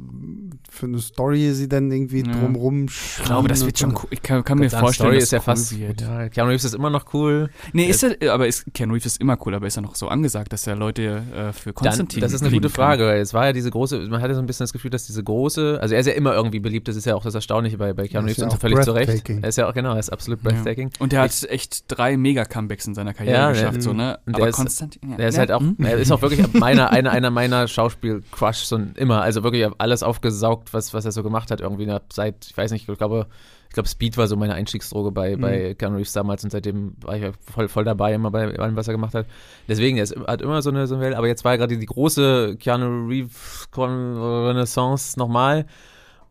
für 0.70 0.86
eine 0.86 1.00
Story 1.00 1.52
sie 1.54 1.68
dann 1.68 1.92
irgendwie 1.92 2.24
Ja. 2.26 2.32
drumrum 2.32 2.86
Ich 2.88 3.24
glaube, 3.26 3.48
das 3.48 3.66
wird 3.66 3.78
schon 3.80 3.92
cool. 3.96 4.08
Ich 4.12 4.22
kann, 4.22 4.44
kann 4.44 4.60
mir 4.60 4.70
Dann 4.70 4.80
vorstellen, 4.80 5.08
Story 5.10 5.16
dass 5.18 5.24
ist 5.26 5.32
ja 5.32 5.38
es 5.40 5.44
fast, 5.44 5.74
cool 5.74 5.80
wird. 5.80 6.02
ja, 6.02 6.30
Keanu 6.30 6.50
Reeves 6.52 6.64
ist 6.66 6.76
immer 6.76 6.90
noch 6.90 7.14
cool. 7.14 7.50
Nee, 7.74 7.86
ist 7.88 8.04
er, 8.04 8.34
aber 8.34 8.48
ist, 8.48 8.66
Keanu 8.74 8.94
Reeves 8.94 9.06
ist 9.08 9.22
immer 9.22 9.38
cool, 9.46 9.56
aber 9.56 9.68
ist 9.68 9.78
er 9.78 9.82
noch 9.82 9.96
so 9.96 10.08
angesagt, 10.08 10.54
dass 10.54 10.68
er 10.68 10.76
Leute 10.76 11.24
äh, 11.34 11.54
für 11.54 11.66
Dann, 11.72 11.76
Konstantin 11.76 12.22
das 12.22 12.34
ist 12.34 12.42
eine 12.42 12.52
gute 12.52 12.68
kann? 12.70 12.76
Frage, 12.76 13.06
weil 13.06 13.20
es 13.22 13.34
war 13.34 13.46
ja 13.48 13.54
diese 13.54 13.72
große, 13.72 14.00
man 14.10 14.22
hatte 14.22 14.36
so 14.36 14.42
ein 14.42 14.46
bisschen 14.46 14.64
das 14.66 14.74
Gefühl, 14.74 14.92
dass 14.92 15.06
diese 15.08 15.24
große, 15.24 15.80
also 15.82 15.94
er 15.96 16.02
ist 16.02 16.08
ja 16.08 16.14
immer 16.14 16.34
irgendwie 16.34 16.60
beliebt, 16.60 16.88
das 16.88 16.96
ist 16.96 17.06
ja 17.06 17.16
auch 17.16 17.24
das 17.24 17.34
Erstaunliche 17.36 17.78
bei, 17.78 17.94
bei 17.94 18.08
Keanu 18.08 18.28
Er 18.28 18.32
ist 18.32 18.38
Reeves 18.38 18.38
ja 18.38 18.44
und 18.46 18.54
auch 18.54 18.60
völlig 18.60 18.82
zu 18.82 18.92
Recht. 18.92 19.30
Er 19.30 19.50
ist 19.50 19.58
ja 19.58 19.68
auch, 19.70 19.74
genau, 19.74 19.94
er 19.94 20.00
ist 20.00 20.10
absolut 20.12 20.44
Ja. 20.44 20.52
breathtaking. 20.52 20.92
Und 21.00 21.14
er 21.14 21.22
hat 21.22 21.44
echt 21.50 21.86
drei 21.88 22.18
Mega-Comebacks 22.18 22.86
in 22.88 22.94
seiner 22.96 23.14
Karriere 23.14 23.36
Ja, 23.38 23.50
geschafft, 23.52 23.82
so, 23.82 23.94
ne? 23.94 24.20
und 24.26 24.36
Aber 24.36 24.42
der 24.44 24.50
ist- 24.50 24.56
Konstantin. 24.56 25.02
ja, 25.12 25.18
Er 25.18 25.28
ist 25.30 25.38
ja, 25.38 25.46
halt 25.50 25.52
auch, 25.52 25.62
hm? 25.62 25.76
er 25.80 25.98
ist 25.98 26.12
auch 26.12 26.22
wirklich 26.22 26.52
meiner, 26.54 26.92
einer, 26.92 27.12
einer 27.12 27.30
meiner 27.30 27.68
Schauspiel-Crush 27.68 28.58
so 28.66 28.80
immer, 28.96 29.22
also 29.22 29.44
wirklich 29.44 29.68
alles 29.78 30.04
aufgesaugt, 30.04 30.74
was, 30.74 30.94
was 30.94 31.06
er 31.06 31.12
so 31.12 31.24
gemacht 31.24 31.52
hat, 31.52 31.62
irgendwie 31.62 31.92
seit, 32.12 32.46
ich 32.48 32.58
weiß 32.58 32.72
nicht, 32.72 32.88
ich 32.90 32.98
glaube, 32.98 33.28
ich 33.70 33.74
glaube, 33.74 33.90
Speed 33.90 34.16
war 34.18 34.28
so 34.28 34.38
meine 34.38 34.54
Einstiegsdroge 34.54 35.12
bei, 35.12 35.36
Mhm. 35.36 35.42
bei 35.42 35.74
Keanu 35.74 35.98
Reeves 35.98 36.14
damals 36.14 36.44
und 36.44 36.52
seitdem 36.52 36.94
war 37.02 37.18
ich 37.18 37.26
voll, 37.54 37.68
voll 37.68 37.84
dabei, 37.84 38.14
immer 38.14 38.32
bei 38.32 38.58
allem, 38.58 38.76
was 38.78 38.88
er 38.88 38.94
gemacht 38.94 39.14
hat. 39.14 39.26
Deswegen, 39.68 39.98
er 39.98 40.04
ist, 40.04 40.16
hat 40.16 40.42
immer 40.42 40.62
so 40.62 40.70
eine, 40.70 40.88
so 40.88 40.96
eine 40.96 41.04
Welle, 41.04 41.18
aber 41.18 41.28
jetzt 41.28 41.44
war 41.44 41.52
ja 41.54 41.58
gerade 41.58 41.78
die 41.78 41.86
große 41.86 42.56
Keanu 42.58 43.08
Reeves 43.08 43.68
Renaissance 43.78 45.20
nochmal. 45.20 45.66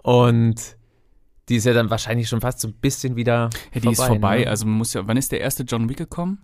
Und 0.02 0.76
die 1.48 1.56
ist 1.56 1.64
ja 1.64 1.74
dann 1.74 1.90
wahrscheinlich 1.90 2.28
schon 2.28 2.40
fast 2.40 2.60
so 2.60 2.68
ein 2.68 2.74
bisschen 2.74 3.16
wieder 3.16 3.50
Ja, 3.74 3.80
die 3.80 3.88
ist 3.90 4.02
vorbei. 4.02 4.40
ne? 4.40 4.48
Also 4.48 4.66
man 4.66 4.76
muss 4.78 4.94
ja, 4.94 5.06
wann 5.06 5.16
ist 5.16 5.30
der 5.30 5.40
erste 5.40 5.62
John 5.64 5.88
Wick 5.88 5.98
gekommen? 5.98 6.38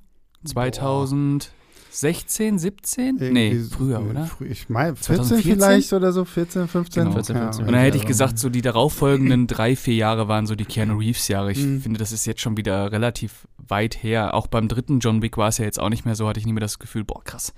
2016, 1.92 2.58
17? 2.58 3.16
Nee, 3.32 3.48
Irgendwie 3.50 3.74
früher, 3.74 3.98
so, 3.98 4.10
oder? 4.10 4.24
frü- 4.24 4.50
Ich 4.50 4.68
meine, 4.68 4.96
14 4.96 5.16
2014? 5.16 5.52
vielleicht 5.54 5.92
oder 5.92 6.12
so, 6.12 6.24
14, 6.24 6.68
15. 6.68 7.02
Genau. 7.04 7.14
14, 7.14 7.36
15. 7.36 7.66
Und 7.66 7.72
dann 7.72 7.80
hätte 7.82 7.96
ich 7.98 8.02
Ja. 8.04 8.08
gesagt, 8.08 8.38
so 8.38 8.48
die 8.48 8.62
darauffolgenden 8.62 9.46
drei, 9.46 9.76
vier 9.76 9.94
Jahre 9.94 10.26
waren 10.28 10.46
so 10.46 10.54
die 10.54 10.64
Keanu 10.64 10.98
Reeves-Jahre. 10.98 11.52
Ich 11.52 11.58
Mhm. 11.64 11.80
finde, 11.82 11.98
das 11.98 12.12
ist 12.12 12.24
jetzt 12.26 12.40
schon 12.40 12.56
wieder 12.56 12.90
relativ 12.92 13.46
weit 13.68 14.02
her. 14.02 14.34
Auch 14.34 14.46
beim 14.46 14.68
dritten 14.68 14.98
John 15.00 15.22
Wick 15.22 15.36
war 15.36 15.48
es 15.48 15.58
ja 15.58 15.64
jetzt 15.64 15.80
auch 15.80 15.88
nicht 15.88 16.04
mehr 16.04 16.14
so, 16.14 16.28
hatte 16.28 16.40
ich 16.40 16.46
nie 16.46 16.52
mehr 16.52 16.60
das 16.60 16.78
Gefühl, 16.78 17.04
boah, 17.04 17.22
krass. 17.22 17.52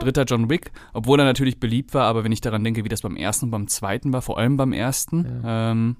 Dritter 0.00 0.24
John 0.24 0.50
Wick, 0.50 0.72
obwohl 0.92 1.18
er 1.18 1.24
natürlich 1.24 1.60
beliebt 1.60 1.94
war, 1.94 2.04
aber 2.06 2.24
wenn 2.24 2.32
ich 2.32 2.40
daran 2.40 2.64
denke, 2.64 2.84
wie 2.84 2.88
das 2.88 3.02
beim 3.02 3.16
ersten 3.16 3.46
und 3.46 3.50
beim 3.50 3.68
zweiten 3.68 4.12
war, 4.12 4.22
vor 4.22 4.38
allem 4.38 4.56
beim 4.56 4.72
ersten, 4.72 5.42
ähm, 5.44 5.96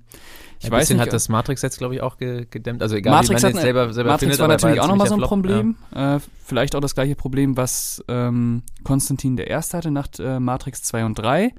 ich 0.59 0.67
Ich 0.67 0.71
weiß 0.71 0.81
bisschen 0.83 0.97
nicht, 0.97 1.07
hat 1.07 1.13
das 1.13 1.29
Matrix 1.29 1.63
jetzt, 1.63 1.79
glaube 1.79 1.95
ich, 1.95 2.01
auch 2.01 2.17
ge 2.17 2.47
gedämmt. 2.49 2.83
Also 2.83 2.97
egal, 2.97 3.13
Matrix 3.13 3.29
wie 3.29 3.33
man 3.33 3.43
hat 3.43 3.49
jetzt 3.49 3.57
ne- 3.57 3.63
selber, 3.63 3.93
selber 3.93 4.11
Matrix 4.11 4.21
findet, 4.21 4.41
war 4.41 4.49
natürlich 4.49 4.81
auch 4.81 4.89
nochmal 4.89 5.09
so 5.09 5.15
ein 5.15 5.21
Problem. 5.21 5.77
Äh, 5.95 6.21
vielleicht 6.45 6.75
auch 6.75 6.81
das 6.81 6.95
gleiche 6.95 7.17
Problem, 7.17 7.57
was 7.57 8.03
ähm, 8.09 8.63
Konstantin 8.83 9.37
der 9.37 9.49
Erste 9.49 9.77
hatte 9.77 9.91
nach 9.91 10.09
äh, 10.19 10.41
Matrix 10.41 10.83
2 10.85 11.05
und 11.05 11.19
3. 11.19 11.45
Ja. 11.45 11.51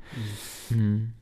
Hm. 0.70 1.14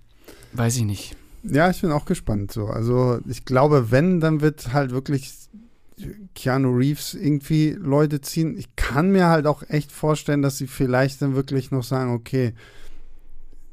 Weiß 0.54 0.78
ich 0.78 0.84
nicht. 0.84 1.16
Ja, 1.44 1.70
ich 1.70 1.82
bin 1.82 1.92
auch 1.92 2.06
gespannt 2.06 2.52
so. 2.52 2.68
Also 2.68 3.20
ich 3.28 3.44
glaube, 3.44 3.92
wenn, 3.92 4.22
dann 4.22 4.40
wird 4.40 4.72
halt 4.72 4.92
wirklich 4.92 5.34
Keanu 6.36 6.72
Reeves 6.76 7.14
irgendwie 7.14 7.76
Leute 7.80 8.20
ziehen. 8.22 8.58
Ich 8.58 8.76
kann 8.76 9.12
mir 9.12 9.28
halt 9.28 9.46
auch 9.46 9.64
echt 9.70 9.92
vorstellen, 9.92 10.42
dass 10.42 10.58
sie 10.58 10.68
vielleicht 10.68 11.22
dann 11.22 11.36
wirklich 11.36 11.72
noch 11.72 11.84
sagen, 11.84 12.14
okay, 12.14 12.54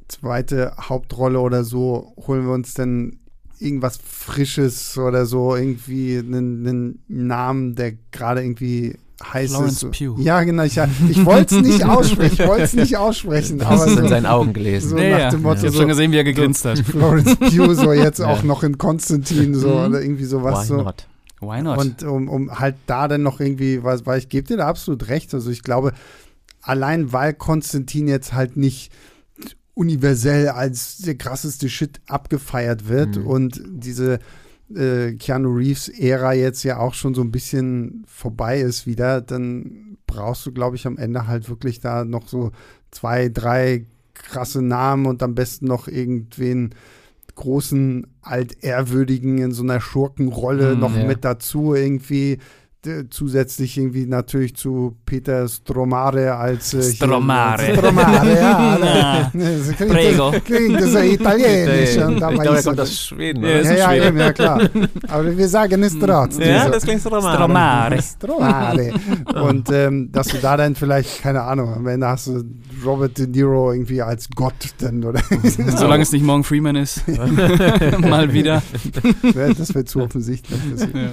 zweite 0.09 0.73
Hauptrolle 0.79 1.41
oder 1.41 1.65
so, 1.65 2.15
holen 2.27 2.47
wir 2.47 2.53
uns 2.53 2.75
dann 2.75 3.19
irgendwas 3.59 3.99
Frisches 4.03 4.97
oder 4.99 5.27
so, 5.27 5.55
irgendwie 5.55 6.19
einen, 6.19 6.67
einen 6.67 6.99
Namen, 7.09 7.75
der 7.75 7.93
gerade 8.11 8.43
irgendwie 8.43 8.97
heiß 9.23 9.51
Florence 9.51 9.83
ist. 9.83 9.99
Pugh. 9.99 10.19
Ja, 10.23 10.43
genau. 10.45 10.63
Ich, 10.63 10.79
ich 11.11 11.25
wollte 11.27 11.57
es 11.57 11.63
nicht 11.63 11.85
aussprechen. 11.89 12.37
Ich 12.41 12.49
wollte 12.49 12.63
es 12.65 12.73
nicht 12.73 12.97
aussprechen. 12.97 13.61
Hast 13.67 13.83
Aber 13.83 13.91
so, 13.93 14.01
in 14.01 14.09
seinen 14.09 14.25
Augen 14.27 14.55
gelesen. 14.55 14.91
so 14.91 14.99
Ja, 14.99 15.19
nach 15.27 15.31
dem 15.33 15.43
Motto, 15.43 15.59
Ich 15.59 15.65
habe 15.65 15.73
so, 15.73 15.79
schon 15.81 15.89
gesehen, 15.89 16.11
wie 16.13 16.17
er 16.17 16.25
gegrinst 16.25 16.65
hat. 16.65 16.79
Florence 16.79 17.37
Pugh 17.37 17.75
so 17.75 17.93
jetzt 17.93 18.19
Ja. 18.21 18.29
auch 18.29 18.43
noch 18.43 18.63
in 18.63 18.79
Konstantin 18.79 19.55
so 19.55 19.69
Mhm. 19.69 19.75
oder 19.91 20.03
irgendwie 20.03 20.25
sowas 20.25 20.63
Why 20.63 20.67
so. 20.69 20.77
not? 20.83 21.07
Why 21.41 21.63
not? 21.63 21.79
Und 21.79 22.03
um, 22.03 22.29
um 22.29 22.59
halt 22.59 22.77
da 22.87 23.09
dann 23.09 23.23
noch 23.23 23.41
irgendwie, 23.41 23.83
was, 23.83 24.05
weil 24.07 24.19
ich 24.19 24.29
gebe 24.29 24.47
dir 24.47 24.59
da 24.59 24.67
absolut 24.67 25.09
recht. 25.09 25.33
Also 25.35 25.51
ich 25.51 25.63
glaube, 25.63 25.93
allein 26.63 27.13
weil 27.13 27.33
Konstantin 27.35 28.09
jetzt 28.09 28.33
halt 28.35 28.57
nicht 28.57 28.93
universell 29.75 30.49
als 30.49 30.99
der 30.99 31.15
krasseste 31.15 31.69
Shit 31.69 32.01
abgefeiert 32.07 32.89
wird 32.89 33.17
Mhm. 33.17 33.27
und 33.27 33.63
diese 33.67 34.19
äh, 34.75 35.15
Keanu 35.15 35.55
Reeves-Ära 35.57 36.33
jetzt 36.35 36.63
ja 36.63 36.79
auch 36.79 36.95
schon 36.95 37.15
so 37.15 37.23
ein 37.23 37.33
bisschen 37.33 38.05
vorbei 38.07 38.61
ist 38.61 38.87
wieder, 38.87 39.21
dann 39.21 39.97
brauchst 40.07 40.45
du, 40.47 40.53
glaube 40.53 40.77
ich, 40.77 40.87
am 40.87 40.99
Ende 40.99 41.27
halt 41.27 41.49
wirklich 41.49 41.81
da 41.81 42.05
noch 42.05 42.29
so 42.29 42.53
zwei, 42.91 43.29
drei 43.29 43.87
krasse 44.15 44.61
Namen 44.63 45.07
und 45.07 45.23
am 45.23 45.35
besten 45.35 45.67
noch 45.67 45.89
irgendwen 45.89 46.71
großen, 47.41 48.07
altehrwürdigen 48.23 49.39
in 49.39 49.53
so 49.53 49.63
einer 49.63 49.81
Schurkenrolle 49.81 50.75
Mhm, 50.75 50.81
noch 50.81 50.97
ja. 50.97 51.05
mit 51.05 51.25
dazu 51.25 51.75
irgendwie. 51.75 52.39
D- 52.85 53.11
Zusätzlich 53.11 53.77
irgendwie 53.77 54.07
natürlich 54.07 54.57
zu 54.57 54.97
Peter 55.05 55.47
Stromare 55.49 56.35
als 56.37 56.73
äh, 56.73 56.81
hier- 56.83 56.93
Stromare. 56.95 57.75
Stromare, 57.75 58.35
ja. 58.39 59.31
Das 59.35 59.77
klingt, 59.77 59.93
prego. 59.93 60.31
Das 60.31 60.45
klingt 60.45 60.81
so 60.83 60.99
italienisch. 60.99 61.97
Ich 61.97 62.03
und 62.03 62.21
dabei 62.21 62.35
glaube, 62.37 62.49
er 62.49 62.59
ist 62.59 62.65
kommt 62.65 62.81
aus 62.81 62.99
Schweden. 62.99 63.43
Ja, 63.45 63.51
ja, 63.61 63.73
ja, 63.95 64.07
eben, 64.09 64.19
ja 64.19 64.33
klar. 64.33 64.63
Aber 65.09 65.37
wir 65.37 65.49
sagen 65.49 65.83
es 65.83 65.99
trotzdem. 65.99 66.49
Ja, 66.49 66.65
so. 66.65 66.71
das 66.71 66.83
klingt 66.85 67.03
so 67.03 67.11
romantisch. 67.11 67.35
Stromare. 67.45 68.03
Stromare. 68.03 68.93
Und 69.47 69.71
ähm, 69.71 70.11
dass 70.11 70.29
du 70.29 70.39
da 70.39 70.57
dann 70.57 70.75
vielleicht, 70.75 71.23
keine 71.23 71.43
Ahnung, 71.43 71.75
am 71.75 71.87
Ende 71.87 72.07
hast 72.09 72.29
du 72.29 72.43
Robert 72.85 73.19
De 73.19 73.27
Niro 73.27 73.73
irgendwie 73.73 74.01
als 74.01 74.27
Gott 74.35 74.55
dann, 74.79 75.05
oder? 75.05 75.21
Solange 75.77 76.03
es 76.03 76.13
nicht 76.13 76.25
Morgan 76.25 76.45
Freeman 76.45 76.77
ist. 76.77 77.03
Mal 77.09 78.33
wieder. 78.33 78.63
das 79.59 79.75
wäre 79.75 79.85
zu 79.85 80.01
offensichtlich. 80.01 80.59
Das- 80.73 80.89
Ja. 80.95 81.11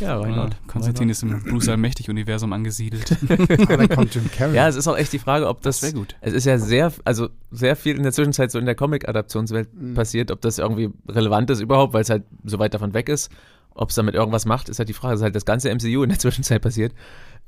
Ja, 0.00 0.22
why 0.22 0.30
Ja? 0.30 0.50
Konstantin 0.66 1.08
ist 1.08 1.22
im 1.22 1.42
Bruce 1.42 1.68
Allmächtig-Universum 1.68 2.52
angesiedelt. 2.52 3.16
Aber 3.30 3.76
dann 3.78 3.88
kommt 3.88 4.14
Jim 4.14 4.30
Carrey. 4.30 4.54
Ja, 4.54 4.68
es 4.68 4.76
ist 4.76 4.86
auch 4.88 4.96
echt 4.96 5.12
die 5.12 5.18
Frage, 5.18 5.48
ob 5.48 5.62
das, 5.62 5.80
Das 5.80 5.90
wäre 5.92 5.98
gut. 6.00 6.16
es 6.20 6.32
ist 6.32 6.44
ja 6.44 6.58
sehr, 6.58 6.92
also 7.04 7.28
sehr 7.50 7.76
viel 7.76 7.96
in 7.96 8.02
der 8.02 8.12
Zwischenzeit 8.12 8.50
so 8.50 8.58
in 8.58 8.66
der 8.66 8.74
Comic-Adaptionswelt 8.74 9.72
Mhm. 9.74 9.94
passiert, 9.94 10.30
ob 10.30 10.40
das 10.40 10.58
irgendwie 10.58 10.90
relevant 11.08 11.50
ist 11.50 11.60
überhaupt, 11.60 11.94
weil 11.94 12.02
es 12.02 12.10
halt 12.10 12.24
so 12.44 12.58
weit 12.58 12.74
davon 12.74 12.92
weg 12.94 13.08
ist. 13.08 13.30
Ob 13.78 13.90
es 13.90 13.94
damit 13.96 14.14
irgendwas 14.14 14.46
macht, 14.46 14.70
ist 14.70 14.78
halt 14.78 14.88
die 14.88 14.94
Frage. 14.94 15.14
Es 15.14 15.20
ist 15.20 15.24
halt 15.24 15.34
das 15.36 15.44
ganze 15.44 15.68
MCU 15.70 16.02
in 16.02 16.08
der 16.08 16.18
Zwischenzeit 16.18 16.62
passiert. 16.62 16.92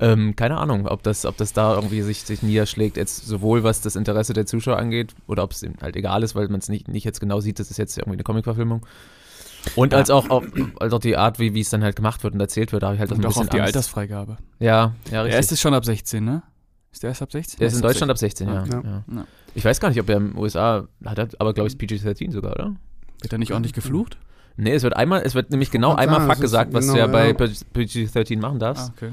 Ähm, 0.01 0.37
keine 0.37 0.59
Ahnung, 0.59 0.87
ob 0.87 1.03
das, 1.03 1.25
ob 1.27 1.37
das 1.39 1.53
da 1.55 1.75
irgendwie 1.75 2.03
sich, 2.03 2.23
sich 2.23 2.43
niederschlägt, 2.43 2.97
jetzt 2.97 3.27
sowohl 3.27 3.65
was 3.65 3.81
das 3.81 3.97
Interesse 3.97 4.33
der 4.33 4.47
Zuschauer 4.47 4.77
angeht, 4.77 5.15
oder 5.27 5.43
ob 5.43 5.53
es 5.53 5.63
ihm 5.63 5.73
halt 5.81 5.97
egal 5.97 6.23
ist, 6.23 6.35
weil 6.35 6.49
man 6.49 6.61
es 6.61 6.69
nicht, 6.69 6.87
nicht 6.87 7.05
jetzt 7.05 7.19
genau 7.21 7.41
sieht, 7.41 7.59
das 7.59 7.71
ist 7.71 7.79
jetzt 7.79 7.97
irgendwie 7.99 8.15
eine 8.17 8.23
Comic-Verfilmung. 8.23 8.87
Und 9.77 9.95
als 9.95 10.11
auch, 10.11 10.31
auch, 10.31 10.45
als 10.81 10.93
auch 10.93 10.99
die 11.01 11.17
Art, 11.17 11.39
wie, 11.39 11.55
wie 11.55 11.61
es 11.61 11.71
dann 11.71 11.83
halt 11.83 11.97
gemacht 11.97 12.23
wird 12.25 12.35
und 12.35 12.41
erzählt 12.41 12.73
wird, 12.73 12.83
da 12.83 12.87
habe 12.89 12.95
ich 12.97 13.01
halt 13.01 13.11
auch 13.13 13.17
Und 13.17 13.23
ein 13.23 13.27
auch 13.27 13.29
bisschen 13.31 13.43
auf 13.45 13.49
die 13.51 13.61
Angst. 13.61 13.75
Altersfreigabe. 13.77 14.39
Ja, 14.59 14.67
ja, 14.67 14.93
Der 15.11 15.25
richtig. 15.25 15.37
erste 15.37 15.55
ist 15.55 15.61
schon 15.61 15.75
ab 15.75 15.85
16, 15.85 16.25
ne? 16.25 16.43
Ist 16.93 17.03
der 17.03 17.11
erst 17.11 17.23
ab 17.23 17.31
16? 17.33 17.59
Der 17.59 17.69
ist 17.69 17.75
in 17.75 17.83
Deutschland 17.83 18.11
ab 18.11 18.19
16, 18.19 18.49
ja. 18.49 18.65
Ja. 18.65 18.83
ja. 18.83 19.05
Ja. 19.15 19.25
Ich 19.55 19.65
weiß 19.65 19.79
gar 19.81 19.89
nicht, 19.89 20.01
ob 20.01 20.09
er 20.09 20.17
im 20.17 20.37
USA 20.39 20.89
hat, 21.05 21.19
er, 21.19 21.29
aber 21.39 21.53
glaube 21.55 21.69
ich 21.69 21.77
PG-13 21.77 22.33
sogar, 22.33 22.53
oder? 22.53 22.75
Wird 23.21 23.33
er 23.33 23.39
nicht 23.39 23.53
ordentlich 23.53 23.73
geflucht? 23.73 24.19
Nee, 24.61 24.73
es 24.73 24.83
wird 24.83 24.97
einmal, 24.97 25.23
es 25.25 25.37
wird 25.37 25.51
nämlich 25.51 25.71
genau 25.71 25.95
einmal 25.95 26.19
sagen, 26.19 26.31
es 26.33 26.37
ist 26.39 26.41
gesagt, 26.43 26.75
was 26.75 26.81
genau, 26.87 26.95
du 26.95 26.99
ja 26.99 27.07
bei 27.07 27.29
ja. 27.29 27.33
PG-13 27.35 28.41
machen 28.41 28.59
darfst. 28.59 28.91
Ah, 28.91 28.93
okay. 28.97 29.13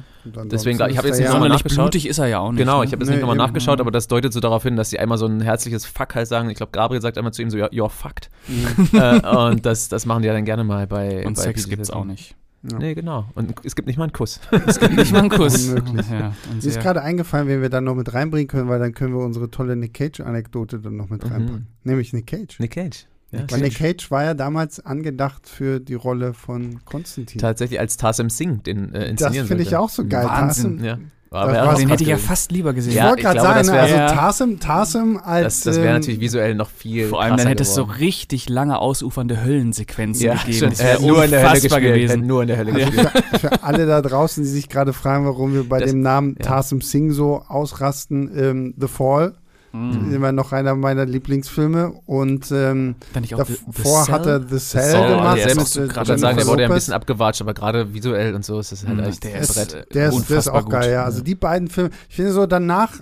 Deswegen, 0.50 0.78
ich 0.78 0.82
habe 0.82 0.92
ist 0.92 1.04
jetzt 1.04 1.18
nicht 1.20 1.28
ja, 1.28 1.34
nochmal 1.34 1.50
nachgeschaut. 1.50 1.78
blutig 1.92 2.08
ist 2.08 2.18
er 2.18 2.26
ja 2.26 2.40
auch 2.40 2.52
nicht. 2.52 2.60
Genau, 2.60 2.80
ne? 2.80 2.86
ich 2.86 2.92
habe 2.92 3.02
jetzt 3.04 3.10
Nee, 3.10 3.18
nicht 3.18 3.22
nochmal 3.22 3.38
nachgeschaut, 3.38 3.80
aber 3.80 3.92
das 3.92 4.08
deutet 4.08 4.34
so 4.34 4.40
darauf 4.40 4.64
hin, 4.64 4.76
dass 4.76 4.90
sie 4.90 4.98
einmal 4.98 5.20
so 5.20 5.28
ein 5.28 5.42
herzliches 5.42 5.86
Fuck 5.86 6.16
halt 6.16 6.28
sagen. 6.28 6.50
Ich 6.50 6.58
glaube, 6.58 6.72
Gabriel 6.72 7.00
sagt 7.00 7.20
einmal 7.20 7.32
zu 7.32 7.44
ihm 7.44 7.52
so, 7.52 7.58
"Ja, 7.58 7.68
you're 7.68 7.90
fucked. 7.90 8.32
Mhm. 8.48 8.88
äh, 9.00 9.20
und 9.28 9.66
das, 9.68 9.88
das 9.88 10.08
machen 10.08 10.24
die 10.24 10.28
ja 10.30 10.34
dann 10.34 10.46
gerne 10.46 10.64
mal 10.64 10.88
bei 10.88 11.24
Und 11.28 11.36
bei 11.38 11.42
Sex 11.44 11.66
PG-13. 11.66 11.70
gibt's 11.70 11.92
auch 11.92 12.06
nicht. 12.06 12.36
Ja. 12.72 12.80
Nee, 12.80 12.96
genau. 12.96 13.26
Und 13.36 13.54
es 13.64 13.76
gibt 13.76 13.88
nicht 13.88 13.98
mal 13.98 14.06
einen 14.06 14.14
Kuss. 14.14 14.40
Nicht 14.96 15.12
mal 15.12 15.20
einen 15.20 15.30
Kuss. 15.30 15.68
Unmöglich. 15.70 16.10
Ja, 16.10 16.34
und 16.52 16.64
Mir 16.64 16.68
ist 16.70 16.80
gerade 16.80 17.04
eingefallen, 17.04 17.48
wen 17.48 17.62
wir 17.62 17.70
dann 17.70 17.84
noch 17.84 17.94
mit 17.94 18.12
reinbringen 18.16 18.48
können, 18.48 18.68
weil 18.68 18.80
dann 18.80 18.96
können 18.96 19.14
wir 19.14 19.24
unsere 19.24 19.52
tolle 19.52 19.76
Nick 19.76 19.94
Cage-Anekdote 19.94 20.80
dann 20.80 20.96
noch 20.98 21.10
mit 21.12 21.24
Mhm. 21.24 21.32
reinpacken. 21.32 21.68
Nämlich 21.84 22.14
Nick 22.14 22.26
Cage. 22.26 22.60
Nick 22.60 22.72
Cage. 22.72 23.06
Ja, 23.32 23.40
Weil 23.50 23.62
Nick 23.62 23.76
Cage 23.76 24.12
war 24.12 24.24
ja 24.24 24.34
damals 24.34 24.80
angedacht 24.86 25.50
für 25.50 25.80
die 25.80 25.96
Rolle 25.96 26.34
von 26.34 26.80
Konstantin. 26.86 27.42
Tatsächlich 27.42 27.80
als 27.80 27.98
Tarsem 27.98 28.30
Singh 28.30 28.62
den 28.64 28.94
äh, 28.94 29.00
Das 29.02 29.10
inszenieren 29.10 29.48
finde 29.48 29.64
ich 29.64 29.76
auch 29.76 29.90
so 29.90 30.06
geil. 30.06 30.26
Wahnsinn. 30.26 30.78
Tarsem, 30.78 30.86
Ja. 30.86 30.98
Das 31.32 31.42
Aber 31.50 31.74
den 31.76 31.90
hätte 31.90 32.04
ich 32.04 32.08
ja 32.10 32.18
fast 32.18 32.54
lieber 32.54 32.74
gesehen. 32.74 32.92
ich 32.92 32.98
Ja, 32.98 33.10
wollte 33.10 33.24
gerade 33.24 33.42
sagen, 33.42 33.58
das 33.58 33.68
wär- 33.72 33.82
also. 33.82 34.16
Tarsem, 34.16 34.60
Tarsem 34.62 35.18
als 35.18 35.44
Das, 35.44 35.64
das 35.64 35.76
wäre 35.78 35.88
ähm, 35.88 35.94
natürlich 35.96 36.22
visuell 36.22 36.56
noch 36.56 36.70
viel 36.70 37.08
Vor 37.10 37.22
allem, 37.22 37.36
dann 37.36 37.48
hätte 37.48 37.64
es 37.64 37.74
so 37.76 37.82
richtig 37.84 38.48
lange 38.48 38.80
ausufernde 38.80 39.44
Höllensequenzen 39.44 40.24
ja, 40.28 40.36
gegeben. 40.36 40.70
Das 40.70 40.80
wäre 40.80 41.00
Äh, 41.00 41.06
nur 41.06 41.26
in 41.26 41.32
der 41.32 41.42
Hölle 41.50 41.60
gespielt. 41.62 41.82
gewesen. 41.84 42.26
Nur 42.28 42.42
in 42.44 42.48
der 42.48 42.58
Hölle 42.58 42.80
Ja. 42.80 42.86
gespielt. 42.90 43.12
für, 43.32 43.40
für 43.40 43.64
alle 43.64 43.86
da 43.86 44.02
draußen, 44.02 44.44
die 44.44 44.50
sich 44.50 44.70
gerade 44.70 44.94
fragen, 44.94 45.26
warum 45.26 45.54
wir 45.54 45.68
bei 45.68 45.80
Das- 45.82 45.90
dem 45.92 46.00
Namen 46.00 46.36
ja. 46.40 46.46
Tarsem 46.46 46.80
Singh 46.80 47.12
so 47.14 47.42
ausrasten, 47.46 48.32
ähm, 48.38 48.74
The 48.80 48.88
Fall, 48.88 49.34
Mhm. 49.76 50.14
immer 50.14 50.32
noch 50.32 50.52
einer 50.52 50.76
meiner 50.76 51.06
Lieblingsfilme 51.06 51.94
und 52.06 52.52
ähm, 52.52 52.96
The- 53.14 53.20
The 53.22 53.36
davor 53.36 54.04
Cell? 54.06 54.14
hat 54.14 54.26
er 54.26 54.40
The 54.42 54.58
Cell 54.58 54.92
Cell, 54.92 55.08
gemacht. 55.10 55.38
der 55.38 55.48
ist 55.48 55.56
mit, 55.56 55.64
auch 55.64 55.68
so 55.68 55.82
äh, 55.82 55.86
Ich 55.88 55.96
würde 55.96 56.18
sagen, 56.18 56.38
der 56.38 56.48
wurde 56.48 56.62
ja 56.64 56.70
ein 56.70 56.74
bisschen 56.76 56.94
abgewatscht, 56.94 57.42
aber 57.42 57.54
gerade 57.54 57.94
visuell 57.94 58.34
und 58.36 58.46
so 58.46 58.60
ist 58.60 58.72
es 58.72 58.86
halt 58.86 58.98
Mhm, 58.98 59.04
echt 59.04 59.24
der 59.24 59.40
ist, 59.40 59.54
Brett. 59.54 59.74
äh, 59.74 59.74
Der 59.74 59.84
ist, 59.84 59.94
der 59.94 60.08
ist 60.10 60.16
unfassbar 60.16 60.56
auch 60.64 60.70
geil, 60.70 60.82
gut. 60.84 60.92
ja. 60.92 61.04
Also 61.04 61.22
die 61.22 61.36
beiden 61.36 61.68
Filme, 61.68 61.90
ich 62.10 62.16
finde 62.16 62.32
so 62.32 62.46
danach 62.46 62.94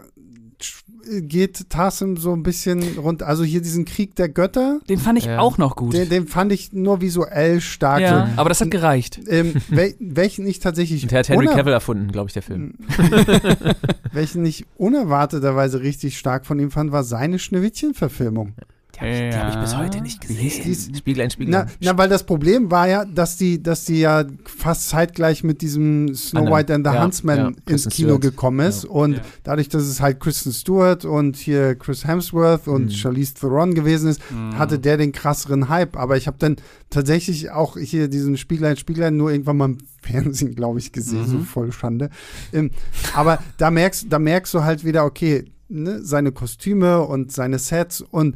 geht 1.21 1.69
Tarsem 1.69 2.17
so 2.17 2.33
ein 2.33 2.43
bisschen 2.43 2.97
rund, 2.97 3.23
also 3.23 3.43
hier 3.43 3.61
diesen 3.61 3.85
Krieg 3.85 4.15
der 4.15 4.29
Götter, 4.29 4.79
Den 4.89 4.99
fand 4.99 5.17
ich 5.19 5.25
Ja. 5.25 5.39
auch 5.39 5.57
noch 5.57 5.75
gut. 5.75 5.93
den, 5.93 6.09
den 6.09 6.27
fand 6.27 6.51
ich 6.51 6.73
nur 6.73 7.01
visuell 7.01 7.61
stark. 7.61 8.01
ja, 8.01 8.29
aber 8.35 8.49
das 8.49 8.61
hat 8.61 8.71
gereicht. 8.71 9.19
Ähm, 9.27 9.53
wel, 9.69 9.93
welchen 9.99 10.45
ich 10.47 10.59
tatsächlich 10.59 11.03
Und 11.03 11.11
der 11.11 11.19
hat 11.19 11.29
Henry 11.29 11.45
Cavill 11.47 11.73
erfunden, 11.73 12.11
glaube 12.11 12.27
ich, 12.29 12.33
der 12.33 12.43
Film. 12.43 12.73
welchen 14.11 14.45
ich 14.45 14.65
unerwarteterweise 14.77 15.81
richtig 15.81 16.17
stark 16.17 16.45
von 16.45 16.59
ihm 16.59 16.71
fand, 16.71 16.91
war 16.91 17.03
seine 17.03 17.39
Schneewittchen-Verfilmung. 17.39 18.53
Die 18.57 18.72
habe 19.03 19.13
ich, 19.13 19.19
die 19.19 19.37
hab 19.37 19.49
ich 19.49 19.59
bis 19.59 19.75
heute 19.77 20.01
nicht 20.01 20.29
Wie 20.29 20.33
hieß 20.33 20.57
gesehen. 20.57 20.87
dies? 20.89 20.97
Spieglein, 20.99 21.29
Spieglein. 21.29 21.65
Na, 21.67 21.91
na, 21.91 21.97
weil 21.97 22.09
das 22.09 22.23
Problem 22.23 22.71
war 22.71 22.87
ja, 22.87 23.05
dass 23.05 23.37
die, 23.37 23.61
dass 23.61 23.85
die 23.85 23.99
ja 23.99 24.25
fast 24.45 24.89
zeitgleich 24.89 25.43
mit 25.43 25.61
diesem 25.61 26.13
Snow. 26.15 26.49
White 26.49 26.73
and 26.73 26.87
the 26.87 26.93
Ja, 26.93 27.03
Huntsman 27.03 27.37
ja, 27.37 27.47
ins 27.71 27.87
Kino 27.89 28.09
Stewart. 28.15 28.21
gekommen 28.21 28.65
ist. 28.67 28.83
Ja. 28.85 28.89
Und 28.89 29.13
Ja. 29.13 29.21
dadurch, 29.43 29.69
dass 29.69 29.83
es 29.83 30.01
halt 30.01 30.19
Kristen 30.19 30.51
Stewart 30.51 31.05
und 31.05 31.35
hier 31.35 31.75
Chris 31.75 32.05
Hemsworth 32.07 32.67
und 32.67 32.85
Mhm. 32.85 32.89
Charlize 32.91 33.33
Theron 33.35 33.73
gewesen 33.73 34.09
ist, 34.09 34.21
Mhm. 34.31 34.57
hatte 34.57 34.79
der 34.79 34.97
den 34.97 35.11
krasseren 35.11 35.69
Hype. 35.69 35.97
Aber 35.97 36.17
ich 36.17 36.27
habe 36.27 36.37
dann 36.39 36.55
tatsächlich 36.89 37.51
auch 37.51 37.77
hier 37.77 38.07
diesen 38.07 38.37
Spieglein, 38.37 38.77
Spieglein 38.77 39.17
nur 39.17 39.31
irgendwann 39.31 39.57
mal 39.57 39.65
im 39.65 39.77
Fernsehen, 40.03 40.55
glaube 40.55 40.79
ich, 40.79 40.91
gesehen. 40.91 41.25
So 41.27 41.37
Mhm. 41.37 41.43
voll 41.45 41.71
Schande. 41.71 42.09
Ähm, 42.51 42.71
aber 43.15 43.39
da 43.57 43.71
merkst, 43.71 44.07
da 44.09 44.19
merkst 44.19 44.53
du 44.53 44.63
halt 44.63 44.83
wieder, 44.85 45.05
okay, 45.05 45.45
ne, 45.69 46.01
seine 46.03 46.31
Kostüme 46.31 47.01
und 47.01 47.31
seine 47.31 47.57
Sets 47.57 48.01
und 48.01 48.35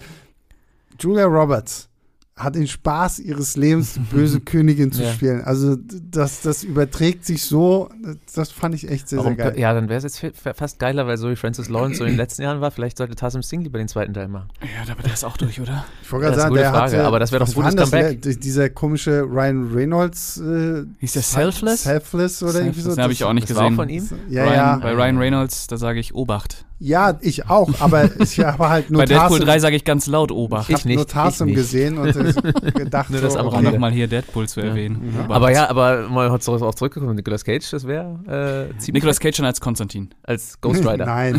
Julia 0.99 1.25
Roberts 1.25 1.89
hat 2.35 2.53
den 2.53 2.67
Spaß 2.67 3.17
ihres 3.17 3.57
Lebens, 3.57 3.93
die 3.95 3.99
böse 3.99 4.39
Königin 4.45 4.91
zu 4.91 5.01
Ja. 5.01 5.11
spielen. 5.11 5.41
Also 5.43 5.75
das, 5.75 6.41
das 6.43 6.63
überträgt 6.63 7.25
sich 7.25 7.41
so, 7.41 7.89
das 8.35 8.51
fand 8.51 8.75
ich 8.75 8.87
echt 8.91 9.09
sehr, 9.09 9.17
Warum, 9.17 9.35
sehr 9.37 9.45
geil. 9.53 9.59
ja, 9.59 9.73
dann 9.73 9.89
wäre 9.89 9.97
es 9.97 10.03
jetzt 10.03 10.19
fa- 10.37 10.53
fast 10.53 10.77
geiler, 10.77 11.07
weil 11.07 11.17
so 11.17 11.31
wie 11.31 11.35
Francis 11.35 11.67
Lawrence 11.67 11.97
so 11.97 12.03
in 12.03 12.11
den 12.11 12.17
letzten 12.17 12.43
Jahren 12.43 12.61
war. 12.61 12.69
Vielleicht 12.69 12.99
sollte 12.99 13.15
Tassim 13.15 13.41
Singh 13.41 13.63
lieber 13.63 13.79
den 13.79 13.87
zweiten 13.87 14.13
Teil 14.13 14.27
machen. 14.27 14.49
Ja, 14.61 14.91
aber 14.91 15.01
der 15.01 15.13
ist 15.13 15.23
auch 15.25 15.35
durch, 15.35 15.59
oder? 15.59 15.83
Ich 16.03 16.11
wollte 16.11 16.25
gerade 16.27 16.35
Das 16.35 16.37
ist 16.37 16.41
sagen, 16.43 16.53
eine 16.53 16.61
der 16.61 16.69
gute 16.69 16.79
Frage, 16.79 16.97
hatte, 16.97 17.07
aber 17.07 17.19
das 17.19 17.31
wäre 17.31 17.43
doch 17.43 17.49
ein 17.51 17.55
war 17.55 17.63
gutes 17.71 17.75
das, 17.75 17.89
Comeback. 17.89 18.21
der- 18.21 18.35
Dieser 18.35 18.69
komische 18.69 19.21
Ryan 19.23 19.71
Reynolds. 19.73 20.37
Äh, 20.37 20.83
Hieß 20.99 21.13
der 21.13 21.21
Selfless? 21.23 21.83
Selfless 21.85 22.43
oder 22.43 22.59
irgendwie 22.59 22.81
so. 22.81 22.93
Den 22.93 23.01
habe 23.03 23.13
ich 23.13 23.23
auch 23.23 23.33
nicht 23.33 23.49
Das 23.49 23.57
war 23.57 23.63
auch 23.65 23.69
gesehen. 23.69 23.77
von 23.77 23.89
ihm? 23.89 24.09
Ja, 24.29 24.43
Ryan, 24.43 24.55
ja. 24.55 24.75
Bei 24.77 24.93
Ryan 24.93 25.17
Reynolds, 25.17 25.65
da 25.65 25.77
sage 25.77 25.99
ich 25.99 26.13
Obacht. 26.13 26.65
Ja, 26.79 27.17
ich 27.21 27.49
auch, 27.49 27.69
aber 27.79 28.09
ich 28.19 28.39
habe 28.39 28.69
halt 28.69 28.89
nur 28.91 28.99
Bei 29.01 29.05
Deadpool 29.05 29.39
Tarsim- 29.39 29.45
3 29.45 29.59
sage 29.59 29.75
ich 29.75 29.83
ganz 29.83 30.05
laut 30.07 30.31
Obacht. 30.31 30.69
Ich 30.69 30.75
habe 30.75 30.93
nur 30.93 31.05
nicht. 31.47 31.55
gesehen 31.55 31.97
und 31.97 32.15
äh, 32.15 32.71
gedacht, 32.71 33.09
Nur 33.09 33.19
das 33.21 33.33
so, 33.33 33.39
am 33.39 33.47
Um 33.47 33.53
Rande. 33.55 33.71
nochmal 33.71 33.91
hier 33.91 34.07
Deadpool 34.07 34.47
zu 34.47 34.61
erwähnen. 34.61 35.11
Ja. 35.15 35.21
Obacht. 35.25 35.35
Aber 35.35 35.51
ja, 35.51 35.69
aber 35.69 36.07
mal 36.07 36.29
auch 36.29 36.75
zurückgekommen, 36.75 37.15
Nicolas 37.15 37.43
Cage, 37.43 37.67
das 37.71 37.87
wäre 37.87 38.69
äh, 38.73 38.77
ziemlich 38.79 38.93
Nicolas 39.01 39.19
Cage 39.19 39.35
schon 39.37 39.45
als 39.45 39.59
Konstantin. 39.59 40.09
als 40.23 40.61
Ghost 40.61 40.85
Rider. 40.87 41.05
Nein, 41.07 41.35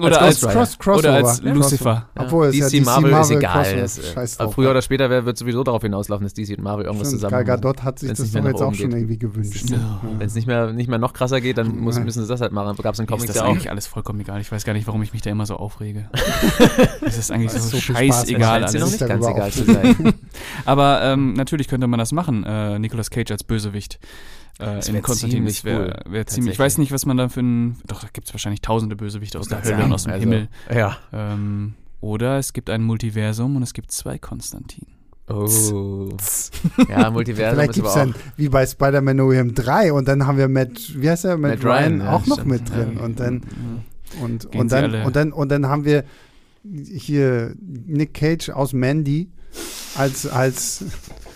Oder 0.00 0.22
Als 0.22 0.44
als, 0.44 0.54
Ghost 0.54 0.78
Cross, 0.78 0.98
oder 1.00 1.14
als 1.14 1.42
Lucifer. 1.42 2.08
Ja. 2.16 2.22
Obwohl, 2.22 2.46
es 2.46 2.52
DC, 2.52 2.60
ja 2.62 2.68
DC 2.68 2.84
Marvel, 2.86 3.04
ist 3.10 3.12
Marvel 3.12 3.36
egal. 3.38 3.52
Crossover. 3.64 3.80
Das, 3.80 3.98
äh, 3.98 4.02
Scheiß 4.14 4.38
aber 4.38 4.44
drauf. 4.46 4.54
früher 4.54 4.70
oder 4.70 4.82
später 4.82 5.10
wär- 5.10 5.24
wird 5.26 5.36
sowieso 5.36 5.64
darauf 5.64 5.82
hinauslaufen, 5.82 6.24
dass 6.26 6.34
DC 6.34 6.50
und 6.58 6.62
Marvel 6.62 6.84
irgendwas 6.84 7.08
Stimmt, 7.08 7.22
zusammen 7.22 7.32
Gal 7.32 7.44
Gadot 7.44 7.82
hat 7.82 7.98
sich 7.98 8.10
das 8.10 8.30
doch 8.30 8.44
jetzt 8.44 8.62
auch 8.62 8.72
schon 8.74 8.92
irgendwie 8.92 9.18
gewünscht. 9.18 9.64
Wenn 10.18 10.26
es 10.28 10.34
nicht 10.36 10.46
mehr, 10.46 10.72
nicht 10.72 10.88
mehr 10.88 10.98
noch 10.98 11.12
krasser 11.12 11.40
geht, 11.40 11.58
dann 11.58 11.74
müssen 11.74 12.08
sie 12.08 12.26
das 12.28 12.40
halt 12.40 12.52
machen. 12.52 12.76
Gab 12.76 12.94
es 12.94 13.00
ist 13.00 13.28
das 13.28 13.36
ja 13.36 13.42
auch. 13.42 13.48
eigentlich 13.48 13.70
alles 13.70 13.86
vollkommen 13.88 14.20
egal. 14.20 14.43
Ich 14.44 14.52
weiß 14.52 14.64
gar 14.64 14.74
nicht, 14.74 14.86
warum 14.86 15.02
ich 15.02 15.14
mich 15.14 15.22
da 15.22 15.30
immer 15.30 15.46
so 15.46 15.56
aufrege. 15.56 16.10
Das 17.00 17.16
ist 17.16 17.30
eigentlich 17.30 17.50
Das 17.52 17.64
ist 17.64 17.70
so, 17.70 17.76
so 17.78 17.80
Spaß. 17.80 17.96
scheißegal 17.96 18.60
Scheint 18.60 18.70
sie 18.70 18.78
noch 18.78 18.86
alles. 18.86 19.00
nicht 19.00 19.08
ganz 19.08 19.26
egal 19.26 19.50
zu 19.52 19.64
sein. 19.72 20.14
Aber 20.66 21.00
ähm, 21.02 21.32
natürlich 21.32 21.66
könnte 21.68 21.86
man 21.86 21.98
das 21.98 22.12
machen, 22.12 22.44
äh, 22.44 22.78
Nicolas 22.78 23.08
Cage 23.08 23.30
als 23.30 23.42
Bösewicht. 23.42 23.98
Äh, 24.60 24.86
in 24.86 25.00
Konstantin, 25.00 25.38
ziemlich 25.38 25.62
das 25.62 25.64
wär, 25.64 26.02
wär 26.06 26.26
ziemlich. 26.26 26.52
Ich 26.52 26.58
weiß 26.58 26.76
nicht, 26.76 26.92
was 26.92 27.06
man 27.06 27.16
da 27.16 27.30
für 27.30 27.40
ein. 27.40 27.78
Doch, 27.86 28.02
da 28.02 28.08
gibt 28.12 28.26
es 28.28 28.34
wahrscheinlich 28.34 28.60
tausende 28.60 28.96
Bösewichte 28.96 29.38
aus 29.40 29.48
der 29.48 29.64
Hölle 29.64 29.82
und 29.82 29.92
aus 29.94 30.04
dem 30.04 30.12
also, 30.12 30.20
Himmel. 30.20 30.48
Ja. 30.72 30.98
Ähm, 31.12 31.72
oder 32.02 32.38
es 32.38 32.52
gibt 32.52 32.68
ein 32.68 32.82
Multiversum 32.82 33.56
und 33.56 33.62
es 33.62 33.72
gibt 33.72 33.92
zwei 33.92 34.18
Konstantin. 34.18 34.86
Oh. 35.26 35.48
Ja, 36.86 37.10
Multiversum 37.10 37.54
Vielleicht 37.54 37.70
ist 37.70 37.74
gibt 37.76 37.86
aber 37.88 37.96
es 37.96 38.08
auch. 38.10 38.12
dann, 38.12 38.14
wie 38.36 38.48
bei 38.50 38.66
Spider-Man 38.66 39.16
No 39.16 39.28
Way 39.30 39.38
Home 39.38 39.52
3 39.54 39.92
und 39.94 40.06
dann 40.06 40.26
haben 40.26 40.36
wir 40.36 40.48
Matt, 40.48 40.92
wie 40.96 41.08
heißt 41.08 41.24
er, 41.24 41.38
Matt, 41.38 41.62
Matt 41.62 41.64
Ryan, 41.64 41.82
Ryan, 41.94 42.00
ja, 42.00 42.12
auch 42.12 42.26
noch 42.26 42.40
stimmt. 42.40 42.50
mit 42.50 42.68
drin. 42.70 42.92
Ja. 42.98 43.04
Und 43.04 43.20
dann, 43.20 43.42
und, 44.22 44.50
Gehen 44.50 44.60
und, 44.62 44.72
dann, 44.72 44.94
und, 45.04 45.16
dann, 45.16 45.32
und 45.32 45.48
dann 45.50 45.66
haben 45.66 45.84
wir 45.84 46.04
hier 46.96 47.54
Nick 47.60 48.14
Cage 48.14 48.50
aus 48.50 48.72
Mandy 48.72 49.28
als, 49.96 50.26
als 50.26 50.84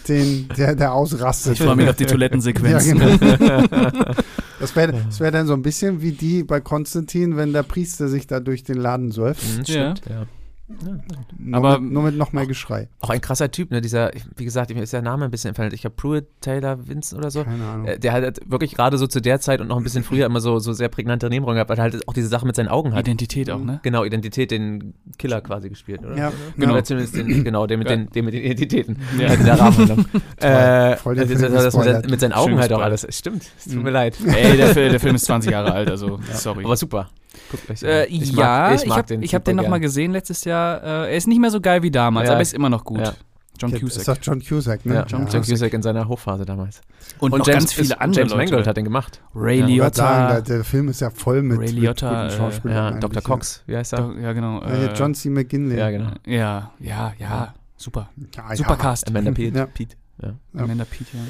den, 0.09 0.49
der, 0.57 0.75
der 0.75 0.93
ausrastet. 0.95 1.55
Ich 1.55 1.63
freue 1.63 1.77
mich 1.77 1.89
auf 1.89 1.97
die 1.97 2.05
Ja, 2.05 2.11
Toilettensequenz. 2.11 2.85
genau. 2.85 3.65
Das 4.61 4.75
wäre 4.75 4.93
das 5.07 5.21
wär 5.21 5.31
dann 5.31 5.47
so 5.47 5.53
ein 5.53 5.63
bisschen 5.63 6.03
wie 6.03 6.11
die 6.11 6.43
bei 6.43 6.59
Konstantin, 6.61 7.37
wenn 7.37 7.53
der 7.53 7.63
Priester 7.63 8.09
sich 8.09 8.27
da 8.27 8.41
durch 8.41 8.65
den 8.65 8.77
Laden 8.79 9.13
säuft. 9.13 9.41
Mhm, 9.45 9.59
Ja. 9.59 9.95
stimmt, 9.97 10.03
ja. 10.11 10.27
Ja. 10.69 10.99
Nur, 11.39 11.57
Aber- 11.57 11.79
mit, 11.81 11.93
nur 11.93 12.03
mit 12.03 12.17
noch 12.17 12.33
mehr 12.33 12.47
Geschrei. 12.47 12.89
Auch 13.01 13.09
ein 13.11 13.21
krasser 13.23 13.51
Typ, 13.51 13.71
ne? 13.71 13.81
Dieser, 13.81 14.11
wie 14.37 14.45
gesagt, 14.45 14.69
mir 14.75 14.83
ist 14.83 14.93
der 14.93 15.01
Name 15.01 15.25
ein 15.25 15.31
bisschen 15.31 15.49
entfernt. 15.49 15.73
Ich 15.73 15.85
habe 15.85 15.95
Pruitt 15.95 16.27
Taylor 16.43 16.87
Vincent 16.87 17.19
oder 17.19 17.31
so. 17.31 17.43
Keine 17.45 17.65
Ahnung. 17.65 17.87
Äh, 17.87 17.99
Der 17.99 18.13
hat 18.13 18.23
halt 18.23 18.41
wirklich 18.51 18.75
gerade 18.75 18.99
so 18.99 19.07
zu 19.07 19.21
der 19.23 19.41
Zeit 19.41 19.61
und 19.63 19.69
noch 19.69 19.79
ein 19.79 19.83
bisschen 19.83 20.05
früher 20.05 20.27
immer 20.27 20.41
so, 20.41 20.59
so 20.59 20.75
sehr 20.75 20.89
prägnante 20.91 21.29
Nebenrollen 21.31 21.57
gehabt, 21.57 21.71
weil 21.71 21.79
er 21.79 21.83
halt 21.85 22.07
auch 22.07 22.13
diese 22.13 22.29
Sache 22.29 22.45
mit 22.47 22.55
seinen 22.55 22.69
Augen 22.69 22.93
hat. 22.93 23.01
Identität 23.01 23.51
auch, 23.51 23.61
ne? 23.65 23.81
Genau, 23.83 24.05
Identität, 24.05 24.51
den 24.51 24.93
Killer 25.19 25.41
quasi 25.41 25.71
gespielt, 25.71 26.05
oder? 26.05 26.17
Ja, 26.17 26.33
Genau, 26.59 26.77
ja. 26.77 26.85
zumindest 26.85 27.17
den, 27.17 27.45
genau, 27.45 27.67
den 27.67 27.79
mit, 27.79 27.89
Ja. 27.89 27.97
den, 27.97 28.11
den 28.11 28.25
mit 28.27 28.35
den 28.35 28.43
Identitäten. 28.45 28.99
Ja. 29.19 29.29
in 29.33 29.45
der 29.45 29.59
Rahmenhandlung. 29.59 30.05
äh, 30.37 30.97
voll 30.97 31.15
den 31.15 31.23
also 31.29 31.35
Film 31.39 31.53
das, 31.55 31.77
mit, 31.77 32.11
mit 32.11 32.21
seinen 32.21 32.33
Augen 32.35 32.51
Schön 32.51 32.61
halt 32.61 32.73
auch 32.75 32.81
alles. 32.83 33.07
Stimmt, 33.11 33.43
es 33.57 33.65
tut 33.65 33.75
Mhm. 33.77 33.83
mir 33.85 33.91
leid. 33.91 34.19
Ey, 34.27 34.57
der, 34.59 34.69
Film- 34.69 34.91
der 34.91 35.01
Film 35.01 35.15
ist 35.17 35.25
20 35.25 35.51
Jahre 35.51 35.73
alt, 35.73 35.89
also 35.91 36.21
sorry. 36.35 36.65
Aber 36.65 36.77
super. 36.77 37.09
Guckt 37.51 37.71
euch 37.71 37.83
Äh, 37.83 38.07
ich 38.07 38.33
ja, 38.33 38.37
mag, 38.37 38.75
ich 38.77 38.83
ich, 38.83 38.89
mag 38.89 38.99
hab, 38.99 39.07
den 39.07 39.23
ich 39.23 39.35
habe 39.35 39.45
den 39.45 39.57
nochmal 39.57 39.81
gesehen 39.81 40.13
letztes 40.13 40.45
Jahr. 40.45 40.83
Äh, 40.83 40.87
er 41.11 41.17
ist 41.17 41.27
nicht 41.27 41.41
mehr 41.41 41.51
so 41.51 41.61
geil 41.61 41.83
wie 41.83 41.91
damals, 41.91 42.27
Ja. 42.27 42.33
aber 42.33 42.41
er 42.41 42.43
ist 42.43 42.55
immer 42.55 42.71
noch 42.71 42.85
gut. 42.85 43.01
Ja. 43.01 43.15
John 43.61 43.73
Das 43.73 43.83
ist 43.83 43.97
Cusack. 43.99 44.05
doch 44.21 44.23
John 44.23 44.41
Cusack, 44.41 44.87
ne? 44.87 44.95
Ja, 44.95 45.05
John 45.09 45.27
John 45.27 45.43
Cusack 45.43 45.73
in 45.73 45.83
seiner 45.83 46.07
Hochphase 46.07 46.45
damals. 46.45 46.81
Und, 47.19 47.31
noch 47.37 47.45
James, 47.45 47.59
ganz 47.65 47.73
viele 47.73 47.87
ist- 47.87 48.01
andere 48.01 48.21
James 48.21 48.33
Leute. 48.33 48.45
Mangold 48.53 48.67
hat 48.69 48.77
den 48.77 48.85
gemacht. 48.85 49.21
Ray 49.35 49.59
Ja. 49.61 49.67
Ich 49.67 49.81
wollte 49.81 49.97
sagen, 49.97 50.19
Liotta. 50.21 50.41
der, 50.43 50.57
der 50.59 50.65
Film 50.65 50.89
ist 50.89 51.01
ja 51.01 51.11
voll 51.11 51.43
mit, 51.43 51.59
Ray 51.59 51.67
mit 51.67 51.75
Liotta, 51.75 52.09
guten 52.23 52.35
äh, 52.35 52.37
Schauspielern. 52.37 52.77
Ja, 52.77 52.87
eigentlich, 52.89 53.01
Dr. 53.01 53.23
Cox, 53.23 53.63
wie 53.67 53.77
heißt 53.77 53.93
er? 53.95 53.99
Do- 54.03 54.13
Ja, 54.21 54.33
genau. 54.33 54.63
Ja. 54.63 54.69
Ja, 54.77 54.85
äh, 54.85 54.95
John 54.95 55.13
C. 55.15 55.29
McGinley. 55.31 55.77
Ja, 55.77 55.91
genau. 55.91 56.11
Ja, 56.25 56.71
ja, 56.79 57.13
ja, 57.19 57.55
super. 57.77 58.09
Ja, 58.37 58.55
Super 58.55 58.71
ja. 58.71 58.77
Cast. 58.77 59.09
Amanda 59.09 59.33
Pete. 59.33 59.59
Ja. 59.59 59.67
Pete. 59.67 59.97
Ja. 60.23 60.29
Ja. 60.55 60.63
Amanda 60.63 60.85
Pete, 60.85 61.11
ja. 61.17 61.21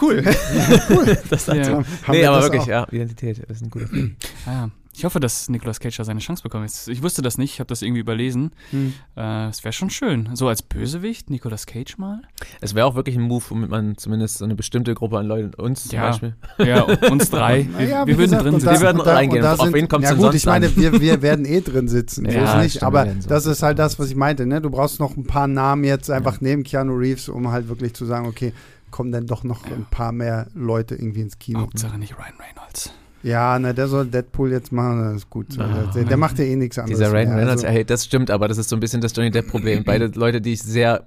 Cool. 0.00 0.22
das 1.30 1.46
Ja. 1.46 1.54
Haben 1.72 1.84
Nee, 2.08 2.20
wir 2.20 2.28
aber 2.30 2.36
das 2.40 2.44
wirklich, 2.46 2.62
auch? 2.62 2.66
ja, 2.68 2.86
Identität 2.90 3.38
ist 3.38 3.62
ein 3.62 3.70
guter 3.70 3.86
Film. 3.86 4.16
Ah, 4.46 4.50
ja. 4.52 4.70
Ich 4.98 5.04
hoffe, 5.04 5.20
dass 5.20 5.48
Nicolas 5.48 5.78
Cage 5.78 5.96
da 5.96 6.02
seine 6.02 6.18
Chance 6.18 6.42
bekommt. 6.42 6.68
Ich 6.88 7.02
wusste 7.04 7.22
das 7.22 7.38
nicht, 7.38 7.52
ich 7.54 7.60
habe 7.60 7.68
das 7.68 7.82
irgendwie 7.82 8.00
überlesen. 8.00 8.50
Hm. 8.72 8.94
Äh, 9.16 9.46
Es 9.46 9.62
wäre 9.62 9.72
schon 9.72 9.90
schön. 9.90 10.28
So 10.34 10.48
als 10.48 10.60
Bösewicht, 10.62 11.30
Nicolas 11.30 11.66
Cage 11.66 11.98
mal. 11.98 12.22
Es 12.60 12.74
wäre 12.74 12.84
auch 12.84 12.96
wirklich 12.96 13.14
ein 13.14 13.22
Move, 13.22 13.44
womit 13.48 13.70
man 13.70 13.96
zumindest 13.96 14.38
so 14.38 14.44
eine 14.44 14.56
bestimmte 14.56 14.94
Gruppe 14.94 15.18
an 15.18 15.26
Leuten, 15.26 15.54
uns 15.54 15.84
zum 15.86 15.96
Ja. 15.96 16.08
Beispiel, 16.10 16.34
Ja, 16.58 16.82
uns 16.82 17.30
drei. 17.30 17.68
Wir, 17.68 17.86
Naja, 17.86 18.06
wir 18.08 18.18
würden 18.18 18.30
gesagt, 18.30 18.44
drin 18.44 18.52
sitzen. 18.54 18.66
da- 18.66 18.72
Wir 18.72 18.80
werden 18.80 19.02
da- 19.04 19.14
reingehen. 19.14 19.42
da 19.42 19.52
Auf 19.54 19.60
sind- 19.60 19.72
wen 19.74 19.86
kommt's 19.88 20.04
ja, 20.08 20.10
denn 20.10 20.18
gut, 20.18 20.24
sonst 20.32 20.34
ich 20.36 20.46
meine, 20.46 20.76
wir, 20.76 21.00
wir 21.00 21.22
werden 21.22 21.44
eh 21.44 21.60
drin 21.60 21.86
sitzen. 21.86 22.24
so 22.28 22.32
Ja, 22.36 22.54
ist 22.56 22.62
nicht. 22.64 22.70
stimmt, 22.78 22.82
aber 22.82 23.06
so. 23.20 23.28
das 23.28 23.46
ist 23.46 23.62
halt 23.62 23.78
das, 23.78 24.00
was 24.00 24.10
ich 24.10 24.16
meinte. 24.16 24.46
Ne? 24.46 24.60
Du 24.60 24.68
brauchst 24.68 24.98
noch 24.98 25.16
ein 25.16 25.24
paar 25.28 25.46
Namen 25.46 25.84
jetzt 25.84 26.10
einfach 26.10 26.40
neben 26.40 26.64
Keanu 26.64 26.94
Reeves, 26.96 27.28
um 27.28 27.52
halt 27.52 27.68
wirklich 27.68 27.94
zu 27.94 28.04
sagen, 28.04 28.26
okay, 28.26 28.52
kommen 28.90 29.12
dann 29.12 29.28
doch 29.28 29.44
noch 29.44 29.64
ein 29.66 29.86
paar 29.88 30.10
mehr 30.10 30.48
Leute 30.54 30.96
irgendwie 30.96 31.20
ins 31.20 31.38
Kino. 31.38 31.60
Hauptsache 31.60 31.98
nicht 31.98 32.14
Ryan 32.18 32.34
Reynolds. 32.40 32.90
Ja, 33.22 33.58
na, 33.58 33.72
der 33.72 33.88
soll 33.88 34.06
Deadpool 34.06 34.52
jetzt 34.52 34.70
machen, 34.72 35.02
das 35.04 35.16
ist 35.16 35.30
gut. 35.30 35.46
Ah, 35.58 35.90
der, 35.94 36.04
der 36.04 36.16
macht 36.16 36.38
ja 36.38 36.44
eh 36.44 36.56
nichts 36.56 36.78
anderes. 36.78 36.98
Dieser 36.98 37.12
Ryan. 37.12 37.32
Reynolds, 37.32 37.64
Also, 37.64 37.74
hey, 37.74 37.84
das 37.84 38.04
stimmt, 38.04 38.30
aber 38.30 38.48
das 38.48 38.58
ist 38.58 38.68
so 38.68 38.76
ein 38.76 38.80
bisschen 38.80 39.00
das 39.00 39.14
Johnny 39.14 39.30
Depp-Problem. 39.30 39.82
Beide 39.86 40.06
Leute, 40.14 40.40
die 40.40 40.52
ich 40.52 40.62
sehr 40.62 41.06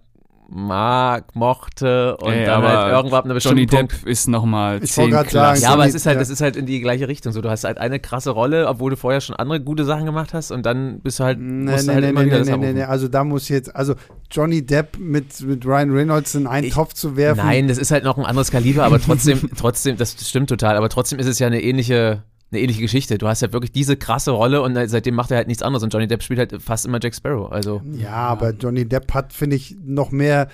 mag, 0.54 1.34
mochte 1.36 2.18
und 2.18 2.32
Ey, 2.34 2.45
dann 2.45 2.64
aber 2.64 2.70
halt 2.78 2.91
irgendwann 2.93 3.20
ab 3.20 3.26
einem 3.26 3.38
Johnny 3.38 3.66
bestimmten 3.66 3.88
Depp 3.97 4.06
ist 4.08 4.28
nochmal 4.28 4.82
zehn 4.82 5.10
Klassen. 5.10 5.62
Ja, 5.64 5.70
aber 5.72 5.78
Johnny- 5.84 5.89
es 5.89 5.95
ist 5.95 6.06
halt, 6.06 6.16
ja. 6.16 6.20
das 6.20 6.30
ist 6.30 6.41
halt 6.41 6.56
in 6.58 6.66
die 6.66 6.82
gleiche 6.82 7.08
Richtung. 7.08 7.32
So, 7.32 7.41
du 7.41 7.49
hast 7.49 7.64
halt 7.64 7.78
eine 7.78 7.99
krasse 7.99 8.32
Rolle, 8.32 8.68
obwohl 8.68 8.91
du 8.91 8.97
vorher 8.97 9.22
schon 9.22 9.36
andere 9.38 9.62
gute 9.62 9.86
Sachen 9.86 10.06
gemacht 10.06 10.34
hast 10.34 10.52
und 10.52 10.66
dann 10.66 10.99
bist 10.99 11.20
du 11.20 11.24
halt, 11.24 11.39
Nee, 11.39 11.72
musst 11.72 11.88
nee, 11.88 11.88
du 11.88 11.93
halt 11.93 12.04
nee, 12.04 12.10
immer 12.10 12.20
nee, 12.20 12.26
wieder 12.26 12.36
nee, 12.36 12.39
das 12.39 12.47
nee, 12.47 12.54
abrufen. 12.54 12.74
nee, 12.76 12.84
also 12.84 13.08
da 13.08 13.24
muss 13.24 13.47
jetzt, 13.49 13.74
also 13.76 13.95
Johnny 14.30 14.66
Depp 14.66 14.97
mit, 14.99 15.41
mit 15.41 15.66
Ryan 15.66 15.91
Reynolds 15.91 16.36
in 16.36 16.47
einen 16.47 16.68
Ich- 16.68 16.74
Topf 16.74 16.93
zu 16.93 17.16
werfen. 17.16 17.45
Nein, 17.45 17.68
das 17.70 17.78
ist 17.78 17.91
halt 17.91 18.04
noch 18.04 18.18
ein 18.18 18.26
anderes 18.26 18.52
Kaliber, 18.52 18.84
aber 18.84 18.99
trotzdem, 18.99 19.49
trotzdem, 19.58 19.95
das 19.97 20.16
stimmt 20.28 20.49
total, 20.49 20.76
aber 20.76 20.89
trotzdem 20.89 21.18
ist 21.20 21.28
es 21.28 21.39
ja 21.39 21.47
eine 21.47 21.62
ähnliche, 21.62 22.24
eine 22.52 22.62
ähnliche 22.62 22.82
Geschichte. 22.82 23.18
Du 23.18 23.28
hast 23.28 23.41
ja 23.41 23.54
wirklich 23.54 23.72
diese 23.72 23.95
krasse 23.95 24.32
Rolle 24.32 24.62
und 24.62 24.78
seitdem 24.89 25.16
macht 25.16 25.32
er 25.32 25.38
halt 25.38 25.47
nichts 25.47 25.64
anderes 25.64 25.84
und 25.84 25.93
Johnny 25.93 26.08
Depp 26.08 26.24
spielt 26.24 26.39
halt 26.39 26.62
fast 26.62 26.86
immer 26.86 26.99
Jack 27.02 27.16
Sparrow. 27.16 27.52
Also, 27.52 27.82
Ja, 27.93 28.14
aber 28.14 28.52
Johnny 28.52 28.86
Depp 28.86 29.14
hat, 29.14 29.34
finde 29.34 29.56
ich, 29.56 29.78
noch 29.84 30.12
mehr 30.12 30.47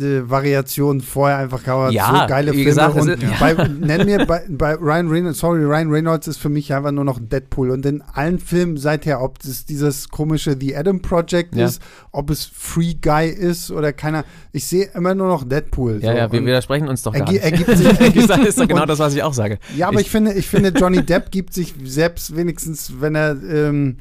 äh, 0.00 0.28
Variationen 0.30 1.00
vorher 1.02 1.38
einfach 1.38 1.62
gehabt. 1.64 1.92
Ja, 1.92 2.22
so 2.22 2.26
geile 2.28 2.50
Filme. 2.52 2.64
gesagt, 2.64 2.96
das 2.96 3.02
und 3.04 3.10
ist- 3.10 3.22
ja. 3.22 3.30
bei, 3.40 3.68
nenn 3.68 4.06
mir 4.06 4.24
bei, 4.26 4.42
bei 4.48 4.74
Ryan 4.74 5.08
Reynolds, 5.08 5.38
sorry, 5.38 5.64
Ryan 5.64 5.90
Reynolds 5.90 6.26
ist 6.28 6.38
für 6.38 6.48
mich 6.48 6.72
einfach 6.72 6.92
nur 6.92 7.04
noch 7.04 7.18
Deadpool. 7.20 7.70
Und 7.70 7.84
in 7.86 8.02
allen 8.12 8.38
Filmen 8.38 8.76
seither, 8.76 9.20
ob 9.22 9.38
es 9.44 9.64
dieses 9.66 10.08
komische 10.08 10.56
The 10.58 10.76
Adam 10.76 11.00
Project 11.02 11.54
Ja. 11.56 11.66
ist, 11.66 11.82
ob 12.10 12.30
es 12.30 12.44
Free 12.44 12.94
Guy 13.00 13.28
ist 13.28 13.70
oder 13.70 13.92
keiner, 13.92 14.24
ich 14.52 14.66
sehe 14.66 14.88
immer 14.94 15.14
nur 15.14 15.28
noch 15.28 15.44
Deadpool. 15.44 16.00
ja, 16.02 16.12
so. 16.12 16.18
ja, 16.18 16.32
wir 16.32 16.40
Und 16.40 16.46
widersprechen 16.46 16.88
uns 16.88 17.02
doch 17.02 17.12
gar 17.12 17.30
nicht. 17.30 17.42
ergibt 17.42 17.70
sich, 17.76 17.86
Wie 18.00 18.04
ergibt, 18.04 18.14
gesagt, 18.14 18.44
ist 18.46 18.58
doch 18.60 18.68
genau 18.68 18.82
und- 18.82 18.88
das, 18.90 18.98
was 18.98 19.14
ich 19.14 19.22
auch 19.22 19.34
sage. 19.34 19.58
Ja, 19.76 19.88
aber 19.88 20.00
Ich- 20.00 20.06
ich, 20.06 20.10
finde, 20.10 20.32
ich 20.34 20.46
finde, 20.48 20.70
Johnny 20.70 21.02
Depp 21.04 21.30
gibt 21.30 21.52
sich 21.54 21.74
selbst 21.84 22.36
wenigstens, 22.36 22.92
wenn 23.00 23.14
er, 23.14 23.30
ähm, 23.42 23.96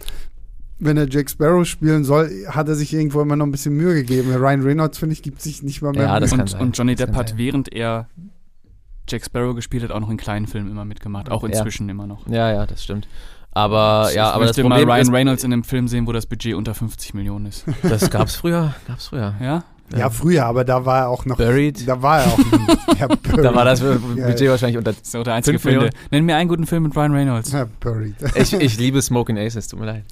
wenn 0.82 0.98
er 0.98 1.08
Jack 1.10 1.30
Sparrow 1.30 1.66
spielen 1.66 2.04
soll, 2.04 2.30
hat 2.48 2.68
er 2.68 2.76
sich 2.76 2.94
irgendwo 2.94 3.22
immer 3.22 3.36
noch 3.36 3.46
ein 3.46 3.52
bisschen 3.52 3.76
Mühe 3.76 3.94
gegeben. 3.94 4.34
Ryan 4.36 4.62
Reynolds, 4.64 4.98
finde 4.98 5.14
ich, 5.14 5.22
gibt 5.22 5.42
sich 5.42 5.64
nicht 5.64 5.82
mal 5.82 5.92
mehr 5.94 6.04
Ja, 6.04 6.12
Mühe. 6.12 6.20
das 6.22 6.32
kann 6.32 6.42
und, 6.42 6.54
und 6.60 6.78
Johnny 6.78 6.96
Depp 6.96 7.16
hat, 7.16 7.30
sein. 7.30 7.38
während 7.38 7.72
er 7.72 8.08
Jack 9.08 9.26
Sparrow 9.26 9.56
gespielt 9.56 9.84
hat, 9.84 9.92
auch 9.92 10.00
noch 10.00 10.10
in 10.10 10.18
kleinen 10.18 10.48
Filmen 10.48 10.72
immer 10.72 10.86
mitgemacht. 10.86 11.30
Auch 11.30 11.44
Ja. 11.44 11.50
inzwischen 11.50 11.88
immer 11.90 12.08
noch. 12.08 12.28
Ja, 12.28 12.52
ja, 12.52 12.66
das 12.66 12.84
stimmt. 12.84 13.08
Aber, 13.54 14.10
ja, 14.14 14.30
ich 14.30 14.36
aber 14.36 14.46
das 14.46 14.56
Problem 14.58 14.88
mal 14.88 14.94
Ryan 14.96 15.02
ist, 15.08 15.12
Reynolds 15.14 15.44
in 15.44 15.54
einem 15.54 15.64
Film 15.64 15.88
sehen, 15.88 16.08
wo 16.08 16.14
das 16.14 16.26
Budget 16.26 16.56
unter 16.56 16.74
50 16.74 17.14
Millionen 17.14 17.48
ist. 17.48 17.66
das 17.84 18.10
gab's 18.10 18.36
früher, 18.36 18.74
gab's 18.88 19.08
früher. 19.08 19.36
Ja? 19.42 19.64
Ja, 19.96 20.10
früher, 20.10 20.46
aber 20.46 20.64
da 20.64 20.86
war 20.86 21.00
er 21.00 21.10
auch 21.10 21.26
noch. 21.26 21.36
Buried. 21.36 21.86
Da 21.86 22.02
war 22.02 22.22
er 22.22 22.28
auch. 22.32 22.40
ja, 23.00 23.08
Buried. 23.08 23.44
Da 23.44 23.54
war 23.54 23.66
das 23.66 23.82
Ja, 23.82 23.96
Budget 23.98 24.50
wahrscheinlich 24.50 24.78
unter. 24.78 24.94
Das 24.94 25.02
ist 25.02 25.16
auch 25.18 25.24
der 25.24 25.34
einzige 25.34 25.60
Film. 25.60 25.90
Nenn 26.12 26.24
mir 26.26 26.38
einen 26.38 26.48
guten 26.48 26.66
Film 26.66 26.84
mit 26.84 26.96
Ryan 26.96 27.12
Reynolds. 27.12 27.52
Ja, 27.52 27.68
Buried. 27.82 28.16
Ich, 28.36 28.54
ich 28.54 28.78
liebe 28.80 29.02
Smoking 29.02 29.38
Aces, 29.38 29.68
tut 29.68 29.82
mir 29.82 29.86
leid. 29.88 30.06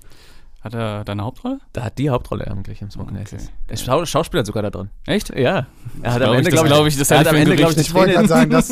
Hat 0.62 0.74
er 0.74 1.05
da 1.05 1.12
eine 1.14 1.24
Hauptrolle? 1.24 1.60
Da 1.72 1.84
hat 1.86 1.97
die 1.97 2.10
Hauptrolle 2.10 2.45
eigentlich 2.47 2.82
im 2.82 2.91
Smoking 2.91 3.16
Okay. 3.16 3.36
Aces. 3.36 3.51
Der 3.70 3.78
Schau 3.78 4.05
Schauspieler 4.05 4.43
sogar 4.45 4.62
da 4.62 4.70
drin. 4.70 4.89
Echt? 5.05 5.30
Ja. 5.30 5.68
Er 6.01 6.14
hat 6.14 6.22
am 6.22 6.32
ich, 6.34 6.38
Ende, 6.39 6.51
das 6.51 6.64
glaube 6.66 6.88
ich, 6.89 6.93
ich, 6.95 6.99
das 6.99 7.12
er 7.12 7.20
hat 7.20 7.26
ich 7.28 7.30
am 7.32 7.36
Ende, 7.38 7.55
glaube 7.55 7.72
ich, 7.72 7.78
eine 7.78 7.86
Ich 7.86 7.91
Träne. 7.93 8.14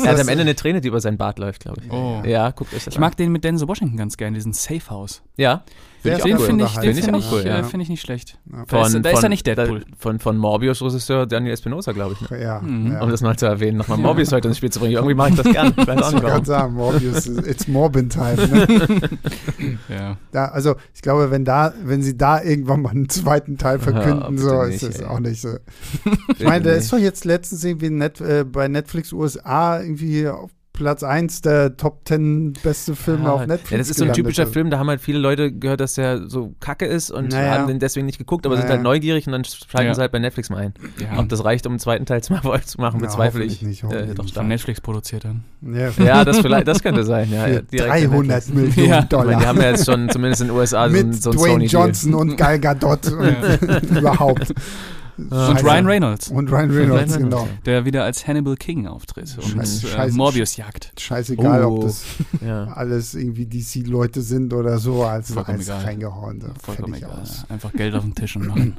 Er 0.06 0.12
hat 0.12 0.20
am 0.20 0.28
Ende 0.28 0.42
eine 0.42 0.54
Träne, 0.54 0.80
die 0.82 0.88
über 0.88 1.00
seinen 1.00 1.16
Bart 1.16 1.38
läuft, 1.38 1.62
glaube 1.62 1.80
ich. 1.82 1.90
Oh. 1.90 2.22
Ja, 2.26 2.50
guckt 2.50 2.74
euch 2.74 2.84
das 2.84 2.92
Ich 2.92 2.98
an. 2.98 3.00
mag 3.00 3.16
den 3.16 3.32
mit 3.32 3.42
Denzel 3.42 3.68
Washington 3.68 3.96
ganz 3.96 4.18
gern, 4.18 4.34
diesen 4.34 4.52
Safe 4.52 4.90
House. 4.90 5.22
Ja, 5.38 5.62
Auch 5.98 6.02
Den 6.24 6.38
finde 6.38 6.64
ich, 6.64 6.72
den 6.78 6.94
Finde 6.94 7.18
ich 7.18 7.32
cool, 7.32 7.40
äh, 7.40 7.48
ja. 7.48 7.62
find 7.64 7.82
ich 7.82 7.88
nicht 7.88 8.00
schlecht. 8.00 8.38
Ja. 8.50 8.64
Da 8.68 8.86
ist- 8.86 8.98
da 9.04 9.10
ist 9.10 9.22
er 9.22 9.28
nicht 9.28 9.46
Deadpool. 9.46 9.80
Da, 9.80 9.86
von, 9.98 10.18
von 10.20 10.36
Morbius-Regisseur 10.38 11.26
Daniel 11.26 11.52
Espinosa, 11.52 11.92
glaube 11.92 12.14
ich. 12.20 12.30
Ne? 12.30 12.40
Ja, 12.42 12.60
Mhm. 12.60 12.92
ja. 12.92 13.02
Um 13.02 13.10
das 13.10 13.20
mal 13.20 13.36
zu 13.36 13.46
erwähnen, 13.46 13.78
nochmal 13.78 13.98
Morbius 13.98 14.30
heute 14.32 14.48
ins 14.48 14.56
Spiel 14.58 14.70
zu 14.70 14.78
bringen. 14.80 14.94
Irgendwie 14.94 15.14
mache 15.14 15.30
ich 15.30 15.36
das 15.36 15.52
gern. 15.52 15.74
Ich 15.76 15.76
weiß 15.86 15.88
auch 16.02 16.08
Ich 16.08 16.14
nicht 16.14 16.22
warum. 16.22 16.22
gerade 16.22 16.46
sagen, 16.46 16.74
Morbius, 16.74 17.26
it's 17.26 17.66
Morbin 17.68 18.08
Time. 18.08 18.36
Ne? 18.36 19.00
Ja. 19.88 20.16
da, 20.32 20.46
also 20.46 20.76
ich 20.94 21.02
glaube, 21.02 21.30
wenn 21.30 21.44
da, 21.44 21.72
wenn 21.82 22.02
sie 22.02 22.16
da 22.16 22.42
irgendwann 22.42 22.82
mal 22.82 22.90
einen 22.90 23.08
zweiten 23.08 23.58
Teil 23.58 23.78
verkünden, 23.78 24.36
bitte 24.36 24.42
so 24.48 24.62
nicht, 24.64 24.74
ist 24.82 24.94
es 24.96 25.00
ey. 25.00 25.06
auch 25.06 25.18
nicht 25.20 25.40
so. 25.40 25.56
Ich 26.38 26.44
meine, 26.44 26.62
der 26.62 26.76
ist 26.76 26.92
doch 26.92 26.98
jetzt 26.98 27.24
letztens 27.24 27.64
irgendwie 27.64 27.90
Net, 27.90 28.20
äh, 28.20 28.44
bei 28.44 28.68
Netflix 28.68 29.12
USA 29.12 29.80
irgendwie 29.80 30.28
auf 30.28 30.50
Platz 30.78 31.02
1 31.02 31.42
der 31.42 31.76
Top 31.76 32.00
10 32.06 32.54
beste 32.62 32.94
Filme 32.96 33.24
Ja, 33.24 33.32
auf 33.32 33.40
Netflix. 33.46 33.70
Ja, 33.70 33.78
das 33.78 33.90
ist 33.90 33.98
so 33.98 34.04
ein 34.04 34.12
gelandet. 34.12 34.24
typischer 34.36 34.46
Film, 34.46 34.70
da 34.70 34.78
haben 34.78 34.88
halt 34.88 35.00
viele 35.00 35.18
Leute 35.18 35.52
gehört, 35.52 35.80
dass 35.80 35.94
der 35.94 36.28
so 36.28 36.54
kacke 36.60 36.86
ist 36.86 37.10
und 37.10 37.30
Naja. 37.32 37.52
haben 37.58 37.66
den 37.66 37.78
deswegen 37.78 38.06
nicht 38.06 38.18
geguckt, 38.18 38.46
aber 38.46 38.56
sind 38.56 38.64
Naja. 38.66 38.74
halt 38.76 38.82
neugierig 38.84 39.26
und 39.26 39.32
dann 39.32 39.44
schalten 39.44 39.88
Ja. 39.88 39.94
sie 39.94 40.00
halt 40.00 40.12
bei 40.12 40.18
Netflix 40.18 40.48
mal 40.50 40.58
ein. 40.58 40.74
ja. 41.00 41.18
Ob 41.18 41.28
das 41.28 41.44
reicht, 41.44 41.66
um 41.66 41.72
einen 41.72 41.80
zweiten 41.80 42.06
Teil 42.06 42.22
zu 42.22 42.32
machen, 42.32 42.50
zu 42.64 42.80
machen 42.80 43.00
Ja, 43.00 43.06
bezweifle 43.06 43.44
ich. 43.44 43.60
nicht, 43.62 43.82
äh, 43.84 44.14
doch. 44.14 44.26
Von. 44.32 44.48
Netflix 44.48 44.80
produziert 44.80 45.24
dann. 45.24 45.44
Ja, 45.62 45.90
Ja, 46.04 46.24
das 46.24 46.38
vielleicht, 46.38 46.68
das 46.68 46.82
könnte 46.82 47.04
sein. 47.04 47.30
Ja, 47.30 47.46
ja, 47.48 47.56
für 47.56 47.62
direkt 47.64 47.88
bei 47.90 48.00
300 48.06 48.26
Netflix. 48.48 48.76
Millionen 48.76 48.76
Ja. 48.78 48.82
Ich 48.84 48.88
meine, 48.90 49.06
Dollar. 49.24 49.40
die 49.40 49.46
haben 49.46 49.60
ja 49.60 49.70
jetzt 49.70 49.84
schon 49.86 50.08
zumindest 50.10 50.42
in 50.42 50.48
den 50.48 50.56
USA 50.56 50.88
so 50.88 50.96
ein, 50.96 51.08
mit 51.08 51.22
so 51.22 51.30
ein 51.30 51.36
Dwayne 51.36 51.52
Sony 51.52 51.66
Johnson 51.66 52.14
und 52.14 52.36
Gal 52.36 52.58
Gadot 52.60 53.12
und 53.12 53.90
überhaupt. 53.98 54.54
Und 55.18 55.30
Scheiße. 55.32 55.64
Ryan 55.66 55.86
Reynolds, 55.86 56.28
Und 56.28 56.50
Ryan 56.52 56.70
Reynolds, 56.70 57.16
genau. 57.18 57.48
der 57.66 57.84
wieder 57.84 58.04
als 58.04 58.26
Hannibal 58.26 58.56
King 58.56 58.86
auftritt 58.86 59.36
und 59.36 59.44
Scheiße, 59.48 59.86
äh, 59.86 59.90
scheiße. 59.90 60.16
Morbius 60.16 60.56
jagt. 60.56 60.92
Scheißegal, 60.98 61.64
Oh. 61.64 61.76
ob 61.78 61.82
das 61.82 62.04
Ja. 62.46 62.64
alles 62.68 63.14
irgendwie 63.14 63.46
DC-Leute 63.46 64.22
sind 64.22 64.54
oder 64.54 64.78
so, 64.78 65.04
als, 65.04 65.32
Vollkommen 65.32 65.58
als 65.58 65.66
egal. 65.68 65.84
reingehauen. 65.84 66.44
Vollkommen 66.62 66.94
egal. 66.94 67.18
aus. 67.20 67.44
Einfach 67.48 67.72
Geld 67.72 67.94
auf 67.94 68.04
den 68.04 68.14
Tisch 68.14 68.36
und 68.36 68.46
machen. 68.46 68.76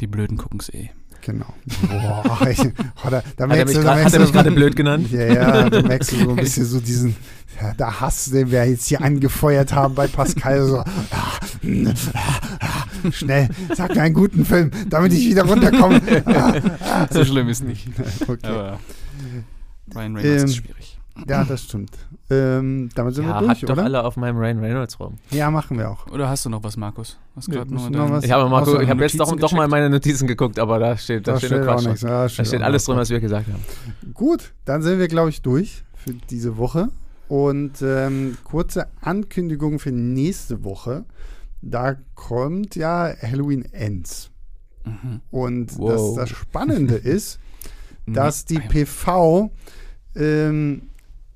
Die 0.00 0.06
Blöden 0.08 0.36
gucken's 0.36 0.68
eh. 0.70 0.90
Genau. 1.24 1.46
Boah, 1.88 2.48
ich, 2.50 2.58
oh, 2.58 3.08
da, 3.08 3.18
Hat 3.18 3.24
er 3.36 3.46
merkst 3.46 3.66
mich 3.66 3.76
du, 3.76 3.82
da 3.84 3.94
hat 3.94 4.12
er 4.12 4.18
du- 4.18 4.24
mich 4.24 4.32
gerade 4.32 4.50
blöd 4.50 4.74
genannt? 4.74 5.08
Ja, 5.12 5.24
ja, 5.24 5.70
da 5.70 5.80
merkst 5.86 6.10
du 6.10 6.16
so 6.16 6.30
ein 6.30 6.34
bisschen 6.36 6.64
so 6.64 6.80
diesen, 6.80 7.14
ja, 7.60 7.72
der 7.74 8.00
Hass, 8.00 8.24
den 8.24 8.50
wir 8.50 8.64
jetzt 8.68 8.88
hier 8.88 9.00
angefeuert 9.00 9.72
haben 9.72 9.94
bei 9.94 10.08
Pascal. 10.08 10.66
So, 10.66 10.78
ah, 10.78 10.84
ah, 11.12 11.38
ah, 12.14 12.51
schnell, 13.10 13.48
sag 13.74 13.94
mir 13.94 14.02
einen 14.02 14.14
guten 14.14 14.44
Film, 14.44 14.70
damit 14.88 15.12
ich 15.12 15.26
wieder 15.28 15.44
runterkomme. 15.44 16.00
So 17.10 17.24
schlimm 17.24 17.48
ist 17.48 17.64
nicht. 17.64 17.88
okay. 18.28 18.46
Aber 18.46 18.78
Ryan 19.94 20.16
Reynolds 20.16 20.42
Ähm, 20.42 20.48
ist 20.48 20.56
schwierig. 20.56 20.98
Ja, 21.28 21.44
das 21.44 21.64
stimmt. 21.64 21.90
Ähm, 22.30 22.88
damit 22.94 23.14
sind 23.14 23.24
Ja, 23.26 23.34
wir 23.34 23.38
durch, 23.40 23.50
habt 23.50 23.62
doch 23.64 23.72
oder? 23.74 23.84
alle 23.84 24.04
auf 24.04 24.16
meinem 24.16 24.38
Ryan 24.38 24.60
Reynolds 24.60 24.98
rum. 24.98 25.18
Ja, 25.30 25.50
machen 25.50 25.76
wir 25.76 25.90
auch. 25.90 26.06
Oder 26.06 26.28
hast 26.30 26.46
du 26.46 26.48
noch 26.50 26.62
was, 26.64 26.78
Markus? 26.78 27.18
Was 27.34 27.48
Nee, 27.48 27.56
noch 27.56 28.10
was- 28.10 28.24
Ich 28.24 28.30
habe, 28.30 28.44
außer 28.50 28.80
ich 28.80 28.88
habe 28.88 29.02
jetzt 29.02 29.20
doch, 29.20 29.36
doch 29.36 29.52
mal 29.52 29.68
meine 29.68 29.90
Notizen 29.90 30.26
geguckt, 30.26 30.58
aber 30.58 30.78
da 30.78 30.96
steht, 30.96 31.26
da 31.26 31.32
Da 31.32 31.38
steht, 31.38 31.50
steht 31.50 31.62
auch 31.68 31.74
Quatsch. 31.74 31.84
nichts. 31.84 32.00
drin. 32.00 32.10
Ja, 32.10 32.22
Da 32.22 32.28
steht 32.46 32.62
alles 32.62 32.84
drin, 32.86 32.94
was. 32.96 33.00
was 33.02 33.10
wir 33.10 33.20
gesagt 33.20 33.48
haben. 33.48 33.62
Gut, 34.14 34.52
dann 34.64 34.80
sind 34.80 34.98
wir, 34.98 35.08
glaube 35.08 35.28
ich, 35.28 35.42
durch 35.42 35.84
für 35.94 36.14
diese 36.30 36.56
Woche. 36.56 36.88
Und 37.28 37.82
ähm, 37.82 38.38
kurze 38.44 38.86
Ankündigung 39.02 39.78
für 39.78 39.92
nächste 39.92 40.64
Woche. 40.64 41.04
Da 41.62 41.96
kommt 42.14 42.74
ja 42.76 43.12
Halloween 43.22 43.64
Ends. 43.72 44.30
Mhm. 44.84 45.20
Und 45.30 45.78
Wow. 45.78 46.16
das, 46.16 46.28
das 46.28 46.38
Spannende 46.38 46.94
ist, 46.96 47.38
dass 48.06 48.44
die. 48.44 48.58
PV 48.58 49.50
ähm, 50.16 50.90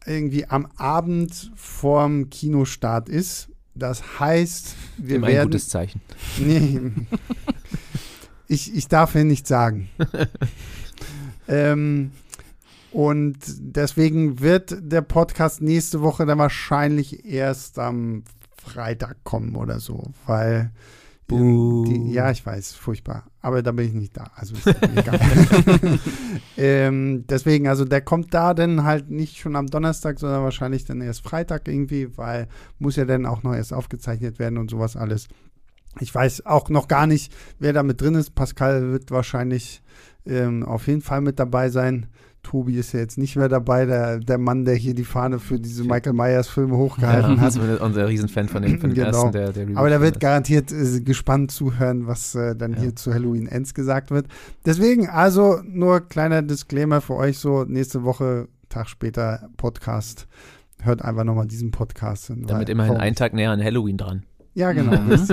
irgendwie 0.04 0.46
am 0.46 0.66
Abend 0.76 1.50
vorm 1.54 2.28
Kinostart 2.30 3.08
ist. 3.08 3.48
Das 3.74 4.20
heißt, 4.20 4.74
wir 4.96 5.16
Immer 5.16 5.26
ein 5.28 5.32
werden. 5.34 5.48
gutes 5.48 5.68
Zeichen. 5.68 6.00
Nee. 6.38 6.80
ich, 8.48 8.74
ich 8.74 8.88
darf 8.88 9.14
ja 9.14 9.24
nicht 9.24 9.46
sagen. 9.46 9.88
ähm, 11.48 12.10
und 12.92 13.36
deswegen 13.58 14.40
wird 14.40 14.76
der 14.80 15.02
Podcast 15.02 15.60
nächste 15.60 16.00
Woche 16.00 16.24
dann 16.24 16.38
wahrscheinlich 16.38 17.26
erst 17.26 17.78
am 17.78 18.22
Freitag 18.66 19.24
kommen 19.24 19.56
oder 19.56 19.80
so, 19.80 20.10
weil 20.26 20.70
die, 21.28 22.12
ja, 22.12 22.30
ich 22.30 22.46
weiß, 22.46 22.74
furchtbar, 22.74 23.24
aber 23.42 23.60
da 23.60 23.72
bin 23.72 23.86
ich 23.88 23.94
nicht 23.94 24.16
da, 24.16 24.30
also 24.36 24.54
egal. 24.94 25.18
ähm, 26.56 27.24
deswegen, 27.28 27.66
also 27.66 27.84
der 27.84 28.00
kommt 28.00 28.32
da 28.32 28.54
dann 28.54 28.84
halt 28.84 29.10
nicht 29.10 29.38
schon 29.38 29.56
am 29.56 29.66
Donnerstag, 29.66 30.20
sondern 30.20 30.44
wahrscheinlich 30.44 30.84
dann 30.84 31.00
erst 31.00 31.22
Freitag 31.22 31.66
irgendwie, 31.66 32.16
weil 32.16 32.46
muss 32.78 32.94
ja 32.94 33.04
dann 33.04 33.26
auch 33.26 33.42
noch 33.42 33.54
erst 33.54 33.72
aufgezeichnet 33.72 34.38
werden 34.38 34.56
und 34.56 34.70
sowas 34.70 34.96
alles. 34.96 35.26
Ich 35.98 36.14
weiß 36.14 36.46
auch 36.46 36.68
noch 36.68 36.86
gar 36.86 37.08
nicht, 37.08 37.34
wer 37.58 37.72
da 37.72 37.82
mit 37.82 38.00
drin 38.00 38.14
ist. 38.14 38.36
Pascal 38.36 38.92
wird 38.92 39.10
wahrscheinlich 39.10 39.82
ähm, 40.26 40.62
auf 40.62 40.86
jeden 40.86 41.02
Fall 41.02 41.22
mit 41.22 41.40
dabei 41.40 41.70
sein. 41.70 42.06
Tobi 42.46 42.76
ist 42.76 42.92
ja 42.92 43.00
jetzt 43.00 43.18
nicht 43.18 43.34
mehr 43.36 43.48
dabei, 43.48 43.86
der, 43.86 44.18
der 44.20 44.38
Mann, 44.38 44.64
der 44.64 44.76
hier 44.76 44.94
die 44.94 45.04
Fahne 45.04 45.38
für 45.40 45.58
diese 45.58 45.82
Michael 45.82 46.12
Myers 46.12 46.46
Filme 46.48 46.76
hochgehalten 46.76 47.32
Ja, 47.32 47.36
hat. 47.38 47.44
also 47.56 47.60
unser 47.84 48.06
Riesenfan 48.08 48.48
von 48.48 48.62
dem, 48.62 48.78
von 48.78 48.90
dem 48.90 48.94
Genau. 48.94 49.08
ersten, 49.08 49.32
der, 49.32 49.52
der 49.52 49.66
Aber 49.76 49.88
der 49.88 50.00
wird 50.00 50.20
garantiert 50.20 50.70
äh, 50.70 51.00
gespannt 51.00 51.50
zuhören, 51.50 52.06
was 52.06 52.34
äh, 52.36 52.54
dann 52.54 52.74
Ja. 52.74 52.78
hier 52.80 52.96
zu 52.96 53.12
Halloween 53.12 53.48
Ends 53.48 53.74
gesagt 53.74 54.10
wird. 54.12 54.26
Deswegen 54.64 55.08
also 55.08 55.60
nur 55.64 56.00
kleiner 56.08 56.42
Disclaimer 56.42 57.00
für 57.00 57.14
euch 57.16 57.38
so, 57.38 57.64
nächste 57.64 58.04
Woche, 58.04 58.46
Tag 58.68 58.88
später, 58.88 59.48
Podcast. 59.56 60.28
Hört 60.82 61.02
einfach 61.02 61.24
nochmal 61.24 61.46
diesen 61.46 61.70
Podcast. 61.72 62.32
Damit 62.34 62.68
immerhin 62.68 62.96
einen? 62.96 63.16
Tag 63.16 63.32
näher 63.34 63.50
an 63.50 63.62
Halloween 63.62 63.96
dran. 63.96 64.22
Ja, 64.54 64.72
genau. 64.72 64.92
Mhm. 65.00 65.10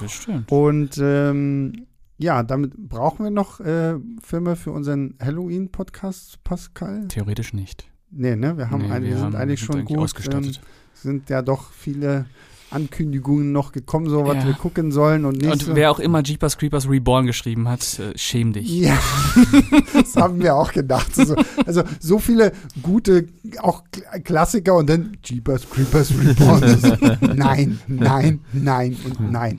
Das 0.00 0.12
stimmt. 0.12 0.50
Und 0.50 0.98
ähm, 1.00 1.86
ja, 2.18 2.42
damit 2.42 2.76
brauchen 2.76 3.24
wir 3.24 3.30
noch 3.30 3.60
äh, 3.60 3.94
Filme 4.22 4.56
für 4.56 4.70
unseren 4.72 5.14
Halloween-Podcast, 5.22 6.42
Pascal? 6.44 7.06
Theoretisch 7.08 7.52
nicht. 7.52 7.86
Nee, 8.10 8.36
ne? 8.36 8.56
Wir, 8.56 8.70
haben 8.70 8.82
Nee, 8.82 8.90
ein, 8.90 9.02
wir, 9.02 9.16
sind 9.16 9.24
haben- 9.26 9.36
eigentlich 9.36 9.60
sind 9.60 9.66
schon 9.66 9.76
eigentlich 9.80 9.88
gut. 9.96 10.04
ausgestattet. 10.04 10.56
Ähm, 10.56 10.62
sind 10.94 11.28
ja 11.30 11.42
doch 11.42 11.70
viele 11.72 12.26
Ankündigungen 12.70 13.52
noch 13.52 13.70
gekommen, 13.72 14.08
so 14.08 14.24
was 14.26 14.36
Ja. 14.36 14.46
wir 14.46 14.54
gucken 14.54 14.90
sollen 14.90 15.24
und 15.24 15.36
nicht. 15.40 15.68
Und 15.68 15.74
wer 15.76 15.90
auch 15.90 16.00
immer 16.00 16.22
Jeepers 16.22 16.58
Creepers 16.58 16.88
Reborn 16.88 17.26
geschrieben 17.26 17.68
hat, 17.68 17.98
äh, 18.00 18.16
schäm 18.18 18.52
dich. 18.52 18.68
Ja, 18.80 18.98
das 19.92 20.16
haben 20.16 20.40
wir 20.42 20.56
auch 20.56 20.72
gedacht. 20.72 21.14
So, 21.14 21.36
also 21.64 21.82
so 22.00 22.18
viele 22.18 22.52
gute, 22.82 23.28
auch 23.60 23.84
Klassiker 24.24 24.74
und 24.74 24.88
dann 24.90 25.16
Jeepers 25.22 25.68
Creepers 25.70 26.12
Reborn. 26.18 27.18
Nein, 27.36 27.78
nein, 27.86 28.40
nein 28.52 28.96
und 29.04 29.30
nein. 29.32 29.58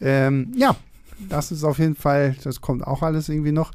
Ähm, 0.00 0.52
ja, 0.56 0.76
das 1.32 1.52
ist 1.52 1.64
auf 1.64 1.78
jeden 1.78 1.94
Fall, 1.96 2.36
das 2.44 2.60
kommt 2.60 2.86
auch 2.86 3.02
alles 3.02 3.28
irgendwie 3.28 3.52
noch. 3.52 3.72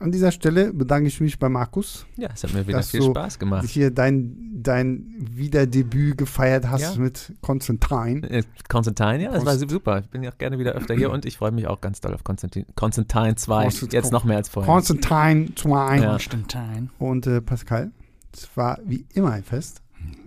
An 0.00 0.10
dieser 0.10 0.32
Stelle 0.32 0.72
bedanke 0.74 1.06
ich 1.06 1.20
mich 1.20 1.38
bei 1.38 1.48
Markus, 1.48 2.04
Ja, 2.16 2.28
es 2.34 2.42
hat 2.42 2.52
mir 2.52 2.66
wieder 2.66 2.78
Dass 2.78 2.90
viel 2.90 3.00
Spaß 3.02 3.14
dass 3.14 3.38
gemacht. 3.38 3.62
du 3.64 3.68
hier 3.68 3.90
dein, 3.92 4.36
dein 4.62 5.06
Wiederdebüt 5.18 6.18
gefeiert 6.18 6.68
hast 6.68 6.96
Ja. 6.96 7.00
mit 7.00 7.32
Constantine. 7.40 8.28
Äh, 8.28 8.42
Constantine, 8.68 9.22
ja, 9.22 9.30
das 9.32 9.46
war 9.46 9.56
super. 9.56 10.00
Ich 10.00 10.08
bin 10.10 10.22
ja 10.24 10.32
auch 10.32 10.38
gerne 10.38 10.58
wieder 10.58 10.72
öfter 10.72 10.94
hier 10.94 11.10
und 11.12 11.24
ich 11.24 11.38
freue 11.38 11.52
mich 11.52 11.68
auch 11.68 11.80
ganz 11.80 12.00
doll 12.00 12.12
auf 12.12 12.24
Constantine, 12.24 12.66
Constantine 12.74 13.36
2. 13.36 13.62
Constant- 13.62 13.92
Jetzt 13.92 14.12
noch 14.12 14.24
mehr 14.24 14.36
als 14.38 14.48
vorher. 14.48 14.70
Constantine 14.70 15.54
2 15.54 15.98
Ja. 16.00 16.10
Konstantin. 16.10 16.90
und 16.98 17.26
äh, 17.26 17.40
Pascal. 17.40 17.92
Es 18.32 18.48
war 18.56 18.80
wie 18.84 19.06
immer 19.14 19.30
ein 19.30 19.44
Fest. 19.44 19.80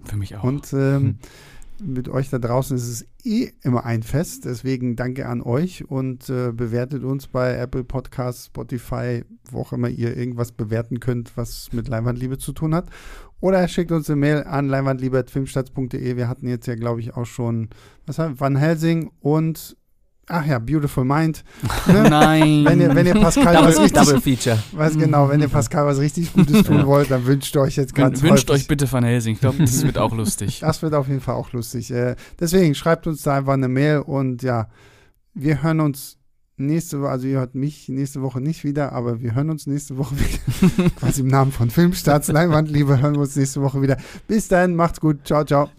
Für 0.06 0.16
mich 0.16 0.36
auch. 0.38 0.44
Und 0.44 0.72
ähm, 0.74 1.18
mit 1.82 2.10
euch 2.10 2.30
da 2.30 2.40
draußen 2.40 2.76
ist 2.76 2.88
es 2.88 3.08
eh 3.24 3.52
immer 3.62 3.86
ein 3.86 4.04
Fest. 4.04 4.46
Deswegen 4.46 4.96
danke 4.96 5.28
an 5.28 5.42
euch 5.42 5.90
und 5.90 6.30
äh, 6.30 6.52
bewertet 6.52 7.04
uns 7.04 7.28
bei 7.28 7.56
Apple 7.56 7.84
Podcasts, 7.84 8.48
Spotify, 8.48 9.24
wo 9.52 9.62
auch 9.62 9.74
immer 9.74 9.90
ihr 9.90 10.18
irgendwas 10.18 10.52
bewerten 10.52 11.00
könnt, 11.00 11.38
was 11.38 11.72
mit 11.72 11.88
Leinwandliebe 11.88 12.38
zu 12.38 12.52
tun 12.52 12.74
hat. 12.76 12.90
Oder 13.40 13.68
schickt 13.68 13.92
uns 13.92 14.10
eine 14.10 14.20
Mail 14.20 14.44
an 14.44 14.68
leinwandliebe.filmstarts.de. 14.68 16.18
Wir 16.18 16.28
hatten 16.28 16.48
jetzt 16.48 16.66
ja, 16.66 16.76
glaube 16.76 17.02
ich, 17.02 17.16
auch 17.16 17.26
schon 17.26 17.70
was 18.06 18.18
haben? 18.18 18.40
Van 18.40 18.56
Helsing 18.56 19.12
und 19.20 19.77
ach 20.28 20.46
ja, 20.46 20.60
Beautiful 20.60 21.04
Mind. 21.06 21.44
Ne? 21.88 22.10
Nein. 22.10 22.66
Wenn 22.66 22.82
ihr, 22.82 22.94
wenn 22.96 23.06
ihr 23.08 23.14
Pascal 23.16 23.46
was 23.66 23.76
Double, 23.76 23.84
richtig, 23.84 24.04
Double 24.04 24.22
Feature. 24.22 24.60
was 24.74 24.98
genau, 24.98 25.30
wenn 25.30 25.40
ihr 25.42 25.48
Pascal 25.48 25.86
was 25.86 26.00
richtig 26.00 26.34
Gutes 26.34 26.64
tun 26.64 26.78
Ja. 26.80 26.86
wollt, 26.88 27.10
dann 27.10 27.26
wünscht 27.26 27.56
ihr 27.56 27.62
euch 27.62 27.76
jetzt 27.78 27.96
ganz 27.96 28.22
Wün- 28.22 28.30
Wünscht 28.32 28.50
euch 28.52 28.68
bitte 28.68 28.92
Van 28.92 29.04
Helsing. 29.04 29.34
Ich 29.36 29.40
glaube, 29.40 29.58
das 29.60 29.84
wird 29.86 29.98
auch 29.98 30.14
lustig. 30.14 30.60
Das 30.60 30.82
wird 30.82 30.94
auf 30.94 31.08
jeden 31.08 31.22
Fall 31.22 31.36
auch 31.36 31.54
lustig. 31.54 31.92
Äh, 31.92 32.16
deswegen 32.40 32.76
schreibt 32.76 33.08
uns 33.08 33.24
da 33.24 33.36
einfach 33.38 33.54
eine 33.54 33.68
Mail 33.70 34.00
und 34.00 34.44
ja, 34.44 34.68
wir 35.34 35.64
hören 35.64 35.80
uns 35.80 36.18
nächste 36.60 37.00
Woche, 37.02 37.10
also 37.12 37.28
ihr 37.28 37.38
hört 37.38 37.54
mich 37.56 37.88
nächste 37.88 38.22
Woche 38.24 38.42
nicht 38.42 38.64
wieder, 38.64 38.92
aber 38.92 39.22
wir 39.22 39.36
hören 39.36 39.50
uns 39.52 39.68
nächste 39.68 39.98
Woche 39.98 40.16
wieder. 40.20 40.90
Quasi 41.00 41.22
im 41.22 41.28
Namen 41.28 41.52
von 41.52 41.70
Filmstarts, 41.70 42.28
Leinwandliebe, 42.30 43.00
hören 43.00 43.14
wir 43.14 43.22
uns 43.22 43.36
nächste 43.36 43.62
Woche 43.62 43.82
wieder. 43.82 43.98
Bis 44.28 44.48
dann, 44.48 44.76
macht's 44.76 45.00
gut, 45.00 45.20
ciao, 45.26 45.44
ciao. 45.46 45.70